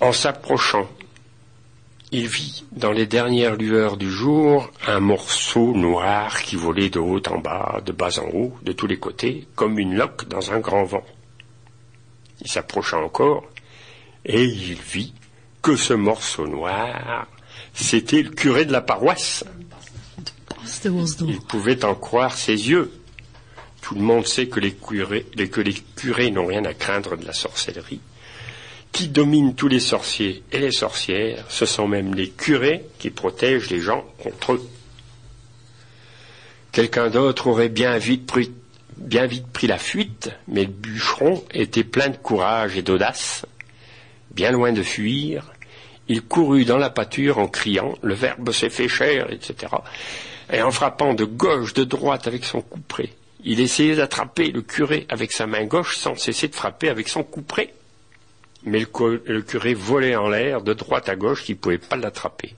En 0.00 0.12
s'approchant 0.12 0.88
il 2.12 2.26
vit 2.26 2.64
dans 2.72 2.90
les 2.90 3.06
dernières 3.06 3.56
lueurs 3.56 3.96
du 3.96 4.10
jour 4.10 4.70
un 4.86 5.00
morceau 5.00 5.72
noir 5.74 6.42
qui 6.42 6.56
volait 6.56 6.90
de 6.90 6.98
haut 6.98 7.22
en 7.28 7.38
bas, 7.38 7.80
de 7.84 7.92
bas 7.92 8.18
en 8.18 8.28
haut, 8.34 8.58
de 8.62 8.72
tous 8.72 8.86
les 8.86 8.98
côtés, 8.98 9.46
comme 9.54 9.78
une 9.78 9.94
loque 9.94 10.28
dans 10.28 10.52
un 10.52 10.58
grand 10.58 10.84
vent. 10.84 11.04
Il 12.40 12.48
s'approcha 12.48 12.98
encore, 12.98 13.44
et 14.24 14.42
il 14.42 14.74
vit 14.74 15.14
que 15.62 15.76
ce 15.76 15.94
morceau 15.94 16.46
noir, 16.48 17.28
c'était 17.74 18.22
le 18.22 18.30
curé 18.30 18.64
de 18.64 18.72
la 18.72 18.80
paroisse. 18.80 19.44
Il 21.28 21.40
pouvait 21.40 21.84
en 21.84 21.94
croire 21.94 22.36
ses 22.36 22.70
yeux. 22.70 22.90
Tout 23.82 23.94
le 23.94 24.02
monde 24.02 24.26
sait 24.26 24.48
que 24.48 24.58
les 24.58 24.74
curés, 24.74 25.24
que 25.24 25.60
les 25.60 25.74
curés 25.74 26.30
n'ont 26.30 26.46
rien 26.46 26.64
à 26.64 26.74
craindre 26.74 27.16
de 27.16 27.24
la 27.24 27.32
sorcellerie 27.32 28.00
qui 28.92 29.08
domine 29.08 29.54
tous 29.54 29.68
les 29.68 29.80
sorciers 29.80 30.42
et 30.52 30.58
les 30.58 30.72
sorcières, 30.72 31.44
ce 31.48 31.66
sont 31.66 31.86
même 31.86 32.14
les 32.14 32.30
curés 32.30 32.84
qui 32.98 33.10
protègent 33.10 33.70
les 33.70 33.80
gens 33.80 34.04
contre 34.22 34.54
eux. 34.54 34.68
Quelqu'un 36.72 37.10
d'autre 37.10 37.48
aurait 37.48 37.68
bien 37.68 37.98
vite, 37.98 38.26
pris, 38.26 38.50
bien 38.96 39.26
vite 39.26 39.46
pris 39.48 39.66
la 39.66 39.78
fuite, 39.78 40.30
mais 40.48 40.64
le 40.64 40.70
bûcheron 40.70 41.42
était 41.52 41.84
plein 41.84 42.08
de 42.08 42.16
courage 42.16 42.76
et 42.76 42.82
d'audace. 42.82 43.46
Bien 44.30 44.52
loin 44.52 44.72
de 44.72 44.82
fuir, 44.82 45.52
il 46.08 46.22
courut 46.22 46.64
dans 46.64 46.78
la 46.78 46.90
pâture 46.90 47.38
en 47.38 47.48
criant 47.48 47.94
Le 48.02 48.14
verbe 48.14 48.52
s'est 48.52 48.70
fait 48.70 48.88
cher, 48.88 49.32
etc. 49.32 49.72
Et 50.52 50.62
en 50.62 50.70
frappant 50.70 51.14
de 51.14 51.24
gauche, 51.24 51.74
de 51.74 51.84
droite 51.84 52.26
avec 52.26 52.44
son 52.44 52.60
couperet. 52.60 53.10
Il 53.44 53.60
essayait 53.60 53.96
d'attraper 53.96 54.50
le 54.50 54.62
curé 54.62 55.06
avec 55.08 55.32
sa 55.32 55.46
main 55.46 55.64
gauche 55.64 55.96
sans 55.96 56.14
cesser 56.16 56.48
de 56.48 56.54
frapper 56.54 56.88
avec 56.88 57.08
son 57.08 57.22
couperet 57.22 57.72
mais 58.64 58.80
le, 58.80 59.40
curé 59.42 59.74
volait 59.74 60.16
en 60.16 60.28
l'air 60.28 60.62
de 60.62 60.74
droite 60.74 61.08
à 61.08 61.16
gauche, 61.16 61.44
qui 61.44 61.52
ne 61.52 61.58
pouvait 61.58 61.78
pas 61.78 61.96
l'attraper. 61.96 62.54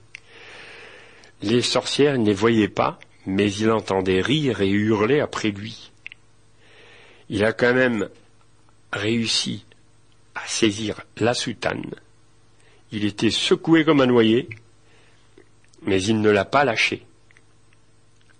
Les 1.41 1.61
sorcières 1.61 2.17
ne 2.17 2.25
les 2.25 2.33
voyaient 2.33 2.67
pas, 2.67 2.99
mais 3.25 3.51
il 3.51 3.71
entendait 3.71 4.21
rire 4.21 4.61
et 4.61 4.69
hurler 4.69 5.19
après 5.19 5.49
lui. 5.49 5.91
Il 7.29 7.43
a 7.45 7.53
quand 7.53 7.73
même 7.73 8.09
réussi 8.91 9.65
à 10.35 10.45
saisir 10.45 11.01
la 11.17 11.33
soutane. 11.33 11.95
Il 12.91 13.05
était 13.05 13.31
secoué 13.31 13.85
comme 13.85 14.01
un 14.01 14.05
noyer, 14.05 14.49
mais 15.83 16.01
il 16.01 16.21
ne 16.21 16.29
l'a 16.29 16.45
pas 16.45 16.65
lâché. 16.65 17.05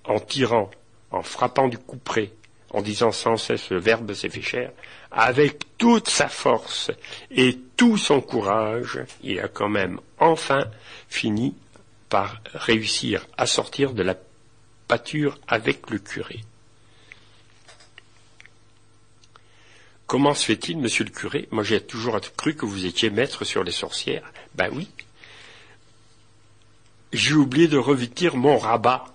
en 0.06 0.20
tirant, 0.20 0.70
en 1.12 1.22
frappant 1.22 1.70
du 1.70 1.78
couperet, 1.78 2.34
en 2.72 2.82
disant 2.82 3.14
sans 3.14 3.38
cesse 3.38 3.70
le 3.70 3.80
verbe 3.80 4.14
s'est 4.14 4.30
fait 4.30 4.42
cher, 4.42 4.72
avec 5.14 5.78
toute 5.78 6.10
sa 6.10 6.28
force 6.28 6.92
et 7.32 7.60
tout 7.78 7.98
son 7.98 8.20
courage, 8.20 9.00
il 9.22 9.40
a 9.40 9.48
quand 9.48 9.70
même 9.70 10.00
enfin 10.18 10.66
fini 11.08 11.56
par 12.10 12.42
réussir 12.54 13.26
à 13.38 13.46
sortir 13.46 13.94
de 13.94 14.04
la 14.04 14.16
pâture 14.88 15.40
avec 15.48 15.90
le 15.90 16.00
curé. 16.00 16.42
Comment 20.08 20.34
se 20.34 20.46
fait-il, 20.46 20.78
monsieur 20.78 21.06
le 21.06 21.12
curé? 21.12 21.48
Moi 21.52 21.64
j'ai 21.64 21.82
toujours 21.82 22.20
cru 22.36 22.56
que 22.56 22.66
vous 22.66 22.86
étiez 22.86 23.10
maître 23.10 23.46
sur 23.46 23.64
les 23.64 23.72
sorcières. 23.72 24.32
Ben 24.56 24.70
oui. 24.74 24.90
J'ai 27.12 27.34
oublié 27.36 27.68
de 27.68 27.78
revêtir 27.78 28.36
mon 28.36 28.58
rabat. 28.58 29.06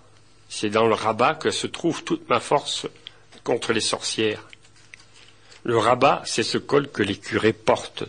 C'est 0.49 0.71
dans 0.71 0.87
le 0.87 0.95
rabat 0.95 1.35
que 1.35 1.51
se 1.51 1.67
trouve 1.67 2.05
toute 2.05 2.29
ma 2.29 2.41
force 2.41 2.87
contre 3.45 3.73
les 3.73 3.81
sorcières. 3.81 4.49
Le 5.69 5.77
rabat, 5.77 6.23
c'est 6.25 6.45
ce 6.45 6.57
col 6.57 6.91
que 6.91 7.03
les 7.03 7.19
curés 7.19 7.53
portent 7.53 8.05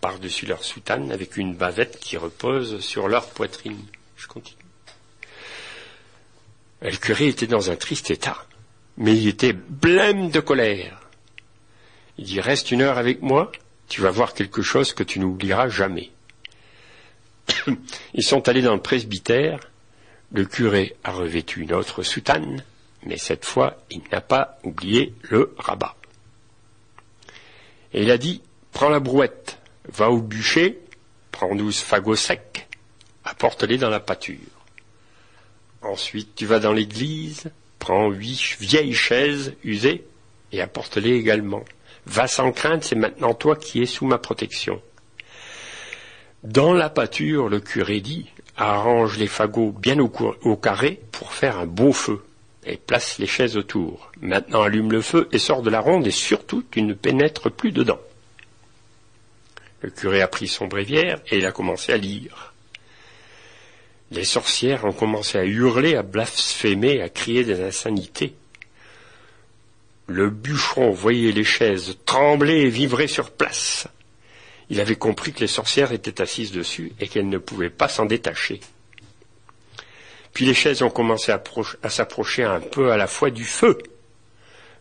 par-dessus 0.00 0.46
leur 0.46 0.64
soutane 0.64 1.12
avec 1.12 1.36
une 1.36 1.54
bavette 1.54 2.00
qui 2.00 2.16
repose 2.16 2.80
sur 2.80 3.06
leur 3.06 3.28
poitrine. 3.28 3.84
Je 4.16 4.26
continue. 4.26 4.64
Le 6.80 6.96
curé 6.96 7.26
était 7.26 7.46
dans 7.46 7.70
un 7.70 7.76
triste 7.76 8.10
état, 8.10 8.46
mais 8.96 9.14
il 9.14 9.28
était 9.28 9.52
blême 9.52 10.30
de 10.30 10.40
colère. 10.40 11.02
Il 12.16 12.24
dit 12.24 12.40
Reste 12.40 12.70
une 12.70 12.80
heure 12.80 12.96
avec 12.96 13.20
moi, 13.20 13.52
tu 13.90 14.00
vas 14.00 14.10
voir 14.10 14.32
quelque 14.32 14.62
chose 14.62 14.94
que 14.94 15.02
tu 15.02 15.18
n'oublieras 15.18 15.68
jamais. 15.68 16.10
Ils 18.14 18.24
sont 18.24 18.48
allés 18.48 18.62
dans 18.62 18.74
le 18.74 18.80
presbytère, 18.80 19.60
le 20.32 20.46
curé 20.46 20.96
a 21.04 21.12
revêtu 21.12 21.60
une 21.60 21.74
autre 21.74 22.02
soutane, 22.02 22.64
mais 23.04 23.18
cette 23.18 23.44
fois 23.44 23.76
il 23.90 24.00
n'a 24.10 24.22
pas 24.22 24.58
oublié 24.64 25.12
le 25.24 25.54
rabat. 25.58 25.94
Et 27.92 28.02
il 28.02 28.10
a 28.10 28.18
dit 28.18 28.42
Prends 28.72 28.88
la 28.88 29.00
brouette, 29.00 29.58
va 29.88 30.10
au 30.10 30.20
bûcher, 30.20 30.78
prends 31.32 31.54
douze 31.54 31.80
fagots 31.80 32.16
secs, 32.16 32.68
apporte-les 33.24 33.78
dans 33.78 33.90
la 33.90 34.00
pâture. 34.00 34.38
Ensuite, 35.82 36.34
tu 36.34 36.46
vas 36.46 36.60
dans 36.60 36.72
l'église, 36.72 37.50
prends 37.78 38.10
huit 38.10 38.56
vieilles 38.60 38.94
chaises 38.94 39.54
usées 39.64 40.04
et 40.52 40.60
apporte-les 40.60 41.16
également. 41.16 41.64
Va 42.06 42.26
sans 42.26 42.52
crainte, 42.52 42.84
c'est 42.84 42.96
maintenant 42.96 43.34
toi 43.34 43.56
qui 43.56 43.82
es 43.82 43.86
sous 43.86 44.06
ma 44.06 44.18
protection. 44.18 44.80
Dans 46.42 46.72
la 46.72 46.90
pâture, 46.90 47.48
le 47.48 47.60
curé 47.60 48.00
dit 48.00 48.30
arrange 48.56 49.18
les 49.18 49.26
fagots 49.26 49.72
bien 49.72 49.98
au, 49.98 50.12
au 50.42 50.56
carré 50.56 51.00
pour 51.12 51.32
faire 51.32 51.58
un 51.58 51.66
beau 51.66 51.92
feu 51.92 52.22
et 52.64 52.76
place 52.76 53.18
les 53.18 53.26
chaises 53.26 53.56
autour. 53.56 54.12
Maintenant 54.20 54.62
allume 54.62 54.92
le 54.92 55.02
feu 55.02 55.28
et 55.32 55.38
sors 55.38 55.62
de 55.62 55.70
la 55.70 55.80
ronde 55.80 56.06
et 56.06 56.12
surtout 56.12 56.62
tu 56.70 56.82
ne 56.82 56.94
pénètres 56.94 57.50
plus 57.50 57.72
dedans. 57.72 58.00
Le 59.82 59.90
curé 59.90 60.20
a 60.20 60.28
pris 60.28 60.48
son 60.48 60.66
bréviaire 60.66 61.20
et 61.30 61.38
il 61.38 61.46
a 61.46 61.52
commencé 61.52 61.92
à 61.92 61.96
lire. 61.96 62.52
Les 64.10 64.24
sorcières 64.24 64.84
ont 64.84 64.92
commencé 64.92 65.38
à 65.38 65.44
hurler, 65.44 65.94
à 65.94 66.02
blasphémer, 66.02 67.00
à 67.00 67.08
crier 67.08 67.44
des 67.44 67.62
insanités. 67.62 68.34
Le 70.06 70.28
bûcheron 70.28 70.90
voyait 70.90 71.32
les 71.32 71.44
chaises 71.44 71.96
trembler 72.04 72.62
et 72.62 72.68
vibrer 72.68 73.06
sur 73.06 73.30
place. 73.30 73.86
Il 74.68 74.80
avait 74.80 74.96
compris 74.96 75.32
que 75.32 75.40
les 75.40 75.46
sorcières 75.46 75.92
étaient 75.92 76.20
assises 76.20 76.52
dessus 76.52 76.92
et 77.00 77.08
qu'elles 77.08 77.28
ne 77.28 77.38
pouvaient 77.38 77.70
pas 77.70 77.88
s'en 77.88 78.06
détacher. 78.06 78.60
Puis 80.32 80.44
les 80.46 80.54
chaises 80.54 80.82
ont 80.82 80.90
commencé 80.90 81.32
à, 81.32 81.40
s'approcher 81.88 82.44
un 82.44 82.60
peu 82.60 82.92
à 82.92 82.96
la 82.96 83.06
fois 83.06 83.30
du 83.30 83.44
feu. 83.44 83.78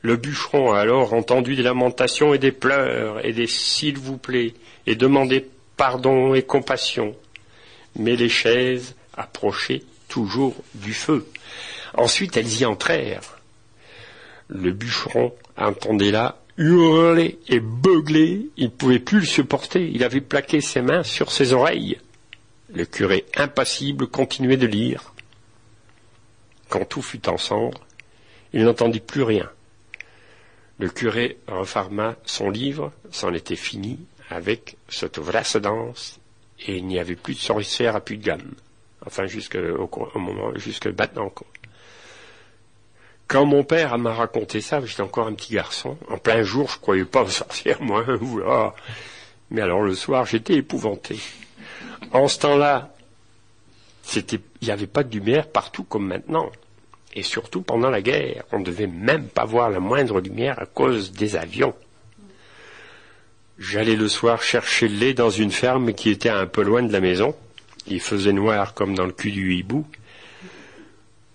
Le 0.02 0.16
bûcheron 0.16 0.72
a 0.72 0.80
alors 0.80 1.14
entendu 1.14 1.56
des 1.56 1.64
lamentations 1.64 2.34
et 2.34 2.38
des 2.38 2.52
pleurs 2.52 3.26
et 3.26 3.34
des 3.34 3.47
s'il 3.47 3.97
vous 3.97 4.18
plaît 4.18 4.54
et 4.88 4.95
demandé 4.95 5.47
pardon 5.76 6.34
et 6.34 6.43
compassion. 6.43 7.16
Mais 7.95 8.16
les 8.16 8.30
chaises 8.30 8.95
approchaient 9.18 9.84
toujours 10.08 10.56
du 10.76 10.93
feu. 10.93 11.28
Ensuite 11.95 12.38
elles 12.38 12.62
y 12.62 12.66
entrèrent. 12.66 13.39
Le 14.47 14.72
bûcheron 14.72 15.34
entendait 15.58 16.12
là 16.12 16.39
hurler 16.60 17.39
et 17.47 17.62
beugler, 17.62 18.50
il 18.58 18.66
ne 18.66 18.70
pouvait 18.70 19.00
plus 19.00 19.22
le 19.22 19.26
supporter, 19.26 19.89
il 19.93 20.04
avait 20.04 20.20
plaqué 20.22 20.60
ses 20.60 20.82
mains 20.82 21.04
sur 21.04 21.32
ses 21.32 21.54
oreilles. 21.54 21.97
Le 22.72 22.86
curé 22.86 23.26
impassible 23.36 24.08
continuait 24.08 24.58
de 24.58 24.68
lire. 24.68 25.14
Quand 26.70 26.86
tout 26.86 27.01
fut 27.01 27.28
en 27.28 27.38
il 28.53 28.63
n'entendit 28.63 28.99
plus 28.99 29.24
rien. 29.24 29.49
Le 30.80 30.89
curé 30.89 31.38
referma 31.47 32.15
son 32.26 32.49
livre, 32.49 32.91
c'en 33.11 33.34
était 33.34 33.55
fini 33.55 33.99
avec 34.30 34.78
cette 34.88 35.20
vraie 35.20 35.43
danse, 35.59 36.20
et 36.65 36.78
il 36.78 36.86
n'y 36.86 36.99
avait 36.99 37.15
plus 37.15 37.34
de 37.34 37.39
sorcière 37.39 37.95
à 37.95 38.01
plus 38.01 38.17
de 38.17 38.24
gamme. 38.24 38.53
Enfin, 39.05 39.26
jusqu'au 39.26 39.59
au 39.59 40.20
moment, 40.20 40.51
jusque 40.55 40.88
maintenant. 40.88 41.32
Quand 43.28 43.45
mon 43.45 43.63
père 43.63 43.97
m'a 43.97 44.13
raconté 44.13 44.61
ça, 44.61 44.84
j'étais 44.84 45.01
encore 45.01 45.28
un 45.28 45.34
petit 45.34 45.53
garçon. 45.53 45.97
En 46.09 46.17
plein 46.17 46.43
jour, 46.43 46.70
je 46.70 46.80
croyais 46.80 47.05
pas 47.05 47.24
aux 47.24 47.30
sorcières, 47.30 47.82
moi. 47.82 48.05
Mais 49.51 49.61
alors 49.61 49.82
le 49.82 49.95
soir, 49.95 50.26
j'étais 50.26 50.55
épouvanté. 50.55 51.20
En 52.11 52.28
ce 52.28 52.39
temps-là, 52.39 52.93
il 54.16 54.39
n'y 54.62 54.72
avait 54.72 54.88
pas 54.88 55.03
de 55.03 55.14
lumière 55.14 55.47
partout 55.47 55.84
comme 55.84 56.07
maintenant. 56.07 56.51
Et 57.14 57.24
surtout 57.24 57.62
pendant 57.62 57.89
la 57.89 58.01
guerre, 58.01 58.43
on 58.51 58.60
ne 58.60 58.66
devait 58.66 58.88
même 58.88 59.28
pas 59.28 59.45
voir 59.45 59.70
la 59.70 59.80
moindre 59.80 60.20
lumière 60.22 60.60
à 60.62 60.66
cause 60.66 61.12
des 61.12 61.36
avions. 61.36 61.74
J'allais 63.57 63.95
le 63.95 64.07
soir 64.07 64.41
chercher 64.41 64.88
le 64.88 64.97
lait 64.97 65.14
dans 65.14 65.30
une 65.30 65.51
ferme 65.51 65.93
qui 65.93 66.10
était 66.10 66.30
un 66.30 66.45
peu 66.45 66.62
loin 66.62 66.82
de 66.82 66.93
la 66.93 67.01
maison. 67.01 67.36
Il 67.88 67.99
faisait 67.99 68.32
noir 68.32 68.74
comme 68.74 68.95
dans 68.95 69.05
le 69.05 69.12
cul 69.12 69.32
du 69.32 69.53
hibou. 69.53 69.86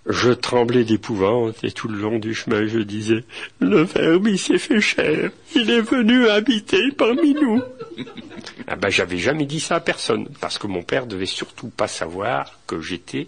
Je 0.07 0.31
tremblais 0.31 0.83
d'épouvante 0.83 1.63
et 1.63 1.71
tout 1.71 1.87
le 1.87 1.97
long 1.97 2.19
du 2.19 2.35
chemin 2.35 2.67
je 2.67 2.79
disais 2.79 3.23
Le 3.59 3.83
verbe 3.83 4.35
s'est 4.35 4.59
fait 4.59 4.81
cher, 4.81 5.31
il 5.55 5.69
est 5.71 5.81
venu 5.81 6.27
habiter 6.29 6.91
parmi 6.95 7.33
nous. 7.33 7.61
ah 8.67 8.75
ben 8.75 8.89
j'avais 8.89 9.17
jamais 9.17 9.45
dit 9.45 9.59
ça 9.59 9.75
à 9.75 9.79
personne, 9.79 10.27
parce 10.39 10.57
que 10.57 10.67
mon 10.67 10.83
père 10.83 11.05
devait 11.05 11.25
surtout 11.25 11.69
pas 11.69 11.87
savoir 11.87 12.59
que 12.67 12.81
j'étais 12.81 13.27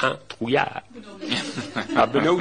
un 0.00 0.18
trouillard. 0.28 0.82
ah 1.96 2.06
ben 2.06 2.22
non, 2.22 2.38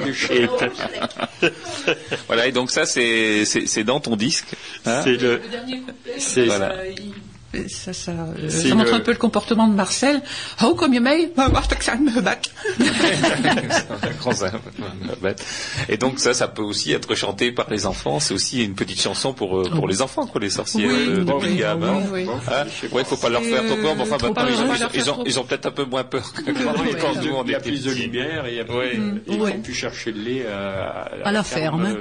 Voilà, 2.28 2.48
et 2.48 2.52
donc 2.52 2.72
ça 2.72 2.86
c'est 2.86 3.46
c'est 3.46 3.84
dans 3.84 4.00
ton 4.00 4.16
disque. 4.16 4.48
Hein? 4.86 5.02
C'est 5.04 5.18
le, 5.18 5.42
c'est 6.18 6.46
voilà 6.46 6.76
ça, 7.68 7.94
ça, 7.94 8.12
euh, 8.12 8.50
ça 8.50 8.76
montre 8.76 8.94
un 8.94 9.00
peu 9.00 9.12
le 9.12 9.18
comportement 9.18 9.68
de 9.68 9.74
Marcel. 9.74 10.22
Oh, 10.64 10.76
comme 10.76 10.94
je 10.94 11.00
mee, 11.00 11.32
wacht, 11.36 11.72
ik 11.72 11.82
zijn 11.82 12.04
me 12.04 12.12
Et 15.88 15.98
donc 15.98 16.20
ça, 16.20 16.34
ça 16.34 16.48
peut 16.48 16.62
aussi 16.62 16.94
être 16.94 17.16
chanté 17.16 17.52
par 17.52 17.70
les 17.70 17.86
enfants. 17.86 18.20
C'est 18.20 18.34
aussi 18.34 18.64
une 18.64 18.76
petite 18.76 19.02
chanson 19.02 19.34
pour 19.34 19.60
euh, 19.60 19.70
pour 19.70 19.88
les 19.88 20.02
enfants, 20.02 20.28
quoi, 20.28 20.42
les 20.42 20.50
sorciers 20.50 20.88
oui, 20.88 20.94
euh, 21.08 21.24
de 21.24 21.32
oui, 21.32 21.38
oui, 21.42 21.64
oui, 22.12 22.28
hein 22.28 22.66
ouais, 22.92 23.04
faut 23.04 23.18
pas 23.18 23.30
leur 23.30 23.44
faire 23.44 23.66
trop 23.66 23.76
peur. 23.76 23.96
Mais 23.96 24.02
enfin, 24.04 24.18
maintenant, 24.22 24.46
ils, 24.48 24.62
ont, 24.62 24.90
ils, 24.94 25.10
ont, 25.10 25.24
ils 25.26 25.40
ont 25.40 25.44
peut-être 25.44 25.68
un 25.68 25.72
peu 25.72 25.86
moins 25.86 26.04
peur 26.04 26.34
que 26.34 26.52
quand 26.52 27.22
nous 27.22 27.34
on 27.36 27.44
Il 27.44 27.52
y 27.52 27.56
a 27.56 27.60
plus 27.60 27.84
de 27.84 27.92
lumière 27.92 28.46
et 28.46 28.64
ils 29.28 29.42
ont 29.42 29.62
pu 29.62 29.74
chercher 29.74 30.12
le 30.12 30.22
lait 30.22 30.46
à 30.46 31.32
la 31.32 31.44
ferme. 31.44 31.96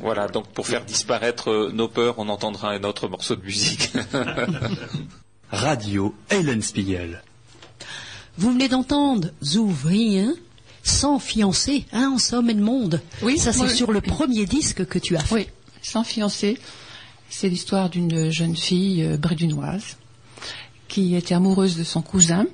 Voilà, 0.00 0.28
donc 0.28 0.48
pour 0.48 0.66
faire 0.66 0.84
disparaître 0.84 1.70
nos 1.72 1.88
peurs, 1.88 2.14
on 2.18 2.28
entendra 2.28 2.70
un 2.70 2.82
autre 2.84 3.08
morceau 3.08 3.36
de 3.36 3.42
musique. 3.42 3.92
Radio 5.50 6.14
Spiegel. 6.60 7.22
Vous 8.36 8.52
venez 8.52 8.68
d'entendre 8.68 9.30
Zouvrien 9.42 10.34
sans 10.82 11.18
fiancé, 11.18 11.84
hein, 11.92 12.12
en 12.14 12.18
somme 12.18 12.50
et 12.50 12.54
le 12.54 12.62
monde. 12.62 13.00
Oui, 13.22 13.38
ça 13.38 13.52
c'est 13.52 13.68
sur 13.68 13.92
le 13.92 14.00
premier 14.00 14.46
disque 14.46 14.86
que 14.86 14.98
tu 14.98 15.16
as 15.16 15.20
fait. 15.20 15.34
Oui, 15.34 15.46
sans 15.82 16.04
fiancé. 16.04 16.58
C'est 17.30 17.48
l'histoire 17.48 17.90
d'une 17.90 18.30
jeune 18.30 18.56
fille 18.56 19.02
euh, 19.02 19.16
brédunoise 19.18 19.96
qui 20.88 21.14
était 21.14 21.34
amoureuse 21.34 21.76
de 21.76 21.84
son 21.84 22.00
cousin 22.00 22.46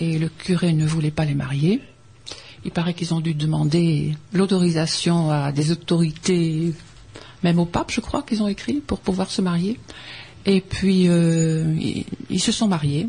et 0.00 0.18
le 0.18 0.28
curé 0.28 0.72
ne 0.72 0.84
voulait 0.84 1.12
pas 1.12 1.24
les 1.24 1.34
marier. 1.34 1.80
Il 2.64 2.72
paraît 2.72 2.94
qu'ils 2.94 3.14
ont 3.14 3.20
dû 3.20 3.34
demander 3.34 4.16
l'autorisation 4.32 5.30
à 5.30 5.52
des 5.52 5.70
autorités, 5.70 6.72
même 7.42 7.58
au 7.58 7.66
pape, 7.66 7.92
je 7.92 8.00
crois, 8.00 8.22
qu'ils 8.22 8.42
ont 8.42 8.48
écrit 8.48 8.80
pour 8.80 9.00
pouvoir 9.00 9.30
se 9.30 9.42
marier. 9.42 9.78
Et 10.46 10.60
puis, 10.60 11.06
euh, 11.08 11.74
ils, 12.30 12.40
se 12.40 12.52
sont 12.52 12.68
mariés. 12.68 13.08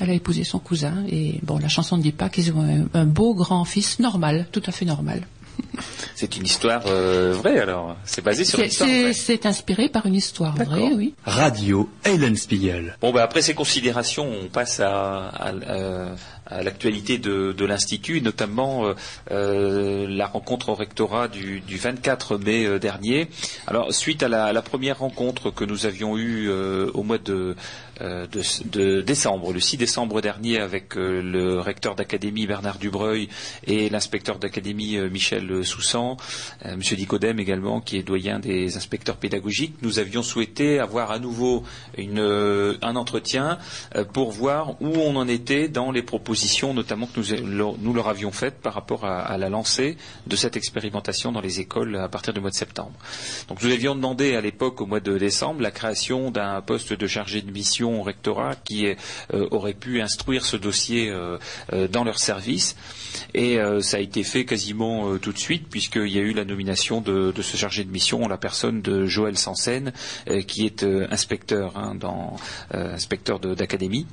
Elle 0.00 0.10
a 0.10 0.14
épousé 0.14 0.44
son 0.44 0.58
cousin. 0.58 1.04
Et 1.08 1.40
bon, 1.42 1.58
la 1.58 1.68
chanson 1.68 1.96
ne 1.96 2.02
dit 2.02 2.12
pas 2.12 2.28
qu'ils 2.28 2.52
ont 2.52 2.88
un, 2.94 3.04
beau 3.04 3.34
grand-fils 3.34 3.98
normal, 3.98 4.46
tout 4.52 4.62
à 4.66 4.72
fait 4.72 4.84
normal. 4.84 5.26
C'est 6.14 6.36
une 6.36 6.46
histoire 6.46 6.82
euh, 6.86 7.34
vraie 7.34 7.58
alors 7.58 7.96
C'est 8.04 8.24
basé 8.24 8.44
sur 8.44 8.60
une 8.60 8.66
histoire 8.66 8.88
vraie 8.88 9.12
C'est 9.12 9.44
inspiré 9.44 9.90
par 9.90 10.06
une 10.06 10.14
histoire 10.14 10.54
vraie, 10.56 10.92
oui. 10.94 11.14
Radio 11.24 11.90
Spiegel. 12.34 12.96
Bon, 13.00 13.12
ben 13.12 13.20
après 13.20 13.42
ces 13.42 13.52
considérations, 13.52 14.30
on 14.42 14.48
passe 14.48 14.80
à, 14.80 15.28
à, 15.28 15.48
à 15.48 16.14
l'actualité 16.50 17.18
de, 17.18 17.64
l'institut, 17.64 18.20
notamment 18.20 18.94
la 19.30 20.26
rencontre 20.26 20.70
au 20.70 20.74
rectorat 20.74 21.28
du, 21.28 21.60
du 21.60 21.76
24 21.76 22.38
mai 22.38 22.78
dernier. 22.78 23.28
Alors 23.66 23.92
suite 23.92 24.22
à 24.22 24.28
la, 24.28 24.46
à 24.46 24.62
première 24.62 24.98
rencontre 24.98 25.50
que 25.50 25.64
nous 25.64 25.86
avions 25.86 26.16
eue 26.18 26.50
au 26.50 27.02
mois 27.02 27.18
de 27.18 27.56
euh, 28.02 28.26
décembre, 29.02 29.52
le 29.52 29.60
6 29.60 29.76
décembre 29.76 30.22
dernier, 30.22 30.58
avec 30.58 30.96
euh, 30.96 31.20
le 31.20 31.60
recteur 31.60 31.94
d'académie 31.94 32.46
Bernard 32.46 32.78
Dubreuil 32.78 33.28
et 33.66 33.90
l'inspecteur 33.90 34.38
d'académie 34.38 34.96
euh, 34.96 35.10
Michel 35.10 35.64
Soussan, 35.64 36.16
Monsieur 36.76 36.96
Dicodem 36.96 37.38
également, 37.38 37.80
qui 37.80 37.98
est 37.98 38.02
doyen 38.02 38.38
des 38.38 38.76
inspecteurs 38.76 39.16
pédagogiques. 39.16 39.74
Nous 39.82 39.98
avions 39.98 40.22
souhaité 40.22 40.78
avoir 40.78 41.10
à 41.10 41.18
nouveau 41.18 41.62
un 41.98 42.96
entretien 42.96 43.58
pour 44.12 44.30
voir 44.30 44.80
où 44.80 44.88
on 44.88 45.16
en 45.16 45.28
était 45.28 45.68
dans 45.68 45.90
les 45.90 46.02
propositions, 46.02 46.39
notamment 46.74 47.06
que 47.06 47.20
nous, 47.20 47.94
leur 47.94 48.08
avions 48.08 48.32
faites 48.32 48.60
par 48.60 48.74
rapport 48.74 49.04
à, 49.04 49.36
la 49.38 49.48
lancée 49.48 49.96
de 50.26 50.36
cette 50.36 50.56
expérimentation 50.56 51.32
dans 51.32 51.40
les 51.40 51.60
écoles 51.60 51.96
à 51.96 52.08
partir 52.08 52.32
du 52.32 52.40
mois 52.40 52.50
de 52.50 52.54
septembre. 52.54 52.92
Donc 53.48 53.62
nous 53.62 53.70
avions 53.70 53.94
demandé 53.94 54.34
à 54.36 54.40
l'époque, 54.40 54.80
au 54.80 54.86
mois 54.86 55.00
de 55.00 55.18
décembre, 55.18 55.60
la 55.60 55.70
création 55.70 56.30
d'un 56.30 56.60
poste 56.60 56.92
de 56.92 57.06
chargé 57.06 57.42
de 57.42 57.50
mission 57.50 58.00
au 58.00 58.02
rectorat 58.02 58.54
qui 58.56 58.86
euh, 58.86 58.94
aurait 59.50 59.74
pu 59.74 60.00
instruire 60.00 60.44
ce 60.44 60.56
dossier 60.56 61.10
euh, 61.10 61.38
euh, 61.72 61.88
dans 61.88 62.04
leur 62.04 62.18
service. 62.18 62.76
Et 63.34 63.58
ça 63.80 63.96
a 63.96 64.00
été 64.00 64.22
fait 64.22 64.44
quasiment 64.44 65.18
tout 65.18 65.32
de 65.32 65.38
suite, 65.38 65.68
puisqu'il 65.68 66.08
y 66.08 66.18
a 66.18 66.22
eu 66.22 66.32
la 66.32 66.44
nomination 66.44 67.00
de, 67.00 67.32
ce 67.42 67.56
chargé 67.56 67.84
de 67.84 67.90
mission 67.90 68.22
en 68.22 68.28
la 68.28 68.36
personne 68.36 68.82
de 68.82 69.06
Joël 69.06 69.36
Sansen, 69.36 69.92
qui 70.46 70.64
est 70.64 70.84
inspecteur, 70.84 71.76
hein, 71.76 71.94
dans, 71.96 72.36
inspecteur 72.72 73.40
d'académie 73.40 74.06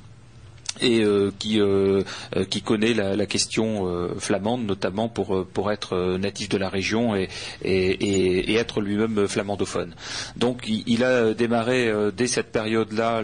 et 0.80 1.02
euh, 1.02 1.32
qui, 1.38 1.60
euh, 1.60 2.02
euh, 2.36 2.44
qui 2.44 2.62
connaît 2.62 2.94
la, 2.94 3.26
question 3.26 3.86
flamande, 4.18 4.64
notamment 4.64 5.08
pour, 5.08 5.46
pour 5.52 5.70
être 5.70 6.16
natif 6.18 6.48
de 6.48 6.56
la 6.56 6.70
région 6.70 7.14
et, 7.14 7.28
et, 7.62 8.54
être 8.54 8.80
lui-même 8.80 9.28
flamandophone. 9.28 9.94
Donc 10.36 10.66
il, 10.66 11.04
a 11.04 11.34
démarré 11.34 11.92
dès 12.16 12.26
cette 12.26 12.50
période-là 12.50 13.22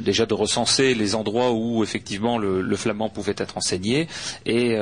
déjà 0.00 0.26
de 0.26 0.34
recenser 0.34 0.94
les 0.94 1.16
endroits 1.16 1.50
où 1.52 1.82
effectivement 1.82 2.38
le, 2.38 2.62
le 2.62 2.76
flamand 2.76 3.08
pouvait 3.08 3.34
être 3.36 3.58
enseigné 3.58 4.06
et, 4.46 4.76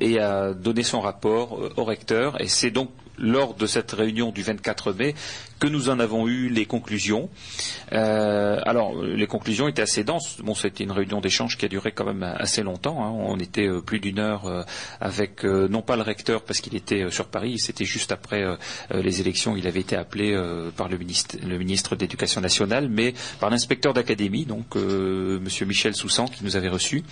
et 0.00 0.18
a 0.18 0.52
donné 0.52 0.82
son 0.82 1.00
rapport 1.00 1.60
au 1.76 1.84
recteur. 1.84 2.40
Et 2.40 2.48
c'est 2.48 2.72
donc 2.72 2.90
lors 3.20 3.54
de 3.54 3.66
cette 3.66 3.92
réunion 3.92 4.32
du 4.32 4.42
24 4.42 4.92
mai 4.92 5.14
que 5.60 5.68
nous 5.68 5.90
en 5.90 6.00
avons 6.00 6.26
eu 6.26 6.48
les 6.48 6.64
conclusions. 6.64 7.28
Euh, 7.92 8.58
alors, 8.64 9.00
les 9.02 9.26
conclusions 9.26 9.68
étaient 9.68 9.82
assez 9.82 10.02
denses. 10.02 10.38
Bon, 10.42 10.54
c'était 10.54 10.84
une 10.84 10.90
réunion 10.90 11.20
d'échange 11.20 11.58
qui 11.58 11.66
a 11.66 11.68
duré 11.68 11.92
quand 11.92 12.06
même 12.06 12.22
assez 12.22 12.62
longtemps. 12.62 13.04
Hein. 13.04 13.10
On 13.10 13.38
était 13.38 13.68
euh, 13.68 13.82
plus 13.82 14.00
d'une 14.00 14.18
heure 14.18 14.46
euh, 14.46 14.62
avec, 15.00 15.44
non 15.44 15.82
pas 15.82 15.96
le 15.96 16.02
recteur 16.02 16.42
parce 16.42 16.60
qu'il 16.60 16.74
était 16.74 17.10
sur 17.10 17.26
Paris, 17.26 17.58
c'était 17.58 17.84
juste 17.84 18.12
après 18.12 18.42
les 18.90 19.20
élections, 19.20 19.56
il 19.56 19.66
avait 19.66 19.80
été 19.80 19.96
appelé 19.96 20.34
par 20.76 20.88
le 20.88 20.96
ministre, 20.96 21.36
le 21.44 21.58
ministre 21.58 21.94
de 21.94 22.00
l'Éducation 22.00 22.40
nationale, 22.40 22.88
mais 22.88 23.12
par 23.38 23.50
l'inspecteur 23.50 23.92
d'académie, 23.92 24.46
donc 24.46 24.74
Monsieur 24.76 25.66
Michel 25.66 25.94
Soussan, 25.94 26.26
qui 26.26 26.44
nous 26.44 26.56
avait 26.56 26.68
reçus. 26.68 27.02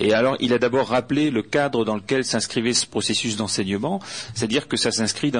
Et 0.00 0.12
alors, 0.12 0.36
il 0.40 0.52
a 0.52 0.58
d'abord 0.58 0.88
rappelé 0.88 1.30
le 1.30 1.42
cadre 1.42 1.84
dans 1.84 1.94
lequel 1.94 2.24
s'inscrivait 2.24 2.74
ce 2.74 2.86
processus 2.86 3.36
d'enseignement, 3.36 4.00
c'est-à-dire 4.34 4.68
que 4.68 4.76
ça 4.76 4.90
s'inscrit 4.90 5.30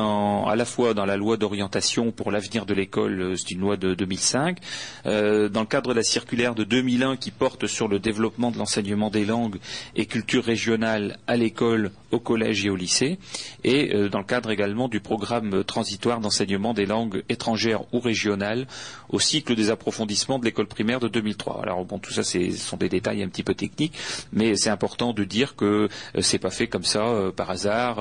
à 0.46 0.56
la 0.56 0.64
fois 0.64 0.94
dans 0.94 1.04
la 1.04 1.16
loi 1.16 1.36
d'orientation 1.36 2.12
pour 2.12 2.30
l'avenir 2.30 2.66
de 2.66 2.74
l'école, 2.74 3.20
euh, 3.20 3.36
c'est 3.36 3.52
une 3.52 3.60
loi 3.60 3.76
de 3.76 3.94
2005. 3.94 4.58
Euh, 5.06 5.48
dans 5.48 5.60
le 5.60 5.66
cadre 5.66 5.90
de 5.90 5.94
la 5.94 6.02
circulaire 6.02 6.54
de 6.54 6.64
2001 6.64 7.16
qui 7.16 7.30
porte 7.30 7.66
sur 7.66 7.88
le 7.88 7.98
développement 7.98 8.50
de 8.50 8.58
l'enseignement 8.58 9.10
des 9.10 9.24
langues 9.24 9.58
et 9.96 10.06
cultures 10.06 10.44
régionales 10.44 11.18
à 11.26 11.36
l'école, 11.36 11.90
au 12.10 12.20
collège 12.20 12.64
et 12.64 12.70
au 12.70 12.76
lycée, 12.76 13.18
et 13.64 13.94
euh, 13.94 14.08
dans 14.08 14.18
le 14.18 14.24
cadre 14.24 14.50
également 14.50 14.88
du 14.88 15.00
programme 15.00 15.64
transitoire 15.64 16.20
d'enseignement 16.20 16.74
des 16.74 16.86
langues 16.86 17.22
étrangères 17.28 17.82
ou 17.92 18.00
régionales 18.00 18.66
au 19.08 19.20
cycle 19.20 19.54
des 19.54 19.70
approfondissements 19.70 20.38
de 20.38 20.44
l'école 20.44 20.66
primaire 20.66 21.00
de 21.00 21.08
2003. 21.08 21.60
Alors 21.62 21.84
bon, 21.84 21.98
tout 21.98 22.12
ça, 22.12 22.22
ce 22.22 22.50
sont 22.52 22.76
des 22.76 22.88
détails 22.88 23.22
un 23.22 23.28
petit 23.28 23.42
peu 23.42 23.54
techniques, 23.54 23.94
mais 24.32 24.56
c'est 24.56 24.70
important 24.70 25.12
de 25.12 25.24
dire 25.24 25.56
que 25.56 25.88
c'est 26.20 26.38
pas 26.38 26.50
fait 26.50 26.66
comme 26.66 26.84
ça 26.84 27.04
par 27.36 27.50
hasard 27.50 27.98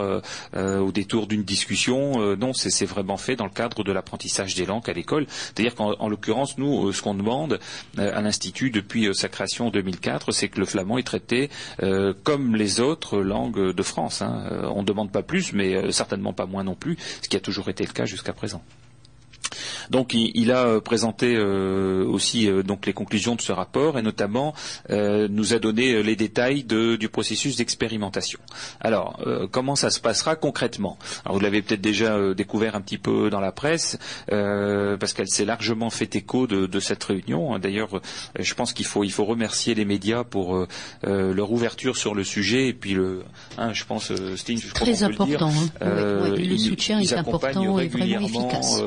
au 0.55 0.91
détour 0.91 1.27
d'une 1.27 1.43
discussion. 1.43 2.02
Non, 2.35 2.53
c'est 2.53 2.85
vraiment 2.85 3.17
fait 3.17 3.35
dans 3.35 3.45
le 3.45 3.51
cadre 3.51 3.83
de 3.83 3.91
l'apprentissage 3.91 4.55
des 4.55 4.65
langues 4.65 4.89
à 4.89 4.93
l'école. 4.93 5.25
C'est-à-dire 5.27 5.75
qu'en 5.75 6.07
l'occurrence, 6.07 6.57
nous, 6.57 6.87
euh, 6.87 6.93
ce 6.93 7.01
qu'on 7.01 7.13
demande 7.13 7.59
euh, 7.99 8.17
à 8.17 8.21
l'Institut 8.21 8.69
depuis 8.69 9.07
euh, 9.07 9.13
sa 9.13 9.29
création 9.29 9.67
en 9.67 9.69
2004, 9.69 10.31
c'est 10.31 10.49
que 10.49 10.59
le 10.59 10.65
flamand 10.65 10.97
est 10.97 11.03
traité 11.03 11.49
comme 12.23 12.55
les 12.55 12.79
autres 12.79 13.19
langues 13.19 13.73
de 13.73 13.83
France. 13.83 14.21
Hein. 14.21 14.45
On 14.75 14.81
ne 14.81 14.87
demande 14.87 15.11
pas 15.11 15.23
plus, 15.23 15.53
mais 15.53 15.91
certainement 15.91 16.33
pas 16.33 16.45
moins 16.45 16.63
non 16.63 16.75
plus, 16.75 16.97
ce 17.21 17.29
qui 17.29 17.37
a 17.37 17.39
toujours 17.39 17.69
été 17.69 17.85
le 17.85 17.91
cas 17.91 18.05
jusqu'à 18.05 18.33
présent. 18.33 18.61
Donc 19.89 20.13
il, 20.13 20.51
a 20.51 20.65
euh, 20.65 20.79
présenté 20.79 21.35
euh, 21.35 22.05
aussi 22.05 22.47
euh, 22.47 22.63
donc 22.63 22.85
les 22.85 22.93
conclusions 22.93 23.35
de 23.35 23.41
ce 23.41 23.51
rapport 23.51 23.97
et 23.97 24.01
notamment 24.01 24.53
nous 24.89 25.53
a 25.53 25.59
donné 25.59 26.03
les 26.03 26.15
détails 26.15 26.63
du 26.63 27.09
processus 27.09 27.57
d'expérimentation. 27.57 28.39
Alors 28.79 29.19
comment 29.51 29.75
ça 29.75 29.89
se 29.89 29.99
passera 29.99 30.35
concrètement? 30.35 30.97
Alors 31.25 31.37
vous 31.37 31.43
l'avez 31.43 31.61
peut-être 31.61 31.81
déjà 31.81 32.33
découvert 32.33 32.75
un 32.75 32.81
petit 32.81 32.97
peu 32.97 33.29
dans 33.29 33.39
la 33.39 33.51
presse 33.51 33.97
parce 34.27 35.13
qu'elle 35.13 35.29
s'est 35.29 35.45
largement 35.45 35.89
fait 35.89 36.15
écho 36.15 36.47
de, 36.47 36.79
cette 36.79 37.03
réunion. 37.03 37.57
D'ailleurs, 37.59 38.01
je 38.37 38.53
pense 38.53 38.73
qu'il 38.73 38.85
faut 38.85 39.03
il 39.03 39.11
faut 39.11 39.25
remercier 39.25 39.75
les 39.75 39.85
médias 39.85 40.23
pour 40.23 40.65
leur 41.03 41.51
ouverture 41.51 41.97
sur 41.97 42.13
le 42.13 42.23
sujet 42.23 42.67
et 42.67 42.73
puis 42.73 42.93
le 42.93 43.23
hein, 43.57 43.73
je 43.73 43.85
pense 43.85 44.11
Sting, 44.35 44.59
je 44.59 44.73
crois 44.73 44.85
Très 44.85 45.03
important. 45.03 45.51
Le, 45.81 45.87
hein. 45.87 46.35
le 46.37 46.57
soutien 46.57 46.99
est 46.99 47.13
important 47.13 47.79
et 47.79 47.87
vraiment 47.87 48.27
efficace 48.27 48.81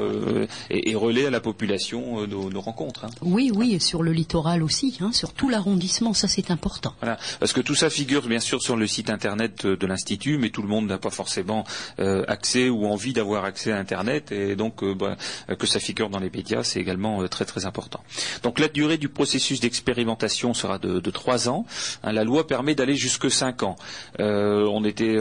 et, 0.71 0.95
relaie 0.95 1.27
à 1.27 1.31
la 1.31 1.41
population 1.41 2.23
euh, 2.23 2.27
nos, 2.27 2.61
rencontres. 2.61 3.05
Hein. 3.05 3.11
Oui, 3.21 3.51
oui, 3.55 3.75
et 3.75 3.79
sur 3.79 4.03
le 4.03 4.13
littoral 4.13 4.63
aussi, 4.63 4.97
hein, 5.01 5.13
sur 5.13 5.33
tout 5.33 5.49
l'arrondissement, 5.49 6.15
ça 6.15 6.29
c'est 6.29 6.51
important. 6.51 6.95
Voilà, 7.01 7.19
parce 7.39 7.53
que 7.53 7.61
tout 7.61 7.75
ça 7.75 7.91
figure 7.91 8.27
bien 8.27 8.41
sûr 8.41 8.63
sur 8.63 8.77
le 8.77 8.87
site 8.87 9.11
internet 9.11 9.67
de, 9.67 9.87
l'Institut, 9.87 10.39
mais 10.39 10.51
tout 10.51 10.63
le 10.63 10.69
monde 10.69 10.87
n'a 10.87 10.99
pas 10.99 11.11
forcément 11.11 11.65
euh, 12.01 12.25
accès 12.29 12.69
ou 12.69 12.87
envie 12.87 13.13
d'avoir 13.13 13.45
accès 13.45 13.73
à 13.73 13.79
Internet, 13.79 14.33
et 14.33 14.57
donc 14.57 14.83
euh, 14.83 14.95
bah, 14.95 15.17
que 15.59 15.67
ça 15.67 15.79
figure 15.79 16.09
dans 16.11 16.19
les 16.19 16.31
médias, 16.31 16.63
c'est 16.63 16.81
également 16.81 17.27
très 17.29 17.45
très 17.45 17.67
important. 17.67 18.03
Donc 18.43 18.59
la 18.59 18.69
durée 18.69 18.99
du 18.99 19.09
processus 19.09 19.61
d'expérimentation 19.61 20.55
sera 20.55 20.79
de, 20.79 21.11
trois 21.11 21.49
ans. 21.49 21.67
Hein, 22.03 22.13
la 22.13 22.25
loi 22.25 22.47
permet 22.47 22.75
d'aller 22.75 22.97
jusque 22.97 23.31
cinq 23.31 23.63
ans. 23.63 23.77
on 24.19 24.85
était 24.85 25.17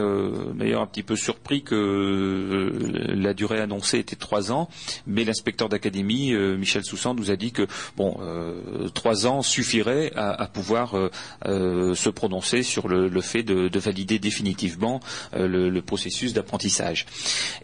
d'ailleurs 0.54 0.82
un 0.82 0.86
petit 0.86 1.02
peu 1.02 1.16
surpris 1.16 1.62
que 1.62 2.72
la 3.14 3.34
durée 3.34 3.60
annoncée 3.60 3.98
était 3.98 4.16
trois 4.16 4.52
ans, 4.52 4.68
mais 5.06 5.15
l'inspecteur 5.24 5.68
d'académie, 5.68 6.32
euh, 6.32 6.56
Michel 6.56 6.84
Soussan, 6.84 7.14
nous 7.14 7.30
a 7.30 7.36
dit 7.36 7.52
que 7.52 7.66
bon, 7.96 8.16
euh, 8.20 8.88
trois 8.88 9.26
ans 9.26 9.42
suffirait 9.42 10.12
à, 10.16 10.46
pouvoir 10.46 10.94
euh, 10.96 11.94
se 11.94 12.08
prononcer 12.10 12.62
sur 12.62 12.88
le, 12.88 13.20
fait 13.20 13.42
de, 13.42 13.78
valider 13.78 14.18
définitivement 14.18 15.00
le, 15.34 15.80
processus 15.80 16.32
d'apprentissage. 16.32 17.06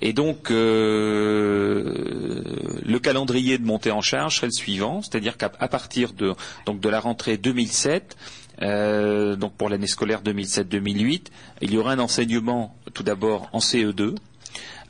Et 0.01 0.13
donc, 0.13 0.51
le 0.51 2.39
calendrier 2.99 3.59
de 3.59 3.65
montée 3.65 3.91
en 3.91 4.01
charge 4.01 4.37
serait 4.37 4.47
le 4.49 4.53
suivant, 4.53 5.03
c'est-à-dire 5.03 5.37
qu'à 5.37 5.49
partir 5.49 6.13
de, 6.13 6.35
la 6.89 7.01
rentrée 7.01 7.37
2007, 7.37 8.17
donc 8.61 9.55
pour 9.57 9.69
l'année 9.69 9.87
scolaire 9.87 10.23
2007-2008, 10.23 11.27
il 11.63 11.73
y 11.73 11.79
aura 11.79 11.93
un 11.93 11.99
enseignement 11.99 12.77
tout 12.95 13.03
d'abord 13.03 13.49
en 13.53 13.59
CE2, 13.59 14.15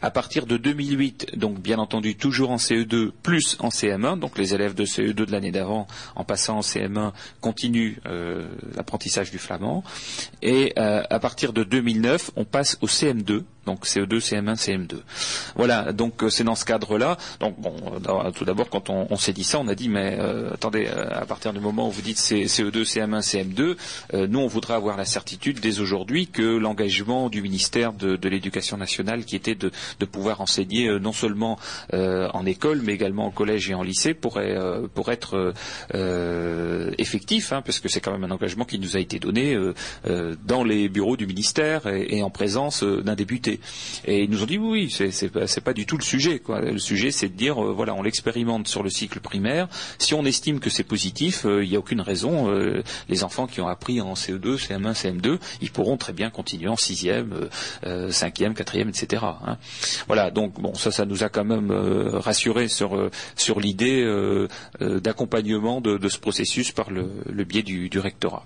à 0.03 0.11
partir 0.11 0.47
de 0.47 0.57
2008, 0.57 1.39
donc 1.39 1.61
bien 1.61 1.79
entendu 1.79 2.17
toujours 2.17 2.51
en 2.51 2.57
CE2 2.57 3.13
plus 3.23 3.57
en 3.61 3.69
CM1, 3.69 4.19
donc 4.19 4.37
les 4.37 4.55
élèves 4.55 4.75
de 4.75 4.85
CE2 4.85 5.13
de 5.13 5.33
l'année 5.33 5.53
d'avant 5.53 5.87
en 6.17 6.25
passant 6.25 6.59
en 6.59 6.61
CM1 6.61 7.13
continuent 7.41 7.97
euh, 8.07 8.47
l'apprentissage 8.75 9.31
du 9.31 9.39
flamand. 9.39 9.85
Et 10.43 10.73
euh, 10.77 11.03
à 11.09 11.21
partir 11.21 11.53
de 11.53 11.63
2009, 11.63 12.33
on 12.37 12.45
passe 12.45 12.77
au 12.81 12.87
CM2, 12.87 13.43
donc 13.67 13.87
CE2, 13.87 14.19
CM1, 14.19 14.57
CM2. 14.57 14.97
Voilà, 15.57 15.93
donc 15.93 16.23
euh, 16.23 16.31
c'est 16.31 16.45
dans 16.45 16.55
ce 16.55 16.65
cadre-là. 16.65 17.17
Donc 17.41 17.59
bon, 17.59 17.75
tout 18.35 18.45
d'abord, 18.45 18.69
quand 18.71 18.91
on, 18.91 19.17
s'est 19.17 19.33
dit 19.33 19.45
ça, 19.45 19.59
on 19.61 19.69
a 19.69 19.75
dit 19.75 19.89
mais 19.89 20.19
attendez, 20.53 20.87
à 20.87 21.25
partir 21.27 21.53
du 21.53 21.61
moment 21.61 21.89
où 21.89 21.91
vous 21.91 22.03
dites 22.03 22.19
CE2, 22.19 22.85
CM1, 22.85 23.21
CM2, 23.21 24.27
nous 24.27 24.39
on 24.39 24.47
voudrait 24.47 24.75
avoir 24.75 24.97
la 24.97 25.05
certitude 25.05 25.61
dès 25.61 25.81
aujourd'hui 25.81 26.27
que 26.27 26.43
l'engagement 26.43 27.29
du 27.29 27.43
ministère 27.43 27.93
de, 27.93 28.29
l'Éducation 28.29 28.77
nationale, 28.77 29.25
qui 29.25 29.37
était 29.37 29.55
de, 29.55 29.71
pouvoir 30.11 30.41
enseigner 30.41 30.89
euh, 30.89 30.99
non 30.99 31.13
seulement 31.13 31.59
euh, 31.95 32.29
en 32.35 32.45
école, 32.45 32.81
mais 32.83 32.93
également 32.93 33.29
au 33.29 33.31
collège 33.31 33.71
et 33.71 33.75
en 33.75 33.83
lycée 33.83 34.15
pourrait 34.15 34.57
euh, 34.57 34.87
pour 34.93 35.11
être 35.11 35.55
effectif, 36.99 37.53
hein, 37.53 37.63
parce 37.63 37.81
que 37.81 37.89
c'est 37.89 38.01
quand 38.01 38.13
même 38.13 38.25
un 38.25 38.31
engagement 38.31 38.65
qui 38.65 38.79
nous 38.79 38.97
a 38.97 39.01
été 39.01 39.19
donné 39.19 39.57
dans 40.45 40.65
les 40.65 40.89
bureaux 40.89 41.17
du 41.17 41.27
ministère 41.27 41.87
et, 41.87 42.23
en 42.23 42.31
présence 42.31 42.83
d'un 42.83 43.15
député. 43.15 43.52
Et 44.05 44.25
ils 44.25 44.31
nous 44.31 44.43
ont 44.43 44.47
dit 44.47 44.59
oui, 44.59 44.89
oui 44.91 45.11
c'est 45.11 45.61
pas, 45.61 45.73
du 45.73 45.87
tout 45.87 45.97
le 45.97 46.03
sujet. 46.03 46.43
Le 46.49 46.79
sujet, 46.79 47.11
c'est 47.11 47.29
de 47.29 47.37
dire 47.37 47.63
euh, 47.63 47.73
voilà, 47.73 47.95
on 47.95 48.03
l'expérimente 48.03 48.69
sur 48.69 48.83
le 48.83 48.91
cycle 48.91 49.21
primaire. 49.21 49.69
Si 49.99 50.15
on 50.15 50.25
estime 50.25 50.61
que 50.61 50.71
c'est 50.71 50.85
positif, 50.85 51.45
il 51.45 51.69
n'y 51.69 51.77
a 51.77 51.79
aucune 51.79 52.01
raison. 52.01 52.51
les 53.09 53.25
enfants 53.25 53.47
qui 53.47 53.61
ont 53.61 53.69
appris 53.69 54.01
en 54.01 54.15
CE2, 54.15 54.57
CM1, 54.57 54.95
CM2, 54.95 55.39
ils 55.61 55.71
pourront 55.71 55.97
très 55.97 56.13
bien 56.13 56.31
continuer 56.31 56.69
en 56.69 56.77
sixième, 56.77 57.49
cinquième, 58.11 58.55
quatrième, 58.55 58.89
etc. 58.89 59.23
Hein. 59.25 59.59
Voilà. 60.07 60.31
Donc 60.31 60.61
bon, 60.61 60.75
ça, 60.75 60.91
ça 60.91 61.05
nous 61.05 61.23
a 61.23 61.29
quand 61.29 61.45
même 61.45 61.71
rassuré 61.73 62.69
sur 62.69 63.11
sur 63.37 63.61
l'idée 63.61 64.05
d'accompagnement 64.81 65.81
de, 65.81 66.09
ce 66.09 66.19
processus 66.19 66.73
par 66.73 66.91
le, 66.91 67.45
biais 67.45 67.63
du 67.63 67.99
rectorat. 67.99 68.45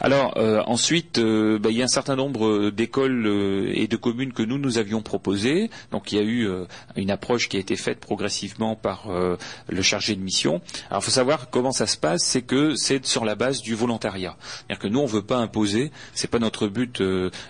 Alors 0.00 0.34
euh, 0.36 0.62
ensuite, 0.66 1.18
euh, 1.18 1.58
bah, 1.58 1.70
il 1.70 1.76
y 1.76 1.82
a 1.82 1.84
un 1.84 1.88
certain 1.88 2.16
nombre 2.16 2.70
d'écoles 2.70 3.26
euh, 3.26 3.72
et 3.74 3.88
de 3.88 3.96
communes 3.96 4.32
que 4.32 4.42
nous 4.42 4.58
nous 4.58 4.78
avions 4.78 5.02
proposées. 5.02 5.70
Donc 5.90 6.12
il 6.12 6.18
y 6.18 6.20
a 6.20 6.24
eu 6.24 6.48
une 6.96 7.10
approche 7.10 7.48
qui 7.48 7.56
a 7.56 7.60
été 7.60 7.76
faite 7.76 8.00
progressivement 8.00 8.76
par 8.76 9.08
le 9.08 9.82
chargé 9.82 10.14
de 10.14 10.20
mission. 10.20 10.60
Alors 10.90 11.02
il 11.02 11.04
faut 11.04 11.10
savoir 11.10 11.50
comment 11.50 11.72
ça 11.72 11.86
se 11.86 11.96
passe, 11.96 12.22
c'est 12.22 12.42
que 12.42 12.74
c'est 12.74 13.04
sur 13.04 13.24
la 13.24 13.34
base 13.34 13.62
du 13.62 13.74
volontariat. 13.74 14.36
C'est-à-dire 14.40 14.78
que 14.78 14.88
nous 14.88 15.00
on 15.00 15.04
ne 15.04 15.08
veut 15.08 15.22
pas 15.22 15.36
imposer, 15.36 15.90
c'est 16.14 16.30
pas 16.30 16.38
notre 16.38 16.68
but. 16.68 17.02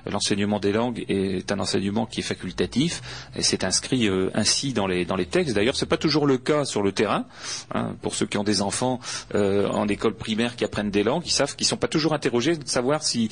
L'enseignement 0.06 0.60
des 0.60 0.72
langues 0.72 1.04
est 1.08 1.50
un 1.52 1.58
enseignement 1.58 2.06
qui 2.06 2.20
est 2.20 2.24
facultatif 2.24 3.02
et 3.34 3.42
c'est 3.42 3.64
inscrit 3.64 4.08
ainsi 4.34 4.72
dans 4.72 4.86
les 4.86 5.04
dans 5.04 5.16
les 5.16 5.26
textes. 5.26 5.54
D'ailleurs 5.54 5.76
c'est 5.76 5.86
pas 5.86 5.98
toujours 5.98 6.26
le 6.26 6.38
cas 6.38 6.64
sur 6.64 6.82
le 6.82 6.92
terrain. 6.92 7.26
Hein. 7.74 7.96
pour 8.02 8.14
ceux 8.14 8.26
qui 8.26 8.38
ont 8.38 8.44
des 8.44 8.62
enfants 8.62 9.00
en 9.34 9.88
école 9.88 10.14
primaire 10.14 10.56
qui 10.56 10.64
apprennent 10.64 10.90
des 10.90 11.02
langues, 11.02 11.22
ils 11.26 11.30
savent 11.30 11.54
qu'ils 11.56 11.66
sont 11.66 11.76
pas 11.76 11.88
toujours 11.88 12.05
interrogés 12.12 12.56
de 12.56 12.68
savoir 12.68 13.02
s'ils 13.02 13.30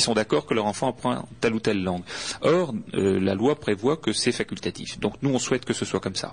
sont 0.00 0.14
d'accord 0.14 0.46
que 0.46 0.54
leur 0.54 0.66
enfant 0.66 0.90
apprend 0.90 1.28
telle 1.40 1.54
ou 1.54 1.60
telle 1.60 1.82
langue. 1.82 2.02
Or, 2.42 2.74
euh, 2.94 3.20
la 3.20 3.34
loi 3.34 3.58
prévoit 3.58 3.96
que 3.96 4.12
c'est 4.12 4.32
facultatif. 4.32 4.98
Donc 4.98 5.14
nous, 5.22 5.30
on 5.30 5.38
souhaite 5.38 5.64
que 5.64 5.74
ce 5.74 5.84
soit 5.84 6.00
comme 6.00 6.16
ça. 6.16 6.32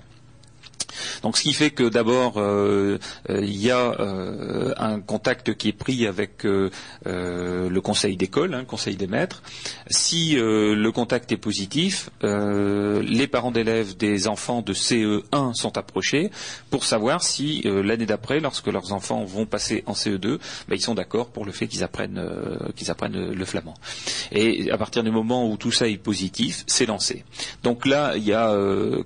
Donc 1.22 1.36
ce 1.36 1.42
qui 1.42 1.52
fait 1.52 1.70
que 1.70 1.88
d'abord 1.88 2.34
euh, 2.36 2.98
euh, 3.30 3.40
il 3.42 3.56
y 3.56 3.70
a 3.70 3.94
euh, 4.00 4.74
un 4.78 5.00
contact 5.00 5.54
qui 5.54 5.68
est 5.68 5.72
pris 5.72 6.06
avec 6.06 6.44
le 6.44 7.80
conseil 7.80 8.16
d'école, 8.16 8.50
le 8.50 8.56
hein, 8.56 8.64
conseil 8.64 8.96
des 8.96 9.06
maîtres. 9.06 9.42
Si 9.88 10.36
le 10.36 10.90
contact 10.90 11.30
est 11.32 11.36
positif, 11.36 12.10
les 12.22 13.26
parents 13.26 13.50
d'élèves 13.50 13.96
des 13.96 14.28
enfants 14.28 14.62
de 14.62 14.72
CE1 14.72 15.54
sont 15.54 15.78
approchés 15.78 16.30
pour 16.70 16.84
savoir 16.84 17.22
si 17.22 17.62
l'année 17.64 18.06
d'après, 18.06 18.40
lorsque 18.40 18.66
leurs 18.66 18.92
enfants 18.92 19.24
vont 19.24 19.46
passer 19.46 19.82
en 19.86 19.92
CE2, 19.92 20.38
ben, 20.68 20.76
ils 20.76 20.80
sont 20.80 20.94
d'accord 20.94 21.28
pour 21.28 21.44
le 21.44 21.52
fait 21.52 21.66
qu'ils 21.66 21.84
apprennent 21.84 22.22
apprennent 22.88 23.32
le 23.32 23.44
flamand. 23.44 23.74
Et 24.32 24.70
à 24.70 24.78
partir 24.78 25.02
du 25.02 25.10
moment 25.10 25.50
où 25.50 25.56
tout 25.56 25.72
ça 25.72 25.88
est 25.88 25.96
positif, 25.96 26.64
c'est 26.66 26.86
lancé. 26.86 27.24
Donc 27.62 27.86
là, 27.86 28.14
il 28.16 28.24
y 28.24 28.32
a 28.32 28.54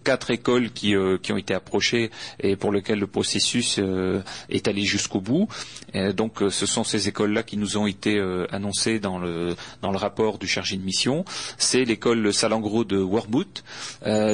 quatre 0.04 0.30
écoles 0.30 0.70
qui 0.70 0.96
ont 0.96 1.36
été 1.36 1.54
approchées 1.54 1.79
et 2.40 2.56
pour 2.56 2.70
lequel 2.70 2.98
le 2.98 3.06
processus 3.06 3.76
euh, 3.78 4.22
est 4.48 4.68
allé 4.68 4.82
jusqu'au 4.82 5.20
bout. 5.20 5.48
donc 6.14 6.42
euh, 6.42 6.50
ce 6.50 6.66
sont 6.66 6.84
ces 6.84 7.08
écoles-là 7.08 7.42
qui 7.42 7.56
nous 7.56 7.76
ont 7.76 7.86
été 7.86 8.16
euh, 8.16 8.46
annoncées 8.50 8.98
dans 8.98 9.18
le, 9.18 9.56
dans 9.82 9.90
le 9.90 9.96
rapport 9.96 10.38
du 10.38 10.46
chargé 10.46 10.76
de 10.76 10.82
mission. 10.82 11.24
C'est 11.58 11.84
l'école 11.84 12.32
Salangro 12.32 12.84
de 12.84 12.98
Wormwood. 12.98 13.60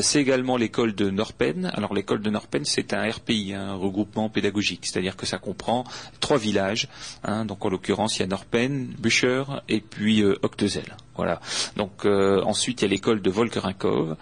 c'est 0.00 0.20
également 0.20 0.56
l'école 0.56 0.94
de 0.94 1.10
Norpen. 1.10 1.70
Alors 1.74 1.94
l'école 1.94 2.20
de 2.20 2.30
Norpen, 2.30 2.64
c'est 2.64 2.92
un 2.92 3.08
RPI, 3.08 3.54
un 3.54 3.74
regroupement 3.74 4.28
pédagogique, 4.28 4.86
c'est-à-dire 4.86 5.16
que 5.16 5.26
ça 5.26 5.38
comprend 5.38 5.84
trois 6.20 6.38
villages. 6.38 6.88
Hein. 7.24 7.44
donc 7.44 7.64
en 7.64 7.68
l'occurrence, 7.68 8.16
il 8.16 8.20
y 8.20 8.22
a 8.24 8.26
Norpen, 8.26 8.94
Bücher 8.98 9.44
et 9.68 9.80
puis 9.80 10.24
Octezel. 10.24 10.96
Voilà. 11.16 11.40
Donc 11.76 12.04
ensuite, 12.04 12.82
il 12.82 12.84
y 12.84 12.88
a 12.88 12.90
l'école 12.90 13.22
de 13.22 13.30
Volkerinkov. 13.30 14.16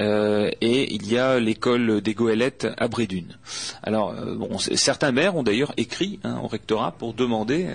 Euh, 0.00 0.50
et 0.60 0.92
il 0.94 1.10
y 1.10 1.18
a 1.18 1.38
l'école 1.38 2.00
des 2.00 2.14
Goélettes 2.14 2.66
à 2.76 2.88
Brédune. 2.88 3.36
Alors, 3.82 4.10
euh, 4.10 4.34
bon, 4.34 4.58
certains 4.58 5.12
maires 5.12 5.36
ont 5.36 5.42
d'ailleurs 5.42 5.72
écrit 5.76 6.18
hein, 6.24 6.40
au 6.42 6.48
rectorat 6.48 6.92
pour 6.92 7.14
demander 7.14 7.66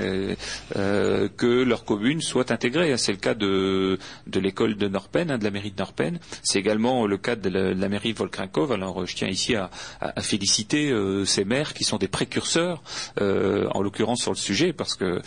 euh, 0.76 1.30
que 1.38 1.64
leur 1.64 1.86
commune 1.86 2.22
soit 2.22 2.52
intégrée. 2.52 2.96
C'est 2.98 3.12
le 3.12 3.18
cas 3.18 3.34
de, 3.34 3.98
l'école 4.34 4.76
de 4.76 4.88
Norpen, 4.88 5.32
hein, 5.32 5.38
de 5.38 5.44
la 5.44 5.52
mairie 5.52 5.72
de 5.72 5.78
Norpen. 5.78 6.20
C'est 6.44 6.60
également 6.60 7.08
le 7.08 7.18
cas 7.18 7.36
de 7.36 7.50
la, 7.50 7.90
mairie 7.90 8.14
Volkrinkov. 8.14 8.72
Alors, 8.72 9.06
je 9.06 9.16
tiens 9.16 9.30
ici 9.30 9.56
à, 9.56 9.70
à 10.02 10.22
féliciter 10.22 10.94
ces 11.26 11.46
maires 11.46 11.74
qui 11.74 11.84
sont 11.84 11.98
des 11.98 12.08
précurseurs, 12.08 12.84
en 13.20 13.82
l'occurrence 13.82 14.22
sur 14.22 14.32
le 14.32 14.38
sujet, 14.38 14.74
parce 14.74 14.96
que 14.96 15.22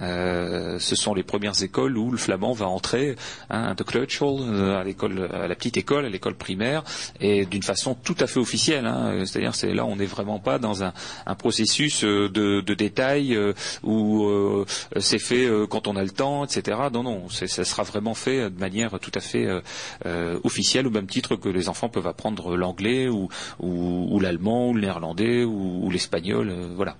euh, 0.00 0.78
ce 0.78 0.96
sont 0.96 1.14
les 1.14 1.22
premières 1.22 1.60
écoles 1.62 1.96
où 1.96 2.10
le 2.10 2.18
flamand 2.18 2.52
va 2.52 2.68
entrer 2.68 3.16
hein, 3.50 3.74
de 3.74 3.84
euh, 3.88 4.80
à 4.80 4.84
l'école, 4.84 5.28
à 5.32 5.48
la 5.48 5.54
petite 5.54 5.76
école, 5.76 6.04
à 6.04 6.08
l'école 6.08 6.34
primaire, 6.34 6.84
et 7.20 7.46
d'une 7.46 7.62
façon 7.62 7.94
tout 7.94 8.16
à 8.20 8.26
fait 8.26 8.38
officielle. 8.38 8.86
Hein. 8.86 9.24
C'est-à-dire, 9.24 9.54
c'est 9.54 9.74
là, 9.74 9.84
on 9.84 9.96
n'est 9.96 10.06
vraiment 10.06 10.38
pas 10.38 10.58
dans 10.58 10.84
un, 10.84 10.92
processus 11.38 12.04
euh, 12.04 12.28
de, 12.28 12.60
de 12.60 12.74
détail 12.74 13.38
où 13.82 14.64
c'est 14.98 15.18
fait 15.18 15.48
quand 15.70 15.86
on 15.86 15.96
a 15.96 16.02
le 16.02 16.10
temps, 16.10 16.44
etc. 16.44 16.78
Non, 16.92 17.02
non, 17.02 17.28
ça 17.28 17.64
sera 17.64 17.82
vraiment 17.82 18.14
fait 18.14 18.50
de 18.50 18.58
manière 18.58 18.98
tout 19.00 19.12
à 19.14 19.20
fait 19.20 19.48
officielle, 20.44 20.86
au 20.86 20.90
même 20.90 21.06
titre 21.06 21.36
que 21.36 21.48
les 21.48 21.68
enfants 21.68 21.88
peuvent 21.88 22.06
apprendre 22.06 22.56
l'anglais 22.56 23.08
ou, 23.08 23.28
ou, 23.60 24.20
l'allemand, 24.20 24.68
ou 24.68 24.74
le 24.74 24.80
néerlandais 24.80 25.44
ou 25.44 25.88
l'espagnol, 25.90 26.52
voilà. 26.76 26.96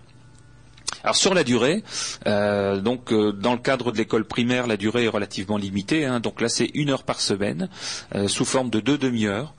Alors 1.04 1.16
sur 1.16 1.32
la 1.34 1.44
durée, 1.44 1.84
euh, 2.26 2.82
euh, 3.12 3.32
dans 3.32 3.52
le 3.52 3.58
cadre 3.58 3.92
de 3.92 3.98
l'école 3.98 4.24
primaire, 4.24 4.66
la 4.66 4.76
durée 4.76 5.04
est 5.04 5.08
relativement 5.08 5.56
limitée. 5.56 6.04
Hein. 6.04 6.20
donc 6.20 6.40
là, 6.40 6.48
c'est 6.48 6.70
une 6.74 6.90
heure 6.90 7.04
par 7.04 7.20
semaine, 7.20 7.68
euh, 8.14 8.28
sous 8.28 8.44
forme 8.44 8.68
de 8.70 8.80
deux 8.80 8.98
demi-heures, 8.98 9.54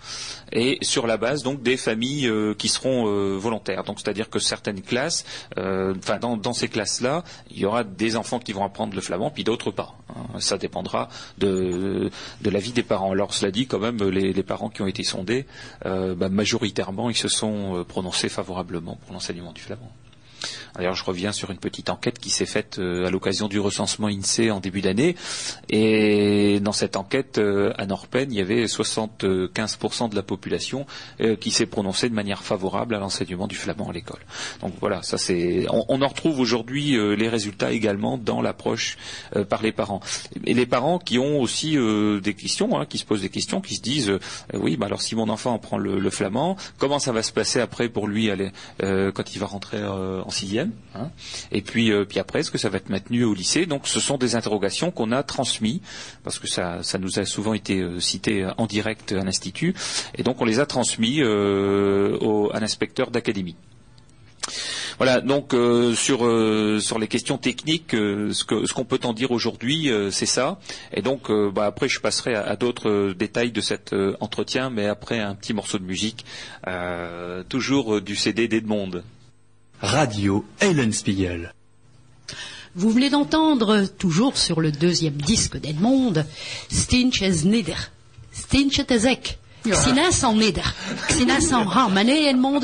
et 0.52 0.78
sur 0.82 1.08
la 1.08 1.18
base 1.18 1.44
des 1.62 1.78
familles 1.78 2.32
qui 2.58 2.70
seront 2.70 3.06
volontaires. 3.38 3.84
Donc 3.84 4.00
c'est-à-dire 4.00 4.30
que 4.30 4.40
certaines 4.40 4.82
classes, 4.82 5.24
enfin 5.56 6.18
dans, 6.20 6.54
ces 6.54 6.68
classes-là, 6.68 7.24
il 7.52 7.60
y 7.60 7.66
aura 7.66 7.84
des 7.84 8.16
enfants 8.16 8.40
qui 8.40 8.52
vont 8.52 8.64
apprendre 8.64 8.96
le 8.96 9.02
flamand, 9.02 9.30
puis 9.30 9.44
d'autres 9.44 9.72
pas. 9.72 9.96
Hein. 10.10 10.40
Ça 10.40 10.58
dépendra 10.58 11.10
de, 11.38 12.10
de 12.42 12.50
la 12.50 12.60
vie 12.60 12.72
des 12.72 12.84
parents. 12.84 13.12
Alors 13.12 13.34
cela 13.34 13.52
dit, 13.52 13.68
quand 13.68 13.80
même, 13.80 13.98
les, 14.10 14.44
parents 14.44 14.70
qui 14.70 14.82
ont 14.82 14.88
été 14.88 15.04
sondés, 15.04 15.46
bah, 15.86 16.30
majoritairement, 16.30 17.10
ils 17.10 17.18
se 17.18 17.28
sont 17.28 17.86
prononcés 17.88 18.30
favorablement 18.30 18.98
pour 19.06 19.14
l'enseignement 19.14 19.54
du 19.54 19.62
flamand. 19.62 19.92
D'ailleurs, 20.76 20.96
je 20.96 21.04
reviens 21.04 21.32
sur 21.32 21.52
une 21.52 21.58
petite 21.58 21.90
enquête 21.90 22.20
qui 22.20 22.30
s'est 22.30 22.46
faite 22.46 22.78
euh, 22.80 23.06
à 23.06 23.10
l'occasion 23.10 23.48
du 23.48 23.60
recensement 23.60 24.08
INSEE 24.08 24.52
en 24.52 24.60
début 24.60 24.82
d'année. 24.82 25.16
Et 25.70 26.60
dans 26.60 26.72
cette 26.72 26.96
enquête, 26.96 27.38
euh, 27.38 27.74
à 27.78 27.86
Norpen, 27.86 28.32
il 28.32 28.38
y 28.38 28.42
avait 28.42 28.66
75% 28.66 30.10
de 30.10 30.16
la 30.16 30.24
population 30.24 30.86
euh, 31.22 31.36
qui 31.36 31.52
s'est 31.52 31.66
prononcée 31.66 32.10
de 32.10 32.14
manière 32.14 32.44
favorable 32.44 32.96
à 32.96 33.00
l'enseignement 33.00 33.48
du 33.48 33.56
flamand 33.56 33.90
à 33.90 33.94
l'école. 33.94 34.20
Donc 34.62 34.74
voilà, 34.80 35.02
ça 35.02 35.18
c'est. 35.18 35.66
On, 35.70 36.02
en 36.02 36.08
retrouve 36.08 36.40
aujourd'hui 36.40 36.98
les 37.18 37.28
résultats 37.28 37.72
également 37.74 38.18
dans 38.18 38.42
l'approche 38.42 38.98
par 39.50 39.62
les 39.62 39.74
parents. 39.74 40.00
Et 40.46 40.54
les 40.54 40.66
parents 40.66 40.98
qui 40.98 41.20
ont 41.20 41.42
aussi 41.42 41.78
des 42.22 42.34
questions, 42.34 42.80
hein, 42.80 42.86
qui 42.86 42.98
se 42.98 43.06
posent 43.06 43.22
des 43.22 43.30
questions, 43.30 43.60
qui 43.60 43.76
se 43.76 43.82
disent 43.82 44.14
oui, 44.54 44.78
bah 44.78 44.86
alors 44.86 45.02
si 45.02 45.16
mon 45.16 45.28
enfant 45.28 45.54
apprend 45.54 45.78
le, 45.78 46.00
le, 46.00 46.10
flamand, 46.10 46.56
comment 46.78 47.00
ça 47.00 47.12
va 47.12 47.22
se 47.22 47.34
passer 47.34 47.60
après 47.60 47.90
pour 47.90 48.08
lui 48.08 48.32
quand 48.80 49.36
il 49.36 49.40
va 49.40 49.46
rentrer 49.46 49.84
en 49.84 50.30
sixième? 50.30 50.59
Hein. 50.96 51.10
et 51.52 51.62
puis, 51.62 51.92
euh, 51.92 52.06
puis 52.06 52.20
après, 52.20 52.40
est-ce 52.40 52.52
que 52.52 52.58
ça 52.58 52.70
va 52.70 52.78
être 52.78 52.90
maintenu 52.90 53.24
au 53.24 53.34
lycée? 53.34 53.66
Donc, 53.66 53.88
ce 53.88 54.00
sont 54.00 54.18
des 54.18 54.36
interrogations 54.36 54.92
qu'on 54.92 55.12
a 55.12 55.24
transmises, 55.24 55.82
parce 56.24 56.40
que 56.40 56.48
ça, 56.48 56.80
ça 56.84 56.98
nous 56.98 57.20
a 57.20 57.26
souvent 57.26 57.54
été 57.54 57.80
euh, 57.80 58.00
cité 58.00 58.48
en 58.58 58.66
direct 58.66 59.12
à 59.12 59.24
l'Institut, 59.24 59.76
et 60.16 60.24
donc 60.24 60.42
on 60.42 60.46
les 60.46 60.60
a 60.60 60.66
transmis 60.66 61.22
euh, 61.22 62.18
au, 62.20 62.50
à 62.54 62.60
l'inspecteur 62.60 63.12
d'académie. 63.12 63.56
Voilà, 64.98 65.22
donc 65.22 65.56
sur 65.96 66.20
sur 66.82 67.00
les 67.00 67.08
questions 67.08 67.38
techniques, 67.38 67.92
ce 67.92 68.44
que 68.44 68.66
ce 68.66 68.74
qu'on 68.74 68.84
peut 68.84 69.00
en 69.04 69.14
dire 69.14 69.32
aujourd'hui, 69.32 69.90
c'est 70.12 70.26
ça. 70.26 70.60
Et 70.92 71.02
donc 71.02 71.32
bah, 71.32 71.68
après, 71.68 71.88
je 71.88 72.02
passerai 72.02 72.36
à, 72.36 72.58
d'autres 72.58 73.14
détails 73.14 73.52
de 73.52 73.62
cet 73.62 73.96
entretien, 74.20 74.70
mais 74.70 74.88
après 74.88 75.20
un 75.20 75.36
petit 75.36 75.54
morceau 75.54 75.78
de 75.78 75.86
musique, 75.86 76.26
toujours 77.48 78.02
du 78.02 78.18
CD 78.18 78.50
d'Edmond. 78.50 79.04
Radio 79.82 80.46
Spiegel. 80.92 81.54
Vous 82.76 82.90
venez 82.90 83.10
d'entendre, 83.10 83.86
toujours 83.98 84.38
sur 84.38 84.60
le 84.60 84.72
deuxième 84.72 85.16
disque 85.16 85.58
d'Edmond, 85.58 86.14
Stinches 86.70 87.44
Nieder. 87.46 87.76
Stinches 88.34 88.82
Ezek. 88.90 89.40
Sinas 89.64 90.24
en 90.24 90.34
Nieder. 90.36 90.64
Sinas 91.10 91.54
en 91.54 91.64
Ramane, 91.64 92.10
Edmond, 92.10 92.60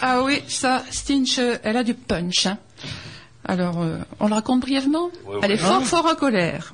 Ah 0.00 0.22
oui, 0.22 0.42
ça, 0.46 0.84
Stinch, 0.90 1.38
elle 1.38 1.76
a 1.76 1.82
du 1.82 1.94
punch. 1.94 2.46
Hein. 2.46 2.58
Alors, 3.44 3.80
euh, 3.80 3.98
on 4.20 4.28
le 4.28 4.34
raconte 4.34 4.60
brièvement? 4.60 5.10
Elle 5.42 5.52
est 5.52 5.56
fort, 5.56 5.84
fort 5.84 6.06
en 6.06 6.14
colère. 6.14 6.72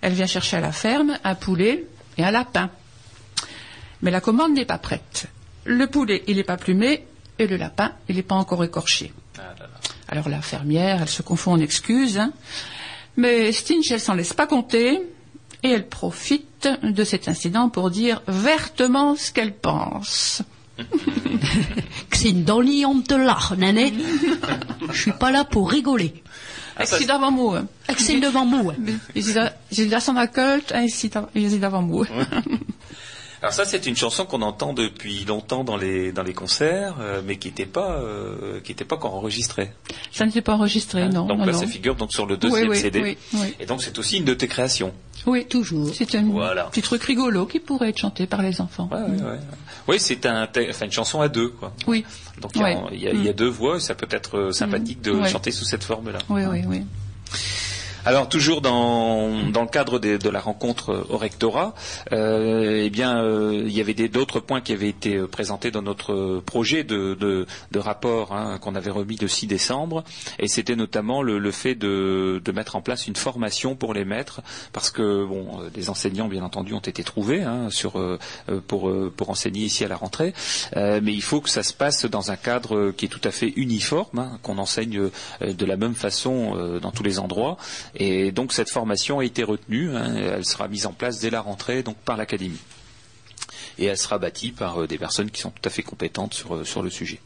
Elle 0.00 0.14
vient 0.14 0.26
chercher 0.26 0.56
à 0.56 0.60
la 0.60 0.72
ferme 0.72 1.18
un 1.22 1.34
poulet 1.34 1.86
et 2.16 2.24
un 2.24 2.30
lapin. 2.30 2.70
Mais 4.00 4.10
la 4.10 4.20
commande 4.20 4.54
n'est 4.54 4.64
pas 4.64 4.78
prête. 4.78 5.26
Le 5.64 5.86
poulet, 5.86 6.22
il 6.28 6.36
n'est 6.36 6.44
pas 6.44 6.56
plumé, 6.56 7.04
et 7.38 7.46
le 7.46 7.56
lapin, 7.56 7.92
il 8.08 8.16
n'est 8.16 8.22
pas 8.22 8.36
encore 8.36 8.64
écorché. 8.64 9.12
Alors 10.08 10.28
la 10.28 10.40
fermière, 10.42 11.02
elle 11.02 11.08
se 11.08 11.22
confond 11.22 11.52
en 11.52 11.60
excuses. 11.60 12.18
Hein. 12.18 12.32
Mais 13.16 13.52
Stinch, 13.52 13.90
elle 13.90 14.00
s'en 14.00 14.14
laisse 14.14 14.32
pas 14.32 14.46
compter. 14.46 15.00
et 15.62 15.70
elle 15.70 15.88
profite 15.88 16.68
de 16.82 17.04
cet 17.04 17.26
incident 17.26 17.70
pour 17.70 17.90
dire 17.90 18.20
vertement 18.28 19.16
ce 19.16 19.32
qu'elle 19.32 19.54
pense. 19.54 20.42
Dan 22.44 22.64
niet 22.64 22.84
om 22.84 23.02
te 23.02 23.14
hè. 23.76 23.92
Je 24.92 24.98
suis 24.98 25.12
pas 25.18 25.30
là 25.30 25.44
pour 25.44 25.70
rigoler. 25.70 26.12
Dat 26.76 27.20
wel 27.20 27.30
moe. 27.30 27.66
Ik 27.86 27.98
zit 27.98 28.20
devant 28.20 28.50
moi. 28.50 28.74
Je 29.14 29.22
zie 29.22 29.32
dat- 29.32 29.52
je 29.68 31.48
zie 31.48 31.58
dat 31.58 31.72
Alors 33.44 33.52
ça, 33.52 33.66
c'est 33.66 33.84
une 33.84 33.94
chanson 33.94 34.24
qu'on 34.24 34.40
entend 34.40 34.72
depuis 34.72 35.26
longtemps 35.26 35.64
dans 35.64 35.76
les 35.76 36.12
dans 36.12 36.22
les 36.22 36.32
concerts, 36.32 36.94
euh, 36.98 37.20
mais 37.22 37.36
qui 37.36 37.48
n'était 37.48 37.66
pas 37.66 37.98
euh, 37.98 38.58
qui 38.64 38.72
était 38.72 38.86
pas 38.86 38.96
encore 38.96 39.14
enregistrée. 39.16 39.70
Ça 40.12 40.24
ne 40.24 40.30
s'est 40.30 40.40
pas 40.40 40.54
enregistré, 40.54 41.02
hein. 41.02 41.10
non. 41.10 41.26
donc 41.26 41.40
non, 41.40 41.44
là, 41.44 41.52
non. 41.52 41.60
ça 41.60 41.66
figure 41.66 41.94
donc 41.94 42.10
sur 42.10 42.24
le 42.24 42.38
deuxième 42.38 42.70
oui, 42.70 42.78
CD. 42.78 43.02
oui, 43.02 43.18
oui. 43.34 43.54
Et 43.60 43.66
donc 43.66 43.82
c'est 43.82 43.98
aussi 43.98 44.16
une 44.16 44.24
de 44.24 44.32
tes 44.32 44.48
créations. 44.48 44.94
Oui, 45.26 45.44
Toujours. 45.44 45.90
C'est 45.94 46.14
un 46.14 46.22
Voilà. 46.24 46.64
petit 46.64 46.80
truc 46.80 47.02
rigolo 47.04 47.44
qui 47.44 47.60
pourrait 47.60 47.90
être 47.90 47.98
chanté 47.98 48.26
par 48.26 48.40
les 48.40 48.62
enfants. 48.62 48.88
Ouais, 48.90 48.98
ouais, 49.02 49.22
ouais. 49.32 49.38
Oui, 49.88 49.96
c'est 50.00 50.24
un, 50.24 50.48
enfin, 50.70 50.86
une 50.86 50.92
chanson 50.92 51.20
à 51.20 51.28
deux, 51.28 51.48
quoi. 51.50 51.74
Oui, 51.86 52.02
Donc 52.40 52.52
il 52.54 52.62
y 52.62 52.64
a- 52.64 52.70
y, 52.94 53.08
a, 53.08 53.12
y 53.12 53.28
a 53.28 53.32
deux 53.34 53.48
voix, 53.50 53.76
et 53.76 53.80
ça 53.80 53.94
peut 53.94 54.08
être 54.10 54.38
euh, 54.38 54.52
sympathique 54.52 55.02
de 55.02 55.12
Ouais. 55.12 55.28
chanter 55.28 55.50
sous 55.50 55.66
cette 55.66 55.84
forme-là. 55.84 56.20
oui, 56.30 56.44
oui, 56.50 56.62
oui. 56.66 56.82
Alors 58.06 58.28
toujours 58.28 58.60
dans, 58.60 59.30
dans 59.50 59.62
le 59.62 59.68
cadre 59.68 59.98
des- 59.98 60.18
de 60.18 60.28
la 60.28 60.40
rencontre 60.40 61.06
au 61.08 61.16
rectorat, 61.16 61.74
euh, 62.12 62.82
eh 62.84 62.90
bien 62.90 63.22
euh, 63.22 63.62
il 63.64 63.72
y 63.72 63.80
avait 63.80 63.94
d'autres 63.94 64.40
points 64.40 64.60
qui 64.60 64.74
avaient 64.74 64.90
été 64.90 65.16
euh, 65.16 65.26
présentés 65.26 65.70
dans 65.70 65.80
notre 65.80 66.42
projet 66.44 66.84
de, 66.84 67.14
de- 67.18 67.46
de 67.72 67.78
rapport 67.78 68.34
hein, 68.34 68.58
qu'on 68.60 68.74
avait 68.74 68.90
remis 68.90 69.16
le 69.16 69.26
6 69.26 69.46
décembre, 69.46 70.04
et 70.38 70.48
c'était 70.48 70.76
notamment 70.76 71.22
le, 71.22 71.38
le 71.38 71.50
fait 71.50 71.74
de, 71.74 72.42
de 72.44 72.52
mettre 72.52 72.76
en 72.76 72.82
place 72.82 73.06
une 73.06 73.16
formation 73.16 73.74
pour 73.74 73.94
les 73.94 74.04
maîtres, 74.04 74.42
parce 74.74 74.90
que 74.90 75.24
bon, 75.24 75.62
euh, 75.62 75.70
des 75.70 75.88
enseignants 75.88 76.28
bien 76.28 76.42
entendu 76.44 76.74
ont 76.74 76.80
été 76.80 77.02
trouvés 77.04 77.42
hein, 77.42 77.70
sur 77.70 77.98
euh, 77.98 78.18
euh, 78.50 78.60
pour 78.68 78.90
euh, 78.90 79.10
pour 79.16 79.30
enseigner 79.30 79.64
ici 79.64 79.82
à 79.82 79.88
la 79.88 79.96
rentrée, 79.96 80.34
euh, 80.76 81.00
mais 81.02 81.14
il 81.14 81.22
faut 81.22 81.40
que 81.40 81.48
ça 81.48 81.62
se 81.62 81.72
passe 81.72 82.04
dans 82.04 82.30
un 82.30 82.36
cadre 82.36 82.76
euh, 82.76 82.94
qui 82.94 83.06
est 83.06 83.08
tout 83.08 83.20
à 83.24 83.30
fait 83.30 83.48
uniforme, 83.56 84.18
hein, 84.18 84.38
qu'on 84.42 84.58
enseigne 84.58 85.08
euh, 85.40 85.52
de 85.54 85.64
la 85.64 85.78
même 85.78 85.94
façon 85.94 86.52
euh, 86.58 86.80
dans 86.80 86.90
tous 86.90 87.02
les 87.02 87.18
endroits. 87.18 87.56
Et 87.96 88.32
donc 88.32 88.52
cette 88.52 88.70
formation 88.70 89.20
a 89.20 89.24
été 89.24 89.42
retenue, 89.44 89.94
hein, 89.96 90.14
elle 90.16 90.44
sera 90.44 90.68
mise 90.68 90.86
en 90.86 90.92
place 90.92 91.20
dès 91.20 91.30
la 91.30 91.40
rentrée 91.40 91.84
par 92.04 92.16
l'académie. 92.16 92.60
Et 93.78 93.86
elle 93.86 93.98
sera 93.98 94.18
bâtie 94.18 94.52
par 94.52 94.82
euh, 94.82 94.86
des 94.86 94.98
personnes 94.98 95.30
qui 95.30 95.40
sont 95.40 95.50
tout 95.50 95.62
à 95.64 95.70
fait 95.70 95.82
compétentes 95.82 96.34
sur, 96.34 96.54
euh, 96.54 96.82
le 96.82 96.90
sujet. 96.90 97.20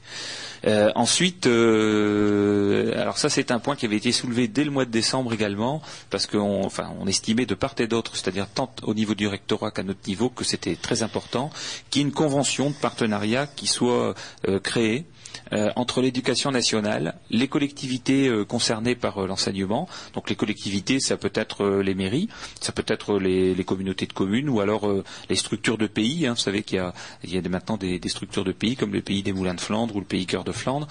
Euh, 0.67 0.91
ensuite, 0.95 1.47
alors 1.47 3.19
ça 3.19 3.29
c'est 3.29 3.51
un 3.51 3.59
point 3.59 3.77
qui 3.77 3.87
avait 3.87 3.97
été 3.97 4.13
soulevé 4.13 4.49
dès 4.49 4.65
le 4.65 4.71
mois 4.71 4.85
de 4.85 4.91
décembre 4.91 5.33
également, 5.33 5.83
parce 6.11 6.27
qu'on 6.27 6.65
enfin, 6.65 6.91
on 7.01 7.07
estimait 7.07 7.47
de 7.47 7.55
part 7.55 7.75
et 7.79 7.87
d'autre, 7.87 8.17
c'est-à-dire 8.17 8.49
tant 8.49 8.73
au 8.83 8.95
niveau 8.95 9.15
du 9.15 9.29
rectorat 9.29 9.71
qu'à 9.71 9.83
notre 9.83 10.09
niveau, 10.09 10.31
que 10.31 10.45
c'était 10.45 10.75
très 10.75 11.03
important 11.03 11.51
qu'il 11.91 12.03
y 12.03 12.05
ait 12.05 12.09
une 12.09 12.15
convention 12.15 12.71
de 12.71 12.75
partenariat 12.75 13.47
qui 13.47 13.67
soit 13.67 14.15
créée 14.63 15.05
euh, 15.53 15.71
entre 15.77 16.03
l'éducation 16.03 16.51
nationale, 16.51 17.15
les 17.31 17.49
collectivités 17.49 18.29
euh, 18.29 18.45
concernées 18.45 18.95
par 18.95 19.19
euh, 19.19 19.27
l'enseignement. 19.27 19.89
Donc 20.15 20.29
les 20.29 20.37
collectivités, 20.37 21.01
ça 21.01 21.17
peut 21.17 21.33
être 21.35 21.67
les 21.81 21.95
mairies, 21.95 22.29
ça 22.61 22.73
peut 22.73 22.85
être 22.87 23.19
les, 23.19 23.55
communautés 23.65 24.07
de 24.07 24.13
communes 24.13 24.49
ou 24.49 24.61
alors 24.61 24.89
les 25.29 25.37
structures 25.37 25.77
de 25.79 25.87
pays. 25.87 26.27
hein. 26.27 26.33
Vous 26.33 26.41
savez 26.41 26.63
qu'il 26.63 26.79
y 26.79 27.37
a, 27.37 27.49
maintenant 27.49 27.77
des, 27.77 28.01
structures 28.09 28.45
de 28.45 28.53
pays 28.53 28.77
comme 28.77 28.93
le 28.93 29.03
pays 29.03 29.23
des 29.23 29.33
Moulins 29.33 29.55
de 29.55 29.61
Flandre 29.61 29.97
ou 29.97 30.01
le 30.01 30.07
pays 30.07 30.27
Cœur 30.27 30.45
de 30.45 30.53
Flandre. 30.53 30.87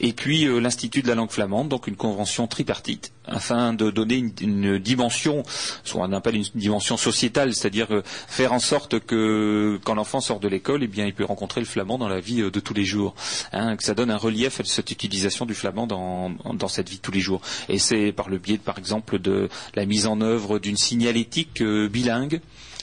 Et 0.00 0.12
puis 0.12 0.44
l'Institut 0.60 1.02
de 1.02 1.08
la 1.08 1.14
langue 1.14 1.30
flamande, 1.30 1.68
donc 1.68 1.86
une 1.86 1.96
convention 1.96 2.46
tripartite 2.46 3.12
afin 3.26 3.72
de 3.72 3.90
donner 3.90 4.24
une, 4.40 4.78
dimension, 4.78 5.42
ce 5.84 5.92
qu'on 5.92 6.12
appelle 6.12 6.36
une 6.36 6.44
dimension 6.54 6.96
sociétale, 6.96 7.54
c'est-à-dire 7.54 7.88
faire 8.04 8.52
en 8.52 8.58
sorte 8.58 8.98
que 9.00 9.78
quand 9.84 9.94
l'enfant 9.94 10.20
sort 10.20 10.40
de 10.40 10.48
l'école, 10.48 10.82
eh 10.82 10.88
bien, 10.88 11.06
il 11.06 11.14
peut 11.14 11.24
rencontrer 11.24 11.60
le 11.60 11.66
flamand 11.66 11.98
dans 11.98 12.08
la 12.08 12.20
vie 12.20 12.42
de 12.42 12.60
tous 12.60 12.74
les 12.74 12.84
jours, 12.84 13.14
hein, 13.52 13.70
donne 14.00 14.10
un 14.10 14.16
relief 14.16 14.60
à 14.60 14.64
cette 14.64 14.90
utilisation 14.90 15.44
du 15.44 15.52
flamand 15.52 15.86
dans, 15.86 16.68
cette 16.68 16.88
vie 16.88 16.96
de 16.96 17.02
tous 17.02 17.12
les 17.12 17.20
jours. 17.20 17.42
Et 17.68 17.78
c'est 17.78 18.12
par 18.12 18.30
le 18.30 18.38
biais, 18.38 18.56
par 18.56 18.78
exemple, 18.78 19.18
de 19.18 19.50
la 19.74 19.84
mise 19.84 20.06
en 20.06 20.22
œuvre 20.22 20.58
d'une 20.58 20.78
signalétique 20.78 21.60
euh, 21.60 21.86
bilingue 21.86 22.40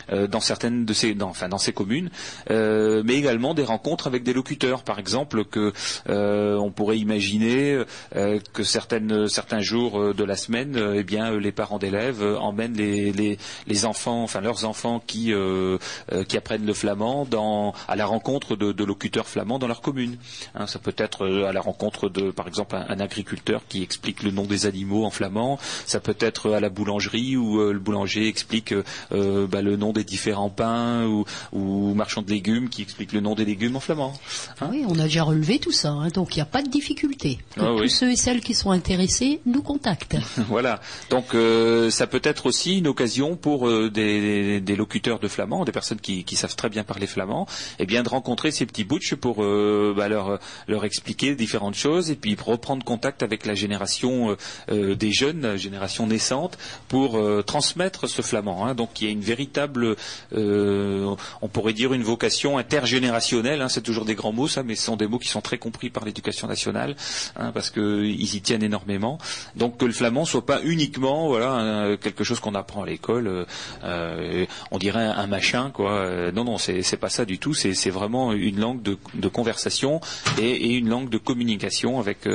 dans 0.10 0.40
certaines 0.40 0.86
de 0.86 0.94
ces, 0.94 1.16
enfin 1.22 1.50
dans 1.50 1.58
ces 1.58 1.74
communes, 1.74 2.10
euh, 2.50 3.04
mais 3.06 3.16
également 3.16 3.54
des 3.54 3.64
rencontres 3.64 4.08
avec 4.08 4.24
des 4.24 4.34
locuteurs, 4.34 4.84
par 4.84 5.00
exemple 5.00 5.46
que 5.46 5.74
euh, 6.10 6.56
on 6.58 6.72
pourrait 6.72 7.00
imaginer 7.00 7.84
euh, 8.16 8.40
que 8.54 8.64
certaines, 8.64 9.28
certains 9.28 9.62
jours 9.62 10.00
euh, 10.00 10.14
de 10.14 10.24
la 10.24 10.36
semaine, 10.36 10.76
euh, 10.78 10.96
eh 10.98 11.04
bien 11.04 11.34
euh, 11.34 11.40
les 11.40 11.52
parents 11.52 11.80
d'élèves 11.80 12.22
euh, 12.22 12.38
emmènent 12.38 12.76
les, 12.76 13.12
les, 13.12 13.38
les 13.68 13.86
enfants, 13.86 14.24
enfin 14.24 14.42
leurs 14.42 14.66
enfants 14.66 15.02
qui 15.06 15.34
euh, 15.34 15.78
euh, 16.12 16.24
qui 16.24 16.38
apprennent 16.38 16.66
le 16.66 16.74
flamand 16.74 17.26
dans, 17.26 17.74
à 17.88 17.96
la 17.96 18.06
rencontre 18.06 18.56
de, 18.56 18.72
de 18.72 18.84
locuteurs 18.84 19.28
flamands 19.28 19.60
dans 19.60 19.68
leur 19.68 19.82
commune. 19.82 20.18
Hein, 20.56 20.68
ça 20.68 20.80
peut 20.80 20.96
être 20.98 21.26
euh, 21.26 21.48
à 21.48 21.54
la 21.54 21.62
rencontre 21.62 22.10
de, 22.10 22.32
par 22.32 22.48
exemple, 22.48 22.76
un, 22.76 23.00
agriculteur 23.00 23.62
qui 23.68 23.84
explique 23.84 24.24
le 24.24 24.32
nom 24.32 24.44
des 24.44 24.66
animaux 24.66 25.06
en 25.06 25.12
flamand. 25.12 25.60
Ça 25.86 26.00
peut 26.00 26.18
être 26.20 26.52
à 26.52 26.60
la 26.60 26.70
boulangerie 26.70 27.38
où 27.38 27.60
euh, 27.60 27.74
le 27.74 27.80
boulanger 27.80 28.28
explique 28.28 28.74
euh, 29.12 29.48
bah, 29.48 29.62
le 29.62 29.76
nom 29.76 29.94
des 29.98 30.04
différents 30.04 30.50
pains 30.50 31.06
ou, 31.06 31.26
ou 31.52 31.94
marchand 31.94 32.22
de 32.22 32.30
légumes 32.30 32.70
qui 32.70 32.82
explique 32.82 33.12
le 33.14 33.20
nom 33.20 33.36
des 33.36 33.46
légumes 33.46 33.76
en 33.76 33.80
flamand. 33.80 34.14
Hein 34.62 34.70
Oui, 34.72 34.84
on 34.88 34.98
a 35.00 35.04
déjà 35.04 35.24
relevé 35.24 35.60
tout 35.60 35.72
ça, 35.72 35.90
hein, 35.90 36.08
donc 36.10 36.36
il 36.36 36.40
n'y 36.40 36.44
a 36.44 36.46
pas 36.46 36.62
de 36.62 36.70
difficulté. 36.70 37.40
Que 37.56 37.62
Ah 37.62 37.66
tous 37.76 37.82
oui. 37.82 37.90
ceux 37.90 38.12
et 38.12 38.16
celles 38.16 38.42
qui 38.42 38.54
sont 38.54 38.72
intéressés 38.72 39.42
nous 39.46 39.62
contactent. 39.62 40.18
voilà. 40.48 40.80
Donc 41.10 41.34
euh, 41.36 41.90
ça 41.90 42.08
peut 42.08 42.22
être 42.24 42.46
aussi 42.46 42.78
une 42.78 42.88
occasion 42.88 43.36
pour 43.36 43.68
euh, 43.68 43.90
des, 43.90 44.62
locuteurs 44.76 45.20
de 45.20 45.28
flamand, 45.28 45.66
des 45.66 45.72
personnes 45.72 46.00
qui, 46.00 46.24
qui 46.24 46.36
savent 46.36 46.56
très 46.56 46.70
bien 46.70 46.84
parler 46.84 47.08
flamand, 47.08 47.48
et 47.80 47.86
bien 47.86 48.04
de 48.04 48.10
rencontrer 48.10 48.52
ces 48.52 48.66
petits 48.66 48.84
butch 48.84 49.16
pour 49.16 49.44
euh, 49.44 49.94
bah, 49.96 50.08
leur 50.08 50.40
leur 50.68 50.86
expliquer 50.86 51.36
différentes 51.36 51.76
choses 51.76 52.12
et 52.12 52.16
puis 52.16 52.36
reprendre 52.40 52.84
contact 52.84 53.24
avec 53.24 53.46
la 53.46 53.56
génération 53.56 54.36
des 54.70 55.12
jeunes, 55.12 55.42
la 55.42 55.58
génération 55.58 56.06
naissante, 56.08 56.58
pour 56.90 57.18
transmettre 57.46 58.08
ce 58.10 58.22
flamand. 58.22 58.66
hein. 58.66 58.76
Donc 58.76 59.02
il 59.02 59.06
y 59.06 59.08
a 59.08 59.12
une 59.12 59.22
véritable, 59.22 59.87
euh, 60.34 61.16
on 61.42 61.48
pourrait 61.48 61.74
dire 61.74 61.94
une 61.94 62.04
vocation 62.04 62.58
intergénérationnelle. 62.58 63.62
hein. 63.62 63.70
C'est 63.70 63.82
toujours 63.82 64.06
des 64.06 64.16
grands 64.16 64.34
mots 64.34 64.48
ça, 64.48 64.64
mais 64.64 64.76
ce 64.76 64.84
sont 64.84 64.98
des 64.98 65.08
mots 65.08 65.20
qui 65.20 65.30
sont 65.30 65.42
très 65.42 65.58
compris 65.58 65.90
par 65.90 66.06
l'éducation 66.06 66.48
nationale 66.48 66.96
hein, 67.36 67.52
parce 67.54 67.70
qu'ils 67.70 68.36
y 68.36 68.42
tiennent 68.42 68.64
énormément. 68.64 69.18
Donc 69.56 69.78
que 69.78 69.86
le 69.86 69.94
flamand 69.94 70.26
soit 70.26 70.46
pas 70.46 70.62
uniquement 70.64 71.28
voilà 71.28 71.98
quelque 72.02 72.24
chose 72.24 72.40
qu'on 72.40 72.56
apprend 72.56 72.84
à 72.84 72.86
l'école, 72.86 73.28
euh, 73.28 73.46
euh, 73.84 74.46
on 74.72 74.78
dirait 74.78 75.06
un, 75.06 75.28
machin 75.28 75.72
quoi. 75.72 76.32
Non 76.34 76.44
non 76.44 76.58
c'est 76.58 76.82
c'est 76.82 76.98
pas 76.98 77.10
ça 77.10 77.26
du 77.26 77.40
tout. 77.40 77.54
C'est 77.54 77.90
vraiment 77.90 78.34
une 78.34 78.60
langue 78.60 78.82
de, 78.82 79.28
conversation 79.28 80.00
et, 80.40 80.76
une 80.76 80.90
langue 80.90 81.10
de 81.10 81.18
communication 81.18 82.00
avec 82.00 82.28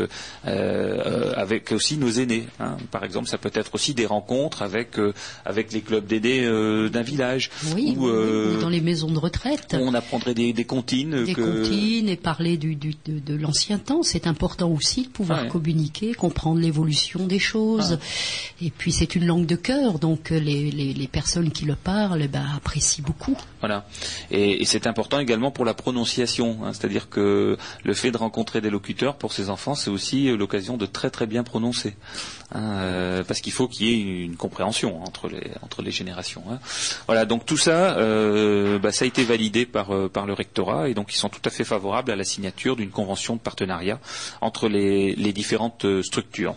avec 0.44 1.72
aussi 1.72 1.96
nos 1.96 2.10
aînés. 2.10 2.46
hein. 2.60 2.76
Par 2.90 3.04
exemple 3.04 3.28
ça 3.28 3.38
peut 3.38 3.50
être 3.54 3.74
aussi 3.74 3.94
des 3.94 4.06
rencontres 4.06 4.62
avec 4.62 4.98
avec 5.44 5.72
les 5.72 5.80
clubs 5.80 6.06
d'aînés 6.06 6.42
d'un 6.90 7.02
village 7.02 7.41
Oui, 7.74 7.94
où, 7.96 8.04
oui, 8.06 8.10
euh, 8.12 8.56
ou 8.56 8.60
dans 8.60 8.68
les 8.68 8.80
maisons 8.80 9.10
de 9.10 9.18
retraite. 9.18 9.76
on 9.78 9.94
apprendrait 9.94 10.34
des, 10.34 10.52
des 10.52 10.64
comptines 10.64 11.24
Des 11.24 11.34
que 11.34 11.40
comptines 11.62 12.08
et 12.08 12.16
parler 12.16 12.56
du, 12.56 12.74
du- 12.76 12.94
de, 13.06 13.18
de 13.18 13.34
l'ancien 13.36 13.78
temps. 13.78 14.02
C'est 14.02 14.26
important 14.26 14.70
aussi 14.70 15.02
de 15.04 15.08
pouvoir 15.08 15.42
Ouais. 15.42 15.48
communiquer, 15.48 16.14
comprendre 16.14 16.60
l'évolution 16.60 17.26
des 17.26 17.38
choses. 17.38 17.98
Et 18.60 18.70
puis 18.70 18.92
c'est 18.92 19.14
une 19.14 19.26
langue 19.26 19.46
de 19.46 19.56
cœur, 19.56 19.98
donc 19.98 20.30
euh, 20.32 20.38
les, 20.38 20.70
les, 20.70 20.92
les 20.92 21.06
personnes 21.08 21.50
qui 21.50 21.64
le 21.64 21.74
parlent 21.74 22.22
eh 22.22 22.28
ben, 22.28 22.44
apprécient 22.56 23.04
beaucoup. 23.04 23.36
Voilà. 23.60 23.86
Et, 24.30 24.62
et 24.62 24.64
c'est 24.64 24.86
important 24.86 25.18
également 25.18 25.50
pour 25.50 25.64
la 25.64 25.74
prononciation. 25.74 26.58
hein. 26.64 26.72
C'est-à-dire 26.72 27.08
que 27.08 27.56
le 27.84 27.94
fait 27.94 28.10
de 28.10 28.16
rencontrer 28.16 28.60
des 28.60 28.70
locuteurs 28.70 29.16
pour 29.16 29.32
ces 29.32 29.48
enfants, 29.50 29.74
c'est 29.74 29.90
aussi 29.90 30.28
euh, 30.28 30.36
l'occasion 30.36 30.76
de 30.76 30.86
très 30.86 31.10
très 31.10 31.26
bien 31.26 31.42
prononcer. 31.42 31.94
hein, 32.54 32.60
euh, 32.80 33.24
parce 33.24 33.40
qu'il 33.40 33.52
faut 33.52 33.68
qu'il 33.68 33.86
y 33.86 33.90
ait 33.90 34.00
une, 34.00 34.08
une 34.32 34.36
compréhension 34.36 35.02
entre 35.02 35.28
les, 35.28 35.50
entre 35.62 35.82
les 35.82 35.90
générations. 35.90 36.42
hein. 36.50 36.58
Voilà. 37.06 37.24
Donc 37.32 37.46
tout 37.46 37.56
ça, 37.56 37.96
euh, 37.96 38.78
bah, 38.78 38.92
ça 38.92 39.06
a 39.06 39.08
été 39.08 39.24
validé 39.24 39.64
par, 39.64 39.94
euh, 39.94 40.10
par 40.10 40.26
le 40.26 40.34
rectorat 40.34 40.90
et 40.90 40.92
donc 40.92 41.14
ils 41.14 41.16
sont 41.16 41.30
tout 41.30 41.40
à 41.46 41.48
fait 41.48 41.64
favorables 41.64 42.10
à 42.10 42.16
la 42.16 42.24
signature 42.24 42.76
d'une 42.76 42.90
convention 42.90 43.36
de 43.36 43.40
partenariat 43.40 44.00
entre 44.42 44.68
les, 44.68 45.14
différentes 45.32 45.86
euh, 45.86 46.02
structures. 46.02 46.54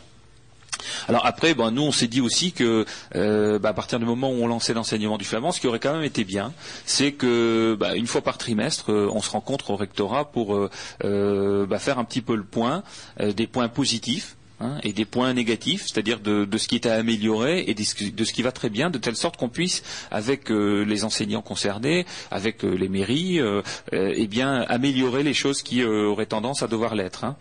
Alors 1.07 1.25
après, 1.25 1.53
ben, 1.53 1.71
nous 1.71 1.83
on 1.83 1.93
s'est 1.93 2.09
dit 2.09 2.19
aussi 2.19 2.51
que 2.51 2.85
bah, 3.13 3.69
à 3.69 3.73
partir 3.73 3.99
du 3.99 4.05
moment 4.05 4.29
où 4.31 4.43
on 4.43 4.47
lançait 4.47 4.73
l'enseignement 4.73 5.17
du 5.17 5.23
flamand, 5.23 5.53
ce 5.53 5.61
qui 5.61 5.67
aurait 5.67 5.79
quand 5.79 5.93
même 5.93 6.03
été 6.03 6.25
bien, 6.25 6.51
c'est 6.85 7.13
que 7.13 7.77
bah, 7.79 7.95
une 7.95 8.07
fois 8.07 8.19
par 8.19 8.37
trimestre, 8.37 8.91
on 8.91 9.21
se 9.21 9.29
rencontre 9.29 9.69
au 9.69 9.77
rectorat 9.77 10.29
pour 10.29 10.59
bah, 10.99 11.79
faire 11.79 11.99
un 11.99 12.03
petit 12.03 12.21
peu 12.21 12.35
le 12.35 12.43
point, 12.43 12.83
des 13.17 13.47
points 13.47 13.69
positifs 13.69 14.35
hein, 14.59 14.77
et 14.83 14.93
des 14.93 15.05
points 15.05 15.33
négatifs, 15.33 15.83
c'est-à-dire 15.87 16.19
de, 16.19 16.47
ce 16.57 16.67
qui 16.67 16.75
est 16.75 16.85
à 16.85 16.95
améliorer 16.95 17.65
et 17.67 17.73
de 17.73 17.83
ce 17.83 18.33
qui 18.33 18.41
va 18.41 18.51
très 18.51 18.69
bien, 18.69 18.89
de 18.89 18.97
telle 18.97 19.15
sorte 19.15 19.37
qu'on 19.37 19.49
puisse, 19.49 19.83
avec 20.11 20.51
euh, 20.51 20.83
les 20.83 21.03
enseignants 21.03 21.41
concernés, 21.41 22.05
avec 22.31 22.63
euh, 22.63 22.73
les 22.73 22.89
mairies, 22.89 23.39
euh, 23.39 23.61
eh 23.91 24.27
bien 24.27 24.61
améliorer 24.67 25.23
les 25.23 25.33
choses 25.33 25.61
qui 25.61 25.83
auraient 25.83 26.25
tendance 26.25 26.63
à 26.63 26.67
devoir 26.67 26.95
l'être. 26.95 27.23
Hein. 27.23 27.35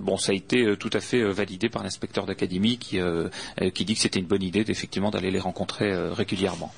bon, 0.00 0.16
ça 0.16 0.32
a 0.32 0.34
été 0.34 0.76
tout 0.78 0.90
à 0.92 1.00
fait 1.00 1.22
validé 1.24 1.68
par 1.68 1.82
l'inspecteur 1.82 2.26
d'académie 2.26 2.78
qui, 2.78 2.98
qui 3.74 3.84
dit 3.84 3.94
que 3.94 4.00
c'était 4.00 4.20
une 4.20 4.26
bonne 4.26 4.42
idée 4.42 4.64
effectivement 4.68 5.10
d'aller 5.10 5.30
les 5.30 5.40
rencontrer 5.40 5.92
régulièrement. 6.10 6.72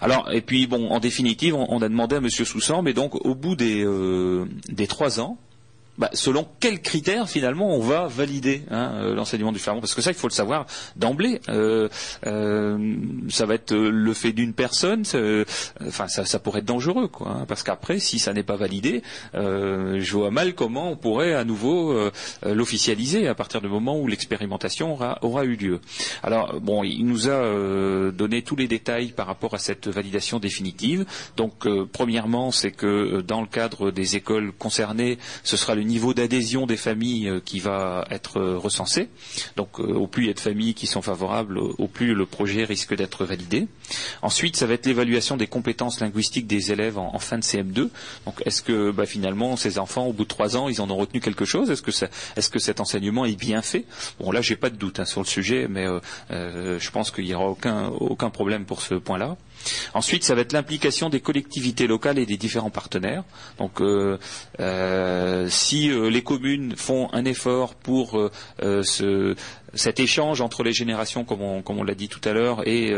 Alors, 0.00 0.30
et 0.32 0.40
puis 0.40 0.66
bon, 0.66 0.90
en 0.90 1.00
définitive, 1.00 1.54
on, 1.54 1.82
a 1.82 1.88
demandé 1.88 2.16
à 2.16 2.20
Monsieur 2.20 2.44
Soussan, 2.44 2.82
mais 2.82 2.92
donc 2.92 3.14
au 3.24 3.34
bout 3.34 3.56
des, 3.56 3.84
des 4.68 4.86
trois 4.86 5.20
ans, 5.20 5.38
bah, 5.98 6.10
selon 6.12 6.46
quels 6.60 6.80
critères 6.80 7.28
finalement 7.28 7.74
on 7.74 7.80
va 7.80 8.06
valider 8.06 8.62
hein, 8.70 8.92
euh, 8.96 9.14
l'enseignement 9.14 9.52
du 9.52 9.58
flamand? 9.58 9.80
Parce 9.80 9.94
que 9.94 10.02
ça, 10.02 10.10
il 10.10 10.16
faut 10.16 10.28
le 10.28 10.32
savoir 10.32 10.66
d'emblée. 10.96 11.40
Euh, 11.48 11.88
euh, 12.26 12.96
ça 13.28 13.46
va 13.46 13.54
être 13.54 13.74
le 13.74 14.14
fait 14.14 14.32
d'une 14.32 14.52
personne. 14.52 15.02
Enfin, 15.86 16.08
ça, 16.08 16.38
pourrait 16.38 16.60
être 16.60 16.66
dangereux, 16.66 17.08
quoi. 17.08 17.28
Hein, 17.28 17.44
parce 17.48 17.62
qu'après, 17.62 17.98
si 17.98 18.18
ça 18.18 18.32
n'est 18.32 18.42
pas 18.42 18.56
validé, 18.56 19.02
je 19.34 20.12
vois 20.12 20.30
mal 20.30 20.54
comment 20.54 20.90
on 20.90 20.96
pourrait 20.96 21.34
à 21.34 21.44
nouveau 21.44 22.10
l'officialiser 22.44 23.28
à 23.28 23.34
partir 23.34 23.60
du 23.60 23.68
moment 23.68 23.98
où 23.98 24.06
l'expérimentation 24.06 24.98
aura, 25.22 25.44
eu 25.44 25.56
lieu. 25.56 25.80
Alors, 26.22 26.60
bon, 26.60 26.84
il 26.84 27.06
nous 27.06 27.28
a 27.28 28.10
donné 28.12 28.42
tous 28.42 28.56
les 28.56 28.68
détails 28.68 29.08
par 29.08 29.26
rapport 29.26 29.54
à 29.54 29.58
cette 29.58 29.88
validation 29.88 30.38
définitive. 30.38 31.04
Donc, 31.36 31.66
premièrement, 31.92 32.50
c'est 32.50 32.72
que 32.72 33.20
dans 33.20 33.40
le 33.40 33.46
cadre 33.46 33.90
des 33.90 34.16
écoles 34.16 34.52
concernées, 34.52 35.18
ce 35.42 35.56
sera 35.56 35.74
niveau 35.86 36.14
d'adhésion 36.14 36.66
des 36.66 36.76
familles 36.76 37.28
euh, 37.28 37.40
qui 37.44 37.60
va 37.60 38.06
être 38.10 38.38
euh, 38.38 38.58
recensé. 38.58 39.08
Donc 39.56 39.80
euh, 39.80 39.94
au 39.94 40.06
plus 40.06 40.24
il 40.24 40.26
y 40.26 40.30
a 40.30 40.34
de 40.34 40.40
familles 40.40 40.74
qui 40.74 40.86
sont 40.86 41.02
favorables, 41.02 41.58
au 41.58 41.86
plus 41.86 42.14
le 42.14 42.26
projet 42.26 42.64
risque 42.64 42.94
d'être 42.94 43.24
validé. 43.24 43.66
Ensuite, 44.22 44.56
ça 44.56 44.66
va 44.66 44.74
être 44.74 44.86
l'évaluation 44.86 45.36
des 45.36 45.46
compétences 45.46 46.00
linguistiques 46.00 46.46
des 46.46 46.72
élèves 46.72 46.98
en, 46.98 47.18
fin 47.18 47.38
de 47.38 47.42
CM2. 47.42 47.88
Donc 48.26 48.42
est-ce 48.44 48.62
que 48.62 48.90
bah, 48.90 49.06
finalement 49.06 49.56
ces 49.56 49.78
enfants, 49.78 50.06
au 50.06 50.12
bout 50.12 50.24
de 50.24 50.28
trois 50.28 50.56
ans, 50.56 50.68
ils 50.68 50.80
en 50.80 50.90
ont 50.90 50.96
retenu 50.96 51.20
quelque 51.20 51.44
chose? 51.44 51.70
Est-ce 51.70 51.82
que, 52.50 52.58
cet 52.58 52.80
enseignement 52.80 53.24
est 53.24 53.38
bien 53.38 53.62
fait? 53.62 53.84
Bon 54.20 54.30
là, 54.30 54.40
j'ai 54.40 54.56
pas 54.56 54.70
de 54.70 54.76
doute 54.76 55.00
hein, 55.00 55.04
sur 55.04 55.20
le 55.20 55.26
sujet, 55.26 55.68
mais 55.68 55.86
je 56.30 56.90
pense 56.90 57.10
qu'il 57.10 57.24
n'y 57.24 57.34
aura 57.34 57.46
aucun, 57.46 57.88
aucun 57.88 58.30
problème 58.30 58.64
pour 58.64 58.82
ce 58.82 58.94
point-là. 58.94 59.36
Ensuite, 59.94 60.24
ça 60.24 60.34
va 60.34 60.42
être 60.42 60.52
l'implication 60.52 61.08
des 61.08 61.20
collectivités 61.20 61.86
locales 61.86 62.18
et 62.18 62.26
des 62.26 62.36
différents 62.36 62.70
partenaires. 62.70 63.24
Donc, 63.58 63.80
euh, 63.80 64.18
euh, 64.60 65.48
si 65.48 65.90
euh, 65.90 66.08
les 66.08 66.22
communes 66.22 66.74
font 66.76 67.08
un 67.12 67.24
effort 67.24 67.74
pour 67.74 68.18
cet 69.74 70.00
échange 70.00 70.40
entre 70.40 70.62
les 70.62 70.72
générations, 70.72 71.24
comme 71.24 71.42
on, 71.42 71.82
l'a 71.84 71.94
dit 71.94 72.08
tout 72.08 72.26
à 72.28 72.32
l'heure, 72.32 72.66
et 72.66 72.92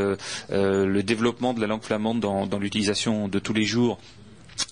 le 0.50 1.02
développement 1.02 1.54
de 1.54 1.60
la 1.60 1.66
langue 1.66 1.82
flamande 1.82 2.20
dans 2.20 2.58
l'utilisation 2.58 3.28
de 3.28 3.38
tous 3.38 3.52
les 3.52 3.64
jours, 3.64 3.98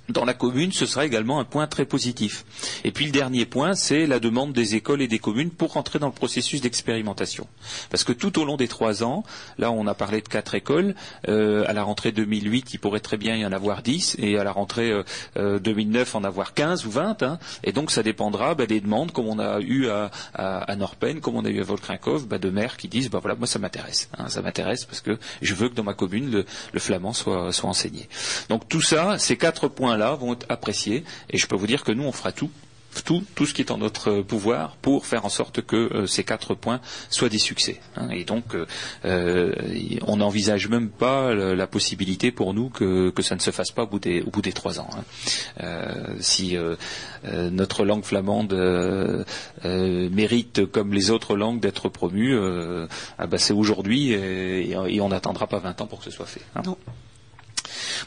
dans 0.09 0.25
la 0.25 0.35
commune, 0.35 0.73
ce 0.73 0.87
sera 0.87 1.05
également 1.05 1.41
un 1.41 1.45
point 1.45 1.67
très 1.67 1.85
positif. 1.85 2.45
Et 2.85 2.93
puis 2.93 3.07
le 3.07 3.11
dernier 3.11 3.45
point, 3.45 3.75
c'est 3.75 4.07
la 4.07 4.21
demande 4.21 4.53
des 4.53 4.75
écoles 4.75 5.03
et 5.03 5.09
des 5.09 5.19
communes 5.19 5.51
pour 5.51 5.77
entrer 5.77 5.99
dans 5.99 6.07
le 6.07 6.13
processus 6.13 6.61
d'expérimentation. 6.61 7.47
Parce 7.91 8.05
que 8.05 8.13
tout 8.13 8.39
au 8.39 8.45
long 8.45 8.57
des 8.57 8.69
trois 8.69 9.03
ans, 9.03 9.25
là 9.59 9.71
on 9.73 9.87
a 9.87 9.95
parlé 9.95 10.21
de 10.21 10.29
quatre 10.29 10.55
écoles, 10.55 10.95
euh, 11.29 11.65
à 11.67 11.73
la 11.73 11.83
rentrée 11.83 12.13
2008, 12.13 12.75
il 12.75 12.79
pourrait 12.79 13.01
très 13.01 13.17
bien 13.17 13.37
y 13.37 13.45
en 13.45 13.53
avoir 13.53 13.83
dix, 13.83 14.17
et 14.19 14.39
à 14.39 14.45
la 14.45 14.53
rentrée 14.53 14.93
euh, 15.37 15.59
2009 15.59 16.15
euh, 16.15 16.19
en 16.19 16.25
avoir 16.25 16.55
quinze 16.55 16.87
ou 16.87 16.91
vingt. 16.91 17.23
Hein. 17.23 17.39
et 17.65 17.73
donc 17.73 17.91
ça 17.91 18.03
dépendra 18.03 18.55
bah, 18.55 18.67
des 18.67 18.81
demandes, 18.81 19.13
comme 19.13 19.27
on 19.27 19.39
a 19.39 19.61
eu 19.61 19.89
à, 19.89 20.77
Norpen, 20.77 21.21
comme 21.21 21.37
on 21.37 21.45
a 21.45 21.49
eu 21.49 21.61
à 21.61 21.65
Volkrinkov, 21.65 22.27
bah, 22.27 22.39
de 22.39 22.51
maires 22.51 22.77
qui 22.77 22.89
disent, 22.89 23.11
bah 23.11 23.19
voilà, 23.21 23.37
moi 23.37 23.47
ça 23.47 23.59
m'intéresse. 23.59 24.09
Hein, 24.19 24.29
ça 24.29 24.43
m'intéresse 24.43 24.85
parce 24.85 25.01
que 25.01 25.19
je 25.43 25.55
veux 25.55 25.69
que 25.69 25.75
dans 25.75 25.85
ma 25.85 25.95
commune, 25.95 26.31
le, 26.31 26.45
le 26.73 26.81
flamand 26.81 27.13
soit, 27.13 27.53
soit 27.53 27.69
enseigné. 27.69 28.09
Donc 28.49 28.69
tout 28.69 28.83
ça, 28.83 29.19
ces 29.19 29.37
quatre 29.37 29.69
points-là 29.77 30.17
vont 30.17 30.33
être 30.33 30.47
appréciés. 30.49 31.05
Et 31.31 31.39
je 31.39 31.47
peux 31.47 31.57
vous 31.57 31.69
dire 31.69 31.85
que 31.85 31.93
nous, 31.93 32.05
on 32.05 32.13
fera 32.13 32.33
tout 32.33 32.51
tout, 33.03 33.47
ce 33.47 33.55
qui 33.55 33.63
est 33.63 33.71
en 33.71 33.79
notre 33.79 34.23
pouvoir 34.23 34.77
pour 34.77 35.07
faire 35.07 35.25
en 35.25 35.29
sorte 35.29 35.63
que 35.63 35.77
euh, 35.77 36.07
ces 36.07 36.25
quatre 36.25 36.55
points 36.55 36.81
soient 37.11 37.29
des 37.29 37.39
succès. 37.39 37.81
Hein. 37.97 38.09
Et 38.11 38.25
donc, 38.25 38.55
euh, 38.55 38.67
euh, 39.05 39.53
on 40.07 40.19
n'envisage 40.19 40.69
même 40.69 40.89
pas 40.89 41.35
la, 41.35 41.67
possibilité 41.67 42.31
pour 42.31 42.55
nous 42.55 42.69
que, 42.69 43.13
ça 43.21 43.35
ne 43.35 43.41
se 43.41 43.51
fasse 43.51 43.73
pas 43.73 43.83
au 43.83 43.87
bout 43.87 43.99
des, 43.99 44.23
au 44.23 44.31
bout 44.31 44.41
des 44.41 44.53
trois 44.53 44.79
ans. 44.79 44.89
Hein. 45.59 45.65
si 46.21 46.57
notre 47.25 47.85
langue 47.85 48.05
flamande 48.05 48.55
mérite, 49.65 50.65
comme 50.67 50.95
les 50.95 51.11
autres 51.11 51.37
langues, 51.37 51.59
d'être 51.59 51.89
promue, 51.89 52.39
ah 53.19 53.27
bah, 53.27 53.39
c'est 53.39 53.53
aujourd'hui 53.53 54.13
et, 54.13 54.77
on 55.01 55.09
n'attendra 55.09 55.49
pas 55.49 55.59
20 55.59 55.81
ans 55.81 55.87
pour 55.87 55.99
que 55.99 56.05
ce 56.05 56.11
soit 56.13 56.27
fait. 56.27 56.43
Hein. 56.55 56.63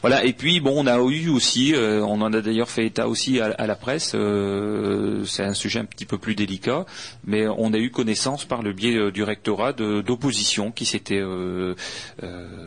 Voilà. 0.00 0.24
Et 0.24 0.32
puis 0.32 0.60
bon, 0.60 0.72
on 0.76 0.86
a 0.86 0.98
eu 0.98 1.28
aussi, 1.28 1.74
euh, 1.74 2.02
on 2.02 2.20
en 2.20 2.32
a 2.32 2.40
d'ailleurs 2.40 2.70
fait 2.70 2.86
état 2.86 3.08
aussi 3.08 3.40
à, 3.40 3.66
la 3.66 3.74
presse. 3.74 4.12
Euh, 4.14 5.24
c'est 5.24 5.44
un 5.44 5.54
sujet 5.54 5.80
un 5.80 5.84
petit 5.84 6.06
peu 6.06 6.18
plus 6.18 6.34
délicat, 6.34 6.86
mais 7.24 7.46
on 7.46 7.72
a 7.72 7.78
eu 7.78 7.90
connaissance 7.90 8.44
par 8.44 8.62
le 8.62 8.72
biais 8.72 8.96
euh, 8.96 9.10
du 9.10 9.22
rectorat 9.22 9.72
d'opposition 9.72 10.70
qui 10.70 10.84
s'était, 10.84 11.22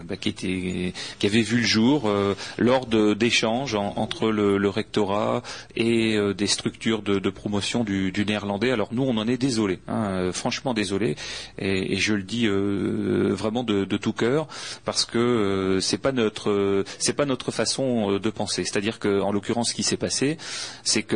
bah, 0.06 0.18
qui 0.18 0.30
était, 0.30 0.94
qui 1.20 1.26
avait 1.26 1.42
vu 1.42 1.58
le 1.58 1.64
jour 1.64 2.10
lors 2.58 2.86
d'échanges 2.86 3.76
entre 3.76 4.30
le, 4.30 4.70
rectorat 4.70 5.44
et 5.76 6.18
des 6.36 6.48
structures 6.48 7.02
de, 7.02 7.30
promotion 7.30 7.84
du, 7.84 8.12
néerlandais. 8.26 8.72
Alors 8.72 8.90
nous, 8.94 9.04
on 9.04 9.18
en 9.18 9.28
est 9.28 9.38
désolé, 9.38 9.80
hein, 9.88 10.32
franchement 10.32 10.74
désolé, 10.74 11.16
et, 11.58 11.98
je 11.98 12.14
le 12.14 12.24
dis 12.24 12.48
vraiment 12.48 13.64
de, 13.64 13.86
tout 13.98 14.14
cœur 14.14 14.48
parce 14.86 15.06
que 15.06 15.80
c'est 15.82 15.98
pas 15.98 16.12
notre 16.12 16.84
c'est 17.00 17.14
pas 17.14 17.26
notre 17.26 17.52
façon 17.52 18.14
euh, 18.14 18.20
de 18.20 18.30
penser. 18.30 18.64
C'est-à-dire 18.64 19.00
qu'en 19.00 19.32
l'occurrence, 19.32 19.70
ce 19.70 19.74
qui 19.74 19.84
s'est 19.84 19.98
passé, 19.98 20.38
c'est 20.84 21.04
que 21.04 21.16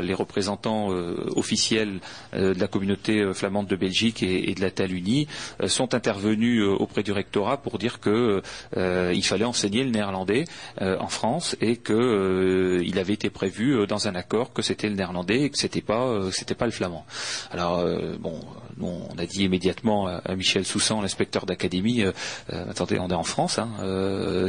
les 0.00 0.14
représentants 0.14 0.92
euh, 0.92 1.30
officiels 1.36 2.00
euh, 2.34 2.54
de 2.54 2.60
la 2.60 2.68
communauté 2.68 3.32
flamande 3.34 3.66
de 3.66 3.76
Belgique 3.76 4.22
et, 4.22 4.54
de 4.54 4.60
la 4.60 4.70
Taluni 4.70 5.28
sont 5.66 5.94
intervenus 5.94 6.62
auprès 6.64 7.02
du 7.02 7.12
rectorat 7.12 7.58
pour 7.58 7.78
dire 7.78 8.00
qu'il 8.00 9.24
fallait 9.24 9.44
enseigner 9.44 9.84
le 9.84 9.90
néerlandais 9.90 10.44
en 10.80 11.08
France 11.08 11.56
et 11.60 11.76
qu'il 11.76 12.98
avait 12.98 13.12
été 13.12 13.30
prévu 13.30 13.86
dans 13.86 14.08
un 14.08 14.14
accord 14.14 14.52
que 14.52 14.62
c'était 14.62 14.88
le 14.88 14.94
néerlandais 14.94 15.42
et 15.42 15.50
que 15.50 15.58
c'était 15.58 15.80
pas 15.82 16.64
le 16.64 16.70
flamand. 16.70 17.04
Alors 17.52 17.84
bon, 18.18 18.40
on 18.80 19.18
a 19.18 19.26
dit 19.26 19.44
immédiatement 19.44 20.06
à, 20.06 20.34
Michel 20.34 20.64
Soussan, 20.64 21.02
l'inspecteur 21.02 21.46
d'académie, 21.46 22.04
attendez, 22.50 22.98
on 22.98 23.08
est 23.08 23.14
en 23.14 23.22
France, 23.22 23.58
hein, 23.58 23.68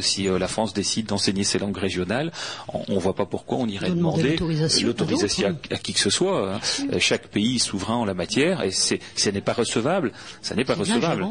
si 0.02 0.24
la 0.26 0.48
France 0.48 0.74
décide 0.74 1.08
d'enseigner 1.08 1.44
ces 1.44 1.60
langues 1.60 1.78
régionales, 1.78 2.32
on 2.74 2.96
ne 2.96 3.00
voit 3.00 3.16
pas 3.16 3.26
pourquoi 3.26 3.58
on 3.58 3.68
irait 3.68 3.90
demander 3.90 4.38
l'autorisation 4.84 5.58
à, 5.72 5.78
qui 5.78 5.94
que 5.94 6.00
ce 6.00 6.10
soit. 6.10 6.56
Hein. 6.56 6.60
Chaque 7.00 7.28
pays 7.28 7.56
est 7.56 7.60
souverain 7.60 7.96
en 7.96 8.06
la 8.06 8.14
matière 8.14 8.64
et 8.64 8.72
ce 8.72 9.30
n'est 9.30 9.42
pas 9.42 9.54
recevable. 9.54 10.12
Ça 10.42 10.56
n'est 10.56 10.66
pas 10.66 10.76
recevable. 10.76 11.28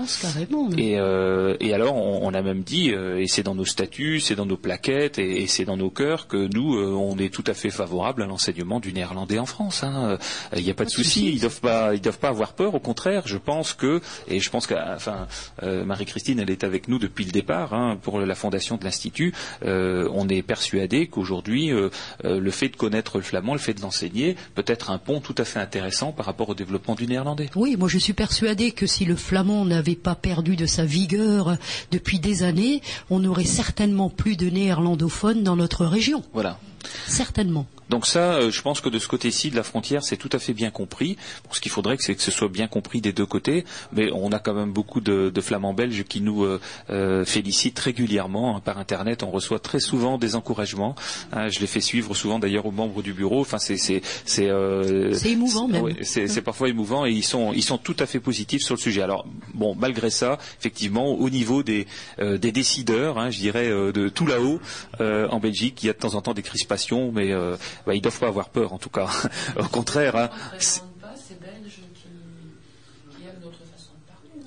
Et, 0.76 0.98
euh, 0.98 1.56
et, 1.60 1.74
alors 1.74 1.96
on, 1.96 2.32
a 2.34 2.42
même 2.42 2.62
dit, 2.62 2.90
euh, 2.90 3.20
et 3.20 3.26
c'est 3.26 3.42
dans 3.42 3.54
nos 3.54 3.64
statuts, 3.64 4.20
c'est 4.20 4.34
dans 4.34 4.46
nos 4.46 4.56
plaquettes 4.56 5.18
et, 5.18 5.46
c'est 5.46 5.64
dans 5.64 5.76
nos 5.76 5.90
cœurs 5.90 6.26
que 6.28 6.48
nous, 6.52 6.76
euh, 6.76 6.92
on 6.92 7.16
est 7.18 7.32
tout 7.32 7.44
à 7.46 7.54
fait 7.54 7.70
favorable 7.70 8.22
à 8.22 8.26
l'enseignement 8.26 8.80
du 8.80 8.92
néerlandais 8.92 9.38
en 9.38 9.46
France. 9.46 9.82
Hein. 9.82 10.18
Il 10.56 10.62
n'y 10.62 10.70
a 10.70 10.74
pas 10.74 10.84
de 10.84 10.90
souci. 10.90 11.32
Ils 11.32 11.40
doivent 11.40 11.60
pas, 11.60 11.94
ils 11.94 12.00
doivent 12.00 12.18
pas 12.18 12.28
avoir 12.28 12.52
peur. 12.52 12.74
Au 12.74 12.80
contraire, 12.88 13.22
je 13.26 13.38
pense 13.38 13.74
que, 13.74 14.00
et 14.28 14.40
je 14.40 14.50
pense 14.50 14.66
que, 14.66 14.74
enfin, 14.96 15.26
Marie-Christine, 15.62 16.38
elle 16.40 16.50
est 16.50 16.64
avec 16.64 16.88
nous 16.88 16.98
depuis 16.98 17.24
le 17.24 17.32
départ 17.32 17.74
hein, 17.74 17.98
pour 18.00 18.20
la 18.20 18.34
fondation 18.34 18.76
de 18.76 18.84
l'institut. 18.84 19.34
Euh, 19.64 20.08
on 20.12 20.28
est 20.28 20.42
persuadé 20.42 21.06
qu'aujourd'hui, 21.06 21.70
euh, 21.70 21.90
euh, 22.24 22.40
le 22.40 22.50
fait 22.50 22.68
de 22.68 22.76
connaître 22.76 23.18
le 23.18 23.22
flamand, 23.22 23.52
le 23.52 23.58
fait 23.58 23.74
de 23.74 23.82
l'enseigner, 23.82 24.36
peut 24.54 24.64
être 24.66 24.90
un 24.90 24.98
pont 24.98 25.20
tout 25.20 25.34
à 25.38 25.44
fait 25.44 25.60
intéressant 25.60 26.12
par 26.12 26.26
rapport 26.26 26.48
au 26.48 26.54
développement 26.54 26.94
du 26.94 27.06
néerlandais. 27.06 27.50
Oui, 27.54 27.76
moi 27.76 27.88
je 27.88 27.98
suis 27.98 28.12
persuadé 28.12 28.72
que 28.72 28.86
si 28.86 29.04
le 29.04 29.16
flamand 29.16 29.64
n'avait 29.64 29.96
pas 29.96 30.14
perdu 30.14 30.56
de 30.56 30.66
sa 30.66 30.84
vigueur 30.84 31.56
depuis 31.90 32.18
des 32.18 32.42
années, 32.42 32.82
on 33.10 33.20
n'aurait 33.20 33.44
certainement 33.44 34.10
plus 34.10 34.36
de 34.36 34.48
néerlandophones 34.48 35.42
dans 35.42 35.56
notre 35.56 35.84
région. 35.84 36.22
Voilà. 36.32 36.58
Certainement. 37.06 37.66
Donc 37.88 38.06
ça, 38.06 38.34
euh, 38.34 38.50
je 38.50 38.62
pense 38.62 38.80
que 38.80 38.88
de 38.88 38.98
ce 38.98 39.08
côté-ci 39.08 39.50
de 39.50 39.56
la 39.56 39.62
frontière, 39.62 40.02
c'est 40.02 40.16
tout 40.16 40.28
à 40.32 40.38
fait 40.38 40.52
bien 40.52 40.70
compris. 40.70 41.16
ce 41.50 41.60
qu'il 41.60 41.72
faudrait, 41.72 41.96
c'est 41.98 42.14
que 42.14 42.22
ce 42.22 42.30
soit 42.30 42.48
bien 42.48 42.68
compris 42.68 43.00
des 43.00 43.12
deux 43.12 43.26
côtés. 43.26 43.64
Mais 43.92 44.10
on 44.12 44.30
a 44.32 44.38
quand 44.38 44.54
même 44.54 44.72
beaucoup 44.72 45.00
de, 45.00 45.32
flamands 45.40 45.72
belges 45.72 46.04
qui 46.04 46.20
nous 46.20 46.44
euh, 46.44 46.60
euh, 46.90 47.24
félicitent 47.24 47.78
régulièrement 47.78 48.56
hein, 48.56 48.60
par 48.60 48.78
Internet. 48.78 49.22
On 49.22 49.30
reçoit 49.30 49.58
très 49.58 49.80
souvent 49.80 50.18
des 50.18 50.34
encouragements. 50.34 50.94
Hein, 51.32 51.48
je 51.48 51.60
les 51.60 51.66
fais 51.66 51.80
suivre 51.80 52.14
souvent 52.14 52.38
d'ailleurs 52.38 52.66
aux 52.66 52.72
membres 52.72 53.02
du 53.02 53.12
bureau. 53.12 53.40
Enfin, 53.40 53.58
c'est 53.58 53.76
c'est 53.76 54.02
c'est 54.24 54.50
émouvant 55.30 55.68
même. 55.68 55.94
c'est 56.02 56.42
parfois 56.42 56.68
émouvant 56.68 57.06
et 57.06 57.12
ils 57.12 57.24
sont 57.24 57.52
ils 57.52 57.62
sont 57.62 57.78
tout 57.78 57.96
à 57.98 58.06
fait 58.06 58.20
positifs 58.20 58.62
sur 58.62 58.74
le 58.74 58.80
sujet. 58.80 59.02
Alors 59.02 59.26
bon, 59.54 59.74
malgré 59.74 60.10
ça, 60.10 60.38
effectivement, 60.58 61.12
au 61.12 61.30
niveau 61.30 61.62
des 61.62 61.86
des 62.20 62.52
décideurs, 62.52 63.18
hein, 63.18 63.30
je 63.30 63.38
dirais 63.38 63.68
de 63.68 64.08
tout 64.08 64.26
là-haut 64.26 64.60
en 65.00 65.38
Belgique, 65.38 65.82
il 65.82 65.86
y 65.86 65.90
a 65.90 65.92
de 65.92 65.98
temps 65.98 66.14
en 66.14 66.20
temps 66.20 66.34
des 66.34 66.42
crispations, 66.42 66.77
mais 67.12 67.32
bah, 67.86 67.94
ils 67.94 68.00
doivent 68.00 68.18
pas 68.18 68.28
avoir 68.28 68.48
peur 68.50 68.72
en 68.72 68.78
tout 68.78 68.90
cas. 68.90 69.08
Au 69.58 69.64
contraire. 69.64 70.16
Hein, 70.16 70.30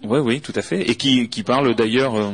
Oui, 0.04 0.20
oui, 0.20 0.42
tout 0.42 0.54
à 0.56 0.62
fait. 0.62 0.90
Et 0.90 0.96
qui, 0.96 1.30
qui 1.30 1.44
parle 1.44 1.76
d'ailleurs. 1.76 2.16
euh, 2.16 2.32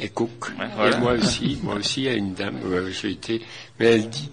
Et 0.00 0.08
Cook. 0.10 0.52
voilà. 0.76 0.96
Et 0.96 1.00
moi 1.00 1.12
aussi, 1.12 1.58
moi 1.62 1.74
aussi, 1.76 2.02
il 2.02 2.04
y 2.04 2.08
a 2.08 2.14
une 2.14 2.34
dame, 2.34 2.58
euh, 2.64 2.90
j'ai 2.90 3.10
été, 3.10 3.42
mais 3.78 3.86
elle 3.86 4.08
dit, 4.08 4.30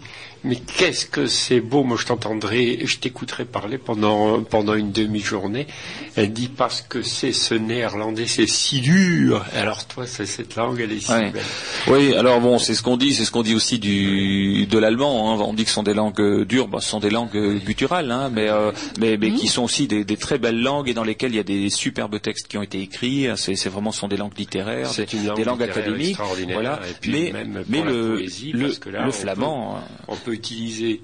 mais 0.47 0.55
qu'est-ce 0.55 1.05
que 1.05 1.27
c'est 1.27 1.59
beau, 1.59 1.83
moi 1.83 1.97
je 1.99 2.05
t'entendrai, 2.05 2.79
je 2.85 2.97
t'écouterai 2.97 3.45
parler 3.45 3.77
pendant, 3.77 4.41
pendant 4.43 4.73
une 4.73 4.91
demi-journée. 4.91 5.67
Elle 6.15 6.33
dit 6.33 6.47
parce 6.47 6.81
que 6.81 7.01
c'est 7.03 7.31
ce 7.33 7.53
néerlandais, 7.53 8.25
c'est 8.25 8.47
si 8.47 8.81
dur. 8.81 9.45
Alors 9.55 9.85
toi, 9.85 10.07
c'est 10.07 10.25
cette 10.25 10.55
langue, 10.55 10.79
elle 10.81 10.91
est 10.93 10.99
si 10.99 11.11
Ouais. 11.11 11.31
belle. 11.31 11.43
Oui, 11.87 12.13
alors 12.15 12.39
bon, 12.41 12.57
c'est 12.59 12.73
ce 12.73 12.81
qu'on 12.81 12.97
dit, 12.97 13.13
c'est 13.13 13.25
ce 13.25 13.31
qu'on 13.31 13.43
dit 13.43 13.53
aussi 13.55 13.77
du 13.79 14.65
de 14.65 14.77
l'allemand. 14.77 15.33
hein. 15.39 15.43
On 15.47 15.53
dit 15.53 15.63
que 15.63 15.69
ce 15.69 15.75
sont 15.75 15.83
des 15.83 15.93
langues 15.93 16.19
euh, 16.19 16.45
dures, 16.45 16.67
bah, 16.67 16.79
ce 16.81 16.89
sont 16.89 16.99
des 16.99 17.09
langues 17.09 17.35
euh, 17.35 17.57
gutturales, 17.59 18.11
hein, 18.11 18.29
mais 18.33 18.49
euh, 18.49 18.71
mais, 18.99 19.17
mais 19.17 19.31
qui 19.31 19.47
sont 19.47 19.63
aussi 19.63 19.87
des, 19.87 20.03
des 20.03 20.17
très 20.17 20.37
belles 20.37 20.59
langues 20.61 20.89
et 20.89 20.93
dans 20.93 21.03
lesquelles 21.03 21.31
il 21.33 21.37
y 21.37 21.39
a 21.39 21.43
des 21.43 21.69
superbes 21.69 22.19
textes 22.21 22.47
qui 22.47 22.57
ont 22.57 22.63
été 22.63 22.81
écrits. 22.81 23.27
C'est 23.35 23.55
c'est 23.55 23.69
vraiment 23.69 23.91
ce 23.91 23.99
sont 23.99 24.07
des 24.07 24.17
langues 24.17 24.37
littéraires, 24.37 24.89
des, 24.95 25.05
une 25.13 25.27
langue 25.27 25.37
des 25.37 25.43
langues 25.43 25.63
académiques, 25.63 26.17
voilà. 26.53 26.79
Mais 27.07 27.33
mais 27.67 27.81
le 27.83 28.15
poésie, 28.15 28.51
le, 28.53 28.67
là, 28.91 29.03
le 29.03 29.09
on 29.09 29.11
flamand. 29.11 29.73
peut- 29.73 29.77
hein. 29.79 30.03
on 30.07 30.15
peut 30.15 30.36
utiliser 30.37 31.01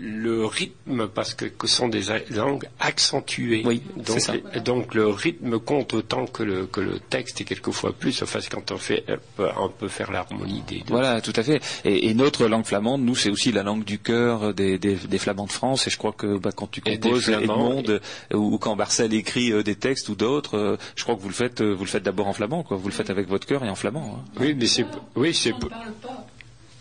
le 0.00 0.46
rythme 0.46 1.06
parce 1.06 1.34
que, 1.34 1.44
que 1.44 1.66
sont 1.66 1.86
des 1.86 2.02
langues 2.30 2.66
accentuées. 2.80 3.62
Oui, 3.64 3.82
donc, 3.94 4.06
c'est 4.08 4.20
ça. 4.20 4.32
les- 4.54 4.60
donc 4.60 4.94
le 4.94 5.06
rythme 5.06 5.58
compte 5.60 5.92
autant 5.92 6.26
que 6.26 6.42
le, 6.42 6.66
que 6.66 6.80
le 6.80 6.98
texte 6.98 7.42
et 7.42 7.44
quelquefois 7.44 7.92
plus. 7.92 8.22
Enfin, 8.22 8.40
quand 8.50 8.72
on 8.72 8.78
fait, 8.78 9.04
on 9.38 9.68
peut 9.68 9.88
faire 9.88 10.10
l'harmonie 10.10 10.62
des 10.66 10.78
deux. 10.78 10.84
Voilà, 10.88 11.20
tout 11.20 11.34
à 11.36 11.42
fait. 11.42 11.60
Et, 11.84 12.08
et 12.08 12.14
notre 12.14 12.46
langue 12.48 12.64
flamande, 12.64 13.02
nous, 13.02 13.14
c'est 13.14 13.28
aussi 13.30 13.52
la 13.52 13.62
langue 13.62 13.84
du 13.84 13.98
cœur 13.98 14.54
des, 14.54 14.78
des, 14.78 14.94
des 14.96 15.18
Flamands 15.18 15.46
de 15.46 15.52
France. 15.52 15.86
Et 15.86 15.90
je 15.90 15.98
crois 15.98 16.12
que 16.12 16.38
bah, 16.38 16.50
quand 16.56 16.70
tu 16.70 16.80
Et 16.86 16.98
composes 16.98 17.28
Edmond 17.28 17.84
euh, 17.90 18.00
ou, 18.32 18.54
ou 18.54 18.58
quand 18.58 18.74
Marcel 18.74 19.12
écrit 19.12 19.52
euh, 19.52 19.62
des 19.62 19.76
textes 19.76 20.08
ou 20.08 20.14
d'autres, 20.14 20.56
euh, 20.56 20.76
je 20.96 21.02
crois 21.04 21.16
que 21.16 21.20
vous 21.20 21.28
le 21.28 21.34
faites, 21.34 21.60
euh, 21.60 21.74
vous 21.74 21.84
le 21.84 21.90
faites 21.90 22.02
d'abord 22.02 22.28
en 22.28 22.32
flamand, 22.32 22.62
quoi. 22.62 22.78
Vous 22.78 22.88
le 22.88 22.94
faites 22.94 23.10
avec 23.10 23.28
votre 23.28 23.46
cœur 23.46 23.62
et 23.62 23.68
en 23.68 23.76
flamand. 23.76 24.18
hein. 24.20 24.24
Oui, 24.40 24.54
mais 24.58 24.66
c'est, 24.66 24.86
oui, 25.16 25.34
c'est, 25.34 25.52
On 25.52 25.56
ne 25.58 25.60
parle 25.66 25.92
pas, 26.02 26.26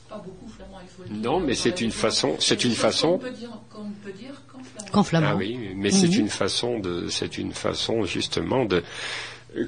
pas 0.09 0.17
beaucoup 0.25 0.47
flamand, 0.49 0.79
il 0.81 0.89
faut 0.89 1.00
le 1.00 1.00
dire. 1.00 1.00
Non, 1.11 1.39
mais 1.39 1.53
c'est 1.55 1.81
une 1.81 1.91
façon, 1.91 2.37
c'est 2.39 2.63
une 2.63 2.73
façon. 2.73 3.17
Qu'on 3.17 3.89
peut 4.03 4.11
dire, 4.11 4.31
qu'en 4.91 5.03
flamand. 5.03 5.27
Ah 5.31 5.35
oui, 5.35 5.57
mais 5.75 5.91
c'est 5.91 6.07
Mhm. 6.07 6.19
une 6.21 6.29
façon 6.29 6.79
de, 6.79 7.07
c'est 7.09 7.37
une 7.37 7.53
façon 7.53 8.03
justement 8.05 8.65
de, 8.65 8.83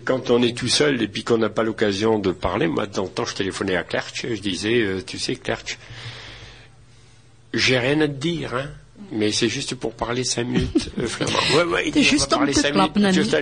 quand 0.06 0.30
on 0.30 0.42
est 0.42 0.58
tout 0.58 0.68
seul 0.70 1.02
et 1.02 1.08
puis 1.08 1.24
qu'on 1.24 1.38
n'a 1.38 1.50
pas 1.50 1.64
l'occasion 1.64 2.20
de 2.20 2.32
parler, 2.32 2.68
moi 2.68 2.88
temps 2.88 3.04
en 3.04 3.08
temps 3.08 3.26
je 3.26 3.36
téléphonais 3.36 3.76
à 3.76 3.84
Clerch, 3.84 4.26
je 4.28 4.42
disais, 4.42 4.82
euh, 4.82 5.02
tu 5.06 5.20
sais 5.20 5.36
Clerch, 5.36 5.78
j'ai 7.54 7.78
rien 7.78 8.00
à 8.02 8.08
te 8.08 8.14
dire, 8.14 8.54
hein. 8.56 8.70
Mais 9.14 9.32
c'est 9.32 9.50
juste 9.50 9.76
pour 9.76 9.94
parler 9.94 10.24
cinq 10.24 10.46
minutes 10.48 10.90
euh, 11.00 11.08
flamand. 11.08 11.34
Ouais, 11.56 11.64
ouais, 11.64 11.92
on 11.96 12.02
juste 12.02 12.34
om 12.34 12.40
parler 12.40 12.54
te 12.54 12.60
cinq 12.60 12.74
minutes. 12.76 13.14
Juste 13.14 13.34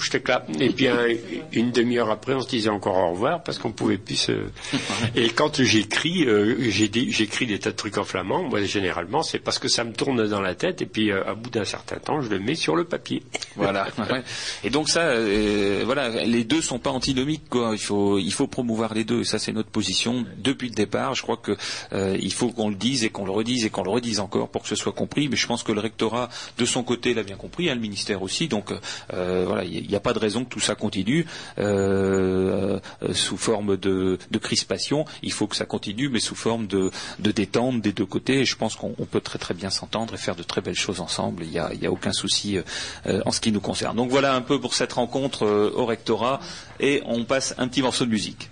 je 0.00 0.10
te 0.10 0.16
clappe. 0.16 0.48
Et 0.60 0.70
puis 0.70 0.88
un- 0.88 1.06
une 1.52 1.70
demi-heure 1.70 2.10
après, 2.10 2.34
on 2.34 2.40
se 2.40 2.48
disait 2.48 2.68
encore 2.70 2.96
au 2.96 3.10
revoir 3.12 3.42
parce 3.42 3.58
qu'on 3.58 3.72
pouvait 3.72 3.98
plus 3.98 4.16
se... 4.16 4.32
Et 5.14 5.28
quand 5.30 5.62
j'écris, 5.62 6.24
euh, 6.26 6.56
j'écris 6.70 7.46
des 7.46 7.58
tas 7.58 7.70
de 7.70 7.76
trucs 7.76 7.98
en 7.98 8.04
flamand. 8.04 8.42
Moi, 8.42 8.62
généralement, 8.64 9.22
c'est 9.22 9.38
parce 9.38 9.58
que 9.58 9.68
ça 9.68 9.84
me 9.84 9.92
tourne 9.92 10.26
dans 10.28 10.40
la 10.40 10.54
tête 10.54 10.82
et 10.82 10.86
puis 10.86 11.10
euh, 11.10 11.24
à 11.26 11.34
bout 11.34 11.50
d'un 11.50 11.64
certain 11.64 11.96
temps, 11.96 12.20
je 12.20 12.28
le 12.28 12.38
mets 12.38 12.54
sur 12.54 12.76
le 12.76 12.84
papier. 12.84 13.22
Voilà. 13.56 13.86
Ouais. 14.10 14.22
Et 14.64 14.70
donc 14.70 14.88
ça, 14.90 15.00
euh, 15.02 15.82
voilà, 15.86 16.08
les 16.24 16.44
deux 16.44 16.60
sont 16.60 16.78
pas 16.78 16.90
antinomiques. 16.90 17.48
Quoi. 17.48 17.70
Il 17.72 17.78
faut, 17.78 18.18
il 18.18 18.32
faut 18.32 18.46
promouvoir 18.46 18.92
les 18.92 19.04
deux. 19.04 19.20
Et 19.20 19.24
ça, 19.24 19.38
c'est 19.38 19.52
notre 19.52 19.70
position 19.70 20.24
depuis 20.38 20.68
le 20.68 20.74
départ. 20.74 21.14
Je 21.14 21.22
crois 21.22 21.36
que 21.38 21.52
euh, 21.92 22.16
il 22.20 22.32
faut 22.32 22.50
qu'on 22.50 22.68
le 22.68 22.74
dise 22.74 23.04
et 23.04 23.10
qu'on 23.10 23.24
le 23.24 23.30
redise 23.30 23.64
et 23.64 23.70
qu'on 23.70 23.82
le 23.82 23.90
redise 23.90 24.20
encore 24.20 24.48
pour 24.50 24.62
que 24.62 24.68
ce 24.68 24.74
soit 24.76 24.92
compris. 25.04 25.28
Mais 25.28 25.36
je 25.36 25.46
pense 25.46 25.62
que 25.62 25.72
le 25.72 25.80
rectorat, 25.80 26.28
de 26.58 26.64
son 26.64 26.82
côté, 26.82 27.14
l'a 27.14 27.22
bien 27.22 27.36
compris, 27.36 27.70
hein, 27.70 27.74
le 27.74 27.80
ministère 27.80 28.22
aussi. 28.22 28.48
Donc 28.48 28.72
euh, 29.12 29.44
voilà, 29.46 29.64
il 29.64 29.86
n'y 29.86 29.96
a, 29.96 30.00
pas 30.00 30.12
de 30.12 30.18
raison 30.18 30.44
que 30.44 30.50
tout 30.50 30.60
ça 30.60 30.74
continue 30.74 31.26
euh, 31.58 32.78
euh, 33.02 33.14
sous 33.14 33.36
forme 33.36 33.76
de, 33.76 34.18
crispation. 34.40 35.04
Il 35.22 35.32
faut 35.32 35.46
que 35.46 35.56
ça 35.56 35.66
continue, 35.66 36.08
mais 36.08 36.20
sous 36.20 36.34
forme 36.34 36.66
de, 36.66 36.90
détente 37.18 37.80
des 37.80 37.92
deux 37.92 38.06
côtés. 38.06 38.40
Et 38.40 38.44
je 38.44 38.56
pense 38.56 38.76
qu'on 38.76 38.94
on 38.98 39.06
peut 39.06 39.20
très 39.20 39.38
très 39.38 39.54
bien 39.54 39.70
s'entendre 39.70 40.14
et 40.14 40.16
faire 40.16 40.36
de 40.36 40.42
très 40.42 40.60
belles 40.60 40.74
choses 40.74 41.00
ensemble. 41.00 41.44
Il 41.44 41.50
n'y 41.50 41.58
a, 41.58 41.92
aucun 41.92 42.12
souci 42.12 42.56
euh, 42.56 42.62
euh, 43.06 43.20
en 43.26 43.32
ce 43.32 43.40
qui 43.40 43.52
nous 43.52 43.60
concerne. 43.60 43.96
Donc 43.96 44.10
voilà 44.10 44.34
un 44.34 44.40
peu 44.40 44.60
pour 44.60 44.74
cette 44.74 44.92
rencontre 44.92 45.44
euh, 45.44 45.72
au 45.74 45.86
rectorat. 45.86 46.40
Et 46.80 47.02
on 47.06 47.24
passe 47.24 47.54
un 47.58 47.68
petit 47.68 47.82
morceau 47.82 48.04
de 48.04 48.10
musique. 48.10 48.50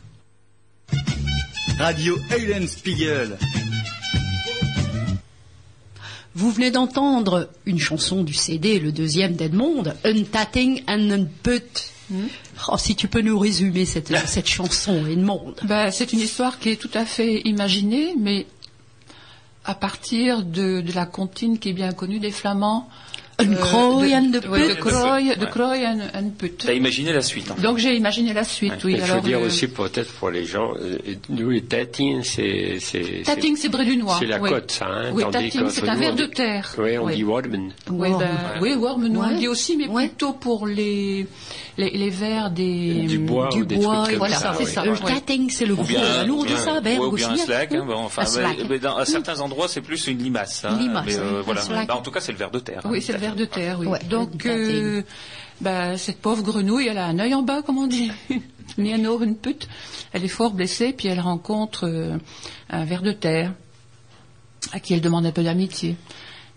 Radio 1.78 2.16
Eulenspiegel. 2.30 3.38
Vous 6.34 6.50
venez 6.50 6.70
d'entendre 6.70 7.50
une 7.66 7.78
chanson 7.78 8.22
du 8.22 8.32
CD, 8.32 8.78
le 8.78 8.90
deuxième 8.90 9.34
d'Edmond, 9.34 9.84
Un 10.04 10.22
Tatting 10.24 10.82
and 10.88 11.10
un 11.10 11.24
Put. 11.24 11.90
Oh, 12.68 12.76
si 12.78 12.96
tu 12.96 13.08
peux 13.08 13.20
nous 13.20 13.38
résumer 13.38 13.84
cette, 13.84 14.16
cette 14.26 14.48
chanson, 14.48 15.06
Edmond. 15.06 15.54
Ben, 15.64 15.90
c'est 15.90 16.12
une 16.12 16.20
histoire 16.20 16.58
qui 16.58 16.70
est 16.70 16.76
tout 16.76 16.90
à 16.94 17.04
fait 17.04 17.40
imaginée, 17.44 18.14
mais 18.18 18.46
à 19.64 19.74
partir 19.74 20.42
de, 20.42 20.80
de 20.80 20.92
la 20.92 21.06
comptine 21.06 21.58
qui 21.58 21.70
est 21.70 21.74
bien 21.74 21.92
connue 21.92 22.18
des 22.18 22.30
Flamands. 22.30 22.88
Un 23.42 23.52
euh, 23.52 23.56
Krooi 23.56 24.06
de- 24.20 24.26
de 24.26 24.32
de 24.32 24.38
Put. 24.40 24.48
De 24.48 24.52
Ouais. 25.44 25.50
Krooi 25.50 25.86
and, 25.86 26.00
and 26.14 26.30
Put. 26.38 26.56
T'as 26.58 26.72
imaginé 26.72 27.12
la 27.12 27.22
suite. 27.22 27.50
hein. 27.50 27.56
Donc 27.62 27.78
j'ai 27.78 27.94
imaginé 27.96 28.32
la 28.32 28.44
suite, 28.44 28.72
oui. 28.84 28.94
Il 28.98 29.02
faut 29.02 29.20
dire 29.20 29.38
euh, 29.38 29.46
aussi 29.46 29.68
peut-être 29.68 30.12
pour 30.12 30.30
les 30.30 30.44
gens, 30.44 30.72
euh, 30.80 30.98
nous 31.28 31.50
les 31.50 31.62
tatines, 31.62 32.22
c'est 32.22 32.78
c'est 32.80 33.22
Tatting, 33.24 33.56
c'est 33.56 33.68
Brélunois. 33.68 34.16
c'est 34.18 34.26
la 34.26 34.40
oui. 34.40 34.50
côte, 34.50 34.70
ça. 34.70 34.86
Hein, 34.86 35.10
Oui, 35.12 35.24
tatting, 35.30 35.68
c'est 35.68 35.88
un 35.88 35.94
nous, 35.94 36.00
ver 36.00 36.12
on 36.12 36.16
de 36.16 36.26
terre. 36.26 36.74
Oui, 36.78 36.98
on 36.98 37.04
Oui. 37.04 37.14
dit 37.16 37.24
Wadman. 37.24 37.72
Oui, 37.90 38.08
Worm. 38.08 38.20
ben, 38.20 38.28
oui, 38.60 38.74
worm, 38.74 39.06
nous 39.08 39.20
on 39.20 39.36
dit 39.36 39.48
aussi, 39.48 39.76
mais 39.76 39.88
Ouais. 39.88 40.08
plutôt 40.08 40.32
pour 40.32 40.66
les, 40.66 41.26
les, 41.76 41.90
les 41.90 42.10
vers 42.10 42.50
des... 42.50 43.04
Du 43.06 43.18
bois 43.18 43.48
Du 43.50 43.62
ou 43.62 43.64
des 43.64 43.76
bois, 43.76 43.96
trucs 43.96 44.08
comme 44.10 44.18
voilà, 44.18 44.36
ça. 44.36 44.54
c'est 44.58 44.66
ça. 44.66 44.84
Le. 44.84 44.96
Tatting, 44.96 45.50
c'est 45.50 45.66
le 45.66 45.74
gros. 45.74 45.84
dit 45.84 45.94
ouais, 45.96 46.56
ça 46.58 46.80
Berg 46.80 47.00
aussi. 47.00 47.16
bien 47.16 47.30
un 47.30 47.32
hein. 47.34 47.36
slack. 47.36 47.72
hein, 47.72 47.84
bon, 47.86 47.94
enfin, 47.96 48.22
mais 48.68 48.78
dans, 48.78 48.96
à 48.96 49.04
certains 49.04 49.40
endroits, 49.40 49.68
c'est 49.68 49.80
plus 49.80 50.06
une 50.06 50.18
limace. 50.18 50.64
hein, 50.64 50.76
Une 50.78 50.88
limace, 50.88 51.04
mais, 51.06 51.16
euh, 51.16 51.42
oui, 51.46 51.52
un 51.56 51.62
voilà. 51.64 51.96
en 51.96 52.02
tout 52.02 52.10
cas, 52.10 52.20
c'est 52.20 52.32
le 52.32 52.38
ver 52.38 52.50
de 52.50 52.58
terre. 52.58 52.80
hein, 52.84 52.88
Oui, 52.90 53.02
c'est 53.02 53.12
le 53.12 53.18
ver 53.18 53.31
de 53.36 53.44
terre, 53.44 53.78
oui. 53.80 53.86
Ouais, 53.86 54.00
Donc, 54.08 54.46
euh, 54.46 55.02
bah, 55.60 55.96
cette 55.96 56.20
pauvre 56.20 56.42
grenouille, 56.42 56.88
elle 56.88 56.98
a 56.98 57.06
un 57.06 57.18
œil 57.18 57.34
en 57.34 57.42
bas, 57.42 57.62
comme 57.62 57.78
on 57.78 57.86
dit. 57.86 58.10
Ni 58.78 58.92
un 58.92 59.04
or, 59.04 59.22
une 59.22 59.36
pute. 59.36 59.68
Elle 60.12 60.24
est 60.24 60.28
fort 60.28 60.52
blessée, 60.52 60.92
puis 60.92 61.08
elle 61.08 61.20
rencontre 61.20 61.86
euh, 61.86 62.16
un 62.70 62.84
ver 62.84 63.02
de 63.02 63.12
terre, 63.12 63.52
à 64.72 64.80
qui 64.80 64.94
elle 64.94 65.00
demande 65.00 65.26
un 65.26 65.32
peu 65.32 65.42
d'amitié. 65.42 65.96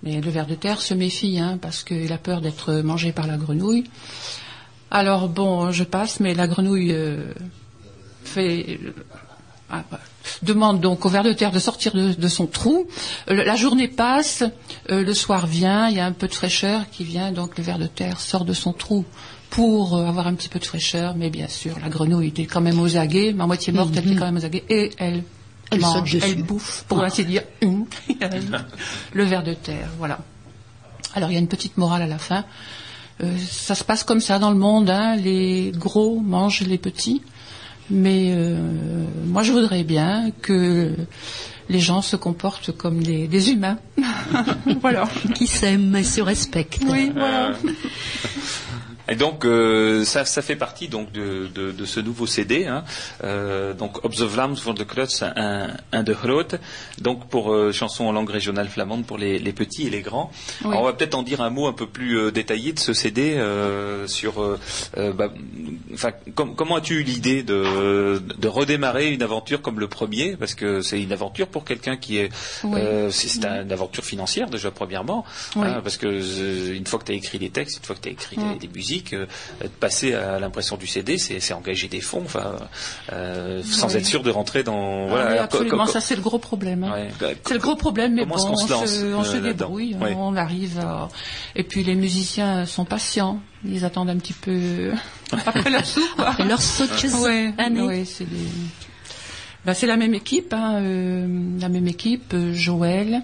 Mais 0.03 0.21
le 0.21 0.29
ver 0.29 0.45
de 0.45 0.55
terre 0.55 0.81
se 0.81 0.93
méfie, 0.93 1.39
hein, 1.39 1.57
parce 1.61 1.83
qu'il 1.83 2.11
a 2.13 2.17
peur 2.17 2.41
d'être 2.41 2.73
mangé 2.81 3.11
par 3.11 3.27
la 3.27 3.37
grenouille. 3.37 3.85
Alors, 4.91 5.29
bon, 5.29 5.71
je 5.71 5.83
passe, 5.83 6.19
mais 6.19 6.33
la 6.33 6.47
grenouille 6.47 6.91
euh, 6.93 7.33
fait... 8.23 8.79
demande 10.43 10.81
donc 10.81 11.05
au 11.05 11.09
ver 11.09 11.23
de 11.23 11.33
terre 11.33 11.51
de 11.51 11.59
sortir 11.59 11.93
de, 11.93 12.13
de 12.13 12.27
son 12.27 12.47
trou. 12.47 12.87
Euh, 13.29 13.43
la 13.43 13.55
journée 13.55 13.87
passe, 13.87 14.43
euh, 14.91 15.03
le 15.03 15.13
soir 15.13 15.47
vient, 15.47 15.89
il 15.89 15.97
y 15.97 15.99
a 15.99 16.05
un 16.05 16.11
peu 16.11 16.27
de 16.27 16.33
fraîcheur 16.33 16.89
qui 16.91 17.03
vient, 17.03 17.31
donc 17.31 17.57
le 17.57 17.63
ver 17.63 17.79
de 17.79 17.87
terre 17.87 18.19
sort 18.19 18.45
de 18.45 18.53
son 18.53 18.73
trou 18.73 19.05
pour 19.49 19.95
euh, 19.95 20.07
avoir 20.07 20.27
un 20.27 20.33
petit 20.33 20.49
peu 20.49 20.59
de 20.59 20.65
fraîcheur, 20.65 21.15
mais 21.15 21.29
bien 21.29 21.47
sûr, 21.47 21.77
la 21.81 21.89
grenouille 21.89 22.27
était 22.27 22.45
quand 22.45 22.61
même 22.61 22.79
aux 22.79 22.97
aguets, 22.97 23.35
à 23.37 23.47
moitié 23.47 23.71
morte, 23.71 23.91
elle 23.95 24.07
était 24.07 24.15
quand 24.15 24.25
même 24.25 24.37
aux 24.37 24.45
aguets, 24.45 24.63
et 24.69 24.91
elle, 24.97 25.23
mange, 25.79 26.15
elle 26.15 26.43
bouffe, 26.43 26.83
pour 26.87 27.03
ainsi 27.03 27.23
dire, 27.25 27.43
le 27.61 29.23
ver 29.23 29.43
de 29.43 29.53
terre, 29.53 29.89
voilà. 29.97 30.19
Alors 31.13 31.31
il 31.31 31.33
y 31.33 31.37
a 31.37 31.39
une 31.39 31.47
petite 31.47 31.77
morale 31.77 32.01
à 32.01 32.07
la 32.07 32.17
fin. 32.17 32.43
Euh, 33.23 33.37
ça 33.37 33.75
se 33.75 33.83
passe 33.83 34.03
comme 34.03 34.19
ça 34.19 34.39
dans 34.39 34.51
le 34.51 34.57
monde, 34.57 34.89
hein, 34.89 35.15
les 35.15 35.71
gros 35.73 36.19
mangent 36.19 36.61
les 36.61 36.77
petits. 36.77 37.21
Mais 37.89 38.33
euh, 38.33 38.57
moi, 39.25 39.43
je 39.43 39.51
voudrais 39.51 39.83
bien 39.83 40.31
que 40.41 40.91
les 41.69 41.79
gens 41.79 42.01
se 42.01 42.15
comportent 42.15 42.71
comme 42.71 43.01
des, 43.03 43.27
des 43.27 43.51
humains. 43.51 43.77
voilà. 44.81 45.07
Qui 45.33 45.47
s'aiment 45.47 45.95
et 45.95 46.03
se 46.03 46.21
respectent. 46.21 46.83
Oui, 46.87 47.11
voilà. 47.13 47.53
Et 49.07 49.15
donc 49.15 49.45
euh, 49.45 50.03
ça, 50.03 50.25
ça 50.25 50.41
fait 50.41 50.55
partie 50.55 50.87
donc 50.87 51.11
de, 51.11 51.47
de, 51.53 51.71
de 51.71 51.85
ce 51.85 51.99
nouveau 51.99 52.25
CD, 52.25 52.65
hein. 52.65 52.83
euh, 53.23 53.73
donc 53.73 54.03
Op 54.03 54.15
the 54.15 54.23
Vlaams 54.23 54.55
voor 54.59 54.73
de 54.73 54.83
Kreutz, 54.83 55.21
un, 55.23 55.67
un 55.91 56.03
de 56.03 56.13
Groot, 56.13 56.55
donc 56.99 57.27
pour 57.29 57.53
euh, 57.53 57.71
chansons 57.71 58.05
en 58.05 58.11
langue 58.11 58.29
régionale 58.31 58.67
flamande 58.67 59.05
pour 59.05 59.17
les, 59.17 59.37
les 59.37 59.53
petits 59.53 59.87
et 59.87 59.89
les 59.91 60.01
grands. 60.01 60.31
Oui. 60.63 60.69
Alors, 60.71 60.81
on 60.81 60.85
va 60.85 60.93
peut-être 60.93 61.13
en 61.15 61.21
dire 61.23 61.41
un 61.41 61.49
mot 61.51 61.67
un 61.67 61.73
peu 61.73 61.85
plus 61.87 62.17
euh, 62.17 62.31
détaillé 62.31 62.73
de 62.73 62.79
ce 62.79 62.93
CD 62.93 63.35
euh, 63.37 64.07
sur, 64.07 64.57
bah, 64.95 65.29
com- 66.33 66.53
comment 66.55 66.75
as-tu 66.77 66.95
eu 66.95 67.03
l'idée 67.03 67.43
de, 67.43 68.19
de 68.19 68.47
redémarrer 68.47 69.11
une 69.13 69.21
aventure 69.23 69.61
comme 69.61 69.79
le 69.79 69.87
premier, 69.87 70.35
parce 70.35 70.55
que 70.55 70.81
c'est 70.81 71.01
une 71.01 71.11
aventure 71.11 71.47
pour 71.47 71.63
quelqu'un 71.63 71.97
qui 71.97 72.17
est, 72.17 72.29
Oui. 72.63 72.79
c'est 73.11 73.35
une 73.37 73.71
aventure 73.71 74.03
financière 74.03 74.49
déjà 74.49 74.71
premièrement, 74.71 75.25
Oui. 75.55 75.67
hein, 75.67 75.81
parce 75.83 75.97
que 75.97 76.73
une 76.73 76.87
fois 76.87 76.99
que 76.99 77.05
tu 77.05 77.11
as 77.11 77.15
écrit 77.15 77.37
les 77.37 77.49
textes, 77.49 77.77
une 77.77 77.83
fois 77.83 77.95
que 77.95 78.01
tu 78.01 78.09
as 78.09 78.11
écrit 78.13 78.37
les, 78.37 78.59
les 78.59 78.67
musiques 78.73 78.94
euh, 79.13 79.25
de 79.61 79.67
passer 79.67 80.13
à 80.13 80.39
l'impression 80.39 80.77
du 80.77 80.87
CD, 80.87 81.17
c'est 81.17 81.53
engager 81.53 81.87
des 81.87 82.01
fonds, 82.01 82.23
enfin, 82.25 82.55
euh, 83.13 83.61
sans 83.63 83.87
Oui. 83.91 83.97
être 83.97 84.05
sûr 84.05 84.23
de 84.23 84.31
rentrer 84.31 84.63
dans. 84.63 85.05
Ah 85.05 85.09
voilà, 85.09 85.31
oui, 85.31 85.37
absolument, 85.37 85.85
ça 85.85 86.01
c'est 86.01 86.15
le 86.15 86.21
gros 86.21 86.39
problème. 86.39 86.83
hein. 86.83 86.91
Ouais, 86.93 87.07
bah, 87.19 87.27
C'est 87.47 87.53
le 87.53 87.59
gros 87.59 87.75
problème, 87.75 88.13
mais 88.15 88.25
bon, 88.25 88.37
se 88.37 88.45
on 88.45 88.49
lance, 88.51 88.85
se, 88.85 89.13
on 89.13 89.21
euh, 89.21 89.23
se 89.23 89.37
débrouille, 89.37 89.95
Oui. 89.99 90.09
on 90.17 90.35
arrive 90.35 90.79
à... 90.79 91.09
Et 91.55 91.63
puis 91.63 91.83
les 91.83 91.95
musiciens 91.95 92.65
sont 92.65 92.85
patients, 92.85 93.39
ils 93.65 93.85
attendent 93.85 94.09
un 94.09 94.17
petit 94.17 94.33
peu 94.33 94.91
après 95.45 95.69
leur 95.69 95.85
sou, 95.85 96.01
quoi. 96.15 96.29
Après 96.29 96.45
leurs 96.45 96.61
sauches 96.61 97.05
Ouais, 97.21 97.53
années. 97.57 97.81
ouais, 97.81 98.05
c'est 98.05 98.25
des... 98.29 98.35
Ben, 99.65 99.73
c'est 99.73 99.87
la 99.87 99.97
même 99.97 100.13
équipe, 100.13 100.53
hein, 100.53 100.75
euh, 100.81 101.27
la 101.59 101.69
même 101.69 101.87
équipe, 101.87 102.35
Joël, 102.53 103.23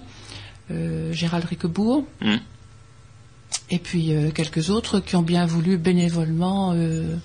euh, 0.72 1.12
Gérald 1.12 1.44
Riquebourg, 1.44 2.04
Mm. 2.20 2.36
Et 3.70 3.78
puis 3.78 4.14
euh, 4.14 4.30
quelques 4.30 4.70
autres 4.70 5.00
qui 5.00 5.16
ont 5.16 5.22
bien 5.22 5.46
voulu 5.46 5.76
bénévolement 5.78 6.72
euh, 6.74 7.16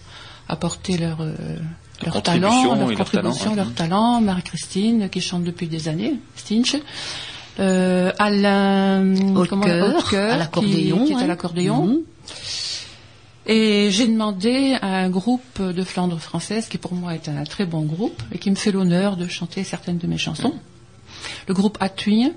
apporter 0.47 0.97
leur, 0.97 1.21
euh, 1.21 1.33
leur 2.03 2.13
contribution 2.13 2.49
talent, 2.51 2.75
leur 2.75 2.87
leur 2.89 2.97
contribution, 2.97 3.55
leur 3.55 3.73
talent. 3.73 4.21
Marie-Christine 4.21 5.09
qui 5.09 5.21
chante 5.21 5.43
depuis 5.43 5.67
des 5.67 5.87
années, 5.87 6.15
Stinch. 6.35 6.75
Euh, 7.59 8.11
Alain 8.19 9.13
comment- 9.49 9.63
Hautecoeur, 9.65 10.33
à 10.33 10.37
l'accordéon, 10.37 10.99
qui, 10.99 11.13
qui 11.13 11.19
est 11.19 11.23
à 11.23 11.27
l'accordéon. 11.27 11.85
Mhm. 11.85 11.97
Et 13.49 13.89
j'ai 13.91 14.07
demandé 14.07 14.77
à 14.81 14.97
un 14.97 15.09
groupe 15.09 15.61
de 15.61 15.83
Flandre 15.83 16.19
française, 16.19 16.67
qui 16.67 16.77
pour 16.77 16.93
moi 16.93 17.15
est 17.15 17.29
un 17.29 17.45
très 17.45 17.65
bon 17.65 17.81
groupe, 17.81 18.21
et 18.33 18.37
qui 18.39 18.51
me 18.51 18.55
fait 18.55 18.71
l'honneur 18.71 19.15
de 19.15 19.27
chanter 19.27 19.63
certaines 19.63 19.97
de 19.97 20.05
mes 20.07 20.17
chansons. 20.17 20.53
Le 21.47 21.53
groupe 21.53 21.77
Atuin. 21.79 22.31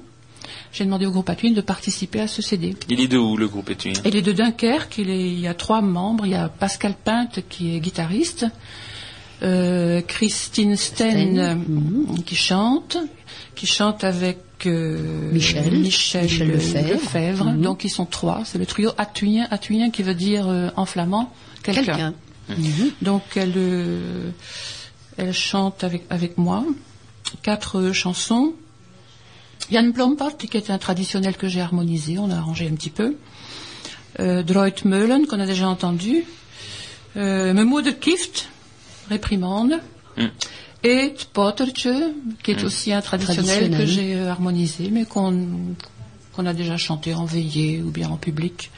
J'ai 0.72 0.84
demandé 0.84 1.04
au 1.06 1.10
groupe 1.10 1.28
Atuin 1.28 1.50
de 1.50 1.60
participer 1.60 2.20
à 2.20 2.28
ce 2.28 2.42
CD. 2.42 2.76
Il 2.88 3.00
est 3.00 3.08
de 3.08 3.18
où 3.18 3.36
le 3.36 3.48
groupe 3.48 3.70
étudiant 3.70 4.00
Il 4.04 4.14
est 4.14 4.22
de 4.22 4.32
Dunkerque, 4.32 4.98
il, 4.98 5.10
est- 5.10 5.30
il 5.32 5.40
y 5.40 5.48
a 5.48 5.54
trois 5.54 5.80
membres. 5.80 6.26
Il 6.26 6.32
y 6.32 6.36
a 6.36 6.48
Pascal 6.48 6.94
Pinte 7.04 7.40
qui 7.48 7.74
est 7.74 7.80
guitariste, 7.80 8.46
euh, 9.42 10.00
Christine 10.02 10.76
Sten, 10.76 11.38
euh, 11.38 11.54
mhm. 11.56 12.22
qui 12.24 12.36
chante, 12.36 12.98
qui 13.56 13.66
chante 13.66 14.04
avec 14.04 14.38
euh, 14.66 15.32
Michel, 15.32 15.78
Michel, 15.78 16.22
Michel 16.24 16.48
Lefebvre. 16.50 16.92
Lefebvre. 16.92 17.44
Mhm. 17.46 17.62
Donc 17.62 17.84
ils 17.84 17.90
sont 17.90 18.06
trois. 18.06 18.42
C'est 18.44 18.58
le 18.58 18.66
trio 18.66 18.90
Atuien, 18.98 19.48
Atuien 19.50 19.90
qui 19.90 20.02
veut 20.02 20.14
dire 20.14 20.46
euh, 20.48 20.68
en 20.76 20.86
flamand 20.86 21.32
quelqu'un. 21.62 21.82
Quelqu'un. 21.84 22.14
Mhm. 22.50 22.90
Donc 23.02 23.22
elle, 23.36 23.54
euh, 23.56 24.30
elle 25.16 25.32
chante 25.32 25.82
avec, 25.84 26.04
avec 26.10 26.38
moi 26.38 26.64
quatre 27.42 27.90
chansons. 27.92 28.52
Jan 29.70 29.92
Plompart, 29.92 30.36
qui 30.36 30.56
est 30.56 30.70
un 30.70 30.78
traditionnel 30.78 31.36
que 31.36 31.48
j'ai 31.48 31.60
harmonisé, 31.60 32.18
on 32.18 32.30
a 32.30 32.36
arrangé 32.36 32.68
un 32.68 32.74
petit 32.74 32.90
peu. 32.90 33.16
Euh, 34.18 34.42
Droit 34.42 34.70
Meulen, 34.84 35.26
qu'on 35.26 35.38
a 35.40 35.46
déjà 35.46 35.68
entendu. 35.68 36.24
Euh, 37.16 37.52
Memo 37.54 37.80
de 37.80 37.90
Kift, 37.90 38.48
réprimande. 39.08 39.80
Mm. 40.16 40.26
Et 40.82 41.14
Pottertje, 41.32 41.88
qui 42.42 42.50
est 42.52 42.64
aussi 42.64 42.92
un 42.92 43.00
traditionnel, 43.02 43.44
Traditionnel. 43.70 43.78
que 43.80 43.86
j'ai 43.86 44.14
euh, 44.14 44.30
harmonisé, 44.30 44.88
mais 44.90 45.04
qu'on 45.04 45.46
qu'on 46.32 46.46
a 46.46 46.54
déjà 46.54 46.76
chanté 46.76 47.12
en 47.12 47.24
veillée 47.24 47.82
ou 47.82 47.90
bien 47.90 48.08
en 48.08 48.16
public. 48.16 48.70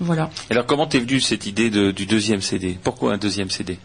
Voilà. 0.00 0.30
Alors 0.50 0.66
comment 0.66 0.86
t'es 0.86 0.98
venue 0.98 1.20
cette 1.20 1.46
idée 1.46 1.68
de- 1.70 1.90
du 1.90 2.06
deuxième 2.06 2.40
CD 2.40 2.78
Pourquoi 2.82 3.12
un 3.14 3.18
deuxième 3.18 3.50
CD 3.50 3.78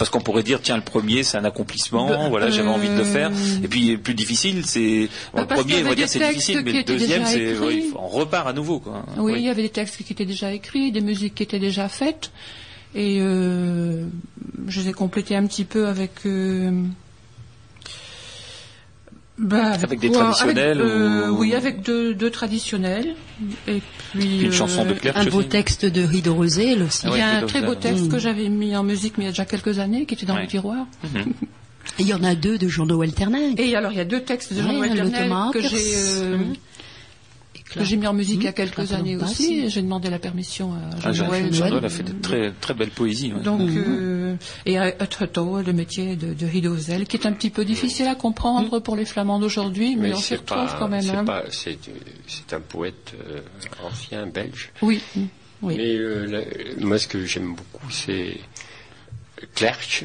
parce 0.00 0.08
qu'on 0.08 0.22
pourrait 0.22 0.42
dire 0.42 0.62
tiens 0.62 0.76
le 0.76 0.82
premier 0.82 1.22
c'est 1.22 1.36
un 1.36 1.44
accomplissement 1.44 2.30
voilà 2.30 2.48
j'avais 2.48 2.70
envie 2.70 2.88
de 2.88 2.96
le 2.96 3.04
faire. 3.04 3.28
Euh, 3.30 3.62
et 3.64 3.68
puis 3.68 3.98
plus 3.98 4.14
difficile 4.14 4.64
c'est 4.64 5.10
Bah, 5.34 5.42
le 5.42 5.46
premier 5.54 5.84
on 5.84 5.88
va 5.90 5.94
dire 5.94 6.08
c'est 6.08 6.26
difficile 6.26 6.62
mais 6.64 6.72
le 6.72 6.82
deuxième 6.84 7.26
c'est 7.26 7.54
oui, 7.58 7.92
on 7.94 8.08
repart 8.08 8.48
à 8.48 8.54
nouveau 8.54 8.80
quoi. 8.80 9.04
Oui, 9.18 9.34
il 9.36 9.42
y 9.44 9.50
avait 9.50 9.60
des 9.62 9.68
textes 9.68 10.02
qui 10.02 10.14
étaient 10.14 10.24
déjà 10.24 10.54
écrits, 10.54 10.90
des 10.90 11.02
musiques 11.02 11.34
qui 11.34 11.42
étaient 11.42 11.58
déjà 11.58 11.90
faites, 11.90 12.30
et 12.94 13.18
euh, 13.20 14.06
je 14.66 14.80
les 14.80 14.88
ai 14.88 14.92
complétés 14.94 15.36
un 15.36 15.46
petit 15.46 15.64
peu 15.64 15.86
avec. 15.86 16.12
euh, 16.24 16.72
bah, 19.40 19.72
Avec 19.82 19.98
des 20.00 20.08
quoi 20.08 20.18
traditionnels 20.32 20.80
Avec, 20.80 20.92
euh, 20.92 21.28
ou- 21.30 21.38
Oui, 21.38 21.54
avec 21.54 21.82
deux, 21.82 22.14
deux 22.14 22.30
traditionnels. 22.30 23.14
Et 23.66 23.80
puis. 24.12 24.42
Une 24.42 24.52
chanson 24.52 24.84
de 24.84 24.92
Claire 24.92 25.16
Un 25.16 25.24
beau 25.26 25.42
texte 25.42 25.84
de 25.86 26.02
Rideau 26.02 26.34
Rosel 26.34 26.82
aussi. 26.82 27.02
Ah 27.06 27.10
Il 27.14 27.18
y 27.18 27.22
a 27.22 27.38
un 27.38 27.46
très 27.46 27.62
beau 27.62 27.74
texte 27.74 28.04
Mm. 28.06 28.08
que 28.08 28.18
j'avais 28.18 28.48
mis 28.48 28.76
en 28.76 28.82
musique 28.84 29.14
mais 29.18 29.24
il 29.24 29.26
y 29.26 29.30
a 29.30 29.32
déjà 29.32 29.44
quelques 29.46 29.78
années, 29.78 30.04
qui 30.06 30.14
était 30.14 30.26
dans 30.26 30.34
Ouais. 30.34 30.42
le 30.42 30.48
tiroir. 30.48 30.86
Et 31.98 32.02
il 32.02 32.06
y 32.06 32.14
en 32.14 32.22
a 32.22 32.34
deux 32.34 32.58
de 32.58 32.68
Jean-Noël 32.68 33.12
Ternin. 33.14 33.54
Et 33.56 33.74
alors 33.74 33.90
il 33.92 33.96
y 33.98 34.00
a 34.00 34.04
deux 34.04 34.20
textes 34.20 34.52
de 34.52 34.60
Ouais, 34.62 34.88
Ternel 34.88 35.12
Thomas 35.12 35.50
que 35.52 35.60
j'ai 35.62 35.94
euh, 36.18 36.36
Mhm. 36.36 36.54
Que 37.74 37.84
j'ai 37.84 37.96
mis 37.96 38.06
en 38.06 38.12
musique 38.12 38.38
il 38.40 38.44
y 38.44 38.46
a 38.46 38.50
Mhm. 38.50 38.54
quelques 38.54 38.92
années 38.92 39.16
aussi. 39.16 39.60
et 39.60 39.70
J'ai 39.70 39.82
demandé 39.82 40.10
la 40.10 40.18
permission 40.18 40.72
à 40.74 40.78
ah, 41.04 41.12
Jean-Noël. 41.12 41.52
Jean-Noël 41.52 41.84
a 41.84 41.88
fait 41.88 42.02
de 42.02 42.12
très 42.20 42.52
très 42.60 42.74
belle 42.74 42.90
poésie 42.90 43.32
ouais. 43.32 43.40
Donc, 43.42 43.60
euh, 43.70 44.34
et 44.66 44.78
à 44.78 44.88
Utrecht, 45.02 45.36
le 45.38 45.72
métier 45.72 46.16
de, 46.16 46.34
de 46.34 46.46
Ridozel, 46.46 47.06
qui 47.06 47.16
est 47.16 47.26
un 47.26 47.32
petit 47.32 47.50
peu 47.50 47.64
difficile 47.64 48.06
à 48.06 48.14
comprendre 48.14 48.78
pour 48.80 48.96
les 48.96 49.04
Flamands 49.04 49.38
d'aujourd'hui, 49.38 49.96
mais, 49.96 50.12
on 50.12 50.16
s'y 50.16 50.34
retrouve 50.34 50.66
pas, 50.66 50.76
quand 50.78 50.88
même. 50.88 51.02
c'est 51.02 51.10
hein. 51.10 51.24
pas- 51.24 51.44
c'est, 51.50 51.88
euh, 51.88 51.92
c'est 52.26 52.52
un 52.52 52.60
poète 52.60 53.12
euh, 53.28 53.40
ancien 53.84 54.26
belge. 54.26 54.70
Oui, 54.82 55.00
oui. 55.62 55.74
Mais 55.76 55.96
euh, 55.96 56.26
la- 56.26 56.84
moi, 56.84 56.98
ce 56.98 57.06
que 57.06 57.24
j'aime 57.24 57.54
beaucoup, 57.54 57.90
c'est 57.90 58.38
Clerch. 59.54 60.04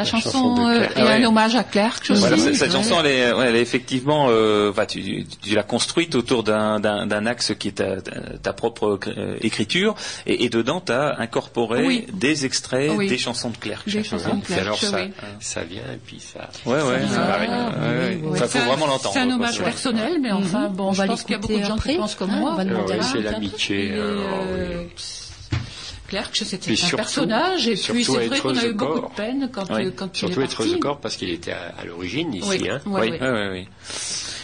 La, 0.00 0.04
la 0.04 0.10
chanson, 0.10 0.30
chanson 0.30 0.54
de 0.54 0.60
euh, 0.70 0.78
Clerc. 0.86 0.90
est 0.90 1.00
Ah 1.00 1.04
ouais. 1.04 1.24
un 1.24 1.28
hommage 1.28 1.54
à 1.54 1.64
Clerc 1.64 2.00
aussi. 2.10 2.20
Voilà, 2.20 2.36
cette, 2.36 2.54
cette 2.56 2.68
Ouais. 2.68 2.74
chanson, 2.76 2.96
elle 3.00 3.06
est, 3.06 3.32
ouais, 3.32 3.46
elle 3.48 3.56
est 3.56 3.60
effectivement, 3.60 4.26
euh, 4.30 4.70
enfin, 4.70 4.86
tu, 4.86 5.24
tu 5.42 5.54
l'as 5.54 5.62
construite 5.62 6.14
autour 6.14 6.42
d'un, 6.42 6.80
d'un, 6.80 7.06
d'un 7.06 7.26
axe 7.26 7.52
qui 7.58 7.68
est 7.68 7.72
ta, 7.72 8.00
ta- 8.00 8.52
propre 8.52 8.98
euh, 9.08 9.36
écriture, 9.40 9.94
et, 10.26 10.44
et 10.44 10.48
dedans, 10.48 10.80
tu 10.80 10.92
as 10.92 11.16
incorporé 11.20 11.86
Oui. 11.86 12.06
des 12.12 12.44
extraits 12.44 12.90
Oui. 12.96 13.06
des 13.08 13.18
chansons 13.18 13.50
de 13.50 13.56
Clerc. 13.56 13.82
Des 13.86 14.02
chansons 14.04 14.36
de 14.36 14.54
alors 14.60 14.78
ça, 14.78 14.96
oui. 15.02 15.10
ça 15.40 15.62
vient 15.62 15.82
et 15.92 15.98
puis 16.04 16.20
ça. 16.20 16.48
Ouais, 16.66 16.74
ouais, 16.74 16.80
Ça 16.82 17.20
ouais, 17.38 17.48
Ah, 17.48 17.80
ouais, 17.80 18.38
C'est 18.38 18.48
faut 18.48 18.58
vraiment 18.60 18.86
l'entendre. 18.86 19.14
C'est 19.14 19.20
un 19.20 19.30
hommage 19.30 19.62
personnel, 19.62 20.18
mais 20.20 20.32
enfin, 20.32 20.68
bon, 20.68 20.88
On 20.88 20.92
je 20.92 20.98
va 20.98 21.06
pense 21.06 21.22
qu'il 21.22 21.32
y 21.32 21.34
a 21.34 21.38
beaucoup 21.38 21.58
de 21.58 21.64
gens 21.64 21.74
après. 21.74 21.92
qui 21.92 21.98
pensent 21.98 22.14
comme 22.14 22.30
Ah, 22.32 22.38
moi. 22.38 22.50
on 22.52 22.56
va 22.56 22.62
Ah 22.62 22.64
demander 22.64 22.92
à 22.94 23.02
c'est 23.02 23.18
Oui. 26.12 26.18
Clerc, 26.18 26.30
c'était 26.34 26.72
un 26.72 26.76
surtout- 26.76 26.96
personnage, 26.96 27.68
et 27.68 27.74
puis 27.76 28.04
c'est 28.04 28.26
vrai 28.26 28.38
qu'on 28.40 28.56
a 28.56 28.64
eu 28.66 28.72
beaucoup 28.74 29.00
de 29.08 29.14
peine 29.14 29.48
quand, 29.52 29.64
Oui. 29.70 29.86
euh, 29.86 29.90
quand 29.94 30.08
il 30.14 30.18
Surtout 30.18 30.40
est 30.40 30.44
être 30.44 30.56
parti. 30.56 30.72
de 30.72 30.78
corps 30.78 30.98
parce 31.00 31.16
qu'il 31.16 31.30
était 31.30 31.52
à, 31.52 31.72
à 31.80 31.84
l'origine 31.84 32.34
ici. 32.34 32.46
Oui, 32.48 32.68
Hein. 32.68 32.80
ouais, 32.86 33.10
oui, 33.12 33.18
ouais. 33.20 33.68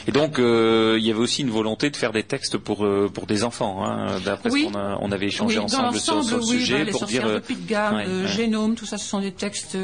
Et 0.09 0.13
donc, 0.13 0.39
euh, 0.39 0.97
il 1.01 1.05
y 1.05 1.11
avait 1.11 1.19
aussi 1.19 1.43
une 1.43 1.51
volonté 1.51 1.91
de 1.91 1.97
faire 1.97 2.13
des 2.13 2.23
textes 2.23 2.57
pour 2.59 2.85
euh, 2.85 3.11
pour 3.13 3.27
des 3.27 3.43
enfants, 3.43 3.85
hein, 3.85 4.21
d'après 4.25 4.51
Oui. 4.53 4.67
ce 4.69 4.73
qu'on 4.73 4.99
on 5.01 5.11
avait 5.11 5.27
échangé 5.27 5.59
Oui, 5.59 5.65
ensemble 5.65 5.99
sur, 5.99 6.23
sur 6.23 6.37
le 6.39 6.43
oui, 6.45 6.49
sujet 6.61 6.85
les 6.85 6.91
pour 6.93 7.01
sorcières 7.01 7.23
dire. 7.25 7.31
de 7.33 7.37
euh, 7.39 7.41
Pitt 7.41 7.67
Gamme, 7.67 7.97
ouais, 7.97 8.05
euh, 8.07 8.23
ouais. 8.23 8.29
Génome, 8.29 8.77
tout 8.77 8.87
ça, 8.87 8.99
ce 8.99 9.05
sont 9.09 9.19
des 9.21 9.33
textes. 9.33 9.77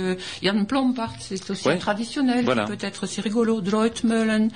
Jan 0.43 0.65
Plompart, 0.65 1.15
c'est 1.19 1.51
aussi 1.51 1.67
Ouais. 1.67 1.77
traditionnel, 1.79 2.45
Voilà. 2.45 2.67
qui 2.67 2.77
peut 2.77 2.87
être 2.87 3.03
aussi 3.03 3.21
rigolo. 3.21 3.61
Droitmeulen, 3.61 4.51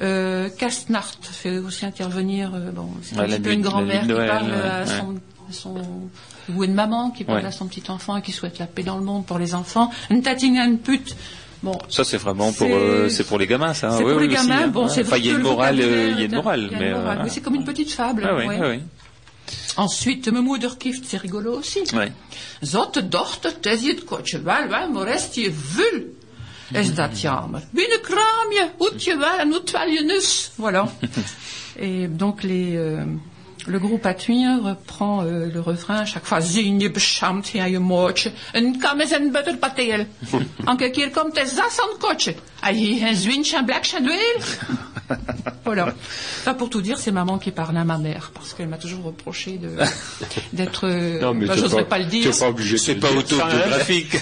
euh, 0.00 0.48
Kastnart 0.58 1.12
fait 1.22 1.58
aussi 1.58 1.84
intervenir. 1.84 2.52
euh, 2.54 2.70
bon, 2.70 2.88
c'est 3.02 3.16
Ouais, 3.16 3.24
un 3.24 3.26
petit 3.28 3.40
peu 3.40 3.52
une 3.52 3.60
grand-mère 3.62 4.06
de 4.06 4.14
qui 4.14 4.26
parle 4.26 4.46
ouais, 4.50 4.62
à 4.62 4.80
ouais. 4.80 4.86
son, 4.86 5.14
à 5.48 5.52
son 5.52 5.74
ou 6.54 6.64
une 6.64 6.74
maman 6.74 7.10
qui 7.10 7.24
parle 7.24 7.38
Ouais. 7.40 7.44
à 7.46 7.52
son 7.52 7.66
petit 7.66 7.90
enfant 7.90 8.16
et 8.16 8.22
qui 8.22 8.32
souhaite 8.32 8.58
la 8.58 8.66
paix 8.66 8.82
dans 8.82 8.96
le 8.98 9.04
monde 9.04 9.26
pour 9.26 9.38
les 9.38 9.54
enfants. 9.54 9.90
Une 10.10 10.22
tatingen 10.22 10.78
put. 10.78 11.02
Bon, 11.62 11.76
Ça, 11.88 12.04
c'est 12.04 12.18
vraiment 12.18 12.52
pour 12.52 12.66
C'est- 12.68 12.72
euh, 12.74 13.08
c'est 13.08 13.24
pour 13.24 13.38
les 13.38 13.46
gamins, 13.46 13.72
ça. 13.74 13.90
c'est 13.90 14.04
oui, 14.04 14.12
pour 14.12 14.20
oui, 14.20 14.28
les 14.28 14.36
aussi, 14.36 14.46
gamins. 14.46 14.62
hein. 14.64 14.68
Bon, 14.68 14.88
c'est 14.88 15.00
Enfin, 15.00 15.10
vrai 15.10 15.20
il 15.20 15.26
y 15.26 15.28
a 15.28 15.32
une 15.32 15.38
le 15.38 15.42
morale, 15.44 15.80
euh, 15.80 16.08
il 16.12 16.18
y 16.18 16.22
a 16.22 16.24
une 16.26 16.34
morale, 16.34 16.68
une 16.72 16.78
mais 16.78 16.92
euh, 16.92 17.22
Oui, 17.22 17.30
c'est 17.30 17.40
comme 17.40 17.54
une 17.54 17.64
petite 17.64 17.90
fable. 17.92 18.26
ah 18.28 18.36
oui, 18.36 18.46
ouais. 18.46 18.58
ah 18.62 18.68
oui. 18.68 18.80
Ensuite, 19.76 20.28
Memoederkift, 20.28 21.04
c'est 21.06 21.18
rigolo 21.20 21.52
aussi. 21.58 21.80
Ouais. 21.94 22.12
Zotte 22.62 23.08
dochter, 23.08 23.52
het 23.62 24.04
kotje 24.04 24.42
wel, 24.42 24.68
wel, 24.68 24.90
maar 24.90 25.04
rest 25.04 25.34
je 25.34 25.52
vul. 25.52 26.14
Is 26.72 26.94
dat 26.94 27.20
jammer. 27.20 27.62
Binnenkraamje, 27.70 28.70
hoedje 28.78 29.16
wel 29.16 29.38
en 29.38 29.50
hoed 29.52 29.70
wel 29.70 29.86
je 29.88 30.02
nus. 30.04 30.50
Voilà. 30.60 30.84
Et 31.78 32.08
donc 32.18 32.42
les, 32.42 32.74
euh, 32.76 33.04
le 33.66 33.78
groupe 33.78 34.06
Atuin 34.06 34.60
reprend 34.62 35.22
euh, 35.22 35.46
le 35.52 35.60
refrain 35.60 35.96
à 35.96 36.04
chaque 36.04 36.24
fois. 36.24 36.40
En 45.08 45.14
het 45.26 45.46
en. 45.46 45.52
Voilà. 45.64 45.94
Ça 46.44 46.54
pour 46.54 46.68
tout 46.70 46.80
dire, 46.80 46.98
c'est 46.98 47.10
maman 47.12 47.38
qui 47.38 47.50
parle 47.50 47.76
à 47.76 47.84
ma 47.84 47.98
mère, 47.98 48.30
parce 48.34 48.54
qu'elle 48.54 48.68
m'a 48.68 48.78
toujours 48.78 49.04
reproché 49.04 49.58
de, 49.58 49.70
d'être, 50.52 50.86
euh, 50.86 51.20
Non, 51.20 51.34
mais 51.34 51.46
bah, 51.46 51.54
t'es 51.54 51.60
j'oserais 51.60 51.82
pas, 51.84 51.96
pas, 51.96 51.98
le 51.98 52.04
dire. 52.06 52.30
pas 52.38 52.48
obligé 52.48 52.78
C'est 52.78 52.94
pas 52.96 53.08
ça, 53.08 53.14
hein. 53.14 53.18
autobiographique. 53.18 54.16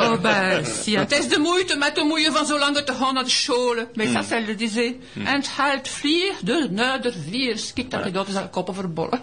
Oh 0.00 0.16
ben, 0.22 0.64
si 0.64 0.96
een 0.96 1.06
test 1.06 1.30
de 1.30 1.38
moeite 1.38 1.76
met 1.76 1.94
de 1.94 2.02
moeite 2.04 2.32
van 2.32 2.46
zo 2.46 2.58
lang 2.58 2.76
te 2.76 2.92
naar 3.12 3.24
de 3.24 3.30
school. 3.30 3.86
Mais 3.96 4.12
ça, 4.12 4.22
ça 4.22 4.38
le 4.40 4.54
disait. 4.54 4.96
En 5.16 5.34
het 5.36 5.48
halt 5.56 5.88
vlieg 5.88 6.40
de 6.42 6.68
neder 6.70 7.12
viers. 7.30 7.72
Kijk, 7.72 7.90
dat 7.90 8.04
je 8.04 8.10
dat 8.10 8.28
is 8.28 8.34
aan 8.36 8.50
koppen 8.50 8.74
verbollen. 8.74 9.20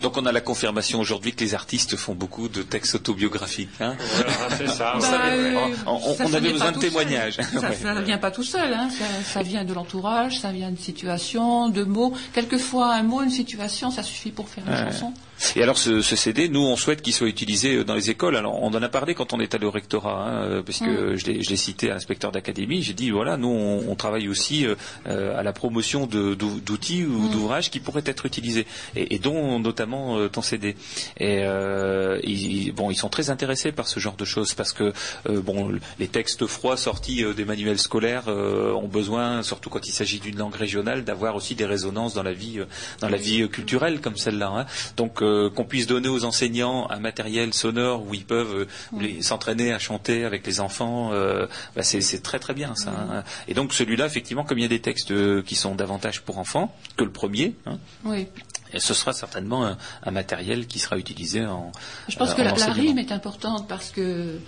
Donc, 0.00 0.16
on 0.16 0.26
a 0.26 0.32
la 0.32 0.40
confirmation 0.40 1.00
aujourd'hui 1.00 1.32
que 1.34 1.44
les 1.44 1.54
artistes 1.54 1.96
font 1.96 2.14
beaucoup 2.18 2.48
de 2.48 2.62
textes 2.62 2.94
autobiographiques. 2.94 3.70
Hein. 3.80 3.96
Voilà, 4.14 4.56
c'est 4.56 4.68
ça. 4.68 4.94
Bah, 5.00 5.20
euh, 5.30 5.54
On- 5.86 5.92
on- 5.92 6.14
ça, 6.14 6.24
on 6.24 6.28
ça 6.28 6.36
avait 6.36 6.52
besoin 6.52 6.72
de 6.72 6.78
témoignages. 6.78 7.36
Ça, 7.36 7.60
Ouais. 7.70 7.94
ne 7.94 8.02
vient 8.02 8.18
pas 8.18 8.30
tout 8.30 8.42
seul. 8.44 8.72
Hein. 8.74 8.88
Ça, 8.90 9.04
ça 9.32 9.42
vient 9.42 9.64
de 9.64 9.72
l'entourage, 9.74 10.38
ça 10.46 10.52
vient 10.52 10.70
de 10.70 10.76
situations 10.78 10.96
situations, 10.96 11.68
de 11.68 11.84
mots. 11.84 12.12
Quelquefois, 12.32 12.94
un 12.94 13.02
mot, 13.02 13.22
une 13.22 13.30
situation, 13.30 13.90
ça 13.90 14.02
suffit 14.02 14.30
pour 14.30 14.48
faire 14.48 14.64
une 14.66 14.72
Ouais. 14.72 14.92
chanson. 14.92 15.12
Et 15.54 15.62
alors 15.62 15.76
ce, 15.76 16.00
ce 16.00 16.16
CD, 16.16 16.48
nous 16.48 16.60
on 16.62 16.76
souhaite 16.76 17.02
qu'il 17.02 17.12
soit 17.12 17.26
utilisé 17.28 17.84
dans 17.84 17.94
les 17.94 18.08
écoles. 18.08 18.36
Alors 18.36 18.62
on 18.62 18.68
en 18.68 18.82
a 18.82 18.88
parlé 18.88 19.14
quand 19.14 19.34
on 19.34 19.40
est 19.40 19.54
allé 19.54 19.66
au 19.66 19.70
rectorat, 19.70 20.24
hein, 20.26 20.44
euh, 20.44 20.62
parce 20.62 20.78
que 20.78 21.14
je 21.16 21.26
l'ai 21.26 21.42
je 21.42 21.50
l'ai 21.50 21.56
cité 21.58 21.90
à 21.90 21.94
l'inspecteur 21.94 22.32
d'académie. 22.32 22.82
J'ai 22.82 22.94
dit 22.94 23.10
voilà, 23.10 23.36
nous 23.36 23.48
on, 23.48 23.84
on 23.86 23.94
travaille 23.96 24.28
aussi 24.28 24.64
euh, 24.66 24.76
euh, 25.08 25.38
à 25.38 25.42
la 25.42 25.52
promotion 25.52 26.06
d'outils 26.06 27.04
ou 27.04 27.28
d'ouvrages 27.28 27.70
qui 27.70 27.80
pourraient 27.80 28.02
être 28.06 28.24
utilisés, 28.24 28.66
et, 28.94 29.14
et 29.14 29.18
dont 29.18 29.58
notamment 29.58 30.16
euh, 30.16 30.28
ton 30.30 30.40
CD. 30.40 30.74
Et 31.20 31.40
euh, 31.42 32.18
ils, 32.24 32.72
bon, 32.72 32.90
ils 32.90 32.96
sont 32.96 33.10
très 33.10 33.28
intéressés 33.28 33.72
par 33.72 33.88
ce 33.88 34.00
genre 34.00 34.16
de 34.16 34.24
choses 34.24 34.54
parce 34.54 34.72
que 34.72 34.94
euh, 35.28 35.42
bon, 35.42 35.70
les 35.98 36.08
textes 36.08 36.46
froids 36.46 36.78
sortis 36.78 37.22
euh, 37.24 37.34
des 37.34 37.44
manuels 37.44 37.78
scolaires 37.78 38.24
euh, 38.28 38.72
ont 38.72 38.88
besoin, 38.88 39.42
surtout 39.42 39.68
quand 39.68 39.86
il 39.86 39.92
s'agit 39.92 40.18
d'une 40.18 40.35
langue 40.38 40.54
régionale, 40.54 41.04
d'avoir 41.04 41.34
aussi 41.36 41.54
des 41.54 41.66
résonances 41.66 42.14
dans 42.14 42.22
la 42.22 42.32
vie, 42.32 42.58
euh, 42.60 42.66
dans 43.00 43.08
la 43.08 43.16
vie 43.16 43.42
euh, 43.42 43.48
culturelle 43.48 44.00
comme 44.00 44.16
celle-là. 44.16 44.48
hein. 44.54 44.66
Donc 44.96 45.22
euh, 45.22 45.50
qu'on 45.50 45.64
puisse 45.64 45.86
donner 45.86 46.08
aux 46.08 46.24
enseignants 46.24 46.88
un 46.90 46.98
matériel 47.00 47.52
sonore 47.54 48.02
où 48.06 48.14
ils 48.14 48.24
peuvent 48.24 48.66
euh, 48.94 49.22
s'entraîner 49.22 49.72
à 49.72 49.78
chanter 49.78 50.24
avec 50.24 50.46
les 50.46 50.60
enfants, 50.60 51.10
euh, 51.12 51.46
bah, 51.74 51.82
c'est 51.82 52.22
très 52.22 52.38
très 52.38 52.54
bien 52.54 52.74
ça. 52.74 52.90
hein. 52.90 53.24
Et 53.48 53.54
donc 53.54 53.72
celui-là, 53.72 54.06
effectivement, 54.06 54.44
comme 54.44 54.58
il 54.58 54.62
y 54.62 54.66
a 54.66 54.68
des 54.68 54.80
textes 54.80 55.12
qui 55.44 55.54
sont 55.54 55.74
davantage 55.74 56.22
pour 56.22 56.38
enfants 56.38 56.74
que 56.96 57.04
le 57.04 57.10
premier, 57.10 57.54
hein, 57.66 57.78
Oui. 58.04 58.26
et 58.72 58.80
ce 58.80 58.94
sera 58.94 59.12
certainement 59.12 59.64
un, 59.66 59.76
un 60.02 60.10
matériel 60.10 60.66
qui 60.66 60.78
sera 60.78 60.98
utilisé 60.98 61.44
en. 61.46 61.72
Je 62.08 62.16
pense 62.16 62.30
euh, 62.30 62.34
que 62.34 62.42
la, 62.42 62.66
rime 62.72 62.98
est 62.98 63.12
importante 63.12 63.66
parce 63.68 63.90
que 63.90 64.38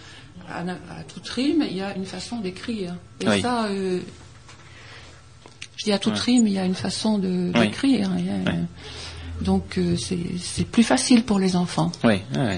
à, 0.50 0.62
toute 1.12 1.28
rime, 1.28 1.64
il 1.68 1.76
y 1.76 1.82
a 1.82 1.94
une 1.94 2.06
façon 2.06 2.38
d'écrire. 2.40 2.94
Et 3.20 3.28
Oui. 3.28 3.42
ça, 3.42 3.66
euh, 3.66 4.00
je 5.78 5.84
dis 5.84 5.92
à 5.92 5.98
toute 5.98 6.18
rime, 6.18 6.46
il 6.46 6.52
y 6.52 6.58
a 6.58 6.64
une 6.66 6.74
façon 6.74 7.16
de- 7.18 7.50
d'écrire. 7.52 8.10
Oui. 8.14 8.52
Donc 9.40 9.78
euh, 9.78 9.96
c'est 9.96 10.18
c'est 10.38 10.66
plus 10.66 10.82
facile 10.82 11.22
pour 11.24 11.38
les 11.38 11.54
enfants. 11.56 11.90
Oui, 12.04 12.20
oui. 12.36 12.56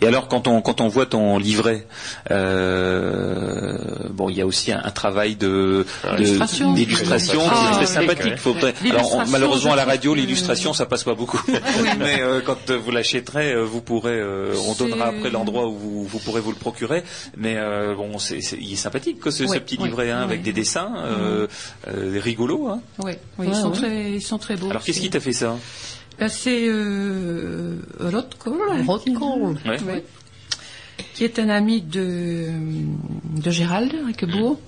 Et 0.00 0.06
alors 0.06 0.28
quand 0.28 0.46
on 0.48 0.60
quand 0.62 0.80
on 0.80 0.88
voit 0.88 1.06
ton 1.06 1.38
livret, 1.38 1.86
euh, 2.30 3.76
bon, 4.10 4.28
il 4.28 4.36
y 4.36 4.40
a 4.40 4.46
aussi 4.46 4.72
un, 4.72 4.80
un 4.84 4.90
travail 4.90 5.36
de 5.36 5.86
Ah, 6.04 6.16
d'illustration 6.16 6.74
qui 6.74 7.48
Ah, 7.50 7.70
est 7.70 7.72
très 7.72 7.80
oui, 7.80 7.86
sympathique. 7.86 8.90
alors 8.90 9.14
on- 9.14 9.26
malheureusement 9.26 9.72
à 9.72 9.76
la 9.76 9.84
radio 9.84 10.14
l'illustration 10.14 10.72
ça 10.72 10.86
passe 10.86 11.04
pas 11.04 11.14
beaucoup, 11.14 11.40
mais 11.98 12.20
euh, 12.20 12.40
quand 12.44 12.70
euh, 12.70 12.78
vous 12.78 12.90
l'achèterez, 12.90 13.54
vous 13.64 13.80
pourrez, 13.80 14.12
euh, 14.18 14.54
on 14.68 14.74
donnera 14.74 15.06
après 15.08 15.30
l'endroit 15.30 15.66
où 15.66 15.74
vous, 15.76 16.04
vous 16.04 16.18
pourrez 16.18 16.40
vous 16.40 16.50
le 16.50 16.56
procurer. 16.58 17.02
Mais 17.36 17.56
bon, 17.96 18.18
c'est 18.18 18.40
c'est- 18.40 18.58
il 18.60 18.72
est 18.72 18.76
sympathique 18.76 19.20
que 19.20 19.30
ce, 19.30 19.44
petit 19.44 19.76
livret 19.76 20.10
hein, 20.10 20.22
avec 20.22 20.42
des 20.42 20.52
dessins 20.52 20.90
rigolos. 21.86 22.68
Hein. 22.68 22.80
Oui, 22.98 23.12
ils, 23.42 23.54
sont 23.54 23.70
ouais. 23.70 23.76
très, 23.76 24.10
ils 24.12 24.22
sont 24.22 24.38
très 24.38 24.56
beaux. 24.56 24.70
Alors 24.70 24.82
qu'est-ce 24.82 25.00
qui 25.00 25.10
t'a 25.10 25.20
fait 25.20 25.32
ça? 25.32 25.56
Ben, 26.20 26.28
C'est 26.28 26.66
euh, 26.68 27.76
Rotko, 27.98 28.56
Rock'n'roll. 28.86 29.58
Ouais. 29.66 29.78
Oui. 29.86 30.02
qui 31.14 31.24
est 31.24 31.38
un 31.38 31.48
ami 31.48 31.80
de, 31.80 32.48
de 33.42 33.50
Gérald 33.50 33.92
Riquebourg. 34.06 34.60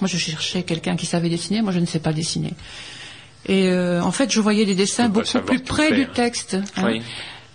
Moi, 0.00 0.08
je 0.08 0.16
cherchais 0.16 0.62
quelqu'un 0.62 0.96
qui 0.96 1.04
savait 1.06 1.28
dessiner. 1.28 1.60
Moi, 1.60 1.72
je 1.72 1.80
ne 1.80 1.86
sais 1.86 1.98
pas 1.98 2.12
dessiner. 2.12 2.54
Et 3.46 3.68
euh, 3.68 4.00
en 4.02 4.12
fait, 4.12 4.30
je 4.30 4.40
voyais 4.40 4.64
des 4.64 4.74
dessins 4.74 5.08
beaucoup 5.08 5.40
plus 5.44 5.60
près 5.60 5.88
faire. 5.88 5.96
du 5.98 6.06
texte. 6.06 6.56
hein. 6.76 6.84
Oui. 6.86 7.02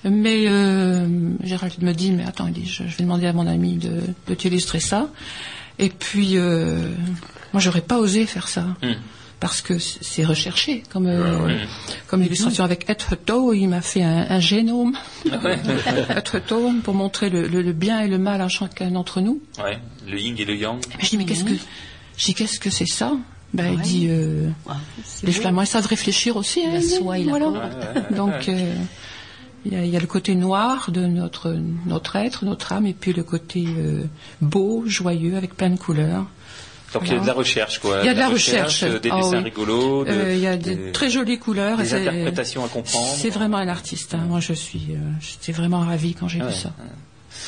Mais 0.04 0.46
euh, 0.48 1.08
Gérald 1.44 1.82
me 1.82 1.94
dit, 1.94 2.12
mais 2.12 2.26
attends, 2.26 2.46
il 2.48 2.54
dit, 2.54 2.66
je, 2.68 2.84
je 2.84 2.98
vais 2.98 3.04
demander 3.04 3.26
à 3.26 3.34
mon 3.34 3.48
ami 3.48 3.78
de, 3.78 4.02
de 4.28 4.34
t'illustrer 4.36 4.80
ça. 4.80 5.10
Et 5.80 5.90
puis, 5.90 6.38
euh, 6.38 6.90
moi, 7.54 7.60
j'aurais 7.62 7.82
pas 7.82 7.98
osé 7.98 8.26
faire 8.28 8.48
ça. 8.48 8.62
Hmm. 8.84 8.94
Parce 9.46 9.62
que 9.62 9.78
c'est 9.78 10.26
recherché 10.26 10.82
comme, 10.92 11.06
euh, 11.06 11.22
Ah 11.38 11.44
oui. 11.46 11.54
comme 12.08 12.24
illustration 12.24 12.64
avec 12.64 12.90
Etreto, 12.90 13.54
il 13.54 13.68
m'a 13.68 13.82
fait 13.82 14.02
un, 14.02 14.26
un 14.28 14.40
génome 14.40 14.94
Etreto 16.18 16.72
pour 16.84 16.94
montrer 16.96 17.30
le, 17.30 17.48
le- 17.48 17.62
le 17.62 17.74
bien 17.74 18.02
et 18.02 18.08
le 18.08 18.18
mal 18.18 18.42
en 18.42 18.50
chacun 18.50 18.90
d'entre 18.92 19.22
nous. 19.22 19.40
Ouais. 19.64 19.78
Le 20.08 20.20
yin 20.20 20.36
et 20.40 20.46
le 20.46 20.56
yang. 20.56 20.80
Mais 20.98 21.04
je 21.04 21.10
dis 21.10 21.18
mais 21.18 21.26
qu'est-ce 21.26 21.44
que 21.44 21.54
je 22.18 22.26
dis 22.26 22.34
qu'est-ce 22.34 22.60
que 22.60 22.70
c'est 22.70 22.88
ça? 22.88 23.14
Ben 23.54 23.68
il 23.74 23.78
Ouais. 23.78 23.84
dit 23.84 24.08
euh, 24.10 24.50
Ouais, 24.66 24.74
les 25.24 25.32
beau. 25.32 25.40
Flamands 25.42 25.62
ils 25.62 25.68
savent 25.68 25.86
réfléchir 25.88 26.36
aussi. 26.38 26.62
hein, 26.66 26.72
La 26.74 26.80
il 26.80 26.90
soie 26.90 27.18
et 27.20 27.24
la 27.24 27.30
voilà. 27.38 27.70
Donc 28.12 28.50
euh, 28.50 28.74
il 29.66 29.74
y, 29.74 29.76
a, 29.76 29.86
il 29.86 29.92
y 29.92 29.96
a 29.98 30.00
le 30.00 30.08
côté 30.08 30.36
noir 30.36 30.90
de 30.92 31.06
notre 31.06 31.56
notre 31.86 32.16
être, 32.16 32.46
notre 32.46 32.72
âme, 32.74 32.86
et 32.88 32.94
puis 32.94 33.14
le 33.14 33.24
côté 33.24 33.66
euh, 33.68 34.04
beau, 34.42 34.84
joyeux, 34.88 35.38
avec 35.38 35.56
plein 35.56 35.70
de 35.70 35.78
couleurs. 35.78 36.26
Donc 36.94 37.04
il 37.08 37.14
y 37.14 37.16
a 37.16 37.20
de 37.20 37.28
la 37.28 37.34
recherche 37.34 37.80
quoi. 37.80 38.00
Il 38.02 38.06
y 38.06 38.10
a 38.10 38.14
de 38.14 38.20
la 38.20 38.30
recherche. 38.30 38.84
euh, 38.84 39.00
des 39.00 39.10
Ah 39.12 39.18
dessins 39.18 39.38
oui. 39.40 39.44
rigolos, 39.44 40.06
de- 40.06 40.12
Euh, 40.12 40.34
il 40.34 40.40
y 40.40 40.48
a 40.48 40.56
des- 40.56 40.76
des 40.76 40.92
très 40.92 41.10
jolies 41.10 41.40
couleurs. 41.40 41.80
et 41.82 41.84
des 41.84 41.94
interprétations 41.94 42.64
à 42.64 42.68
comprendre. 42.70 43.08
C'est 43.18 43.30
vraiment 43.30 43.58
un 43.58 43.68
artiste. 43.68 44.14
hein. 44.14 44.24
Moi, 44.28 44.40
je 44.40 44.54
suis, 44.54 44.88
euh, 44.92 44.96
j'étais 45.20 45.52
vraiment 45.52 45.80
ravie 45.82 46.14
quand 46.14 46.28
j'ai 46.28 46.42
Ouais, 46.42 46.48
vu 46.50 46.54
ça. 46.56 46.72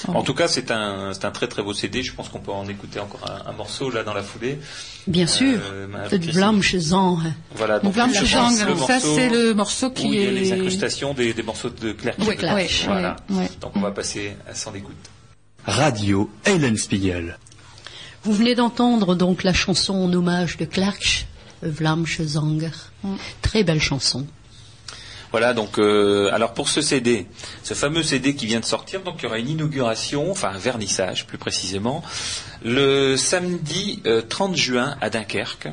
En 0.09 0.21
tout 0.21 0.33
cas, 0.33 0.47
c'est 0.49 0.69
un, 0.69 1.13
c'est 1.13 1.23
un 1.25 1.31
très 1.31 1.47
très 1.47 1.63
beau 1.63 1.73
CD. 1.73 2.03
Je 2.03 2.13
pense 2.13 2.27
qu'on 2.29 2.39
peut 2.39 2.51
en 2.51 2.67
écouter 2.67 2.99
encore 2.99 3.21
un, 3.25 3.49
un 3.49 3.53
morceau 3.53 3.89
là 3.89 4.03
dans 4.03 4.13
la 4.13 4.21
foulée. 4.21 4.59
Bien 5.07 5.25
sûr. 5.27 5.59
Euh, 5.73 5.87
ma- 5.87 6.07
De 6.09 6.17
Vlamsche 6.17 6.77
Zang. 6.77 7.19
Voilà. 7.55 7.79
Donc, 7.79 7.93
Chuzang, 8.13 8.51
morceau 8.67 8.85
ça 8.85 8.99
c'est 8.99 9.29
le 9.29 9.53
morceau 9.53 9.87
où 9.87 9.91
qui 9.91 10.07
il 10.09 10.13
y 10.15 10.17
a 10.19 10.29
est 10.29 10.31
les 10.31 10.51
incrustations 10.53 11.13
des, 11.13 11.33
des 11.33 11.41
morceaux 11.41 11.69
de 11.69 11.93
Claire. 11.93 12.15
Oui, 12.19 12.35
oui, 12.37 12.67
Voilà. 12.85 13.15
Donc 13.61 13.71
on 13.75 13.79
va 13.79 13.91
passer 13.91 14.35
à 14.47 14.53
son 14.53 14.75
écoute. 14.75 14.93
Radio 15.65 16.29
Eulenspiegel. 16.47 17.37
Vous 18.27 18.33
venez 18.33 18.55
d'entendre 18.55 19.15
donc 19.15 19.43
la 19.43 19.53
chanson 19.53 19.93
en 19.93 20.11
hommage 20.11 20.57
de 20.57 20.65
Clark, 20.65 21.27
Vlamsche 21.61 22.21
Zanger. 22.23 22.71
Très 23.41 23.63
belle 23.63 23.79
chanson. 23.79 24.27
Voilà, 25.31 25.53
donc 25.53 25.79
euh, 25.79 26.29
alors 26.33 26.53
pour 26.53 26.67
ce 26.67 26.81
CD, 26.81 27.25
ce 27.63 27.73
fameux 27.73 28.03
CD 28.03 28.35
qui 28.35 28.45
vient 28.45 28.59
de 28.59 28.65
sortir, 28.65 29.01
donc 29.01 29.15
il 29.19 29.23
y 29.23 29.25
aura 29.27 29.39
une 29.39 29.47
inauguration, 29.47 30.29
enfin 30.29 30.49
un 30.49 30.57
vernissage 30.57 31.25
plus 31.25 31.37
précisément, 31.37 32.03
le 32.63 33.15
samedi 33.17 34.01
euh, 34.05 34.21
30 34.27 34.55
juin 34.55 34.95
à 35.01 35.09
Dunkerque. 35.09 35.67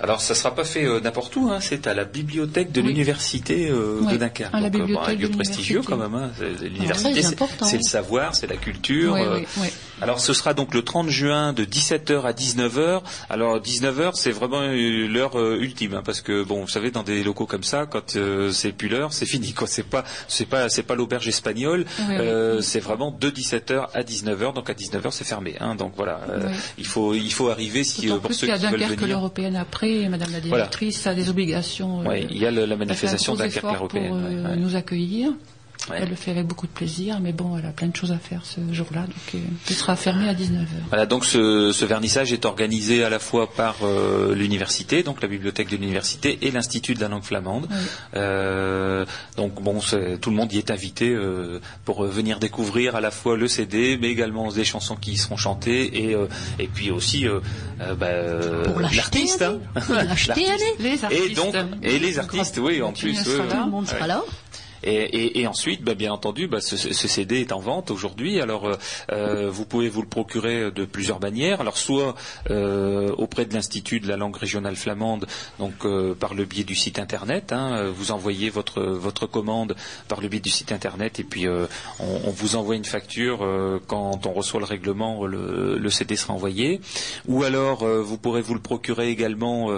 Alors 0.00 0.20
ça 0.20 0.34
sera 0.34 0.54
pas 0.54 0.64
fait 0.64 0.84
euh, 0.84 1.00
n'importe 1.00 1.34
où, 1.36 1.48
hein, 1.50 1.58
c'est 1.60 1.86
à 1.86 1.94
la 1.94 2.04
bibliothèque 2.04 2.72
de 2.72 2.80
Oui. 2.80 2.88
l'université 2.88 3.68
euh, 3.70 4.00
de 4.10 4.16
Dunkerque. 4.16 4.54
à 4.54 4.60
la 4.60 4.70
Donc, 4.70 4.82
euh, 4.90 4.94
bon, 4.94 5.00
un 5.00 5.14
lieu 5.14 5.28
prestigieux 5.28 5.82
quand 5.82 5.96
même. 5.96 6.14
Hein. 6.14 6.30
C'est- 6.38 6.54
Très 6.54 6.68
L'université, 6.68 7.22
c'est- 7.22 7.76
le 7.76 7.82
savoir, 7.82 8.34
c'est 8.34 8.46
la 8.46 8.56
culture. 8.56 9.14
Oui, 9.14 9.20
euh, 9.22 9.40
alors 10.00 10.20
ce 10.20 10.32
sera 10.32 10.54
donc 10.54 10.74
le 10.74 10.82
30 10.82 11.08
juin 11.08 11.52
de 11.52 11.64
17h 11.64 12.24
à 12.26 12.32
19h. 12.32 13.02
Alors 13.30 13.60
19h 13.60 14.12
c'est 14.14 14.30
vraiment 14.32 14.60
euh, 14.62 15.06
l'heure 15.08 15.38
euh, 15.38 15.58
ultime 15.60 15.94
hein, 15.94 16.02
parce 16.04 16.20
que 16.20 16.42
bon 16.42 16.62
vous 16.62 16.68
savez 16.68 16.90
dans 16.90 17.02
des 17.02 17.22
locaux 17.22 17.46
comme 17.46 17.62
ça 17.64 17.86
quand 17.86 18.16
euh, 18.16 18.50
c'est 18.50 18.72
plus 18.72 18.88
l'heure 18.88 19.12
c'est 19.12 19.26
fini 19.34 19.52
quoi 19.52 19.66
c'est 19.68 19.82
pas 19.84 20.04
c'est 20.28 20.46
pas 20.46 20.68
c'est 20.68 20.82
pas 20.82 20.94
l'auberge 20.96 21.28
espagnole 21.28 21.84
Oui, 22.00 22.04
oui. 22.08 22.16
Euh, 22.18 22.60
c'est 22.60 22.80
vraiment 22.80 23.10
de 23.12 23.30
17h 23.30 23.86
à 23.94 24.02
19h 24.02 24.52
donc 24.54 24.68
à 24.68 24.74
19h 24.74 25.10
c'est 25.12 25.24
fermé 25.24 25.54
hein, 25.60 25.74
donc 25.76 25.92
voilà 25.96 26.20
euh, 26.30 26.48
Oui. 26.48 26.52
il 26.78 26.86
faut 26.86 27.14
il 27.14 27.32
faut 27.32 27.48
arriver 27.50 27.84
si 27.84 28.08
euh, 28.10 28.14
pour 28.16 28.22
plus 28.26 28.34
ceux 28.34 28.46
qu'il 28.46 28.48
y 28.48 28.52
a 28.52 28.58
qui 28.58 28.66
veulent 28.66 28.80
Dunkerque 28.80 29.00
venir. 29.00 29.16
l'européenne 29.16 29.56
après, 29.56 30.08
Madame 30.08 30.30
la 30.32 30.40
Voilà. 30.40 30.56
directrice 30.64 31.06
a 31.06 31.14
des 31.14 31.28
obligations. 31.30 32.00
euh, 32.02 32.04
Ouais, 32.04 32.26
il 32.30 32.38
y 32.38 32.46
a 32.46 32.50
le- 32.50 32.56
la 32.56 32.62
elle 32.62 32.68
fait 32.68 32.74
un 32.74 32.76
manifestation 32.78 33.32
gros 33.34 33.42
Dunkerque 33.42 33.56
effort 33.64 33.74
européenne. 33.74 34.08
pour 34.08 34.16
ouais, 34.16 34.50
ouais. 34.50 34.56
nous 34.56 34.76
accueillir. 34.76 35.32
Ouais. 35.90 35.98
Elle 36.00 36.08
le 36.08 36.14
fait 36.14 36.30
avec 36.30 36.46
beaucoup 36.46 36.66
de 36.66 36.72
plaisir, 36.72 37.20
mais 37.20 37.32
bon, 37.32 37.58
elle 37.58 37.66
a 37.66 37.70
plein 37.72 37.88
de 37.88 37.94
choses 37.96 38.10
à 38.12 38.16
faire 38.16 38.40
ce 38.44 38.60
jour-là, 38.72 39.02
donc 39.02 39.34
euh, 39.34 39.38
il 39.68 39.76
sera 39.76 39.96
fermé 39.96 40.28
à 40.30 40.32
19h. 40.34 40.64
Voilà, 40.88 41.04
donc 41.04 41.26
ce, 41.26 41.72
ce 41.72 41.84
vernissage 41.84 42.32
est 42.32 42.46
organisé 42.46 43.04
à 43.04 43.10
la 43.10 43.18
fois 43.18 43.50
par 43.52 43.76
euh, 43.82 44.34
l'université, 44.34 45.02
donc 45.02 45.20
la 45.20 45.28
bibliothèque 45.28 45.68
de 45.68 45.76
l'université, 45.76 46.38
et 46.40 46.50
l'Institut 46.50 46.94
de 46.94 47.00
la 47.00 47.08
langue 47.08 47.22
flamande. 47.22 47.66
Oui. 47.70 47.76
Euh, 48.14 49.04
donc 49.36 49.60
bon, 49.62 49.78
tout 50.20 50.30
le 50.30 50.36
monde 50.36 50.52
y 50.54 50.58
est 50.58 50.70
invité 50.70 51.10
euh, 51.10 51.60
pour 51.84 52.04
euh, 52.04 52.08
venir 52.08 52.38
découvrir 52.38 52.96
à 52.96 53.02
la 53.02 53.10
fois 53.10 53.36
le 53.36 53.46
CD, 53.46 53.98
mais 54.00 54.08
également 54.08 54.50
des 54.50 54.64
chansons 54.64 54.96
qui 54.96 55.12
y 55.12 55.16
seront 55.18 55.36
chantées, 55.36 56.04
et, 56.08 56.14
euh, 56.14 56.26
et 56.58 56.66
puis 56.66 56.90
aussi 56.90 57.26
bah, 57.98 58.06
euh, 58.06 58.64
l'artiste. 58.80 59.42
hein. 59.42 59.58
Et 61.10 61.34
donc, 61.34 61.54
et 61.82 61.98
les 61.98 62.18
artistes, 62.18 62.58
oui, 62.58 62.80
en 62.80 62.92
plus. 62.92 63.22
Tout 63.22 63.30
le 63.64 63.70
monde 63.70 63.86
sera 63.86 64.06
là. 64.06 64.22
Et, 64.86 65.46
ensuite, 65.46 65.82
bah, 65.82 65.94
bien 65.94 66.12
entendu, 66.12 66.46
bah, 66.46 66.60
ce, 66.60 66.76
CD 66.76 67.40
est 67.40 67.52
en 67.52 67.58
vente 67.60 67.90
aujourd'hui. 67.90 68.40
Alors, 68.40 68.66
euh, 68.66 68.76
euh, 69.12 69.50
vous 69.50 69.64
pouvez 69.64 69.88
vous 69.88 70.02
le 70.02 70.08
procurer 70.08 70.70
de 70.70 70.84
plusieurs 70.84 71.20
manières. 71.20 71.60
Alors, 71.60 71.78
soit 71.78 72.14
euh, 72.50 73.10
auprès 73.16 73.46
de 73.46 73.54
l'Institut 73.54 74.00
de 74.00 74.08
la 74.08 74.16
langue 74.16 74.36
régionale 74.36 74.76
flamande, 74.76 75.26
donc 75.58 75.86
par 76.18 76.34
le 76.34 76.44
biais 76.44 76.64
du 76.64 76.74
site 76.74 76.98
internet. 76.98 77.52
hein, 77.52 77.90
vous 77.94 78.10
envoyez 78.10 78.50
votre 78.50 78.82
votre 78.82 79.26
commande 79.26 79.74
par 80.08 80.20
le 80.20 80.28
biais 80.28 80.40
du 80.40 80.50
site 80.50 80.72
internet, 80.72 81.20
et 81.20 81.24
puis 81.24 81.46
on, 81.48 82.30
vous 82.30 82.56
envoie 82.56 82.76
une 82.76 82.84
facture 82.84 83.46
quand 83.86 84.26
on 84.26 84.32
reçoit 84.32 84.60
le 84.60 84.66
règlement. 84.66 85.24
Le, 85.26 85.90
CD 85.90 86.16
sera 86.16 86.34
envoyé. 86.34 86.80
Ou 87.28 87.44
alors, 87.44 87.84
vous 87.86 88.18
pourrez 88.18 88.40
vous 88.42 88.54
le 88.54 88.60
procurer 88.60 89.08
également 89.08 89.70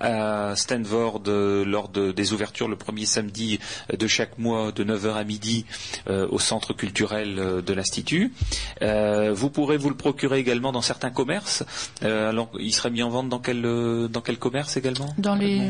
à 0.00 0.56
Stanford 0.56 1.22
lors 1.26 1.88
de- 1.88 2.12
des 2.12 2.32
ouvertures 2.32 2.68
le 2.68 2.76
premier 2.76 3.06
samedi 3.06 3.35
samedi 3.36 3.58
de 3.96 4.06
chaque 4.06 4.38
mois 4.38 4.72
de 4.72 4.84
9h 4.84 5.14
à 5.14 5.24
midi 5.24 5.66
au 6.08 6.38
centre 6.38 6.72
culturel 6.72 7.62
de 7.64 7.72
l'Institut. 7.74 8.32
vous 8.80 9.50
pourrez 9.50 9.76
vous 9.76 9.90
le 9.90 9.96
procurer 9.96 10.38
également 10.38 10.72
dans 10.72 10.82
certains 10.82 11.10
commerces. 11.10 11.64
alors, 12.02 12.50
il 12.58 12.72
sera 12.72 12.90
mis 12.90 13.02
en 13.02 13.10
vente 13.10 13.28
dans 13.28 13.38
quel, 13.38 13.62
dans 13.62 14.20
quel 14.20 14.38
commerce 14.38 14.76
également 14.76 15.14
Dans 15.18 15.34
les 15.34 15.62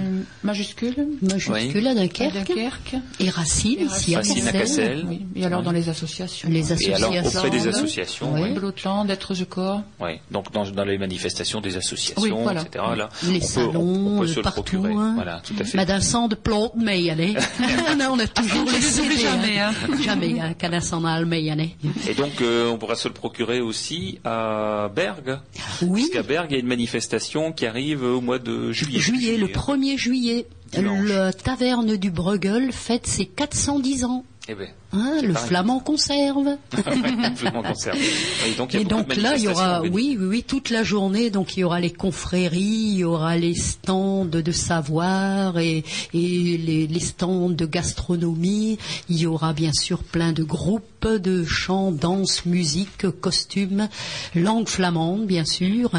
majuscules 0.42 1.06
Majuscules 1.22 1.86
à 1.86 1.94
Dunkerque. 1.94 2.96
Et 3.20 3.30
Racine, 3.30 3.88
Racine, 3.88 4.48
à 4.48 4.52
Cassel. 4.52 5.04
Oui. 5.08 5.26
Et 5.34 5.44
alors 5.44 5.62
dans 5.62 5.72
les 5.72 5.88
associations. 5.88 6.48
Les 6.48 6.72
associations. 6.72 7.12
Et 7.12 7.18
alors 7.18 7.34
auprès 7.34 7.50
des 7.50 7.66
associations. 7.66 8.34
Oui. 8.34 8.52
Blotland, 8.52 9.10
être 9.10 9.34
je 9.34 9.44
corps. 9.44 9.82
Oui. 10.00 10.20
Donc 10.30 10.52
dans, 10.52 10.64
dans, 10.64 10.84
les 10.84 10.98
manifestations 10.98 11.60
des 11.60 11.76
associations, 11.76 12.50
etc. 12.50 12.84
Là, 12.96 13.08
les 13.24 13.40
salons, 13.40 14.20
peut, 14.20 14.26
se 14.26 14.40
partout. 14.40 14.76
Le 14.76 14.80
procurer. 14.82 14.94
Hein. 14.94 15.12
Voilà, 15.16 15.40
tout 15.44 15.54
à 15.58 15.64
fait. 15.64 15.76
Madame 15.76 16.00
Sand 16.00 16.34
plante 16.36 16.72
mais 16.76 17.10
allez. 17.10 17.32
non, 17.32 17.40
on 18.10 18.18
a 18.18 18.26
toujours 18.26 18.64
les 18.64 18.80
CD, 18.80 19.16
jamais. 19.16 19.58
Hein. 19.58 19.72
jamais. 20.02 20.40
Hein, 20.40 20.54
Canassan 20.54 21.04
Almeyane. 21.04 21.68
Et 22.08 22.14
donc 22.14 22.40
euh, 22.40 22.68
on 22.68 22.78
pourra 22.78 22.94
se 22.94 23.08
le 23.08 23.14
procurer 23.14 23.60
aussi 23.60 24.18
à 24.24 24.90
Bergue. 24.94 25.38
Oui. 25.82 26.02
Parce 26.02 26.12
qu'à 26.12 26.22
Bergue, 26.22 26.50
il 26.50 26.54
y 26.54 26.56
a 26.56 26.60
une 26.60 26.66
manifestation 26.66 27.52
qui 27.52 27.66
arrive 27.66 28.02
au 28.02 28.20
mois 28.20 28.38
de 28.38 28.72
juillet. 28.72 29.00
Juillet, 29.00 29.36
le 29.36 29.48
1er 29.48 29.96
juillet. 29.96 30.46
La 30.72 31.32
taverne 31.32 31.96
du 31.96 32.10
Bruegel 32.10 32.72
fête 32.72 33.06
ses 33.06 33.26
410 33.26 34.04
ans. 34.04 34.24
Eh 34.48 34.54
ben, 34.54 34.68
hein, 34.92 35.20
le 35.22 35.34
flamand 35.34 35.80
conserve. 35.80 36.56
le 36.76 37.36
flamand 37.36 37.62
conserve. 37.62 37.98
Et 38.46 38.54
donc, 38.54 38.74
il 38.74 38.76
y 38.76 38.78
a 38.78 38.82
et 38.82 38.84
donc 38.84 39.16
là, 39.16 39.36
il 39.36 39.44
y 39.44 39.48
aura, 39.48 39.82
oui, 39.82 40.16
oui, 40.18 40.26
oui, 40.26 40.44
toute 40.46 40.70
la 40.70 40.82
journée. 40.82 41.30
Donc 41.30 41.56
il 41.56 41.60
y 41.60 41.64
aura 41.64 41.80
les 41.80 41.92
confréries, 41.92 42.58
il 42.58 42.98
y 42.98 43.04
aura 43.04 43.36
les 43.36 43.54
stands 43.54 44.24
de 44.24 44.52
savoir 44.52 45.58
et, 45.58 45.84
et 46.14 46.58
les, 46.58 46.86
les, 46.86 47.00
stands 47.00 47.50
de 47.50 47.66
gastronomie. 47.66 48.78
Il 49.08 49.18
y 49.18 49.26
aura 49.26 49.52
bien 49.52 49.72
sûr 49.72 50.02
plein 50.02 50.32
de 50.32 50.42
groupes 50.42 50.84
de 51.14 51.44
chant, 51.44 51.92
danse, 51.92 52.44
musique, 52.46 53.08
costumes, 53.20 53.88
langue 54.34 54.68
flamande, 54.68 55.26
bien 55.26 55.44
sûr. 55.44 55.90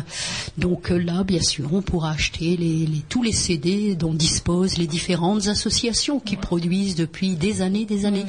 Donc 0.58 0.90
là, 0.90 1.24
bien 1.24 1.42
sûr, 1.42 1.74
on 1.74 1.82
pourra 1.82 2.12
acheter 2.12 2.58
les, 2.58 2.86
les, 2.86 3.04
tous 3.08 3.24
les 3.24 3.32
CD 3.32 3.96
dont 3.96 4.14
disposent 4.14 4.78
les 4.78 4.88
différentes 4.88 5.48
associations 5.48 6.20
qui 6.20 6.36
produisent 6.36 6.96
depuis 6.96 7.36
des 7.36 7.62
années, 7.62 7.86
des 7.86 8.06
années. 8.06 8.26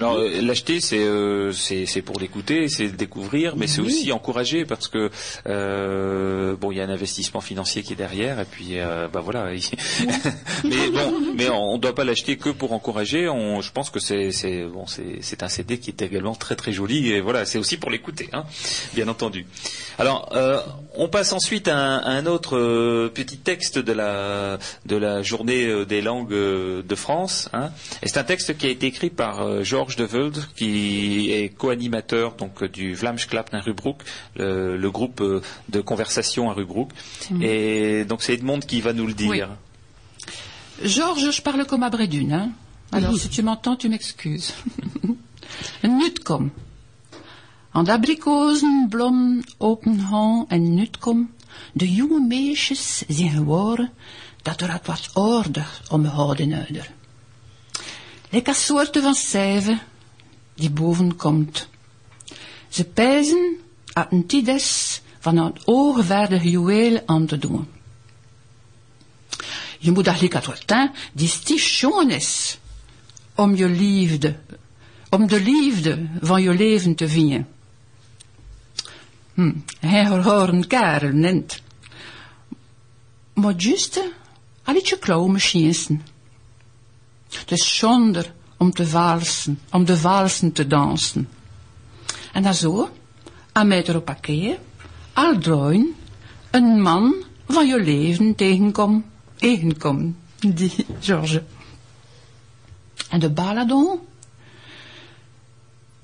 Alors 0.00 0.14
euh, 0.14 0.40
l'acheter, 0.40 0.80
c'est 0.80 0.98
euh, 0.98 1.52
c'est 1.52 2.00
pour 2.00 2.18
l'écouter, 2.18 2.68
c'est 2.68 2.84
le 2.84 2.92
découvrir, 2.92 3.56
mais 3.56 3.66
c'est 3.66 3.82
aussi 3.82 4.12
encourager 4.12 4.64
parce 4.64 4.88
que 4.88 5.10
euh, 5.46 6.56
bon, 6.56 6.72
il 6.72 6.78
y 6.78 6.80
a 6.80 6.84
un 6.84 6.88
investissement 6.88 7.42
financier 7.42 7.82
qui 7.82 7.92
est 7.92 7.96
derrière, 7.96 8.40
et 8.40 8.46
puis 8.46 8.78
bah 9.12 9.20
voilà. 9.20 9.50
mais 10.64 10.90
bon, 10.90 11.12
mais 11.36 11.50
on, 11.50 11.76
ne 11.76 11.80
doit 11.80 11.94
pas 11.94 12.04
l'acheter 12.04 12.38
que 12.38 12.48
pour 12.48 12.72
encourager. 12.72 13.28
On, 13.28 13.60
je 13.60 13.72
pense 13.72 13.90
que 13.90 14.00
c'est 14.00 14.32
c'est 14.32 14.64
bon, 14.64 14.86
c'est 14.86 15.42
un 15.42 15.48
CD 15.48 15.78
qui 15.78 15.90
est 15.90 16.00
également 16.00 16.34
très 16.34 16.56
très 16.56 16.72
joli, 16.72 17.12
et 17.12 17.20
voilà, 17.20 17.44
c'est 17.44 17.58
aussi 17.58 17.76
pour 17.76 17.90
l'écouter, 17.90 18.30
hein, 18.32 18.44
bien 18.94 19.08
entendu. 19.08 19.44
Alors, 19.98 20.32
on 20.94 21.08
passe 21.08 21.34
ensuite 21.34 21.68
à 21.68 21.76
un, 21.76 21.98
à 21.98 22.10
un 22.12 22.24
autre 22.24 23.08
petit 23.08 23.36
texte 23.36 23.78
de 23.78 23.92
la 23.92 24.58
de 24.86 24.96
la 24.96 25.22
journée 25.22 25.84
des 25.84 26.00
langues 26.00 26.30
de 26.30 26.94
France. 26.94 27.50
Hein. 27.52 27.70
Et 28.02 28.08
c'est 28.08 28.18
un 28.18 28.24
texte 28.24 28.56
qui 28.56 28.66
a 28.66 28.70
été 28.70 28.86
écrit 28.86 29.10
par 29.10 29.42
euh, 29.42 29.64
Georges 29.90 29.96
de 29.96 30.04
Velde, 30.04 30.46
qui 30.54 31.32
est 31.32 31.48
co-animateur 31.48 32.34
donc 32.36 32.64
du 32.64 32.94
Vlamsklappen 32.94 33.58
à 33.58 33.60
Rubroek, 33.60 34.02
le, 34.36 34.76
le, 34.76 34.90
groupe 34.90 35.22
de 35.68 35.80
conversation 35.80 36.50
à 36.50 36.54
Rubroek. 36.54 36.90
Mmh. 37.30 37.42
Et 37.42 38.04
donc 38.04 38.22
c'est 38.22 38.34
Edmond 38.34 38.60
qui 38.60 38.80
va 38.80 38.92
nous 38.92 39.06
le 39.06 39.14
dire. 39.14 39.48
Oui. 39.48 40.88
Georges, 40.88 41.30
je 41.30 41.42
parle 41.42 41.66
comme 41.66 41.82
à 41.82 41.90
Brédune. 41.90 42.32
Hein. 42.32 42.50
Alors, 42.92 43.16
si 43.16 43.28
tu 43.28 43.42
m'entends, 43.42 43.76
tu 43.76 43.88
m'excuses. 43.88 44.54
Nutkom. 45.82 46.50
Aan 47.72 47.84
de 47.84 47.92
abrikozenblom 47.92 49.42
opengaan 49.58 50.44
en 50.48 50.74
nutkom, 50.74 51.30
de 51.72 51.92
jonge 51.92 52.20
meisjes 52.20 53.02
zien 53.08 53.30
geworden 53.30 53.92
dat 54.42 54.60
er 54.60 54.80
wat 54.84 55.10
orde 55.14 55.64
omgehouden 55.90 56.52
ouder. 56.52 56.90
Lekker 58.30 58.54
soorten 58.54 59.02
van 59.02 59.14
cijfer 59.14 59.84
die 60.54 60.70
boven 60.70 61.16
komt. 61.16 61.68
Ze 62.68 62.84
pijzen 62.84 63.56
aan 63.92 64.06
een 64.10 64.26
tides 64.26 65.00
van 65.18 65.36
het 65.36 65.62
oogwaardige 65.64 66.50
juweel 66.50 67.02
aan 67.06 67.26
te 67.26 67.38
doen. 67.38 67.68
Je 69.78 69.90
moet 69.90 70.06
eigenlijk 70.06 70.46
het 70.46 70.90
die 71.12 71.28
stichon 71.28 72.10
is 72.10 72.58
om 73.34 73.56
je 73.56 73.68
liefde, 73.68 74.36
om 75.10 75.26
de 75.26 75.42
liefde 75.42 76.08
van 76.20 76.42
je 76.42 76.54
leven 76.54 76.94
te 76.94 77.08
vinden. 77.08 77.48
Hm, 79.34 79.52
hij 79.80 80.08
horen 80.08 80.66
Karel 80.66 81.12
nent. 81.12 81.62
Maar 83.32 83.54
juist 83.56 84.00
alletje 84.62 84.98
klauwmachinesen. 84.98 85.94
Het 85.94 86.09
is 87.46 87.76
zonder 87.76 88.34
om 88.56 88.72
te 88.72 88.86
valsen, 88.86 89.60
om 89.70 89.84
de 89.84 89.96
valsen 89.96 90.52
te 90.52 90.66
dansen. 90.66 91.28
En 92.32 92.42
dan 92.42 92.54
zo, 92.54 92.90
aan 93.52 93.68
mij 93.68 93.86
erop 93.86 94.04
parkeer, 94.04 94.58
al 95.12 95.38
draaien, 95.38 95.94
een 96.50 96.82
man 96.82 97.14
van 97.48 97.66
je 97.66 97.82
leven 97.82 98.34
tegenkom, 98.34 99.04
tegenkom, 99.34 100.16
die 100.38 100.86
George. 101.00 101.44
En 103.08 103.20
de 103.20 103.30
baladon, 103.30 103.98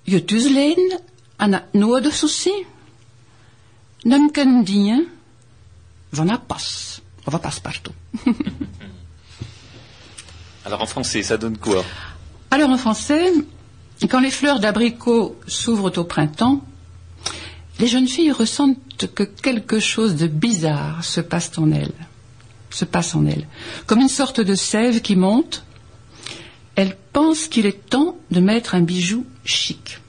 je 0.02 0.24
tussenleden 0.24 1.00
aan 1.36 1.52
het 1.52 1.72
noorden 1.72 2.12
souci, 2.12 2.66
nem 4.00 4.30
kunnen 4.30 4.64
dienen 4.64 5.06
van 6.10 6.40
pas, 6.46 7.00
of 7.24 7.32
een 7.32 7.40
passepartout. 7.40 7.94
Alors 10.66 10.82
en 10.82 10.86
français, 10.86 11.22
ça 11.22 11.36
donne 11.36 11.56
quoi 11.56 11.84
Alors 12.50 12.70
en 12.70 12.76
français, 12.76 13.32
quand 14.10 14.18
les 14.18 14.32
fleurs 14.32 14.58
d'abricot 14.58 15.38
s'ouvrent 15.46 15.96
au 15.96 16.02
printemps, 16.02 16.60
les 17.78 17.86
jeunes 17.86 18.08
filles 18.08 18.32
ressentent 18.32 19.06
que 19.14 19.22
quelque 19.22 19.78
chose 19.78 20.16
de 20.16 20.26
bizarre 20.26 21.04
se 21.04 21.20
passe 21.20 21.52
en 21.56 21.70
elles, 21.70 21.94
se 22.70 22.84
passe 22.84 23.14
en 23.14 23.26
elles, 23.26 23.46
comme 23.86 24.00
une 24.00 24.08
sorte 24.08 24.40
de 24.40 24.56
sève 24.56 25.02
qui 25.02 25.14
monte. 25.14 25.62
Elles 26.74 26.96
pensent 27.12 27.46
qu'il 27.46 27.64
est 27.66 27.88
temps 27.88 28.16
de 28.32 28.40
mettre 28.40 28.74
un 28.74 28.80
bijou 28.82 29.24
chic. 29.44 30.00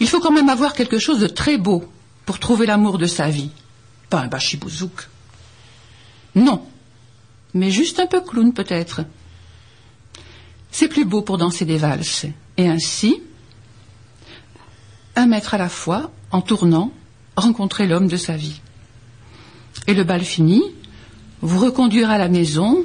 Il 0.00 0.08
faut 0.08 0.18
quand 0.18 0.32
même 0.32 0.48
avoir 0.48 0.72
quelque 0.72 0.98
chose 0.98 1.20
de 1.20 1.28
très 1.28 1.58
beau 1.58 1.84
pour 2.24 2.40
trouver 2.40 2.66
l'amour 2.66 2.98
de 2.98 3.06
sa 3.06 3.28
vie. 3.28 3.52
Pas 4.10 4.18
un 4.18 4.26
bachibouzouk. 4.26 5.08
Non. 6.34 6.66
Mais 7.56 7.70
juste 7.70 7.98
un 8.00 8.06
peu 8.06 8.20
clown 8.20 8.52
peut-être. 8.52 9.02
C'est 10.70 10.88
plus 10.88 11.04
beau 11.04 11.22
pour 11.22 11.38
danser 11.38 11.64
des 11.64 11.78
valses. 11.78 12.26
Et 12.58 12.68
ainsi, 12.68 13.22
un 15.16 15.26
mètre 15.26 15.54
à 15.54 15.58
la 15.58 15.70
fois, 15.70 16.10
en 16.30 16.42
tournant, 16.42 16.92
rencontrer 17.36 17.86
l'homme 17.86 18.08
de 18.08 18.16
sa 18.18 18.36
vie. 18.36 18.60
Et 19.86 19.94
le 19.94 20.04
bal 20.04 20.22
fini, 20.22 20.62
vous 21.40 21.58
reconduire 21.58 22.10
à 22.10 22.18
la 22.18 22.28
maison 22.28 22.84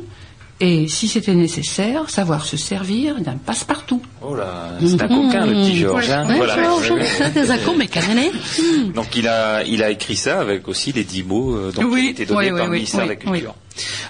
et, 0.63 0.87
si 0.87 1.07
c'était 1.07 1.33
nécessaire, 1.33 2.07
savoir 2.11 2.45
se 2.45 2.55
servir 2.55 3.19
d'un 3.19 3.35
passe-partout. 3.35 3.99
Oh 4.21 4.35
là, 4.35 4.77
c'est 4.79 5.01
un 5.01 5.07
coquin, 5.07 5.45
le 5.47 5.53
petit 5.53 5.75
Georges. 5.75 6.11
Hein. 6.11 6.27
Ouais, 6.27 6.37
voilà. 6.37 6.55
Georges, 6.63 6.93
c'est 7.33 7.49
un 7.49 7.57
con, 7.57 7.73
mais 7.75 7.89
Donc 8.93 9.15
il 9.15 9.27
a, 9.27 9.63
il 9.63 9.81
a 9.81 9.89
écrit 9.89 10.15
ça 10.15 10.39
avec 10.39 10.67
aussi 10.67 10.91
les 10.91 11.03
dix 11.03 11.23
mots 11.23 11.55
euh, 11.55 11.71
donc, 11.71 11.85
oui, 11.91 12.03
qui 12.03 12.09
étaient 12.09 12.25
donnés 12.27 12.51
oui, 12.51 12.57
par 12.57 12.67
le 12.67 12.71
oui, 12.73 12.77
ministère 12.77 13.03
de 13.03 13.09
la 13.09 13.15
Culture. 13.15 13.55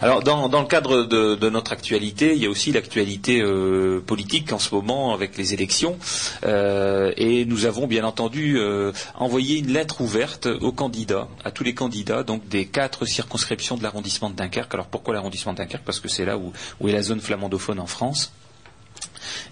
Alors, 0.02 0.24
dans, 0.24 0.48
le 0.48 0.68
cadre 0.68 1.04
de, 1.04 1.50
notre 1.50 1.72
actualité, 1.72 2.34
il 2.34 2.42
y 2.42 2.46
a 2.46 2.50
aussi 2.50 2.72
l'actualité 2.72 3.42
euh, 3.42 4.02
politique 4.06 4.52
en 4.52 4.60
ce 4.60 4.74
moment 4.74 5.14
avec 5.14 5.38
les 5.38 5.54
élections. 5.54 5.98
Euh, 6.44 7.12
et 7.18 7.46
nous 7.46 7.66
avons 7.66 7.88
bien 7.88 8.04
entendu 8.04 8.58
euh, 8.58 8.92
envoyé 9.16 9.60
une 9.60 9.72
lettre 9.72 10.02
ouverte 10.02 10.48
aux 10.48 10.72
candidats, 10.72 11.28
à 11.44 11.52
tous 11.52 11.64
les 11.64 11.74
candidats, 11.74 12.24
donc 12.24 12.48
des 12.48 12.66
quatre 12.66 13.06
circonscriptions 13.06 13.78
de 13.78 13.84
l'arrondissement 13.84 14.30
de 14.30 14.36
Dunkerque. 14.36 14.74
Alors, 14.74 14.88
pourquoi 14.88 15.14
l'arrondissement 15.14 15.54
de 15.54 15.58
Dunkerque? 15.58 15.86
Parce 15.86 16.00
que 16.00 16.08
c'est 16.08 16.26
là 16.26 16.38
où 16.38 16.88
est 16.88 16.92
la 16.92 17.04
zone 17.04 17.22
flamandophone 17.22 17.80
en 17.80 17.88
France. 17.88 18.34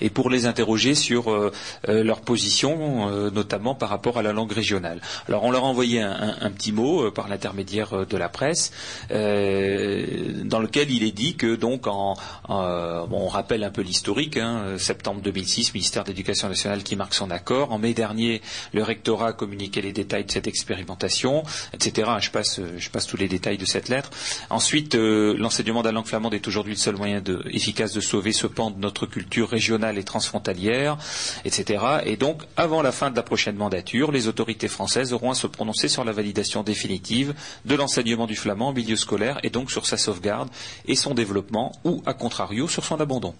Et 0.01 0.09
pour 0.09 0.29
les 0.29 0.45
interroger 0.45 0.95
sur 0.95 1.31
euh, 1.31 1.51
euh, 1.87 2.03
leur 2.03 2.21
position, 2.21 3.09
euh, 3.09 3.31
notamment 3.31 3.75
par 3.75 3.89
rapport 3.89 4.17
à 4.17 4.21
la 4.21 4.33
langue 4.33 4.51
régionale. 4.51 5.01
Alors 5.27 5.43
on 5.43 5.51
leur 5.51 5.63
a 5.63 5.67
envoyé 5.67 6.01
un, 6.01 6.51
petit 6.51 6.71
mot 6.71 7.11
par 7.11 7.27
l'intermédiaire 7.27 8.05
de 8.05 8.17
la 8.17 8.29
presse, 8.29 8.71
dans 9.09 10.59
lequel 10.59 10.91
il 10.91 11.03
est 11.03 11.11
dit 11.11 11.35
que 11.35 11.55
donc 11.55 11.87
en, 11.87 12.15
on 12.47 13.27
rappelle 13.27 13.63
un 13.63 13.69
peu 13.69 13.81
l'historique, 13.81 14.37
hein, 14.37 14.77
septembre 14.77 15.21
2006, 15.21 15.73
ministère 15.73 16.03
de 16.03 16.09
l'Éducation 16.09 16.49
nationale 16.49 16.83
qui 16.83 16.95
marque 16.95 17.13
son 17.13 17.31
accord. 17.31 17.71
En 17.71 17.77
mai 17.77 17.93
dernier, 17.93 18.41
le 18.73 18.83
rectorat 18.83 19.27
a 19.27 19.33
communiqué 19.33 19.81
les 19.81 19.93
détails 19.93 20.25
de 20.25 20.31
cette 20.31 20.47
expérimentation, 20.47 21.43
etc. 21.73 22.09
Je 22.19 22.31
passe, 22.31 22.59
je 22.77 22.89
passe 22.89 23.07
tous 23.07 23.17
les 23.17 23.27
détails 23.27 23.57
de 23.57 23.65
cette 23.65 23.89
lettre. 23.89 24.09
Ensuite, 24.49 24.95
l'enseignement 24.95 25.81
de 25.81 25.87
la 25.87 25.93
langue 25.93 26.07
flamande 26.07 26.33
est 26.33 26.47
aujourd'hui 26.47 26.73
le 26.73 26.79
seul 26.79 26.95
moyen 26.95 27.21
efficace 27.51 27.93
de 27.93 28.01
sauver 28.01 28.31
ce 28.31 28.47
pan 28.47 28.71
de 28.71 28.79
notre 28.79 29.05
culture 29.05 29.49
régionale 29.49 29.78
et 29.83 30.03
transfrontalière, 30.03 30.97
etc. 31.45 31.83
Et 32.05 32.17
donc, 32.17 32.43
avant 32.57 32.81
la 32.81 32.91
fin 32.91 33.11
de 33.11 33.15
la 33.15 33.23
prochaine 33.23 33.55
mandature, 33.55 34.11
les 34.11 34.27
autorités 34.27 34.67
françaises 34.67 35.13
auront 35.13 35.31
à 35.31 35.35
se 35.35 35.47
prononcer 35.47 35.87
sur 35.87 36.03
la 36.03 36.11
validation 36.11 36.63
définitive 36.63 37.33
de 37.65 37.75
l'enseignement 37.75 38.27
du 38.27 38.35
flamand 38.35 38.69
en 38.69 38.73
milieu 38.73 38.95
scolaire 38.95 39.39
et 39.43 39.49
donc 39.49 39.71
sur 39.71 39.85
sa 39.85 39.97
sauvegarde 39.97 40.49
et 40.85 40.95
son 40.95 41.13
développement 41.13 41.71
ou, 41.83 42.01
à 42.05 42.13
contrario, 42.13 42.67
sur 42.67 42.85
son 42.85 42.99
abandon. 42.99 43.33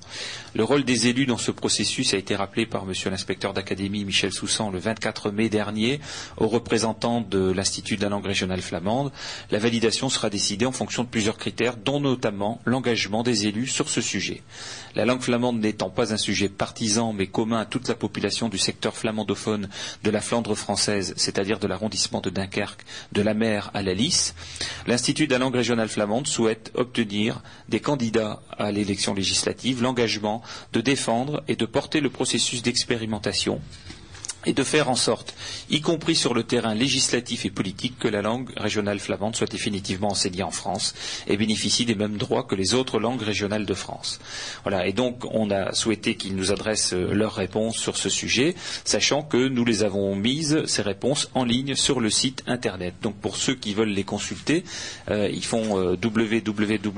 Le 0.56 0.64
rôle 0.64 0.84
des 0.84 1.08
élus 1.08 1.26
dans 1.26 1.38
ce 1.38 1.52
processus 1.52 2.14
a 2.14 2.18
été 2.18 2.36
rappelé 2.36 2.66
par 2.66 2.86
monsieur 2.86 3.10
l'inspecteur 3.10 3.54
d'académie 3.54 4.06
Michel 4.06 4.32
Soussan 4.32 4.72
le 4.72 4.80
24 4.80 5.32
mai 5.32 5.50
dernier 5.50 6.00
aux 6.38 6.48
représentants 6.48 7.22
de 7.22 7.52
l'Institut 7.52 7.98
de 7.98 8.04
la 8.04 8.10
langue 8.10 8.26
régionale 8.26 8.62
flamande. 8.62 9.12
La 9.52 9.60
validation 9.60 10.10
sera 10.10 10.30
décidée 10.30 10.66
en 10.66 10.72
fonction 10.72 11.04
de 11.04 11.10
plusieurs 11.10 11.38
critères, 11.38 11.76
dont 11.78 12.00
notamment 12.00 12.62
l'engagement 12.66 13.24
des 13.24 13.48
élus 13.48 13.68
sur 13.68 13.90
ce 13.90 14.02
sujet. 14.02 14.42
La 14.96 15.06
langue 15.06 15.22
flamande 15.22 15.60
n'étant 15.60 15.90
pas 15.90 16.14
un 16.14 16.18
sujet 16.18 16.50
partisan 16.50 17.14
mais 17.14 17.28
commun 17.28 17.60
à 17.60 17.66
toute 17.66 17.88
la 17.88 17.96
population 17.96 18.50
du 18.50 18.58
secteur 18.58 18.96
flamandophone 18.96 19.70
de 20.04 20.10
la 20.10 20.22
Flandre 20.22 20.56
française, 20.56 21.14
c'est-à-dire 21.18 21.60
de 21.60 21.68
l'arrondissement 21.68 22.22
de 22.22 22.30
Dunkerque, 22.30 22.86
de 23.12 23.22
la 23.22 23.34
mer 23.34 23.72
à 23.74 23.82
la 23.82 23.94
Lys, 23.94 24.34
l'Institut 24.88 25.28
de 25.28 25.34
la 25.34 25.40
langue 25.40 25.56
régionale 25.56 25.90
flamande 25.90 26.28
souhaite 26.28 26.72
obtenir 26.76 27.42
des 27.70 27.80
candidats 27.80 28.42
à 28.58 28.72
l'élection 28.72 29.14
législative 29.14 29.82
l'engagement 29.82 30.42
de 30.74 30.82
défendre 30.82 31.44
et 31.48 31.56
de 31.56 31.66
porter 31.66 32.02
le 32.02 32.10
processus 32.10 32.62
d'expérimentation 32.62 33.62
et 34.46 34.54
de 34.54 34.64
faire 34.64 34.90
en 34.90 34.96
sorte, 34.96 35.34
y 35.70 35.82
compris 35.82 36.16
sur 36.16 36.34
le 36.34 36.44
terrain 36.44 36.74
législatif 36.74 37.46
et 37.46 37.50
politique, 37.50 38.00
que 38.00 38.08
la 38.08 38.22
langue 38.22 38.50
régionale 38.56 39.00
flamande 39.00 39.36
soit 39.36 39.52
définitivement 39.52 40.12
enseignée 40.12 40.44
en 40.44 40.52
France 40.52 40.94
et 41.28 41.36
bénéficie 41.36 41.86
des 41.86 41.96
mêmes 41.96 42.18
droits 42.18 42.44
que 42.44 42.56
les 42.56 42.74
autres 42.74 43.00
langues 43.00 43.22
régionales 43.22 43.66
de 43.66 43.74
France. 43.74 44.20
Voilà. 44.64 44.88
Et 44.88 44.94
donc, 44.94 45.26
on 45.32 45.52
a 45.52 45.74
souhaité 45.74 46.16
qu'ils 46.16 46.36
nous 46.36 46.52
adressent 46.52 46.94
euh, 46.94 47.12
leurs 47.14 47.34
réponses 47.36 47.78
sur 47.78 47.98
ce 47.98 48.10
sujet, 48.10 48.56
sachant 48.86 49.24
que 49.24 49.50
nous 49.50 49.66
les 49.66 49.84
avons 49.84 50.16
mises, 50.16 50.66
ces 50.66 50.82
réponses, 50.84 51.30
en 51.34 51.44
ligne 51.44 51.76
sur 51.76 52.00
le 52.00 52.10
site 52.10 52.44
Internet. 52.48 52.94
Donc, 53.02 53.16
pour 53.16 53.36
ceux 53.36 53.56
qui 53.56 53.74
veulent 53.74 53.90
les 53.90 54.06
consulter, 54.06 54.64
euh, 55.12 55.30
ils 55.32 55.44
font 55.44 55.78
euh, 55.78 55.98
www.anvt.org 56.02 56.90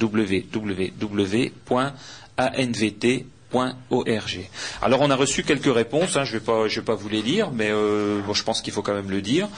www 0.00 1.50
anvt.org. 2.48 4.40
Alors 4.82 5.00
on 5.00 5.10
a 5.10 5.16
reçu 5.16 5.42
quelques 5.42 5.72
réponses, 5.72 6.16
hein, 6.16 6.24
je 6.24 6.36
ne 6.36 6.68
vais, 6.68 6.82
pas 6.82 6.94
vous 6.94 7.08
les 7.08 7.22
lire, 7.22 7.50
mais 7.50 7.70
euh, 7.70 8.20
je 8.32 8.42
pense 8.42 8.62
qu'il 8.62 8.72
faut 8.72 8.82
quand 8.82 8.94
même 8.94 9.10
le 9.10 9.20
dire. 9.20 9.48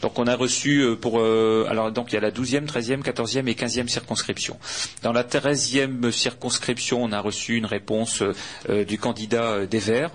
Donc 0.00 0.18
on 0.18 0.26
a 0.26 0.34
reçu 0.34 0.80
euh, 0.80 0.96
pour 0.96 1.20
euh, 1.20 1.66
alors 1.68 1.92
donc 1.92 2.12
il 2.12 2.14
y 2.14 2.18
a 2.18 2.20
la 2.20 2.30
12e, 2.30 2.66
13e, 2.66 3.02
14e 3.02 3.46
et 3.48 3.54
15e 3.54 3.88
circonscription. 3.88 4.58
Dans 5.02 5.12
la 5.12 5.24
13e 5.24 6.10
circonscription, 6.10 7.02
on 7.02 7.12
a 7.12 7.20
reçu 7.20 7.56
une 7.56 7.66
réponse 7.66 8.22
du 8.68 8.98
candidat 8.98 9.66
des 9.66 9.78
Verts 9.78 10.10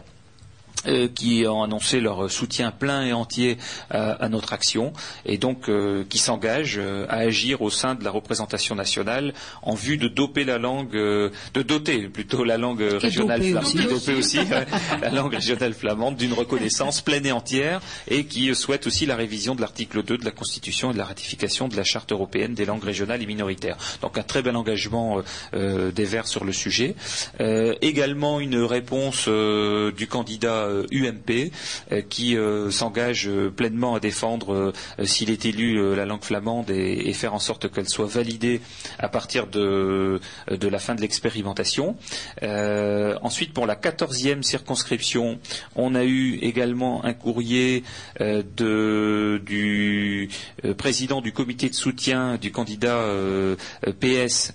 euh, 0.88 1.08
qui 1.14 1.46
ont 1.48 1.64
annoncé 1.64 2.00
leur 2.00 2.32
soutien 2.32 2.72
plein 2.72 3.04
et 3.06 3.12
entier 3.14 3.58
à, 3.90 4.30
notre 4.30 4.54
action 4.54 4.94
et 5.26 5.38
donc 5.38 5.68
euh, 5.70 6.04
qui 6.10 6.18
s'engagent 6.18 6.80
euh, 6.80 7.06
à 7.10 7.18
agir 7.18 7.62
au 7.62 7.70
sein 7.70 7.96
de 7.96 8.04
la 8.04 8.12
représentation 8.12 8.76
nationale 8.76 9.34
en 9.64 9.74
vue 9.74 9.98
de 9.98 10.08
doper 10.08 10.44
la 10.46 10.58
langue, 10.58 10.94
de 10.94 11.32
doter 11.62 12.08
plutôt 12.08 12.44
la 12.44 12.58
langue 12.58 12.82
régionale 12.82 13.44
flamande, 13.44 14.18
aussi, 14.18 14.40
la 15.02 15.10
langue 15.10 15.34
régionale 15.34 15.74
flamande 15.74 16.16
d'une 16.16 16.34
reconnaissance 16.34 17.02
pleine 17.02 17.26
et 17.26 17.32
entière 17.32 17.82
et 18.08 18.26
qui 18.26 18.54
souhaite 18.56 18.88
aussi 18.88 19.06
la 19.06 19.16
révision 19.16 19.56
de 19.56 19.62
l'article 19.62 20.04
2 20.04 20.18
de 20.18 20.26
la 20.26 20.32
Constitution 20.32 20.92
et 20.92 20.94
de 20.94 20.98
la 20.98 21.06
ratification 21.06 21.68
de 21.68 21.76
la 21.76 21.84
Charte 21.84 22.12
européenne 22.12 22.54
des 22.54 22.66
langues 22.66 22.84
régionales 22.84 23.22
et 23.22 23.26
minoritaires. 23.26 23.78
Donc 24.02 24.18
un 24.18 24.24
très 24.24 24.42
bel 24.42 24.56
engagement 24.56 25.22
des 25.54 26.06
Verts 26.06 26.28
sur 26.28 26.46
le 26.46 26.54
sujet. 26.54 26.96
également 27.40 28.40
une 28.40 28.58
réponse 28.64 29.28
du 29.28 30.08
candidat 30.08 30.68
UMP 30.92 31.30
euh, 31.30 31.50
euh, 31.92 32.02
qui 32.02 32.38
euh, 32.38 32.72
s'engage 32.72 33.30
pleinement 33.56 33.96
à 33.96 34.00
défendre, 34.00 34.74
s'il 35.04 35.30
est 35.30 35.46
élu, 35.46 35.96
la 35.96 36.06
langue 36.06 36.24
flamande 36.24 36.70
et, 36.70 37.14
faire 37.14 37.34
en 37.34 37.40
sorte 37.40 37.72
qu'elle 37.72 37.90
soit 37.90 38.06
validée 38.06 38.62
à 39.00 39.10
partir 39.10 39.48
de, 39.48 40.20
la 40.48 40.80
fin 40.80 40.94
de 40.96 41.02
l'expérimentation. 41.02 41.96
ensuite, 42.42 43.54
pour 43.54 43.66
la 43.66 43.76
quatorzième 43.76 44.44
circonscription, 44.44 45.40
on 45.76 45.96
a 45.96 46.04
eu 46.04 46.36
également 46.42 47.04
un 47.06 47.14
courrier 47.14 47.84
du 48.56 50.30
président 50.78 51.22
du 51.22 51.32
comité 51.32 51.70
de 51.70 51.76
soutien 51.76 52.38
du 52.38 52.52
candidat 52.52 53.04
PS, 54.00 54.54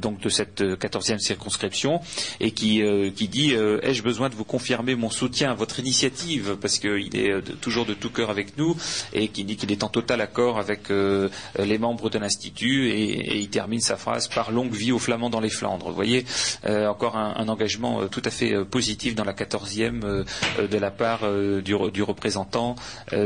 donc 0.00 0.20
de 0.20 0.28
cette 0.28 0.78
quatorzième 0.78 1.20
circonscription, 1.20 2.00
et 2.40 2.50
qui, 2.50 2.82
qui 3.14 3.28
dit 3.28 3.52
ai-je 3.82 4.02
besoin 4.02 4.28
de 4.28 4.34
vous 4.34 4.44
confirmer 4.44 4.94
mon 4.94 5.10
soutien 5.10 5.33
à 5.42 5.54
votre 5.54 5.80
initiative 5.80 6.56
parce 6.60 6.78
qu'il 6.78 7.16
est 7.16 7.30
euh, 7.30 7.40
toujours 7.60 7.86
de 7.86 7.94
tout 7.94 8.10
cœur 8.10 8.30
avec 8.30 8.56
nous 8.56 8.76
et 9.12 9.28
qui 9.28 9.44
dit 9.44 9.56
qu'il 9.56 9.72
est 9.72 9.82
en 9.82 9.88
total 9.88 10.20
accord 10.20 10.58
avec 10.58 10.90
euh, 10.90 11.28
les 11.58 11.78
membres 11.78 12.08
de 12.08 12.18
l'Institut 12.18 12.90
et, 12.90 13.38
il 13.38 13.48
termine 13.48 13.80
sa 13.80 13.96
phrase 13.96 14.28
par 14.28 14.52
longue 14.52 14.72
vie 14.72 14.92
aux 14.92 14.98
Flamands 14.98 15.30
dans 15.30 15.40
les 15.40 15.50
Flandres. 15.50 15.88
Vous 15.88 15.94
voyez, 15.94 16.24
euh, 16.66 16.86
encore 16.86 17.16
un, 17.16 17.48
engagement 17.48 18.06
tout 18.08 18.22
à 18.24 18.30
fait 18.30 18.64
positif 18.64 19.14
dans 19.14 19.24
la 19.24 19.32
quatorzième 19.32 20.00
de 20.00 20.78
la 20.78 20.90
part 20.90 21.20
du, 21.62 21.74
représentant 21.74 22.74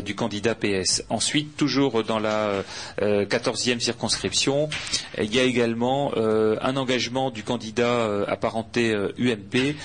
du 0.05 0.15
candidat 0.15 0.55
PS. 0.55 1.05
Ensuite, 1.09 1.57
toujours 1.57 2.03
dans 2.03 2.19
la 2.19 2.65
quatorzième 3.29 3.81
circonscription, 3.81 4.69
il 5.21 5.33
y 5.33 5.39
a 5.39 5.45
également 5.45 6.13
un 6.17 6.77
engagement 6.77 7.31
du 7.31 7.45
candidat 7.45 8.25
apparenté 8.27 8.93
UMP 9.19 9.77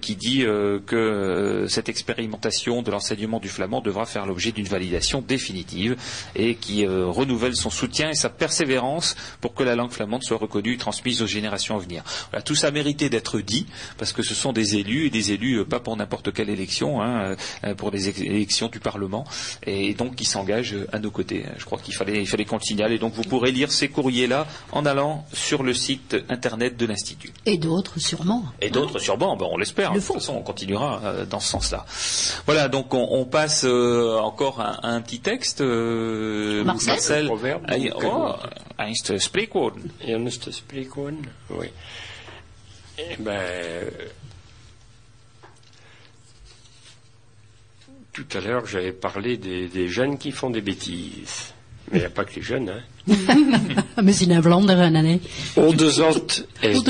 qui 0.00 0.16
dit 0.16 0.44
que 0.86 1.66
cette 1.70 1.88
expérimentation 1.88 2.82
de 2.82 2.90
l'enseignement 2.90 3.40
du 3.40 3.48
flamand 3.48 3.80
devra 3.80 4.04
faire 4.04 4.26
l'objet 4.26 4.52
d'une 4.52 4.66
validation 4.66 5.22
définitive 5.26 5.96
et 6.34 6.56
qui 6.56 6.84
euh, 6.84 7.06
renouvelle 7.06 7.56
son 7.56 7.70
soutien 7.70 8.10
et 8.10 8.14
sa 8.14 8.28
persévérance 8.28 9.16
pour 9.40 9.54
que 9.54 9.62
la 9.62 9.76
langue 9.76 9.92
flamande 9.92 10.22
soit 10.22 10.36
reconnue 10.36 10.74
et 10.74 10.78
transmise 10.78 11.22
aux 11.22 11.26
générations 11.26 11.76
à 11.76 11.78
venir. 11.78 12.02
tout 12.44 12.54
ça 12.54 12.70
méritait 12.70 13.08
d'être 13.08 13.40
dit 13.40 13.66
parce 13.96 14.12
que 14.12 14.22
ce 14.22 14.34
sont 14.34 14.52
des 14.52 14.76
élus 14.76 15.06
et 15.06 15.10
des 15.10 15.32
élus 15.32 15.60
euh, 15.60 15.64
pas 15.64 15.80
pour 15.80 15.96
n'importe 15.96 16.32
quelle 16.32 16.50
élection, 16.50 17.00
hein, 17.00 17.36
euh, 17.64 17.74
pour 17.74 17.90
des 17.90 18.08
élections 18.08 18.68
du 18.68 18.80
Parlement 18.80 19.24
et 19.66 19.94
donc 19.94 20.16
qui 20.16 20.24
s'engagent 20.24 20.76
à 20.92 20.98
nos 20.98 21.10
côtés. 21.10 21.44
Je 21.56 21.64
crois 21.64 21.78
qu'il 21.78 21.94
fallait, 21.94 22.20
il 22.20 22.26
fallait 22.26 22.44
qu'on 22.44 22.56
le 22.56 22.62
signale 22.62 22.92
et 22.92 22.98
donc 22.98 23.14
vous 23.14 23.22
pourrez 23.22 23.52
lire 23.52 23.70
ces 23.70 23.88
courriers-là 23.88 24.46
en 24.72 24.84
allant 24.84 25.24
sur 25.32 25.62
le 25.62 25.72
site 25.72 26.16
internet 26.28 26.76
de 26.76 26.86
l'Institut. 26.86 27.32
Et 27.46 27.56
d'autres 27.56 28.00
sûrement. 28.00 28.44
Et 28.60 28.70
d'autres 28.70 28.98
sûrement, 28.98 29.38
on 29.40 29.56
l'espère. 29.56 29.92
De 29.92 29.98
toute 30.00 30.14
façon, 30.14 30.34
on 30.34 30.42
continuera 30.42 31.24
dans 31.28 31.40
ce 31.40 31.48
sens. 31.48 31.59
Voilà, 32.46 32.68
donc 32.68 32.94
on, 32.94 33.24
passe 33.24 33.64
euh, 33.64 34.18
encore 34.18 34.60
à, 34.60 34.86
un 34.86 35.00
petit 35.00 35.20
texte. 35.20 35.60
Euh, 35.60 36.64
Marcel, 36.64 37.28
Marcel 37.28 37.30
oh, 37.30 38.32
Ernst 40.06 40.50
oui. 41.50 41.66
Eh 42.98 43.16
ben, 43.18 43.40
tout 48.12 48.26
à 48.34 48.40
l'heure, 48.40 48.66
j'avais 48.66 48.92
parlé 48.92 49.36
des, 49.36 49.88
jeunes 49.88 50.18
qui 50.18 50.32
font 50.32 50.50
des 50.50 50.60
bêtises. 50.60 51.54
Mais 51.90 51.98
il 51.98 52.00
n'y 52.00 52.06
a 52.06 52.10
pas 52.10 52.24
que 52.24 52.36
les 52.36 52.42
jeunes, 52.42 52.68
hein. 52.68 53.14
Mais 54.02 54.12
c'est 54.12 54.26
une 54.26 54.38
Vlaanderen, 54.40 54.96
hein. 54.96 55.18
Ondezot 55.56 56.26
est 56.62 56.86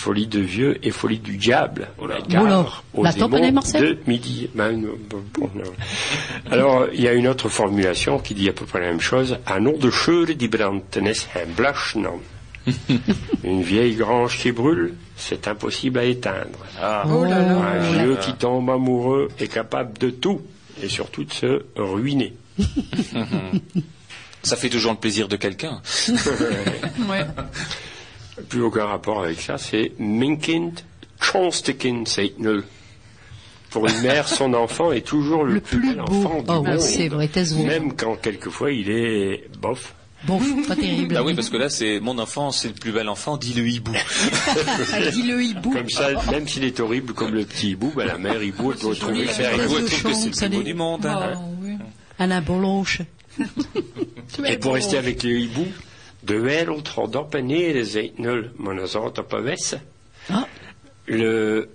folie 0.00 0.26
de 0.26 0.40
vieux 0.40 0.78
et 0.82 0.90
folie 0.90 1.18
du 1.18 1.36
diable. 1.36 1.88
Alors, 2.32 2.82
de 2.94 3.98
midi. 4.06 4.48
Ben, 4.54 4.82
Alors, 6.50 6.86
il 6.94 7.02
y 7.02 7.08
a 7.08 7.12
une 7.12 7.28
autre 7.28 7.50
formulation 7.50 8.18
qui 8.18 8.34
dit 8.34 8.48
à 8.48 8.52
peu 8.52 8.64
près 8.64 8.80
la 8.80 8.86
même 8.86 9.00
chose. 9.00 9.38
Un 9.46 9.60
nom 9.60 9.76
de 9.76 9.90
cheule 9.90 10.34
die 10.34 10.50
Une 13.44 13.62
vieille 13.62 13.94
grange 13.94 14.38
qui 14.38 14.52
brûle, 14.52 14.94
c'est 15.16 15.48
impossible 15.48 15.98
à 15.98 16.04
éteindre. 16.04 16.58
Ah. 16.80 17.04
Oh 17.06 17.24
Un 17.24 17.78
vieux 17.78 18.16
qui 18.16 18.32
tombe 18.34 18.70
amoureux 18.70 19.28
est 19.38 19.48
capable 19.48 19.98
de 19.98 20.10
tout, 20.10 20.40
et 20.82 20.88
surtout 20.88 21.24
de 21.24 21.32
se 21.32 21.62
ruiner. 21.76 22.34
Ça 24.42 24.56
fait 24.56 24.70
toujours 24.70 24.92
le 24.92 24.98
plaisir 24.98 25.28
de 25.28 25.36
quelqu'un. 25.36 25.82
Ouais. 27.08 27.26
Plus 28.48 28.62
aucun 28.62 28.86
rapport 28.86 29.22
avec 29.22 29.40
ça, 29.40 29.58
c'est 29.58 29.92
Min 29.98 30.36
kind, 30.36 30.72
tjonstekin, 31.20 32.02
c'est 32.06 32.34
nul. 32.38 32.64
Pour 33.70 33.86
une 33.86 34.00
mère, 34.00 34.26
son 34.40 34.52
enfant 34.54 34.90
est 34.92 35.06
toujours 35.06 35.44
le, 35.44 35.54
Le 35.54 35.60
plus 35.60 35.80
bel 35.80 36.00
enfant 36.00 36.38
du 36.42 36.44
Oh, 36.48 36.62
monde. 36.62 36.80
c'est 36.80 37.08
vrai. 37.08 37.28
Même 37.66 37.94
quand 37.94 38.16
quelquefois 38.16 38.72
il 38.72 38.90
est 38.90 39.44
bof. 39.60 39.94
Bon, 40.24 40.38
pas 40.68 40.76
terrible. 40.76 41.14
Bah 41.14 41.22
oui, 41.24 41.32
parce 41.34 41.48
que 41.48 41.56
là, 41.56 41.70
c'est 41.70 41.98
mon 41.98 42.18
enfant, 42.18 42.50
c'est 42.50 42.68
le 42.68 42.74
plus 42.74 42.92
bel 42.92 43.08
enfant, 43.08 43.38
dit 43.38 43.54
le 43.54 43.66
hibou. 43.66 43.92
Ah, 44.92 45.00
Dis 45.10 45.22
le 45.22 45.42
hibou. 45.42 45.70
Comme 45.72 45.88
ça, 45.88 46.08
même 46.30 46.46
s'il 46.46 46.64
est 46.64 46.78
horrible 46.80 47.14
comme 47.14 47.32
le 47.32 47.44
petit 47.46 47.70
hibou, 47.70 47.90
ben, 47.96 48.04
la 48.06 48.18
mère 48.18 48.42
hibou, 48.42 48.72
elle 48.72 48.78
doit 48.80 48.94
trouver 48.94 49.24
la 49.24 49.32
faire 49.32 49.52
petite 49.52 49.64
Hibou, 49.64 49.76
elle 49.78 49.84
de 49.84 49.88
trouve 49.88 50.02
que 50.12 50.16
c'est 50.36 50.44
le 50.44 50.50
plus 50.50 50.56
beau 50.58 50.62
dit. 50.62 50.64
du 50.64 50.74
monde. 50.74 51.06
hein. 51.06 51.40
Oui. 51.62 51.72
Un 52.18 52.30
abolonche. 52.32 53.00
Et 54.46 54.58
pour 54.58 54.74
rester 54.74 54.98
avec 54.98 55.22
le 55.22 55.30
hibou, 55.38 55.66
de 56.20 56.38
wereld 56.40 56.88
gaat 56.88 57.16
op 57.16 57.34
en 57.34 57.46
neer 57.46 57.84
zijn 57.84 58.10
nul, 58.16 58.42
maar 58.56 58.76
dan 58.76 58.88
zou 58.88 59.04
het 59.04 59.18
op 59.18 59.32
een 59.32 59.42
wessen. 59.42 59.82
Ah. 60.28 60.42
Le 61.04 61.68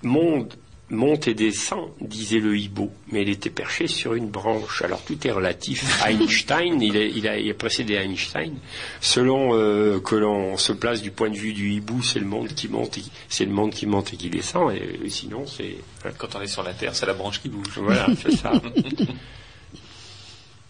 monde 0.00 0.54
monte 0.88 1.30
et 1.30 1.34
descend, 1.38 1.88
disait 1.98 2.42
le 2.42 2.54
hibou, 2.54 2.90
mais 3.04 3.22
il 3.22 3.28
était 3.30 3.50
perché 3.54 3.86
sur 3.86 4.12
une 4.14 4.30
branche. 4.30 4.82
Alors 4.84 5.00
tout 5.04 5.26
est 5.26 5.32
relatif. 5.32 6.04
Einstein, 6.06 6.80
il 6.82 6.96
est, 6.96 7.10
il 7.14 7.26
a, 7.28 7.36
il 7.38 7.54
précédé 7.54 7.94
Einstein. 7.94 8.58
Selon 9.00 9.54
euh, 9.54 10.00
que 10.00 10.16
l'on 10.16 10.58
se 10.58 10.72
place 10.72 11.00
du 11.00 11.10
point 11.10 11.30
de 11.30 11.36
vue 11.38 11.54
du 11.54 11.70
hibou, 11.70 12.02
c'est 12.02 12.18
le 12.18 12.26
monde 12.26 12.48
qui 12.54 12.68
monte, 12.68 12.98
et- 12.98 13.04
c'est 13.28 13.46
le 13.46 13.52
monde 13.52 13.72
qui 13.72 13.86
monte 13.86 14.12
et 14.12 14.16
qui 14.16 14.28
descend. 14.28 14.74
Et, 14.74 15.08
sinon, 15.08 15.46
c'est 15.46 15.76
hein, 16.04 16.10
Quand 16.18 16.34
on 16.34 16.40
est 16.42 16.46
sur 16.46 16.62
la 16.62 16.74
Terre, 16.74 16.94
c'est 16.94 17.06
la 17.06 17.14
branche 17.14 17.40
qui 17.40 17.48
bouge. 17.48 17.78
voilà, 17.78 18.08
c'est 18.20 18.32
ça. 18.32 18.52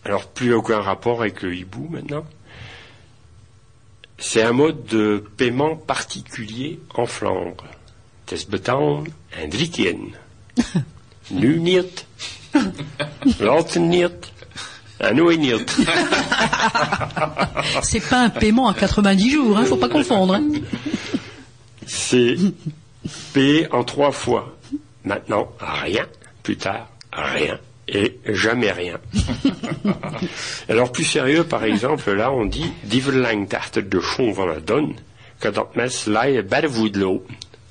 Alors, 0.04 0.26
plus 0.28 0.52
aucun 0.54 0.80
rapport 0.80 1.20
avec 1.20 1.42
le 1.42 1.54
hibou 1.54 1.88
maintenant. 1.88 2.24
C'est 4.24 4.42
un 4.42 4.52
mode 4.52 4.84
de 4.86 5.24
paiement 5.36 5.74
particulier 5.76 6.78
en 6.94 7.06
Flandre. 7.06 7.64
Het 8.30 8.46
betaald 8.48 9.08
en 9.42 9.48
drie 9.48 9.68
keer. 9.68 9.96
Nu 11.28 11.58
niet, 11.58 12.06
later. 13.38 13.80
C'est 17.82 18.00
pas 18.08 18.20
un 18.22 18.30
paiement 18.30 18.68
à 18.68 18.74
90 18.74 19.30
jours, 19.30 19.58
hein, 19.58 19.64
faut 19.64 19.76
pas 19.76 19.88
confondre. 19.88 20.34
hein. 20.34 20.48
C'est 21.86 22.36
payé 23.32 23.70
en 23.72 23.84
trois 23.84 24.12
fois. 24.12 24.56
Maintenant, 25.04 25.48
rien. 25.58 26.06
Plus 26.42 26.56
tard, 26.56 26.88
rien. 27.12 27.58
Et 27.94 28.18
jamais 28.26 28.72
rien. 28.72 28.98
Alors 30.68 30.90
plus 30.90 31.04
sérieux, 31.04 31.44
par 31.44 31.62
exemple, 31.64 32.10
là 32.12 32.32
on 32.32 32.46
dit 32.46 32.72
die 32.84 33.02
de 33.02 34.32
van 34.32 34.46
la 34.46 34.60
donne. 34.60 34.94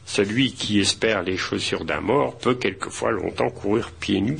Celui 0.05 0.51
qui 0.51 0.79
espère 0.79 1.23
les 1.23 1.37
chaussures 1.37 1.85
d'un 1.85 2.01
mort 2.01 2.37
peut 2.37 2.55
quelquefois 2.55 3.11
longtemps 3.11 3.49
courir 3.49 3.91
pieds 3.91 4.21
nus. 4.21 4.37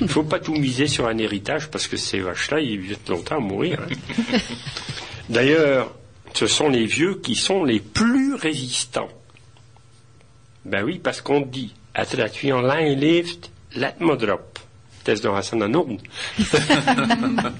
Il 0.00 0.08
faut 0.08 0.24
pas 0.24 0.40
tout 0.40 0.54
miser 0.54 0.88
sur 0.88 1.06
un 1.06 1.16
héritage 1.18 1.70
parce 1.70 1.86
que 1.86 1.96
ces 1.96 2.20
vaches-là, 2.20 2.60
ils 2.60 2.78
vivent 2.78 2.98
longtemps 3.08 3.36
à 3.36 3.40
mourir. 3.40 3.78
hein. 3.80 4.38
D'ailleurs, 5.28 5.94
ce 6.34 6.46
sont 6.46 6.68
les 6.68 6.84
vieux 6.84 7.14
qui 7.14 7.34
sont 7.34 7.64
les 7.64 7.80
plus 7.80 8.34
résistants. 8.34 9.08
Ben 10.64 10.82
oui, 10.84 10.98
parce 11.02 11.20
qu'on 11.20 11.40
dit, 11.42 11.72
wie 12.42 12.52
online 12.52 12.98
leeft, 12.98 13.50
let 13.76 13.94
me 14.00 14.16
erop. 14.20 14.58
Het 15.04 15.18
is 15.18 15.20
nog 15.20 15.36
eens 15.36 15.52
aan 15.52 15.58
de 15.72 15.78
orde. 15.78 15.98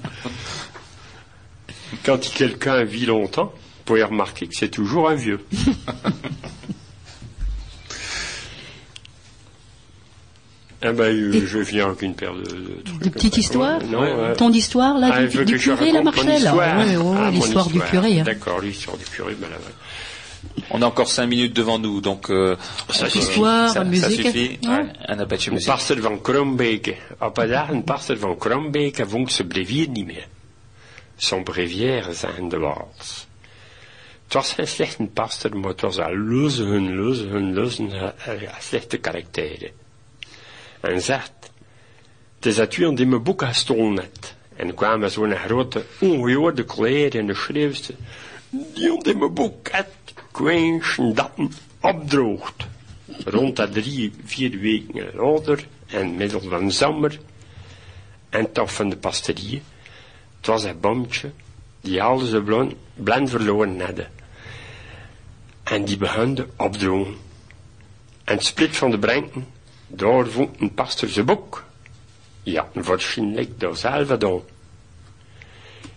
Quand 2.03 2.29
quelqu'un 2.33 2.85
vit 2.85 3.05
longtemps, 3.05 3.51
vous 3.53 3.83
pouvez 3.83 4.03
remarquer 4.03 4.47
que 4.47 4.55
c'est 4.55 4.69
toujours 4.71 5.09
un 5.09 5.15
vieux. 5.15 5.39
Ah 10.81 10.91
ben, 10.91 11.05
euh, 11.05 11.47
je 11.47 11.57
viens 11.59 11.87
avec 11.87 12.01
une 12.03 12.13
paire 12.13 12.33
de, 12.35 12.43
de 12.43 12.81
trucs. 12.83 13.01
De 13.01 13.09
petites 13.09 13.37
histoires 13.37 13.81
Non, 13.85 14.03
euh, 14.03 14.35
Ton 14.35 14.51
histoire, 14.51 14.99
là, 14.99 15.09
ah, 15.13 15.23
du, 15.25 15.43
du 15.45 15.57
curé, 15.57 15.91
la. 15.91 16.01
Ouais, 16.01 16.13
ouais, 16.13 16.97
ouais, 16.97 17.17
Ah, 17.17 17.31
l'histoire 17.31 17.67
du 17.69 17.79
curé. 17.79 18.19
hein. 18.19 18.23
D'accord, 18.23 18.59
l'histoire 18.61 18.95
du 18.97 19.05
curé, 19.05 19.33
ben 19.39 19.49
là, 19.49 19.55
On 20.69 20.81
a 20.81 20.85
encore 20.85 21.07
cinq 21.07 21.27
minutes 21.27 21.53
devant 21.55 21.79
nous, 21.79 22.01
donc 22.01 22.29
euh, 22.29 22.55
Ça 22.89 23.09
suffit. 23.09 23.19
Histoire, 23.19 23.69
ça, 23.69 23.83
musique. 23.83 24.23
Ça 24.23 24.31
suffit. 24.31 24.59
Ouais. 24.63 24.69
Ouais, 24.69 24.93
un 25.07 25.19
Een 25.49 25.53
muziek. 25.53 25.71
pastor 25.71 25.97
van 26.01 26.21
een 27.35 27.47
dag 27.47 27.69
een 27.69 27.83
pastor 27.83 28.17
van 28.17 28.37
Krombeke 28.37 29.07
vond 29.07 29.31
ze 29.31 29.45
brevier 29.45 29.89
niet 29.89 30.05
meer. 30.05 30.27
Zijn 31.15 31.43
brevière 31.43 32.13
zijn 32.13 32.49
de 32.49 32.57
waals. 32.57 33.27
Het 34.23 34.33
was 34.33 34.53
geen 34.53 34.67
slechte 34.67 35.09
maar 35.53 35.69
het 35.69 35.81
was 35.81 35.97
een 35.97 36.27
loze, 36.27 36.63
een 36.63 36.95
loze, 36.95 37.27
een 37.27 37.53
loze, 37.53 37.81
een 37.81 38.49
slechte 38.59 38.97
karakteren. 38.97 39.71
En 40.81 41.01
zegt, 41.01 41.31
het 42.35 42.45
is 42.45 42.55
dat 42.55 42.75
u 42.77 42.85
aan 42.85 42.95
die 42.95 43.05
mijn 43.05 43.23
boek 43.23 43.43
gestolen 43.43 43.95
hebt. 43.95 44.35
En 44.55 44.73
kwamen 44.73 45.11
zo'n 45.11 45.35
grote, 45.35 45.85
ongehoorde 45.99 46.63
kleren 46.63 47.19
en 47.19 47.27
de 47.27 47.35
die 48.51 48.91
aan 48.91 48.99
die 48.99 49.15
mijn 49.15 49.33
boek 49.33 49.69
hebt, 49.71 50.04
dat 51.13 51.31
opdroogt 51.81 52.67
rond 53.25 53.55
dat 53.55 53.73
drie, 53.73 54.13
vier 54.25 54.59
weken 54.59 55.11
later, 55.13 55.67
en 55.87 56.15
middel 56.15 56.41
van 56.41 56.71
zomer, 56.71 57.19
en 58.29 58.51
toch 58.51 58.73
van 58.73 58.89
de 58.89 58.97
pasterie. 58.97 59.61
Het 60.37 60.45
was 60.45 60.63
een 60.63 60.79
bommetje 60.79 61.31
die 61.81 62.03
al 62.03 62.17
zijn 62.17 62.43
blond, 62.43 62.73
blend 62.93 63.29
verloren 63.29 63.81
hadden. 63.81 64.11
En 65.63 65.85
die 65.85 65.97
begon 65.97 66.35
te 66.35 66.47
opdrogen. 66.57 67.15
En 68.23 68.35
het 68.35 68.45
split 68.45 68.77
van 68.77 68.91
de 68.91 68.99
brenken, 68.99 69.47
daar 69.87 70.27
vond 70.27 70.61
een 70.61 70.73
pastor 70.73 71.09
zijn 71.09 71.25
boek. 71.25 71.63
Ja, 72.43 72.69
waarschijnlijk 72.73 73.59
door 73.59 73.77
Salvador. 73.77 74.43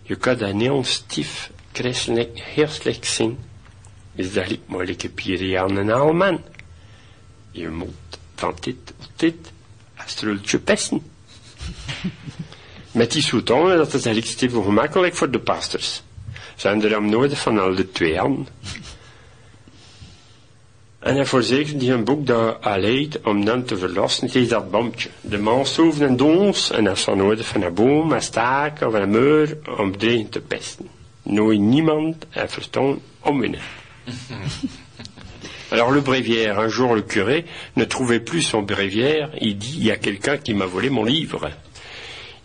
Je 0.02 0.16
kan 0.16 0.36
dat 0.36 0.52
heel 0.52 0.84
stief, 0.84 1.50
christelijk, 1.72 2.42
slecht 2.66 3.06
zien. 3.06 3.38
Is 4.18 4.32
dat 4.32 4.58
moeilijk 4.66 5.02
heb 5.02 5.18
hier 5.18 5.58
aan 5.58 5.76
een 5.76 5.90
alman. 5.90 6.40
Je 7.50 7.68
moet 7.68 8.18
van 8.34 8.54
dit 8.60 8.76
tot 8.86 9.10
dit 9.16 9.52
een 9.96 10.08
strultje 10.08 10.58
pesten. 10.58 11.02
Met 12.92 13.12
die 13.12 13.22
soetonen, 13.22 13.76
dat 13.76 13.86
is 13.86 13.92
eigenlijk 13.92 14.26
steeds 14.26 14.52
gemakkelijk 14.52 15.14
voor 15.14 15.30
de 15.30 15.38
pastors. 15.38 16.02
Zijn 16.56 16.82
er 16.82 16.90
hem 16.90 17.08
nodig 17.08 17.40
van 17.40 17.58
al 17.58 17.74
de 17.74 17.90
twee 17.90 18.18
handen. 18.18 18.46
En 20.98 21.14
hij 21.14 21.26
verzekert 21.26 21.80
die 21.80 21.92
een 21.92 22.04
boek 22.04 22.26
dat 22.26 22.58
leidt 22.64 23.20
om 23.20 23.44
dan 23.44 23.64
te 23.64 23.76
verlossen 23.76 24.28
tegen 24.28 24.48
dat 24.48 24.70
bompje. 24.70 25.08
De 25.20 25.38
mens 25.38 25.76
hoeft 25.76 26.00
een 26.00 26.16
dons 26.16 26.70
en 26.70 26.84
dat 26.84 26.96
is 26.96 27.04
nodig 27.04 27.46
van 27.46 27.62
een 27.62 27.74
boom, 27.74 28.12
een 28.12 28.22
staak 28.22 28.80
of 28.80 28.92
een 28.92 29.10
muur 29.10 29.58
om 29.78 29.98
tegen 29.98 30.28
te 30.28 30.40
pesten. 30.40 30.88
Nooit 31.22 31.60
niemand 31.60 32.26
een 32.30 32.48
verstand 32.48 33.00
omwinnen. 33.20 33.77
Alors 35.70 35.90
le 35.90 36.00
bréviaire, 36.00 36.58
un 36.58 36.68
jour 36.68 36.94
le 36.94 37.02
curé 37.02 37.44
ne 37.76 37.84
trouvait 37.84 38.20
plus 38.20 38.42
son 38.42 38.62
bréviaire, 38.62 39.30
il 39.40 39.58
dit, 39.58 39.76
il 39.78 39.84
y 39.84 39.90
a 39.90 39.96
quelqu'un 39.96 40.38
qui 40.38 40.54
m'a 40.54 40.66
volé 40.66 40.88
mon 40.88 41.04
livre. 41.04 41.50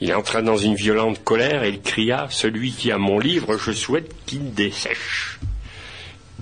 Il 0.02 0.14
entra 0.14 0.41
dans 0.41 0.57
une 0.57 0.76
violente 0.76 1.23
colère 1.23 1.64
et 1.64 1.69
il 1.69 1.81
cria, 1.81 2.27
celui 2.30 2.73
qui 2.73 2.91
a 2.91 2.98
mon 2.98 3.19
livre, 3.19 3.57
je 3.57 3.72
souhaite 3.72 4.14
qu'il 4.26 4.53
dessèche. 4.53 5.40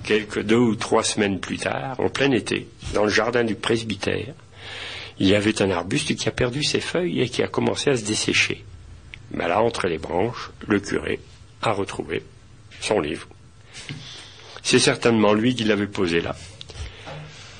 Quelques 0.02 0.42
deux 0.42 0.56
ou 0.56 0.74
trois 0.74 1.04
semaines 1.04 1.38
plus 1.38 1.58
tard, 1.58 2.00
en 2.00 2.08
plein 2.08 2.32
été, 2.32 2.66
dans 2.94 3.04
le 3.04 3.10
jardin 3.10 3.44
du 3.44 3.54
presbytère, 3.54 4.34
il 5.20 5.28
y 5.28 5.36
avait 5.36 5.62
un 5.62 5.70
arbuste 5.70 6.16
qui 6.16 6.28
a 6.28 6.32
perdu 6.32 6.64
ses 6.64 6.80
feuilles 6.80 7.20
et 7.20 7.28
qui 7.28 7.44
a 7.44 7.48
commencé 7.48 7.90
à 7.90 7.96
se 7.96 8.04
dessécher. 8.04 8.64
Mais 9.30 9.46
là, 9.46 9.62
entre 9.62 9.86
les 9.86 9.98
branches, 9.98 10.50
le 10.66 10.80
curé 10.80 11.20
a 11.62 11.70
retrouvé 11.70 12.24
son 12.80 13.00
livre. 13.00 13.28
C'est 14.62 14.78
certainement 14.78 15.34
lui 15.34 15.54
qui 15.54 15.64
l'avait 15.64 15.86
posé 15.86 16.20
là. 16.20 16.36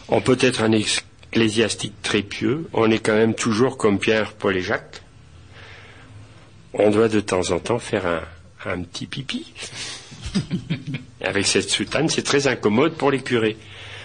On 0.09 0.21
peut 0.21 0.39
être 0.41 0.63
un 0.63 0.73
ecclésiastique 0.73 1.95
très 2.03 2.23
pieux, 2.23 2.69
on 2.73 2.91
est 2.91 2.99
quand 2.99 3.15
même 3.15 3.35
toujours 3.35 3.77
comme 3.77 3.99
Pierre, 3.99 4.33
Paul 4.33 4.57
et 4.57 4.63
Jacques. 4.63 5.03
On 6.75 6.91
doit 6.91 7.09
de 7.09 7.21
temps 7.21 7.51
en 7.51 7.59
temps 7.59 7.79
faire 7.79 8.07
un, 8.07 8.23
un 8.71 8.83
petit 8.83 9.07
pipi. 9.07 9.53
Avec 11.23 11.47
cette 11.47 11.71
soutane, 11.71 12.09
c'est 12.09 12.23
très 12.23 12.47
incommode 12.47 12.95
pour 12.95 13.11
les 13.11 13.23
curés. 13.23 13.57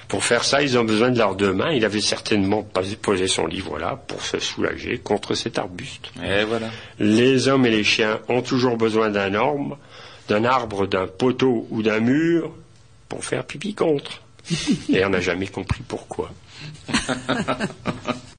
Pour 0.08 0.24
faire 0.24 0.44
ça, 0.44 0.62
ils 0.62 0.78
ont 0.78 0.86
besoin 0.86 1.10
de 1.10 1.18
leurs 1.18 1.36
deux 1.36 1.52
mains. 1.52 1.72
Il 1.72 1.84
avait 1.84 2.02
certainement 2.02 2.66
posé 3.02 3.28
son 3.28 3.46
livre 3.46 3.78
là 3.78 4.02
pour 4.08 4.22
se 4.22 4.40
soulager 4.40 5.00
contre 5.00 5.36
cet 5.36 5.58
arbuste. 5.58 6.12
Et 6.24 6.46
voilà. 6.46 6.70
Les 7.00 7.50
hommes 7.50 7.66
et 7.66 7.72
les 7.72 7.84
chiens 7.84 8.20
ont 8.30 8.42
toujours 8.42 8.78
besoin 8.78 9.10
d'un 9.10 9.34
arbre, 9.34 9.78
d'un 10.30 10.46
arbre, 10.46 10.88
d'un 10.88 11.08
poteau 11.08 11.68
ou 11.72 11.84
d'un 11.84 12.00
mur 12.00 12.54
pour 13.10 13.24
faire 13.24 13.46
pipi 13.46 13.74
contre. 13.74 14.22
Et 14.90 15.04
on 15.04 15.10
n'a 15.10 15.20
jamais 15.20 15.48
compris 15.48 15.84
pourquoi. 15.88 16.32